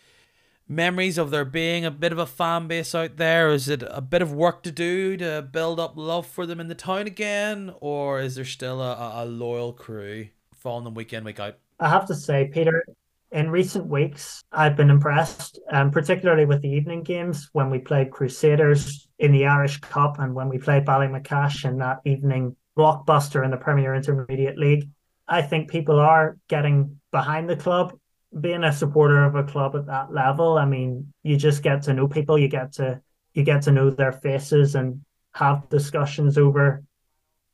memories 0.72 1.18
of 1.18 1.30
there 1.30 1.46
being 1.46 1.84
a 1.84 1.92
bit 1.92 2.14
of 2.14 2.18
a 2.18 2.26
fan 2.26 2.68
base 2.68 2.96
out 2.96 3.18
there? 3.18 3.50
Is 3.52 3.68
it 3.68 3.84
a 3.86 4.02
bit 4.02 4.22
of 4.22 4.34
work 4.34 4.64
to 4.64 4.72
do 4.72 5.18
to 5.18 5.42
build 5.42 5.80
up 5.80 5.94
love 5.96 6.26
for 6.26 6.46
them 6.46 6.60
in 6.60 6.68
the 6.68 6.76
town 6.76 7.08
again, 7.08 7.74
or 7.82 8.22
is 8.22 8.36
there 8.36 8.46
still 8.46 8.82
a, 8.82 9.24
a 9.24 9.26
loyal 9.26 9.74
crew 9.74 10.28
following 10.56 10.86
them 10.86 10.94
week 10.94 11.14
in, 11.14 11.24
week 11.24 11.40
out? 11.40 11.58
I 11.80 11.90
have 11.90 12.06
to 12.08 12.16
say, 12.16 12.50
Peter, 12.54 12.86
in 13.32 13.50
recent 13.50 13.88
weeks, 13.88 14.44
I've 14.52 14.76
been 14.76 14.90
impressed, 14.90 15.60
um, 15.72 15.92
particularly 15.92 16.46
with 16.46 16.62
the 16.62 16.70
evening 16.70 17.04
games 17.04 17.50
when 17.54 17.70
we 17.70 17.80
played 17.80 18.12
Crusaders 18.12 19.08
in 19.20 19.32
the 19.32 19.46
Irish 19.46 19.80
Cup 19.80 20.20
and 20.20 20.34
when 20.34 20.48
we 20.48 20.58
played 20.58 20.86
Ballymacash 20.86 21.66
in 21.66 21.78
that 21.80 22.00
evening 22.06 22.56
blockbuster 22.78 23.44
in 23.44 23.52
the 23.52 23.58
Premier 23.58 23.94
Intermediate 23.94 24.58
League. 24.58 24.90
I 25.28 25.42
think 25.42 25.70
people 25.70 26.00
are 26.00 26.38
getting 26.48 27.00
behind 27.12 27.50
the 27.50 27.56
club 27.56 27.98
being 28.40 28.64
a 28.64 28.72
supporter 28.72 29.24
of 29.26 29.36
a 29.36 29.44
club 29.44 29.76
at 29.76 29.88
that 29.88 30.14
level, 30.14 30.58
I 30.58 30.66
mean, 30.66 31.14
you 31.24 31.36
just 31.36 31.64
get 31.64 31.84
to 31.84 31.94
know 31.94 32.08
people. 32.08 32.38
You 32.38 32.48
get 32.48 32.74
to 32.74 33.02
you 33.34 33.44
get 33.44 33.62
to 33.64 33.72
know 33.72 33.90
their 33.90 34.12
faces 34.12 34.76
and 34.76 35.02
have 35.34 35.70
discussions 35.70 36.38
over 36.38 36.84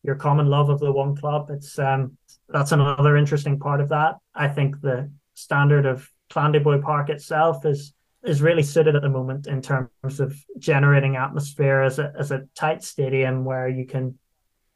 your 0.03 0.15
common 0.15 0.47
love 0.47 0.69
of 0.69 0.79
the 0.79 0.91
one 0.91 1.15
club. 1.15 1.49
It's 1.49 1.77
um 1.79 2.17
that's 2.49 2.71
another 2.71 3.17
interesting 3.17 3.59
part 3.59 3.81
of 3.81 3.89
that. 3.89 4.15
I 4.35 4.47
think 4.47 4.81
the 4.81 5.11
standard 5.33 5.85
of 5.85 6.09
Clandeboye 6.31 6.81
Park 6.81 7.09
itself 7.09 7.65
is 7.65 7.93
is 8.23 8.41
really 8.41 8.63
suited 8.63 8.95
at 8.95 9.01
the 9.01 9.09
moment 9.09 9.47
in 9.47 9.61
terms 9.61 10.19
of 10.19 10.35
generating 10.57 11.15
atmosphere 11.15 11.81
as 11.81 11.99
a 11.99 12.13
as 12.17 12.31
a 12.31 12.43
tight 12.55 12.83
stadium 12.83 13.45
where 13.45 13.67
you 13.67 13.85
can 13.85 14.17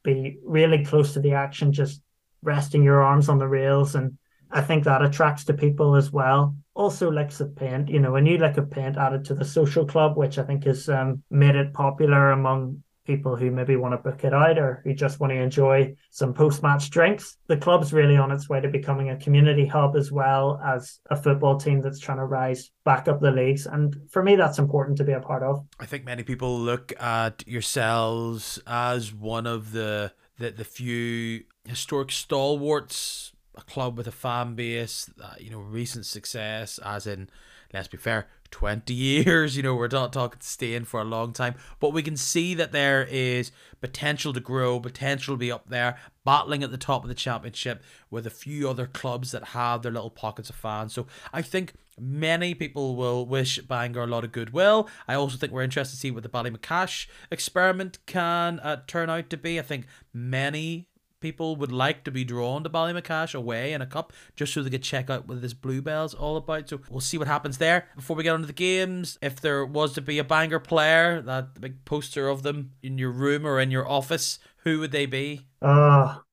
be 0.04 0.39
really 0.43 0.84
close 0.84 1.14
to 1.14 1.20
the 1.20 1.34
action, 1.34 1.72
just 1.72 2.02
resting 2.41 2.84
your 2.84 3.04
arms 3.04 3.30
on 3.30 3.38
the 3.38 3.47
rails 3.47 3.93
and 3.93 4.18
I 4.52 4.62
think 4.62 4.84
that 4.84 5.02
attracts 5.02 5.45
to 5.45 5.54
people 5.54 5.95
as 5.95 6.12
well. 6.12 6.56
Also, 6.74 7.12
licks 7.12 7.39
of 7.41 7.56
paint, 7.56 7.89
you 7.89 7.99
know, 7.99 8.16
a 8.16 8.22
new 8.22 8.38
lick 8.38 8.58
of 8.58 8.70
paint 8.70 8.97
added 8.97 9.26
to 9.26 9.34
the 9.34 9.45
social 9.45 9.86
club, 9.86 10.18
which 10.18 10.38
I 10.38 10.43
think 10.43 10.64
has 10.66 10.89
um, 10.89 11.24
made 11.30 11.56
it 11.56 11.74
popular 11.74 12.32
among 12.32 12.84
people 13.06 13.36
who 13.36 13.52
maybe 13.52 13.76
want 13.76 13.93
to 13.93 13.97
book 13.97 14.24
it 14.24 14.34
out 14.34 14.58
or 14.58 14.82
who 14.84 14.93
just 14.93 15.20
want 15.20 15.32
to 15.32 15.38
enjoy 15.38 15.93
some 16.12 16.34
post 16.34 16.62
match 16.62 16.89
drinks. 16.89 17.38
The 17.47 17.58
club's 17.58 17.93
really 17.93 18.16
on 18.16 18.32
its 18.32 18.47
way 18.47 18.62
to 18.62 18.70
becoming 18.70 19.10
a 19.10 19.18
community 19.18 19.66
hub 19.66 19.95
as 19.95 20.12
well 20.12 20.62
as 20.64 20.99
a 21.10 21.16
football 21.16 21.60
team 21.60 21.82
that's 21.82 21.99
trying 21.99 22.20
to 22.20 22.26
rise 22.26 22.72
back 22.86 23.08
up 23.08 23.20
the 23.20 23.32
leagues. 23.32 23.66
And 23.66 23.95
for 24.10 24.24
me, 24.24 24.36
that's 24.36 24.60
important 24.60 24.97
to 24.99 25.04
be 25.04 25.14
a 25.14 25.20
part 25.20 25.43
of. 25.43 25.66
I 25.80 25.86
think 25.86 26.06
many 26.06 26.24
people 26.24 26.58
look 26.58 26.93
at 27.02 27.47
yourselves 27.47 28.60
as 28.68 29.14
one 29.14 29.47
of 29.47 29.72
the 29.72 30.14
the, 30.38 30.52
the 30.52 30.64
few 30.64 31.43
historic 31.68 32.12
stalwarts 32.12 33.34
a 33.62 33.72
club 33.72 33.97
with 33.97 34.07
a 34.07 34.11
fan 34.11 34.56
base, 34.56 35.10
you 35.40 35.49
know, 35.49 35.60
recent 35.60 36.06
success, 36.06 36.80
as 36.80 37.07
in, 37.07 37.30
let's 37.73 37.88
be 37.88 37.98
fair, 37.98 38.27
20 38.52 38.94
years. 38.94 39.57
You 39.57 39.64
know, 39.64 39.76
we're 39.76 39.88
not 39.88 40.14
talking 40.14 40.41
staying 40.41 40.86
for 40.86 41.02
a 41.02 41.06
long 41.06 41.34
time, 41.34 41.56
but 41.80 41.94
we 41.94 42.03
can 42.03 42.18
see 42.18 42.53
that 42.56 42.72
there 42.72 43.07
is 43.10 43.52
potential 43.80 44.34
to 44.34 44.40
grow, 44.40 44.80
potential 44.80 45.36
to 45.36 45.40
be 45.40 45.52
up 45.52 45.69
there, 45.69 45.98
battling 46.23 46.64
at 46.64 46.72
the 46.72 46.77
top 46.77 47.03
of 47.03 47.10
the 47.10 47.15
championship 47.15 47.81
with 48.10 48.27
a 48.27 48.31
few 48.31 48.69
other 48.69 48.86
clubs 48.86 49.31
that 49.31 49.49
have 49.49 49.81
their 49.81 49.91
little 49.91 50.10
pockets 50.10 50.49
of 50.49 50.56
fans. 50.56 50.94
So 50.94 51.07
I 51.34 51.41
think 51.41 51.73
many 51.99 52.53
people 52.53 52.95
will 52.95 53.26
wish 53.26 53.60
Bangor 53.60 54.03
a 54.03 54.07
lot 54.07 54.23
of 54.23 54.31
goodwill. 54.31 54.90
I 55.07 55.15
also 55.15 55.38
think 55.38 55.52
we're 55.52 55.64
interested 55.64 55.95
to 55.95 55.99
see 55.99 56.11
what 56.11 56.23
the 56.23 56.30
Ballymacash 56.30 57.07
experiment 57.30 57.99
can 58.06 58.60
uh, 58.60 58.81
turn 58.88 59.10
out 59.10 59.30
to 59.30 59.38
be. 59.38 59.60
I 59.60 59.64
think 59.64 59.86
many 60.14 60.88
people 61.22 61.56
would 61.56 61.72
like 61.72 62.03
to 62.03 62.11
be 62.11 62.26
drawn 62.26 62.64
to 62.64 62.69
Ballymacash 62.69 63.34
away 63.34 63.72
in 63.72 63.81
a 63.81 63.85
cup 63.85 64.11
just 64.35 64.53
so 64.53 64.61
they 64.61 64.69
could 64.69 64.84
check 64.84 65.10
out 65.10 65.27
what 65.27 65.41
this 65.41 65.53
Bluebell's 65.53 66.14
all 66.14 66.35
about. 66.35 66.68
So 66.68 66.81
we'll 66.89 66.99
see 66.99 67.18
what 67.18 67.27
happens 67.27 67.60
there. 67.60 67.88
Before 67.95 68.15
we 68.15 68.23
get 68.23 68.34
on 68.34 68.41
to 68.41 68.48
the 68.48 68.53
games, 68.53 69.18
if 69.22 69.39
there 69.39 69.65
was 69.65 69.93
to 69.93 70.02
be 70.02 70.19
a 70.19 70.23
Bangor 70.23 70.60
player, 70.60 71.22
that 71.22 71.61
big 71.61 71.85
poster 71.85 72.27
of 72.27 72.43
them 72.43 72.72
in 72.84 72.98
your 72.98 73.11
room 73.11 73.45
or 73.45 73.60
in 73.60 73.72
your 73.72 73.88
office, 73.88 74.39
who 74.64 74.80
would 74.80 74.91
they 74.91 75.06
be? 75.06 75.48
Ah, 75.61 76.19
oh, 76.19 76.23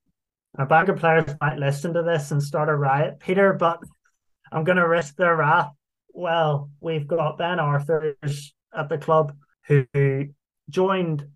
our 0.58 0.66
Bangor 0.66 0.94
players 0.94 1.34
might 1.40 1.58
listen 1.58 1.92
to 1.94 2.02
this 2.02 2.30
and 2.30 2.42
start 2.42 2.68
a 2.68 2.74
riot, 2.74 3.20
Peter, 3.20 3.52
but 3.52 3.80
I'm 4.50 4.64
going 4.64 4.78
to 4.78 4.88
risk 4.88 5.16
their 5.16 5.36
wrath. 5.36 5.70
Well, 6.12 6.70
we've 6.80 7.06
got 7.06 7.38
Ben 7.38 7.60
Arthurs 7.60 8.54
at 8.74 8.88
the 8.88 8.98
club 8.98 9.36
who 9.66 9.86
joined 10.70 11.26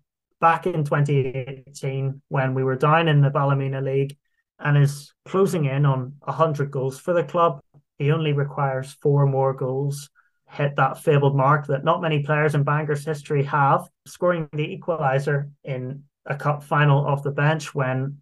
back 0.43 0.65
in 0.65 0.83
2018 0.83 2.21
when 2.27 2.53
we 2.53 2.65
were 2.65 2.75
down 2.75 3.07
in 3.07 3.21
the 3.21 3.29
Ballymena 3.29 3.79
League 3.79 4.17
and 4.59 4.77
is 4.77 5.13
closing 5.23 5.63
in 5.63 5.85
on 5.85 6.15
100 6.19 6.69
goals 6.69 6.99
for 6.99 7.13
the 7.13 7.23
club. 7.23 7.61
He 7.97 8.11
only 8.11 8.33
requires 8.33 8.97
four 9.01 9.25
more 9.25 9.53
goals, 9.53 10.09
hit 10.49 10.75
that 10.75 11.01
fabled 11.01 11.37
mark 11.37 11.67
that 11.67 11.85
not 11.85 12.01
many 12.01 12.23
players 12.23 12.55
in 12.55 12.63
Bangor's 12.63 13.05
history 13.05 13.43
have, 13.43 13.87
scoring 14.05 14.49
the 14.51 14.77
equaliser 14.77 15.49
in 15.63 16.03
a 16.25 16.35
cup 16.35 16.61
final 16.61 17.07
off 17.07 17.23
the 17.23 17.31
bench 17.31 17.73
when 17.73 18.17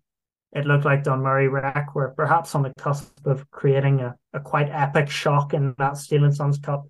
it 0.51 0.67
looked 0.67 0.85
like 0.85 1.03
Dunmurry 1.03 1.51
Rec 1.51 1.95
were 1.95 2.09
perhaps 2.09 2.53
on 2.53 2.61
the 2.61 2.73
cusp 2.77 3.25
of 3.25 3.49
creating 3.49 4.01
a, 4.01 4.15
a 4.33 4.39
quite 4.39 4.69
epic 4.69 5.09
shock 5.09 5.55
in 5.55 5.73
that 5.79 5.97
Steel 5.97 6.25
and 6.25 6.35
Sons 6.35 6.59
Cup 6.59 6.85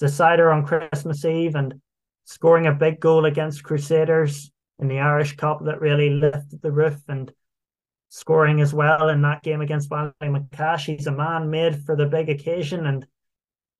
decider 0.00 0.50
on 0.50 0.66
Christmas 0.66 1.24
Eve 1.24 1.54
and 1.54 1.80
scoring 2.24 2.66
a 2.66 2.72
big 2.72 2.98
goal 2.98 3.26
against 3.26 3.62
Crusaders 3.62 4.51
in 4.82 4.88
the 4.88 4.98
Irish 4.98 5.36
Cup 5.36 5.64
that 5.64 5.80
really 5.80 6.10
lifted 6.10 6.60
the 6.60 6.72
roof 6.72 7.00
and 7.08 7.32
scoring 8.10 8.60
as 8.60 8.74
well 8.74 9.08
in 9.08 9.22
that 9.22 9.42
game 9.42 9.62
against 9.62 9.88
Ballymacash. 9.88 10.84
He's 10.84 11.06
a 11.06 11.12
man 11.12 11.48
made 11.48 11.82
for 11.84 11.96
the 11.96 12.06
big 12.06 12.28
occasion 12.28 12.84
and 12.86 13.06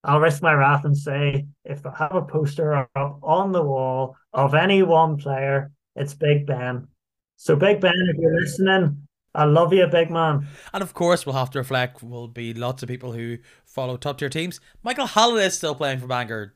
I'll 0.05 0.21
risk 0.21 0.43
my 0.43 0.55
wrath 0.55 0.85
and 0.85 0.97
say 0.97 1.47
if 1.65 1.85
I 1.87 1.95
have 1.97 2.15
a 2.15 2.23
poster 2.23 2.89
on 2.97 3.53
the 3.53 3.63
wall 3.63 4.17
of 4.33 4.55
any 4.55 4.83
one 4.83 5.17
player, 5.17 5.71
it's 5.95 6.15
Big 6.15 6.47
Ben. 6.47 6.89
So 7.37 7.55
Big 7.55 7.81
Ben, 7.81 7.93
if 8.09 8.17
you're 8.19 8.41
listening, 8.41 9.07
I 9.35 9.45
love 9.45 9.73
you, 9.73 9.87
big 9.87 10.11
man. 10.11 10.47
And 10.73 10.83
of 10.83 10.93
course, 10.93 11.25
we'll 11.25 11.37
have 11.37 11.51
to 11.51 11.59
reflect. 11.59 12.03
Will 12.03 12.29
be 12.29 12.53
lots 12.53 12.83
of 12.83 12.89
people 12.89 13.13
who 13.13 13.39
follow 13.65 13.97
top 13.97 14.19
tier 14.19 14.29
teams. 14.29 14.61
Michael 14.83 15.07
Halliday 15.07 15.47
is 15.47 15.57
still 15.57 15.75
playing 15.75 16.01
for 16.01 16.07
Bangor. 16.07 16.55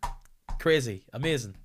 Crazy, 0.58 1.04
amazing. 1.12 1.56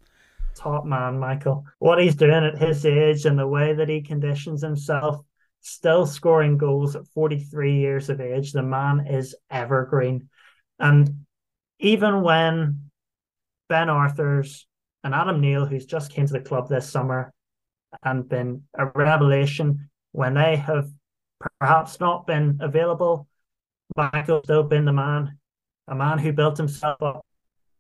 Top 0.62 0.86
man, 0.86 1.18
Michael. 1.18 1.66
What 1.80 2.00
he's 2.00 2.16
doing 2.16 2.46
at 2.46 2.58
his 2.58 2.86
age 2.86 3.26
and 3.26 3.38
the 3.38 3.48
way 3.48 3.74
that 3.74 3.90
he 3.90 4.02
conditions 4.02 4.62
himself, 4.62 5.26
still 5.62 6.06
scoring 6.06 6.58
goals 6.58 6.96
at 6.96 7.08
43 7.16 7.80
years 7.80 8.10
of 8.10 8.22
age. 8.22 8.52
The 8.52 8.62
man 8.62 9.08
is 9.08 9.36
evergreen. 9.50 10.30
And 10.78 11.26
even 11.80 12.22
when 12.22 12.92
Ben 13.70 13.90
Arthurs 13.90 14.68
and 15.04 15.16
Adam 15.16 15.42
Neal, 15.42 15.66
who's 15.66 15.86
just 15.88 16.12
came 16.12 16.28
to 16.28 16.34
the 16.34 16.40
club 16.40 16.70
this 16.70 16.88
summer 16.88 17.34
and 18.04 18.30
been 18.30 18.64
a 18.78 18.86
revelation, 18.86 19.90
when 20.12 20.36
they 20.36 20.58
have 20.58 20.88
perhaps 21.60 22.00
not 22.00 22.28
been 22.28 22.60
available. 22.62 23.28
Michael's 23.96 24.44
still 24.44 24.64
been 24.64 24.86
the 24.86 24.94
man, 24.94 25.38
a 25.88 25.96
man 25.96 26.20
who 26.20 26.32
built 26.32 26.58
himself 26.58 27.02
up 27.02 27.26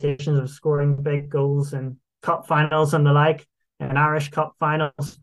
of 0.03 0.49
scoring 0.49 0.95
big 0.95 1.29
goals 1.29 1.73
in 1.73 1.95
cup 2.21 2.47
finals 2.47 2.93
and 2.93 3.05
the 3.05 3.13
like, 3.13 3.47
and 3.79 3.97
Irish 3.97 4.29
Cup 4.29 4.55
finals. 4.59 5.19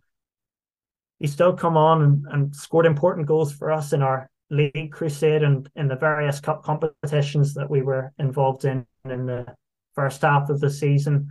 He 1.19 1.27
still 1.27 1.55
come 1.55 1.77
on 1.77 2.03
and, 2.03 2.27
and 2.31 2.57
scored 2.57 2.87
important 2.87 3.27
goals 3.27 3.53
for 3.53 3.73
us 3.73 3.93
in 3.93 4.03
our 4.03 4.31
league 4.51 4.93
crusade 4.93 5.43
and 5.43 5.69
in 5.77 5.89
the 5.89 5.97
various 5.97 6.41
cup 6.41 6.63
competitions 6.63 7.55
that 7.55 7.69
we 7.69 7.83
were 7.83 8.13
involved 8.19 8.65
in 8.65 8.87
in 9.05 9.27
the 9.27 9.47
first 9.95 10.23
half 10.23 10.49
of 10.49 10.61
the 10.61 10.71
season. 10.71 11.29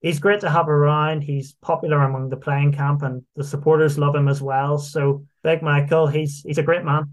He's 0.00 0.18
great 0.18 0.40
to 0.40 0.50
have 0.50 0.68
around. 0.68 1.22
He's 1.22 1.54
popular 1.62 1.98
among 2.02 2.28
the 2.28 2.36
playing 2.36 2.72
camp 2.72 3.02
and 3.02 3.22
the 3.36 3.44
supporters 3.44 3.98
love 3.98 4.14
him 4.14 4.28
as 4.28 4.42
well. 4.42 4.78
So 4.78 5.24
Big 5.42 5.62
Michael, 5.62 6.06
he's 6.06 6.42
he's 6.42 6.58
a 6.58 6.62
great 6.62 6.84
man. 6.84 7.08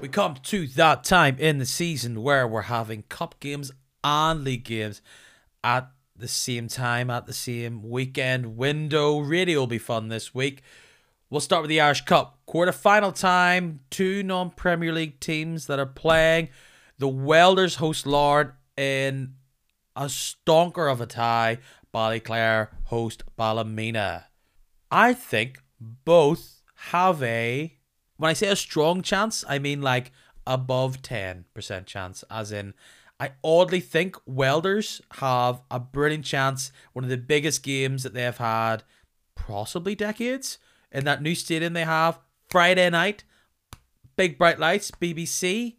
We 0.00 0.08
come 0.08 0.36
to 0.44 0.66
that 0.68 1.04
time 1.04 1.36
in 1.38 1.58
the 1.58 1.66
season 1.66 2.22
where 2.22 2.46
we're 2.46 2.62
having 2.62 3.02
cup 3.08 3.38
games 3.40 3.72
and 4.02 4.44
league 4.44 4.64
games 4.64 5.02
at 5.62 5.90
the 6.16 6.28
same 6.28 6.68
time, 6.68 7.10
at 7.10 7.26
the 7.26 7.32
same 7.32 7.88
weekend 7.88 8.56
window. 8.56 9.18
Radio 9.18 9.60
will 9.60 9.66
be 9.66 9.78
fun 9.78 10.08
this 10.08 10.34
week. 10.34 10.62
We'll 11.30 11.40
start 11.40 11.62
with 11.62 11.68
the 11.68 11.80
Irish 11.80 12.04
Cup. 12.04 12.38
Quarter 12.46 12.72
final 12.72 13.12
time. 13.12 13.80
Two 13.90 14.22
non 14.22 14.50
Premier 14.50 14.92
League 14.92 15.20
teams 15.20 15.66
that 15.66 15.78
are 15.78 15.86
playing. 15.86 16.48
The 16.98 17.08
Welders 17.08 17.76
host 17.76 18.06
Larne 18.06 18.52
in 18.76 19.34
a 19.94 20.04
stonker 20.04 20.90
of 20.90 21.00
a 21.00 21.06
tie. 21.06 21.58
Ballyclare 21.94 22.68
host 22.84 23.24
Ballymena. 23.36 24.26
I 24.90 25.12
think 25.12 25.62
both 25.80 26.62
have 26.90 27.22
a 27.22 27.74
when 28.16 28.30
I 28.30 28.32
say 28.32 28.48
a 28.48 28.56
strong 28.56 29.02
chance, 29.02 29.44
I 29.48 29.58
mean 29.58 29.80
like 29.80 30.12
above 30.46 31.02
10% 31.02 31.86
chance, 31.86 32.24
as 32.30 32.50
in 32.50 32.74
I 33.20 33.32
oddly 33.42 33.80
think 33.80 34.16
Welders 34.26 35.00
have 35.14 35.62
a 35.70 35.80
brilliant 35.80 36.24
chance, 36.24 36.70
one 36.92 37.04
of 37.04 37.10
the 37.10 37.16
biggest 37.16 37.62
games 37.62 38.04
that 38.04 38.14
they've 38.14 38.36
had 38.36 38.84
possibly 39.34 39.94
decades 39.94 40.58
in 40.92 41.04
that 41.04 41.22
new 41.22 41.34
stadium 41.34 41.72
they 41.72 41.84
have. 41.84 42.18
Friday 42.48 42.88
night, 42.90 43.24
big 44.16 44.38
bright 44.38 44.58
lights, 44.58 44.90
BBC. 44.90 45.76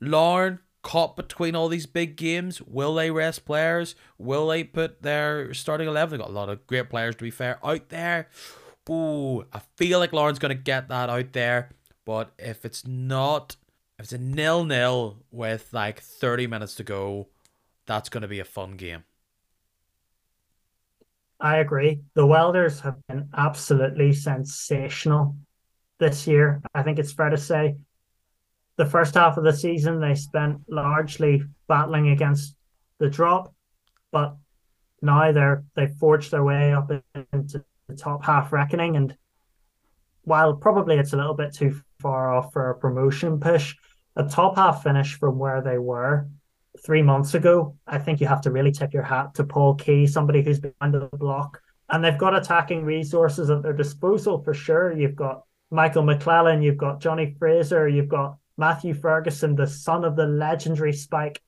Larne 0.00 0.60
caught 0.82 1.16
between 1.16 1.56
all 1.56 1.68
these 1.68 1.86
big 1.86 2.16
games. 2.16 2.60
Will 2.60 2.94
they 2.94 3.10
rest 3.10 3.44
players? 3.46 3.94
Will 4.18 4.48
they 4.48 4.62
put 4.62 5.02
their 5.02 5.54
starting 5.54 5.88
11? 5.88 6.10
They've 6.10 6.26
got 6.26 6.30
a 6.30 6.32
lot 6.32 6.50
of 6.50 6.66
great 6.66 6.90
players, 6.90 7.16
to 7.16 7.24
be 7.24 7.30
fair, 7.30 7.58
out 7.64 7.88
there. 7.88 8.28
Ooh, 8.90 9.46
I 9.52 9.62
feel 9.76 9.98
like 9.98 10.12
Larne's 10.12 10.38
going 10.38 10.54
to 10.54 10.62
get 10.62 10.88
that 10.88 11.08
out 11.08 11.32
there. 11.32 11.70
But 12.04 12.32
if 12.38 12.66
it's 12.66 12.86
not, 12.86 13.56
if 13.98 14.04
it's 14.04 14.12
a 14.12 14.18
nil 14.18 14.64
nil 14.64 15.22
with 15.30 15.68
like 15.72 16.00
30 16.00 16.46
minutes 16.46 16.74
to 16.76 16.84
go, 16.84 17.28
that's 17.86 18.08
going 18.08 18.22
to 18.22 18.28
be 18.28 18.40
a 18.40 18.44
fun 18.44 18.76
game. 18.76 19.04
I 21.40 21.58
agree. 21.58 22.00
The 22.14 22.26
Welders 22.26 22.80
have 22.80 22.96
been 23.06 23.28
absolutely 23.36 24.12
sensational 24.12 25.36
this 25.98 26.26
year. 26.26 26.62
I 26.74 26.82
think 26.82 26.98
it's 26.98 27.12
fair 27.12 27.30
to 27.30 27.36
say. 27.36 27.76
The 28.76 28.86
first 28.86 29.14
half 29.14 29.36
of 29.36 29.44
the 29.44 29.52
season, 29.52 30.00
they 30.00 30.14
spent 30.14 30.60
largely 30.68 31.42
battling 31.68 32.08
against 32.08 32.56
the 32.98 33.08
drop, 33.08 33.54
but 34.10 34.36
now 35.02 35.30
they're 35.32 35.64
they've 35.76 35.94
forged 36.00 36.30
their 36.30 36.42
way 36.42 36.72
up 36.72 36.90
into 37.32 37.64
the 37.88 37.96
top 37.96 38.24
half 38.24 38.52
reckoning. 38.52 38.96
And 38.96 39.16
while 40.24 40.54
probably 40.54 40.96
it's 40.96 41.12
a 41.12 41.16
little 41.16 41.34
bit 41.34 41.54
too 41.54 41.80
far 42.00 42.34
off 42.34 42.52
for 42.52 42.70
a 42.70 42.78
promotion 42.78 43.40
push, 43.40 43.74
a 44.16 44.24
top 44.24 44.56
half 44.56 44.82
finish 44.82 45.14
from 45.18 45.38
where 45.38 45.62
they 45.62 45.78
were 45.78 46.28
three 46.84 47.02
months 47.02 47.34
ago, 47.34 47.76
I 47.86 47.98
think 47.98 48.20
you 48.20 48.26
have 48.26 48.40
to 48.42 48.50
really 48.50 48.72
tip 48.72 48.92
your 48.92 49.02
hat 49.02 49.34
to 49.34 49.44
Paul 49.44 49.74
Key, 49.74 50.06
somebody 50.06 50.42
who's 50.42 50.60
behind 50.60 50.94
the 50.94 51.08
block. 51.12 51.60
And 51.88 52.02
they've 52.02 52.18
got 52.18 52.36
attacking 52.36 52.84
resources 52.84 53.50
at 53.50 53.62
their 53.62 53.72
disposal 53.72 54.42
for 54.42 54.54
sure. 54.54 54.92
You've 54.92 55.16
got 55.16 55.42
Michael 55.70 56.02
McClellan, 56.02 56.62
you've 56.62 56.76
got 56.76 57.00
Johnny 57.00 57.36
Fraser, 57.38 57.88
you've 57.88 58.08
got 58.08 58.36
Matthew 58.56 58.94
Ferguson, 58.94 59.54
the 59.54 59.66
son 59.66 60.04
of 60.04 60.16
the 60.16 60.26
legendary 60.26 60.92
Spike, 60.92 61.40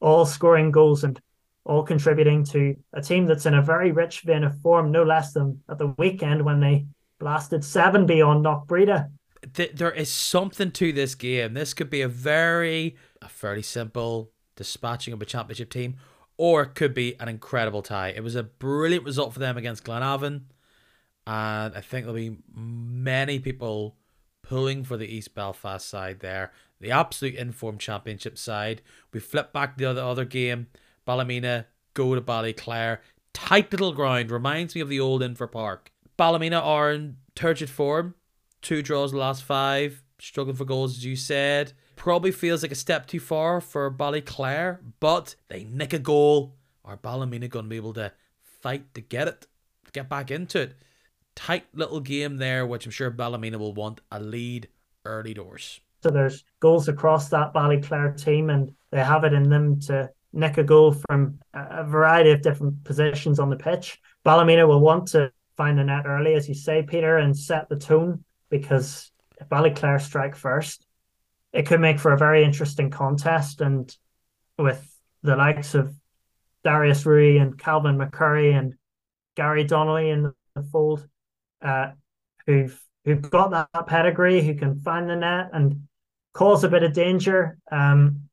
all 0.00 0.26
scoring 0.26 0.70
goals. 0.70 1.04
And 1.04 1.20
all 1.68 1.82
contributing 1.82 2.42
to 2.42 2.74
a 2.94 3.02
team 3.02 3.26
that's 3.26 3.44
in 3.44 3.52
a 3.52 3.62
very 3.62 3.92
rich 3.92 4.22
vein 4.22 4.42
of 4.42 4.58
form, 4.62 4.90
no 4.90 5.02
less 5.02 5.34
than 5.34 5.62
at 5.68 5.76
the 5.76 5.94
weekend 5.98 6.42
when 6.42 6.60
they 6.60 6.86
blasted 7.18 7.64
seven 7.64 8.06
beyond 8.06 8.44
Knockbreda. 8.44 9.10
There 9.54 9.92
is 9.92 10.10
something 10.10 10.70
to 10.72 10.92
this 10.92 11.14
game. 11.14 11.54
This 11.54 11.74
could 11.74 11.90
be 11.90 12.02
a 12.02 12.08
very, 12.08 12.96
a 13.22 13.28
fairly 13.28 13.62
simple 13.62 14.30
dispatching 14.56 15.14
of 15.14 15.22
a 15.22 15.26
championship 15.26 15.70
team, 15.70 15.96
or 16.36 16.62
it 16.62 16.74
could 16.74 16.92
be 16.92 17.18
an 17.20 17.28
incredible 17.28 17.82
tie. 17.82 18.08
It 18.08 18.24
was 18.24 18.34
a 18.34 18.42
brilliant 18.42 19.04
result 19.04 19.32
for 19.32 19.38
them 19.38 19.56
against 19.56 19.84
Glenavon, 19.84 20.42
and 21.26 21.74
I 21.74 21.80
think 21.80 22.04
there'll 22.04 22.14
be 22.14 22.38
many 22.52 23.38
people 23.38 23.96
pulling 24.42 24.82
for 24.82 24.96
the 24.96 25.06
East 25.06 25.34
Belfast 25.34 25.88
side 25.88 26.20
there. 26.20 26.52
The 26.80 26.90
absolute 26.90 27.34
informed 27.34 27.80
championship 27.80 28.38
side. 28.38 28.82
We 29.12 29.20
flip 29.20 29.52
back 29.52 29.76
the 29.76 29.84
other 29.84 30.02
other 30.02 30.24
game 30.24 30.68
Ballymena 31.08 31.64
go 31.94 32.14
to 32.14 32.20
Ballyclare. 32.20 32.98
Tight 33.32 33.72
little 33.72 33.92
ground. 33.92 34.30
Reminds 34.30 34.74
me 34.74 34.82
of 34.82 34.90
the 34.90 35.00
old 35.00 35.22
Inver 35.22 35.50
Park. 35.50 35.90
Ballymena 36.18 36.60
are 36.60 36.92
in 36.92 37.16
turgid 37.34 37.70
form. 37.70 38.14
Two 38.60 38.82
draws 38.82 39.12
the 39.12 39.18
last 39.18 39.44
five. 39.44 40.02
Struggling 40.20 40.56
for 40.56 40.64
goals, 40.64 40.98
as 40.98 41.04
you 41.04 41.14
said. 41.14 41.72
Probably 41.94 42.32
feels 42.32 42.62
like 42.62 42.72
a 42.72 42.76
step 42.76 43.06
too 43.06 43.20
far 43.20 43.60
for 43.60 43.90
Ballyclare, 43.90 44.80
but 44.98 45.36
they 45.48 45.64
nick 45.64 45.92
a 45.92 45.98
goal. 45.98 46.56
Are 46.84 46.96
Ballymena 46.96 47.48
going 47.48 47.66
to 47.66 47.68
be 47.68 47.76
able 47.76 47.92
to 47.94 48.12
fight 48.42 48.94
to 48.94 49.00
get 49.00 49.28
it? 49.28 49.46
To 49.84 49.92
get 49.92 50.08
back 50.08 50.32
into 50.32 50.60
it? 50.60 50.76
Tight 51.36 51.66
little 51.72 52.00
game 52.00 52.38
there, 52.38 52.66
which 52.66 52.84
I'm 52.84 52.90
sure 52.90 53.10
Ballymena 53.10 53.58
will 53.58 53.74
want 53.74 54.00
a 54.10 54.18
lead 54.18 54.68
early 55.04 55.34
doors. 55.34 55.80
So 56.02 56.10
there's 56.10 56.44
goals 56.58 56.88
across 56.88 57.28
that 57.28 57.54
Ballyclare 57.54 58.20
team, 58.20 58.50
and 58.50 58.74
they 58.90 59.04
have 59.04 59.22
it 59.22 59.32
in 59.32 59.48
them 59.48 59.78
to 59.82 60.10
nick 60.32 60.58
a 60.58 60.64
goal 60.64 60.96
from 61.08 61.38
a 61.54 61.84
variety 61.84 62.32
of 62.32 62.42
different 62.42 62.82
positions 62.82 63.38
on 63.38 63.50
the 63.50 63.56
pitch. 63.56 64.00
Ballymena 64.24 64.66
will 64.66 64.80
want 64.80 65.06
to 65.08 65.32
find 65.58 65.76
the 65.76 65.84
net 65.84 66.06
early, 66.06 66.34
as 66.34 66.48
you 66.48 66.54
say, 66.54 66.82
Peter, 66.82 67.18
and 67.18 67.36
set 67.36 67.68
the 67.68 67.76
tone 67.76 68.24
because 68.48 69.10
if 69.38 69.48
Ballyclare 69.48 70.00
strike 70.00 70.36
first, 70.36 70.86
it 71.52 71.66
could 71.66 71.80
make 71.80 71.98
for 71.98 72.12
a 72.12 72.18
very 72.18 72.44
interesting 72.44 72.90
contest. 72.90 73.60
And 73.60 73.94
with 74.56 74.82
the 75.22 75.36
likes 75.36 75.74
of 75.74 75.94
Darius 76.64 77.04
Roohi 77.04 77.42
and 77.42 77.58
Calvin 77.58 77.98
McCurry 77.98 78.56
and 78.56 78.74
Gary 79.36 79.64
Donnelly 79.64 80.10
in 80.10 80.32
the 80.54 80.62
fold, 80.62 81.06
uh, 81.60 81.90
who've 82.46 82.80
who've 83.04 83.30
got 83.30 83.50
that 83.50 83.86
pedigree, 83.86 84.42
who 84.42 84.54
can 84.54 84.80
find 84.80 85.10
the 85.10 85.16
net 85.16 85.50
and 85.52 85.88
cause 86.34 86.62
a 86.62 86.68
bit 86.68 86.82
of 86.84 86.92
danger. 86.92 87.58
Um, 87.70 88.28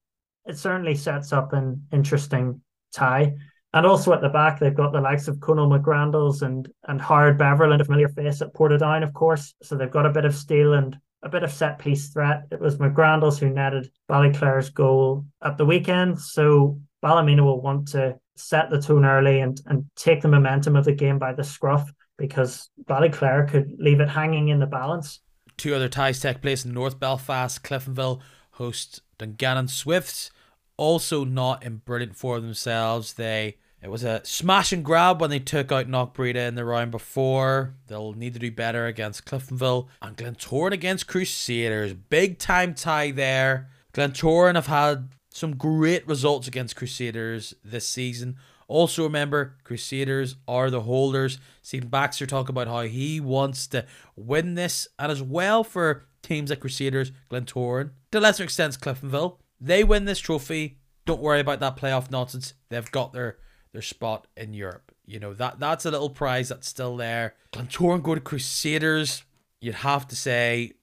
it 0.46 0.58
certainly 0.58 0.96
sets 0.96 1.34
up 1.34 1.54
an 1.54 1.88
interesting 1.92 2.62
tie. 2.94 3.36
And 3.76 3.86
also 3.86 4.14
at 4.14 4.22
the 4.22 4.30
back, 4.30 4.58
they've 4.58 4.74
got 4.74 4.94
the 4.94 5.02
likes 5.02 5.28
of 5.28 5.42
Conal 5.42 5.68
McGrandles 5.70 6.42
and 6.44 6.72
and 6.88 7.02
Howard 7.02 7.38
Beverland, 7.38 7.82
a 7.82 7.86
familiar 7.86 8.08
face 8.08 8.42
at 8.42 8.54
Portadown, 8.54 9.04
of 9.04 9.14
course. 9.14 9.54
So 9.62 9.76
they've 9.76 9.92
got 9.92 10.06
a 10.06 10.12
bit 10.12 10.24
of 10.24 10.34
steel 10.34 10.74
and 10.74 10.98
a 11.24 11.30
bit 11.30 11.44
of 11.44 11.52
set 11.52 11.78
piece 11.78 12.08
threat. 12.08 12.44
It 12.52 12.62
was 12.62 12.78
McGrandles 12.78 13.38
who 13.38 13.50
netted 13.50 13.92
Ballyclare's 14.10 14.70
goal 14.70 15.26
at 15.44 15.58
the 15.58 15.66
weekend. 15.66 16.22
So 16.22 16.80
Ballymena 17.02 17.44
will 17.44 17.62
want 17.62 17.90
to 17.90 18.18
set 18.38 18.70
the 18.70 18.82
tone 18.82 19.04
early 19.04 19.42
and, 19.42 19.60
and 19.66 19.86
take 19.98 20.22
the 20.22 20.30
momentum 20.30 20.78
of 20.78 20.86
the 20.86 20.94
game 20.94 21.20
by 21.20 21.34
the 21.34 21.44
scruff 21.44 21.92
because 22.18 22.70
Ballyclare 22.86 23.50
could 23.50 23.76
leave 23.78 24.00
it 24.00 24.08
hanging 24.08 24.48
in 24.50 24.60
the 24.60 24.66
balance. 24.68 25.20
Two 25.58 25.76
other 25.76 25.90
ties 25.90 26.22
take 26.22 26.42
place 26.42 26.64
in 26.64 26.74
North 26.74 26.98
Belfast. 26.98 27.62
Cliftonville 27.62 28.22
host 28.52 29.02
Dungannon 29.18 29.68
Swifts, 29.68 30.32
also 30.78 31.26
not 31.26 31.62
in 31.64 31.78
brilliant 31.78 32.16
form 32.16 32.42
themselves. 32.44 33.14
They 33.14 33.58
it 33.86 33.92
was 33.92 34.04
a 34.04 34.20
smash 34.24 34.72
and 34.72 34.84
grab 34.84 35.22
when 35.22 35.30
they 35.30 35.38
took 35.38 35.72
out 35.72 35.88
Knockbreda 35.88 36.48
in 36.48 36.56
the 36.56 36.66
round 36.66 36.90
before. 36.90 37.76
They'll 37.86 38.14
need 38.14 38.34
to 38.34 38.40
do 38.40 38.52
better 38.52 38.88
against 38.88 39.26
Cliftonville 39.26 39.90
and 40.02 40.18
Glentoran 40.18 40.72
against 40.72 41.06
Crusaders. 41.06 41.94
Big 41.94 42.40
time 42.40 42.74
tie 42.74 43.12
there. 43.12 43.70
Glentoran 43.94 44.56
have 44.56 44.66
had 44.66 45.10
some 45.30 45.56
great 45.56 46.08
results 46.08 46.48
against 46.48 46.76
Crusaders 46.76 47.54
this 47.64 47.88
season. 47.88 48.38
Also, 48.68 49.04
remember, 49.04 49.56
Crusaders 49.64 50.38
are 50.48 50.72
the 50.72 50.82
holders. 50.82 51.38
Stephen 51.62 51.90
Baxter 51.90 52.26
talk 52.26 52.50
about 52.50 52.68
how 52.68 52.82
he 52.82 53.20
wants 53.20 53.68
to 53.68 53.86
win 54.16 54.56
this, 54.56 54.88
and 54.98 55.12
as 55.12 55.22
well 55.22 55.64
for 55.64 56.08
teams 56.24 56.50
like 56.50 56.62
Crusaders, 56.62 57.12
Glentoran, 57.30 57.92
to 58.12 58.20
lesser 58.20 58.46
extent 58.46 58.80
Cliftonville. 58.80 59.38
They 59.62 59.84
win 59.84 60.06
this 60.06 60.18
trophy. 60.18 60.80
Don't 61.06 61.22
worry 61.22 61.40
about 61.40 61.60
that 61.60 61.78
playoff 61.78 62.10
nonsense. 62.10 62.56
They've 62.70 62.90
got 62.90 63.14
their 63.14 63.38
their 63.76 63.82
spot 63.82 64.28
in 64.36 64.54
Europe. 64.54 64.92
You 65.06 65.20
know, 65.20 65.34
that 65.36 65.60
that's 65.60 65.86
a 65.86 65.92
little 65.92 66.10
prize 66.10 66.50
that's 66.50 66.68
still 66.68 66.98
there. 66.98 67.36
Glentoran 67.54 68.02
go 68.02 68.16
to 68.16 68.22
Crusaders. 68.22 69.24
You'd 69.62 69.76
have 69.76 70.08
to 70.08 70.16
say 70.16 70.74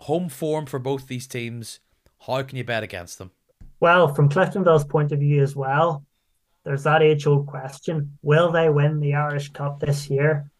home 0.00 0.28
form 0.28 0.66
for 0.66 0.78
both 0.78 1.06
these 1.06 1.26
teams. 1.26 1.80
How 2.26 2.42
can 2.42 2.56
you 2.58 2.64
bet 2.64 2.82
against 2.82 3.18
them? 3.18 3.30
Well, 3.80 4.14
from 4.14 4.28
Cliftonville's 4.28 4.84
point 4.84 5.12
of 5.12 5.20
view 5.20 5.42
as 5.42 5.56
well, 5.56 6.04
there's 6.64 6.84
that 6.84 7.02
age 7.02 7.26
old 7.26 7.46
question 7.46 8.16
will 8.22 8.52
they 8.52 8.68
win 8.68 9.00
the 9.00 9.14
Irish 9.14 9.50
Cup 9.50 9.80
this 9.80 10.08
year? 10.08 10.50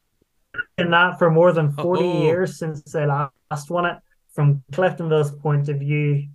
In 0.76 0.90
that 0.90 1.18
for 1.18 1.30
more 1.30 1.52
than 1.52 1.72
40 1.72 2.02
oh. 2.02 2.22
years 2.22 2.58
since 2.58 2.82
they 2.82 3.06
last 3.06 3.70
won 3.70 3.86
it. 3.86 3.98
From 4.34 4.62
Cliftonville's 4.72 5.30
point 5.30 5.68
of 5.68 5.78
view 5.78 6.28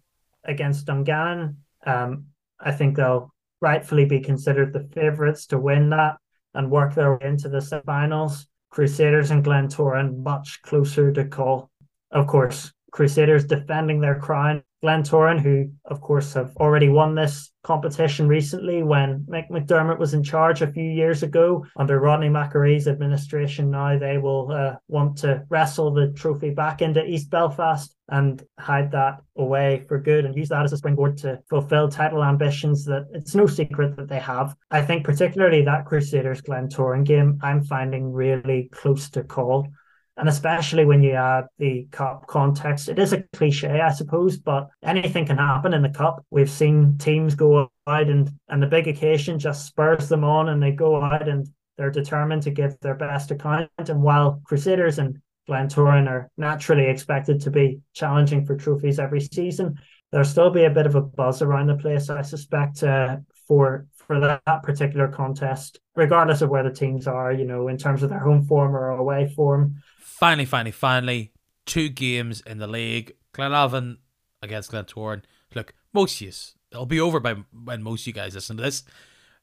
against 0.43 0.85
Dungannon, 0.85 1.57
um, 1.85 2.27
I 2.59 2.71
think 2.71 2.95
they'll 2.95 3.33
rightfully 3.61 4.05
be 4.05 4.19
considered 4.19 4.73
the 4.73 4.87
favourites 4.93 5.47
to 5.47 5.57
win 5.57 5.89
that 5.89 6.17
and 6.53 6.71
work 6.71 6.93
their 6.93 7.13
way 7.15 7.27
into 7.27 7.49
the 7.49 7.61
semi-finals. 7.61 8.47
Crusaders 8.69 9.31
and 9.31 9.43
Glentoran 9.43 10.23
much 10.23 10.61
closer 10.61 11.11
to 11.11 11.25
call. 11.25 11.71
Of 12.11 12.27
course, 12.27 12.71
Crusaders 12.91 13.45
defending 13.45 14.01
their 14.01 14.19
crown 14.19 14.63
Glentoran, 14.87 15.41
who 15.41 15.69
of 15.85 15.99
course 15.99 16.33
have 16.33 16.55
already 16.57 16.87
won 16.87 17.13
this 17.13 17.51
competition 17.63 18.29
recently 18.29 18.83
when 18.83 19.25
Mick 19.29 19.49
McDermott 19.49 19.99
was 19.99 20.13
in 20.13 20.23
charge 20.23 20.61
a 20.61 20.71
few 20.71 20.89
years 20.89 21.23
ago. 21.23 21.65
Under 21.75 21.99
Rodney 21.99 22.29
McAree's 22.29 22.87
administration 22.87 23.69
now, 23.69 23.99
they 23.99 24.17
will 24.17 24.49
uh, 24.49 24.75
want 24.87 25.17
to 25.17 25.43
wrestle 25.49 25.93
the 25.93 26.13
trophy 26.13 26.51
back 26.51 26.81
into 26.81 27.03
East 27.03 27.29
Belfast 27.29 27.93
and 28.07 28.41
hide 28.57 28.89
that 28.91 29.17
away 29.35 29.83
for 29.89 29.99
good 29.99 30.23
and 30.23 30.37
use 30.37 30.47
that 30.47 30.63
as 30.63 30.71
a 30.71 30.77
springboard 30.77 31.17
to 31.17 31.39
fulfill 31.49 31.89
title 31.89 32.23
ambitions 32.23 32.85
that 32.85 33.05
it's 33.13 33.35
no 33.35 33.45
secret 33.45 33.97
that 33.97 34.07
they 34.07 34.19
have. 34.19 34.55
I 34.71 34.81
think 34.81 35.03
particularly 35.03 35.63
that 35.63 35.85
Crusaders 35.85 36.41
Glentoran 36.41 37.03
game 37.03 37.37
I'm 37.41 37.61
finding 37.65 38.13
really 38.13 38.69
close 38.71 39.09
to 39.09 39.23
call. 39.23 39.67
And 40.17 40.27
especially 40.27 40.83
when 40.83 41.03
you 41.03 41.11
add 41.11 41.45
the 41.59 41.87
cup 41.91 42.25
context, 42.25 42.89
it 42.89 42.97
is 42.97 43.13
a 43.13 43.23
cliche, 43.33 43.79
I 43.81 43.91
suppose, 43.91 44.37
but 44.37 44.67
anything 44.83 45.27
can 45.27 45.37
happen 45.37 45.75
in 45.75 45.83
the 45.83 45.89
cup. 45.89 46.25
We've 46.31 46.49
seen 46.49 46.97
teams 46.97 47.35
go 47.35 47.69
out 47.85 48.09
and, 48.09 48.31
and 48.49 48.61
the 48.61 48.67
big 48.67 48.87
occasion 48.87 49.37
just 49.37 49.67
spurs 49.67 50.09
them 50.09 50.23
on 50.23 50.49
and 50.49 50.61
they 50.61 50.71
go 50.71 50.99
out 51.01 51.29
and 51.29 51.47
they're 51.77 51.91
determined 51.91 52.41
to 52.43 52.51
give 52.51 52.79
their 52.79 52.95
best 52.95 53.29
account. 53.29 53.69
And 53.77 54.01
while 54.01 54.41
Crusaders 54.43 54.97
and 54.97 55.19
Glentoran 55.47 56.07
are 56.07 56.31
naturally 56.35 56.87
expected 56.87 57.39
to 57.41 57.51
be 57.51 57.79
challenging 57.93 58.43
for 58.43 58.55
trophies 58.55 58.99
every 58.99 59.21
season, 59.21 59.75
there'll 60.11 60.25
still 60.25 60.49
be 60.49 60.65
a 60.65 60.71
bit 60.71 60.87
of 60.87 60.95
a 60.95 61.01
buzz 61.01 61.43
around 61.43 61.67
the 61.67 61.75
place, 61.75 62.09
I 62.09 62.23
suspect, 62.23 62.81
uh, 62.83 63.17
for 63.47 63.85
for 63.95 64.19
that, 64.21 64.41
that 64.45 64.63
particular 64.63 65.09
contest, 65.09 65.79
regardless 65.95 66.41
of 66.41 66.49
where 66.49 66.63
the 66.63 66.71
teams 66.71 67.07
are, 67.07 67.33
you 67.33 67.43
know, 67.43 67.67
in 67.67 67.77
terms 67.77 68.03
of 68.03 68.09
their 68.09 68.19
home 68.19 68.41
form 68.45 68.73
or 68.75 68.89
away 68.89 69.31
form. 69.35 69.75
Finally, 70.17 70.45
finally, 70.45 70.71
finally, 70.71 71.31
two 71.67 71.89
games 71.89 72.41
in 72.41 72.57
the 72.57 72.65
league. 72.65 73.13
Glenavon 73.35 73.97
against 74.41 74.71
Glentoran. 74.71 75.21
Look, 75.53 75.75
most 75.93 76.15
of 76.15 76.21
you, 76.21 76.33
it'll 76.71 76.87
be 76.87 76.99
over 76.99 77.19
by 77.19 77.35
when 77.53 77.83
most 77.83 78.01
of 78.01 78.07
you 78.07 78.13
guys 78.13 78.33
listen 78.33 78.57
to 78.57 78.63
this. 78.63 78.83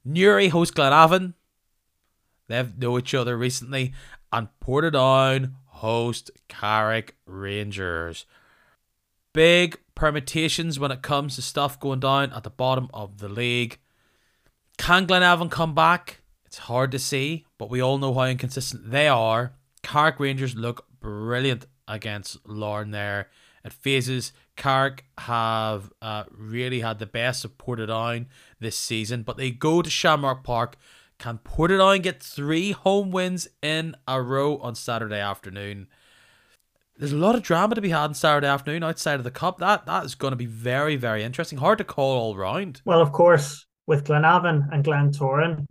Newry 0.04 0.48
host 0.48 0.74
Glenavon. 0.74 1.34
They've 2.48 2.76
know 2.76 2.98
each 2.98 3.14
other 3.14 3.38
recently. 3.38 3.92
And 4.32 4.48
Portadown 4.60 5.52
host 5.66 6.32
Carrick 6.48 7.14
Rangers. 7.24 8.26
Big 9.32 9.78
permutations 9.94 10.80
when 10.80 10.90
it 10.90 11.02
comes 11.02 11.36
to 11.36 11.42
stuff 11.42 11.78
going 11.78 12.00
down 12.00 12.32
at 12.32 12.42
the 12.42 12.50
bottom 12.50 12.88
of 12.92 13.18
the 13.18 13.28
league. 13.28 13.78
Can 14.76 15.06
Glenavon 15.06 15.52
come 15.52 15.72
back? 15.72 16.22
It's 16.44 16.58
hard 16.58 16.90
to 16.90 16.98
see, 16.98 17.46
but 17.58 17.70
we 17.70 17.80
all 17.80 17.98
know 17.98 18.12
how 18.12 18.24
inconsistent 18.24 18.90
they 18.90 19.06
are. 19.06 19.52
Carrick 19.84 20.18
Rangers 20.18 20.56
look 20.56 20.86
brilliant 20.98 21.66
against 21.86 22.38
Larne 22.48 22.90
there. 22.90 23.28
At 23.64 23.72
phases, 23.72 24.32
Carrick 24.56 25.04
have 25.18 25.92
uh, 26.02 26.24
really 26.30 26.80
had 26.80 26.98
the 26.98 27.06
best 27.06 27.44
of 27.44 27.56
Portadown 27.56 28.26
this 28.58 28.76
season, 28.76 29.22
but 29.22 29.36
they 29.36 29.50
go 29.50 29.82
to 29.82 29.88
Shamrock 29.88 30.42
Park. 30.42 30.76
Can 31.18 31.38
Portadown 31.38 32.02
get 32.02 32.22
three 32.22 32.72
home 32.72 33.10
wins 33.10 33.46
in 33.62 33.94
a 34.08 34.20
row 34.20 34.58
on 34.58 34.74
Saturday 34.74 35.20
afternoon? 35.20 35.86
There's 36.96 37.12
a 37.12 37.16
lot 37.16 37.34
of 37.34 37.42
drama 37.42 37.74
to 37.74 37.80
be 37.80 37.90
had 37.90 38.04
on 38.04 38.14
Saturday 38.14 38.46
afternoon 38.46 38.82
outside 38.82 39.14
of 39.14 39.24
the 39.24 39.30
cup. 39.30 39.58
That 39.58 39.86
that 39.86 40.04
is 40.04 40.14
going 40.14 40.32
to 40.32 40.36
be 40.36 40.46
very 40.46 40.96
very 40.96 41.22
interesting. 41.22 41.58
Hard 41.58 41.78
to 41.78 41.84
call 41.84 42.18
all 42.18 42.36
round. 42.36 42.82
Well, 42.84 43.00
of 43.00 43.12
course, 43.12 43.66
with 43.86 44.04
Glenavon 44.04 44.68
and 44.72 44.84
Glen 44.84 45.10
Glentoran, 45.10 45.66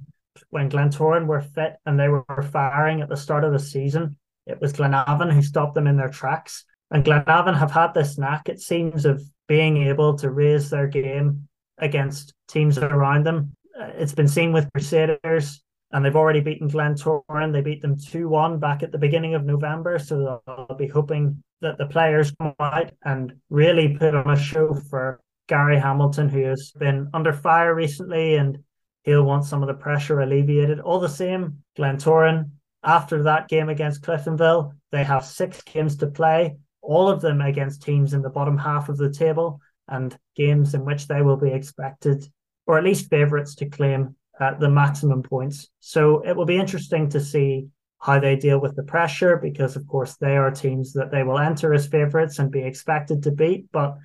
when 0.49 0.69
Glentoran 0.69 1.27
were 1.27 1.41
fit 1.41 1.77
and 1.85 1.99
they 1.99 2.09
were 2.09 2.23
firing 2.51 3.01
at 3.01 3.09
the 3.09 3.17
start 3.17 3.43
of 3.43 3.53
the 3.53 3.59
season, 3.59 4.17
it 4.45 4.59
was 4.59 4.73
Glenavon 4.73 5.31
who 5.31 5.41
stopped 5.41 5.75
them 5.75 5.87
in 5.87 5.97
their 5.97 6.09
tracks. 6.09 6.65
And 6.91 7.03
Glenavon 7.03 7.57
have 7.57 7.71
had 7.71 7.93
this 7.93 8.17
knack, 8.17 8.49
it 8.49 8.59
seems, 8.59 9.05
of 9.05 9.21
being 9.47 9.77
able 9.83 10.17
to 10.17 10.29
raise 10.29 10.69
their 10.69 10.87
game 10.87 11.47
against 11.77 12.33
teams 12.47 12.77
around 12.77 13.25
them. 13.25 13.55
Uh, 13.79 13.89
it's 13.95 14.13
been 14.13 14.27
seen 14.27 14.53
with 14.53 14.71
Crusaders, 14.73 15.63
and 15.91 16.05
they've 16.05 16.15
already 16.15 16.41
beaten 16.41 16.69
Glentoran. 16.69 17.51
They 17.51 17.61
beat 17.61 17.81
them 17.81 17.97
2 17.97 18.27
1 18.29 18.59
back 18.59 18.83
at 18.83 18.91
the 18.91 18.97
beginning 18.97 19.35
of 19.35 19.43
November. 19.43 19.97
So 19.97 20.41
they'll 20.45 20.77
be 20.77 20.87
hoping 20.87 21.43
that 21.61 21.77
the 21.77 21.87
players 21.87 22.33
come 22.39 22.53
out 22.59 22.91
and 23.03 23.33
really 23.49 23.97
put 23.97 24.13
on 24.13 24.29
a 24.29 24.37
show 24.37 24.75
for 24.89 25.19
Gary 25.47 25.79
Hamilton, 25.79 26.29
who 26.29 26.43
has 26.43 26.71
been 26.71 27.09
under 27.13 27.33
fire 27.33 27.73
recently 27.73 28.35
and 28.35 28.59
he'll 29.03 29.23
want 29.23 29.45
some 29.45 29.61
of 29.61 29.67
the 29.67 29.73
pressure 29.73 30.21
alleviated. 30.21 30.79
All 30.79 30.99
the 30.99 31.09
same, 31.09 31.63
Glentoran, 31.77 32.51
after 32.83 33.23
that 33.23 33.47
game 33.47 33.69
against 33.69 34.01
Cliftonville, 34.01 34.73
they 34.91 35.03
have 35.03 35.25
six 35.25 35.61
games 35.61 35.97
to 35.97 36.07
play, 36.07 36.57
all 36.81 37.07
of 37.07 37.21
them 37.21 37.41
against 37.41 37.83
teams 37.83 38.13
in 38.13 38.21
the 38.21 38.29
bottom 38.29 38.57
half 38.57 38.89
of 38.89 38.97
the 38.97 39.11
table, 39.11 39.59
and 39.87 40.17
games 40.35 40.73
in 40.73 40.85
which 40.85 41.07
they 41.07 41.21
will 41.21 41.37
be 41.37 41.51
expected, 41.51 42.27
or 42.65 42.77
at 42.77 42.83
least 42.83 43.09
favourites, 43.09 43.55
to 43.55 43.69
claim 43.69 44.15
uh, 44.39 44.53
the 44.55 44.69
maximum 44.69 45.23
points. 45.23 45.69
So 45.79 46.21
it 46.25 46.35
will 46.35 46.45
be 46.45 46.57
interesting 46.57 47.09
to 47.09 47.19
see 47.19 47.67
how 47.99 48.19
they 48.19 48.35
deal 48.35 48.59
with 48.59 48.75
the 48.75 48.83
pressure, 48.83 49.37
because 49.37 49.77
of 49.77 49.87
course 49.87 50.15
they 50.17 50.35
are 50.35 50.51
teams 50.51 50.91
that 50.93 51.09
they 51.09 51.23
will 51.23 51.39
enter 51.39 51.73
as 51.73 51.87
favourites 51.87 52.39
and 52.39 52.51
be 52.51 52.63
expected 52.63 53.23
to 53.23 53.31
beat. 53.31 53.71
But 53.71 53.97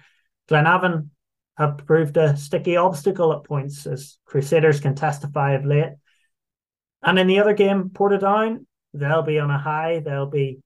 Glenavon 0.49 1.09
have 1.59 1.79
proved 1.87 2.17
a 2.17 2.37
sticky 2.37 2.77
obstacle 2.77 3.33
at 3.33 3.45
points, 3.45 3.87
as 3.87 4.19
Crusaders 4.25 4.81
can 4.81 4.95
testify 4.95 5.53
of 5.53 5.65
late. 5.65 5.93
And 7.03 7.19
in 7.19 7.27
the 7.27 7.41
other 7.41 7.53
game, 7.53 7.91
Portadown, 7.91 8.65
they'll 8.95 9.23
be 9.23 9.39
on 9.39 9.51
a 9.51 9.59
high. 9.59 10.01
They'll 10.01 10.31
be 10.31 10.61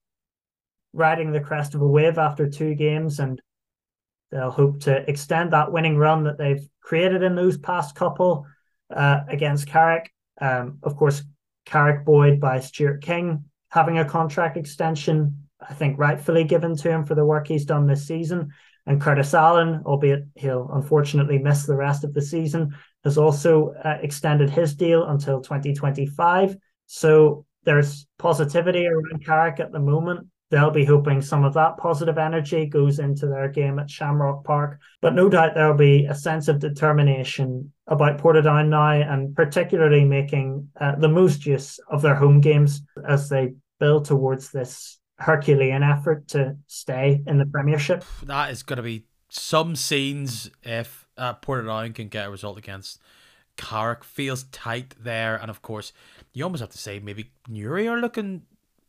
riding 0.92 1.32
the 1.32 1.40
crest 1.40 1.74
of 1.74 1.82
a 1.82 1.86
wave 1.86 2.18
after 2.18 2.48
two 2.48 2.74
games, 2.74 3.18
and 3.20 3.40
they'll 4.30 4.50
hope 4.50 4.80
to 4.80 5.08
extend 5.10 5.52
that 5.52 5.72
winning 5.72 5.96
run 5.96 6.24
that 6.24 6.38
they've 6.38 6.68
created 6.80 7.22
in 7.22 7.34
those 7.34 7.56
past 7.56 7.94
couple 7.94 8.46
uh, 8.94 9.20
against 9.28 9.66
Carrick. 9.66 10.12
Um, 10.40 10.78
of 10.82 10.96
course, 10.96 11.22
Carrick 11.64 12.04
buoyed 12.04 12.38
by 12.38 12.60
Stuart 12.60 13.02
King 13.02 13.46
having 13.70 13.98
a 13.98 14.04
contract 14.04 14.58
extension 14.58 15.42
I 15.68 15.74
think, 15.74 15.98
rightfully 15.98 16.44
given 16.44 16.76
to 16.76 16.90
him 16.90 17.04
for 17.04 17.14
the 17.14 17.24
work 17.24 17.46
he's 17.46 17.64
done 17.64 17.86
this 17.86 18.06
season. 18.06 18.52
And 18.86 19.00
Curtis 19.00 19.32
Allen, 19.34 19.82
albeit 19.86 20.24
he'll 20.34 20.70
unfortunately 20.72 21.38
miss 21.38 21.64
the 21.64 21.76
rest 21.76 22.04
of 22.04 22.14
the 22.14 22.22
season, 22.22 22.74
has 23.04 23.16
also 23.18 23.74
uh, 23.84 23.98
extended 24.02 24.50
his 24.50 24.74
deal 24.74 25.04
until 25.06 25.40
2025. 25.40 26.56
So 26.86 27.46
there's 27.64 28.06
positivity 28.18 28.86
around 28.86 29.24
Carrick 29.24 29.60
at 29.60 29.72
the 29.72 29.78
moment. 29.78 30.26
They'll 30.50 30.70
be 30.70 30.84
hoping 30.84 31.22
some 31.22 31.44
of 31.44 31.54
that 31.54 31.78
positive 31.78 32.18
energy 32.18 32.66
goes 32.66 32.98
into 32.98 33.26
their 33.26 33.48
game 33.48 33.78
at 33.78 33.88
Shamrock 33.88 34.44
Park. 34.44 34.80
But 35.00 35.14
no 35.14 35.30
doubt 35.30 35.54
there'll 35.54 35.74
be 35.74 36.04
a 36.04 36.14
sense 36.14 36.48
of 36.48 36.58
determination 36.58 37.72
about 37.86 38.18
Portadown 38.18 38.68
now, 38.68 38.90
and 38.90 39.34
particularly 39.34 40.04
making 40.04 40.68
uh, 40.78 40.96
the 40.96 41.08
most 41.08 41.46
use 41.46 41.78
of 41.90 42.02
their 42.02 42.16
home 42.16 42.42
games 42.42 42.82
as 43.08 43.30
they 43.30 43.54
build 43.80 44.04
towards 44.04 44.50
this 44.50 44.98
Herculean 45.22 45.82
effort 45.82 46.28
to 46.28 46.56
stay 46.66 47.22
in 47.26 47.38
the 47.38 47.46
Premiership. 47.46 48.04
That 48.24 48.50
is 48.50 48.62
going 48.62 48.78
to 48.78 48.82
be 48.82 49.06
some 49.28 49.76
scenes 49.76 50.50
if 50.62 51.06
uh, 51.16 51.34
Portadown 51.34 51.94
can 51.94 52.08
get 52.08 52.26
a 52.26 52.30
result 52.30 52.58
against 52.58 53.00
Carrick. 53.56 54.04
Feels 54.04 54.44
tight 54.44 54.94
there, 55.00 55.36
and 55.36 55.50
of 55.50 55.62
course, 55.62 55.92
you 56.32 56.44
almost 56.44 56.60
have 56.60 56.70
to 56.70 56.78
say 56.78 56.98
maybe 56.98 57.30
Newry 57.48 57.88
are 57.88 58.00
looking 58.00 58.42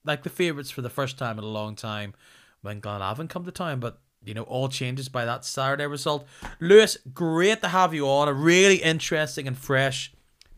like 0.04 0.24
the 0.24 0.30
favourites 0.30 0.72
for 0.72 0.82
the 0.82 0.90
first 0.90 1.18
time 1.18 1.38
in 1.38 1.44
a 1.44 1.48
long 1.48 1.76
time 1.76 2.14
when 2.62 2.82
Glenavon 2.82 3.30
come 3.30 3.46
to 3.46 3.52
town, 3.52 3.80
but 3.80 4.00
you 4.26 4.34
know, 4.34 4.44
all 4.44 4.70
changes 4.70 5.10
by 5.10 5.26
that 5.26 5.46
Saturday 5.46 5.86
result. 5.86 6.26
Lewis, 6.60 6.98
great 7.14 7.62
to 7.62 7.68
have 7.68 7.94
you 7.94 8.08
on. 8.08 8.28
A 8.28 8.34
really 8.34 8.78
interesting 8.78 9.48
and 9.48 9.58
fresh 9.58 10.14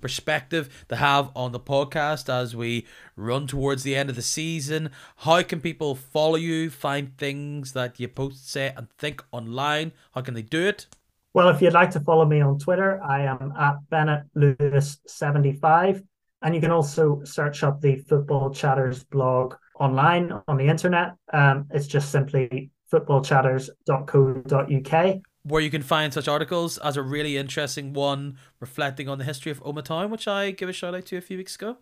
perspective 0.05 0.85
to 0.87 0.95
have 0.97 1.31
on 1.35 1.51
the 1.51 1.59
podcast 1.59 2.29
as 2.29 2.55
we 2.55 2.85
run 3.15 3.47
towards 3.47 3.81
the 3.81 3.95
end 3.95 4.07
of 4.07 4.15
the 4.15 4.21
season. 4.21 4.91
How 5.25 5.41
can 5.41 5.59
people 5.59 5.95
follow 5.95 6.35
you, 6.35 6.69
find 6.69 7.17
things 7.17 7.73
that 7.73 7.99
you 7.99 8.07
post, 8.07 8.47
say, 8.47 8.71
and 8.77 8.87
think 8.99 9.23
online? 9.31 9.93
How 10.13 10.21
can 10.21 10.35
they 10.35 10.43
do 10.43 10.67
it? 10.67 10.85
Well, 11.33 11.49
if 11.49 11.59
you'd 11.59 11.73
like 11.73 11.89
to 11.91 11.99
follow 11.99 12.23
me 12.23 12.39
on 12.39 12.59
Twitter, 12.59 13.01
I 13.01 13.23
am 13.23 13.51
at 13.59 13.77
Bennett 13.89 14.25
Lewis75. 14.37 16.03
And 16.43 16.53
you 16.53 16.61
can 16.61 16.69
also 16.69 17.23
search 17.23 17.63
up 17.63 17.81
the 17.81 17.95
Football 18.07 18.51
Chatters 18.51 19.03
blog 19.05 19.55
online 19.79 20.31
on 20.47 20.57
the 20.57 20.67
internet. 20.67 21.13
Um, 21.33 21.65
it's 21.71 21.87
just 21.87 22.11
simply 22.11 22.69
footballchatters.co.uk. 22.93 25.21
Where 25.47 25.61
you 25.61 25.69
can 25.69 25.83
find 25.83 26.11
such 26.11 26.27
articles 26.27 26.79
as 26.79 26.97
a 26.97 27.03
really 27.03 27.37
interesting 27.37 27.93
one 27.93 28.37
reflecting 28.59 29.07
on 29.07 29.19
the 29.19 29.23
history 29.23 29.51
of 29.51 29.63
Omagh 29.63 29.85
Town, 29.85 30.09
which 30.09 30.27
I 30.27 30.49
gave 30.51 30.69
a 30.69 30.73
shout 30.73 30.95
out 30.95 31.05
to 31.05 31.17
a 31.17 31.21
few 31.21 31.37
weeks 31.37 31.55
ago. 31.55 31.77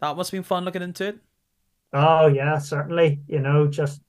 That 0.00 0.14
must 0.14 0.30
have 0.30 0.36
been 0.36 0.44
fun 0.44 0.66
looking 0.66 0.82
into 0.82 1.08
it. 1.08 1.18
Oh, 1.94 2.26
yeah, 2.26 2.58
certainly. 2.58 3.20
You 3.26 3.40
know, 3.40 3.66
just 3.66 4.02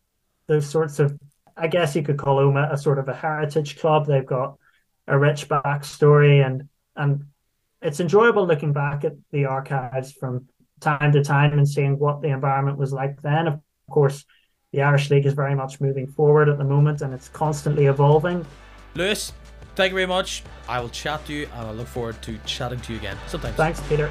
those 0.48 0.68
sorts 0.68 1.00
of, 1.00 1.18
I 1.56 1.68
guess 1.68 1.96
you 1.96 2.04
could 2.04 2.18
call 2.18 2.38
Omagh 2.38 2.74
a 2.74 2.78
sort 2.78 3.00
of 3.00 3.08
a 3.08 3.14
heritage 3.14 3.80
club. 3.80 4.06
They've 4.06 4.26
got 4.26 4.58
a 5.08 5.18
rich 5.18 5.48
backstory 5.48 6.46
and 6.46 6.68
and 6.96 7.26
it's 7.82 8.02
enjoyable 8.02 8.46
looking 8.46 8.74
back 8.74 9.06
at 9.06 9.14
the 9.32 9.46
archives 9.46 10.12
from 10.12 10.48
time 10.82 11.14
to 11.14 11.24
time 11.24 11.54
and 11.54 11.68
seeing 11.68 11.98
what 11.98 12.22
the 12.22 12.28
environment 12.28 12.78
was 12.78 12.92
like 12.92 13.22
then. 13.22 13.48
Of 13.48 13.62
course, 13.90 14.26
the 14.74 14.82
Irish 14.82 15.10
League 15.10 15.26
is 15.26 15.34
very 15.34 15.56
much 15.56 15.80
moving 15.80 16.08
forward 16.08 16.50
at 16.50 16.58
the 16.58 16.64
moment 16.64 17.02
and 17.02 17.14
it's 17.14 17.30
constantly 17.30 17.86
evolving. 17.86 18.46
Lewis, 19.00 19.32
thank 19.76 19.92
you 19.92 19.96
very 19.96 20.08
much. 20.08 20.44
I 20.68 20.82
will 20.82 20.90
chat 20.90 21.26
to 21.28 21.34
you 21.34 21.48
and 21.56 21.68
I 21.68 21.72
look 21.72 21.88
forward 21.88 22.22
to 22.24 22.38
chatting 22.46 22.82
to 22.82 22.92
you 22.92 23.00
again 23.00 23.16
sometime. 23.28 23.54
Thanks, 23.54 23.80
Peter. 23.88 24.10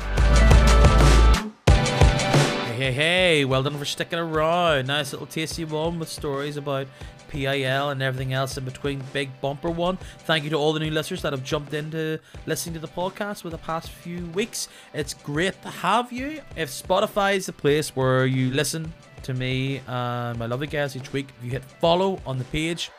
Hey, 1.69 2.75
hey, 2.75 2.93
hey, 2.93 3.45
well 3.45 3.63
done 3.63 3.77
for 3.77 3.85
sticking 3.85 4.19
around. 4.19 4.87
Nice 4.87 5.13
little 5.13 5.27
tasty 5.27 5.67
one 5.67 5.99
with 5.99 6.09
stories 6.09 6.57
about 6.57 6.87
PIL 7.29 7.91
and 7.91 8.01
everything 8.01 8.33
else 8.33 8.57
in 8.57 8.65
between. 8.65 9.03
Big 9.13 9.29
bumper 9.43 9.69
one. 9.69 9.99
Thank 10.21 10.45
you 10.45 10.51
to 10.51 10.57
all 10.57 10.73
the 10.73 10.81
new 10.81 10.91
listeners 10.91 11.21
that 11.21 11.35
have 11.35 11.45
jumped 11.45 11.75
into 11.75 12.19
listening 12.47 12.73
to 12.73 12.81
the 12.81 12.89
podcast 12.89 13.43
for 13.43 13.51
the 13.51 13.59
past 13.59 13.91
few 13.91 14.25
weeks. 14.29 14.69
It's 14.95 15.13
great 15.13 15.61
to 15.61 15.69
have 15.69 16.11
you. 16.11 16.41
If 16.57 16.71
Spotify 16.71 17.37
is 17.37 17.45
the 17.45 17.53
place 17.53 17.95
where 17.95 18.25
you 18.25 18.51
listen 18.53 18.95
to 19.25 19.35
me 19.35 19.83
and 19.87 20.39
my 20.39 20.47
lovely 20.47 20.67
guests 20.67 20.97
each 20.97 21.13
week, 21.13 21.29
if 21.39 21.45
you 21.45 21.51
hit 21.51 21.63
follow 21.63 22.23
on 22.25 22.39
the 22.39 22.45
page, 22.45 22.91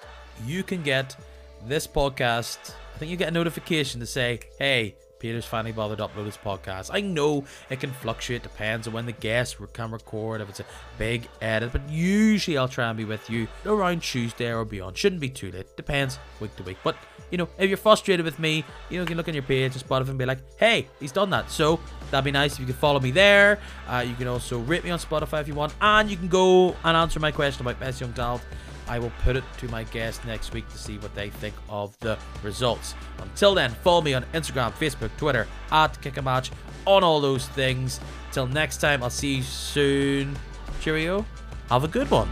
you 0.45 0.61
can 0.61 0.83
get 0.83 1.15
this 1.65 1.87
podcast. 1.87 2.73
I 2.93 2.97
think 2.97 3.11
you 3.11 3.17
get 3.17 3.29
a 3.29 3.31
notification 3.31 3.99
to 3.99 4.05
say, 4.05 4.39
hey, 4.57 4.95
Peter's 5.19 5.45
finally 5.45 5.73
bothered 5.73 5.97
to 5.97 6.07
upload 6.07 6.25
his 6.25 6.37
podcast. 6.37 6.89
I 6.93 7.01
know 7.01 7.43
it 7.69 7.79
can 7.81 7.91
fluctuate, 7.91 8.41
depends 8.41 8.87
on 8.87 8.93
when 8.93 9.05
the 9.05 9.11
guest 9.11 9.57
can 9.73 9.91
record, 9.91 10.41
if 10.41 10.49
it's 10.49 10.61
a 10.61 10.65
big 10.97 11.27
edit, 11.41 11.73
but 11.73 11.87
usually 11.89 12.57
I'll 12.57 12.69
try 12.69 12.87
and 12.87 12.97
be 12.97 13.05
with 13.05 13.29
you 13.29 13.47
around 13.65 14.01
Tuesday 14.01 14.51
or 14.51 14.63
beyond. 14.63 14.97
Shouldn't 14.97 15.21
be 15.21 15.29
too 15.29 15.51
late, 15.51 15.75
depends 15.75 16.19
week 16.39 16.55
to 16.55 16.63
week. 16.63 16.77
But, 16.83 16.95
you 17.31 17.37
know, 17.37 17.49
if 17.57 17.67
you're 17.67 17.77
frustrated 17.77 18.25
with 18.25 18.39
me, 18.39 18.63
you 18.89 18.97
know, 18.97 19.03
you 19.03 19.07
can 19.07 19.17
look 19.17 19.27
on 19.27 19.33
your 19.33 19.43
page 19.43 19.73
and 19.73 19.83
Spotify 19.83 20.09
and 20.09 20.17
be 20.17 20.25
like, 20.25 20.39
hey, 20.57 20.87
he's 20.99 21.11
done 21.11 21.29
that. 21.31 21.51
So 21.51 21.81
that'd 22.11 22.23
be 22.23 22.31
nice 22.31 22.53
if 22.53 22.61
you 22.61 22.65
could 22.65 22.75
follow 22.75 23.01
me 23.01 23.11
there. 23.11 23.59
Uh, 23.87 24.05
you 24.07 24.15
can 24.15 24.27
also 24.27 24.59
rate 24.59 24.85
me 24.85 24.89
on 24.89 24.99
Spotify 24.99 25.41
if 25.41 25.47
you 25.49 25.53
want, 25.53 25.75
and 25.81 26.09
you 26.09 26.15
can 26.15 26.29
go 26.29 26.75
and 26.85 26.95
answer 26.95 27.19
my 27.19 27.31
question 27.31 27.65
about 27.65 27.79
Best 27.79 27.99
Young 27.99 28.13
Talent 28.13 28.41
I 28.89 28.99
will 28.99 29.11
put 29.23 29.35
it 29.35 29.43
to 29.59 29.67
my 29.69 29.83
guests 29.85 30.25
next 30.25 30.51
week 30.53 30.67
to 30.69 30.77
see 30.77 30.97
what 30.97 31.13
they 31.13 31.29
think 31.29 31.55
of 31.69 31.97
the 31.99 32.17
results. 32.43 32.95
Until 33.19 33.53
then, 33.53 33.71
follow 33.83 34.01
me 34.01 34.15
on 34.15 34.25
Instagram, 34.33 34.71
Facebook, 34.73 35.11
Twitter, 35.17 35.47
at 35.71 36.01
Kick 36.01 36.17
a 36.17 36.21
Match, 36.21 36.51
on 36.85 37.03
all 37.03 37.21
those 37.21 37.47
things. 37.49 37.99
Till 38.31 38.47
next 38.47 38.77
time, 38.77 39.03
I'll 39.03 39.09
see 39.09 39.35
you 39.35 39.43
soon. 39.43 40.35
Cheerio. 40.81 41.25
Have 41.69 41.83
a 41.83 41.87
good 41.87 42.09
one. 42.09 42.29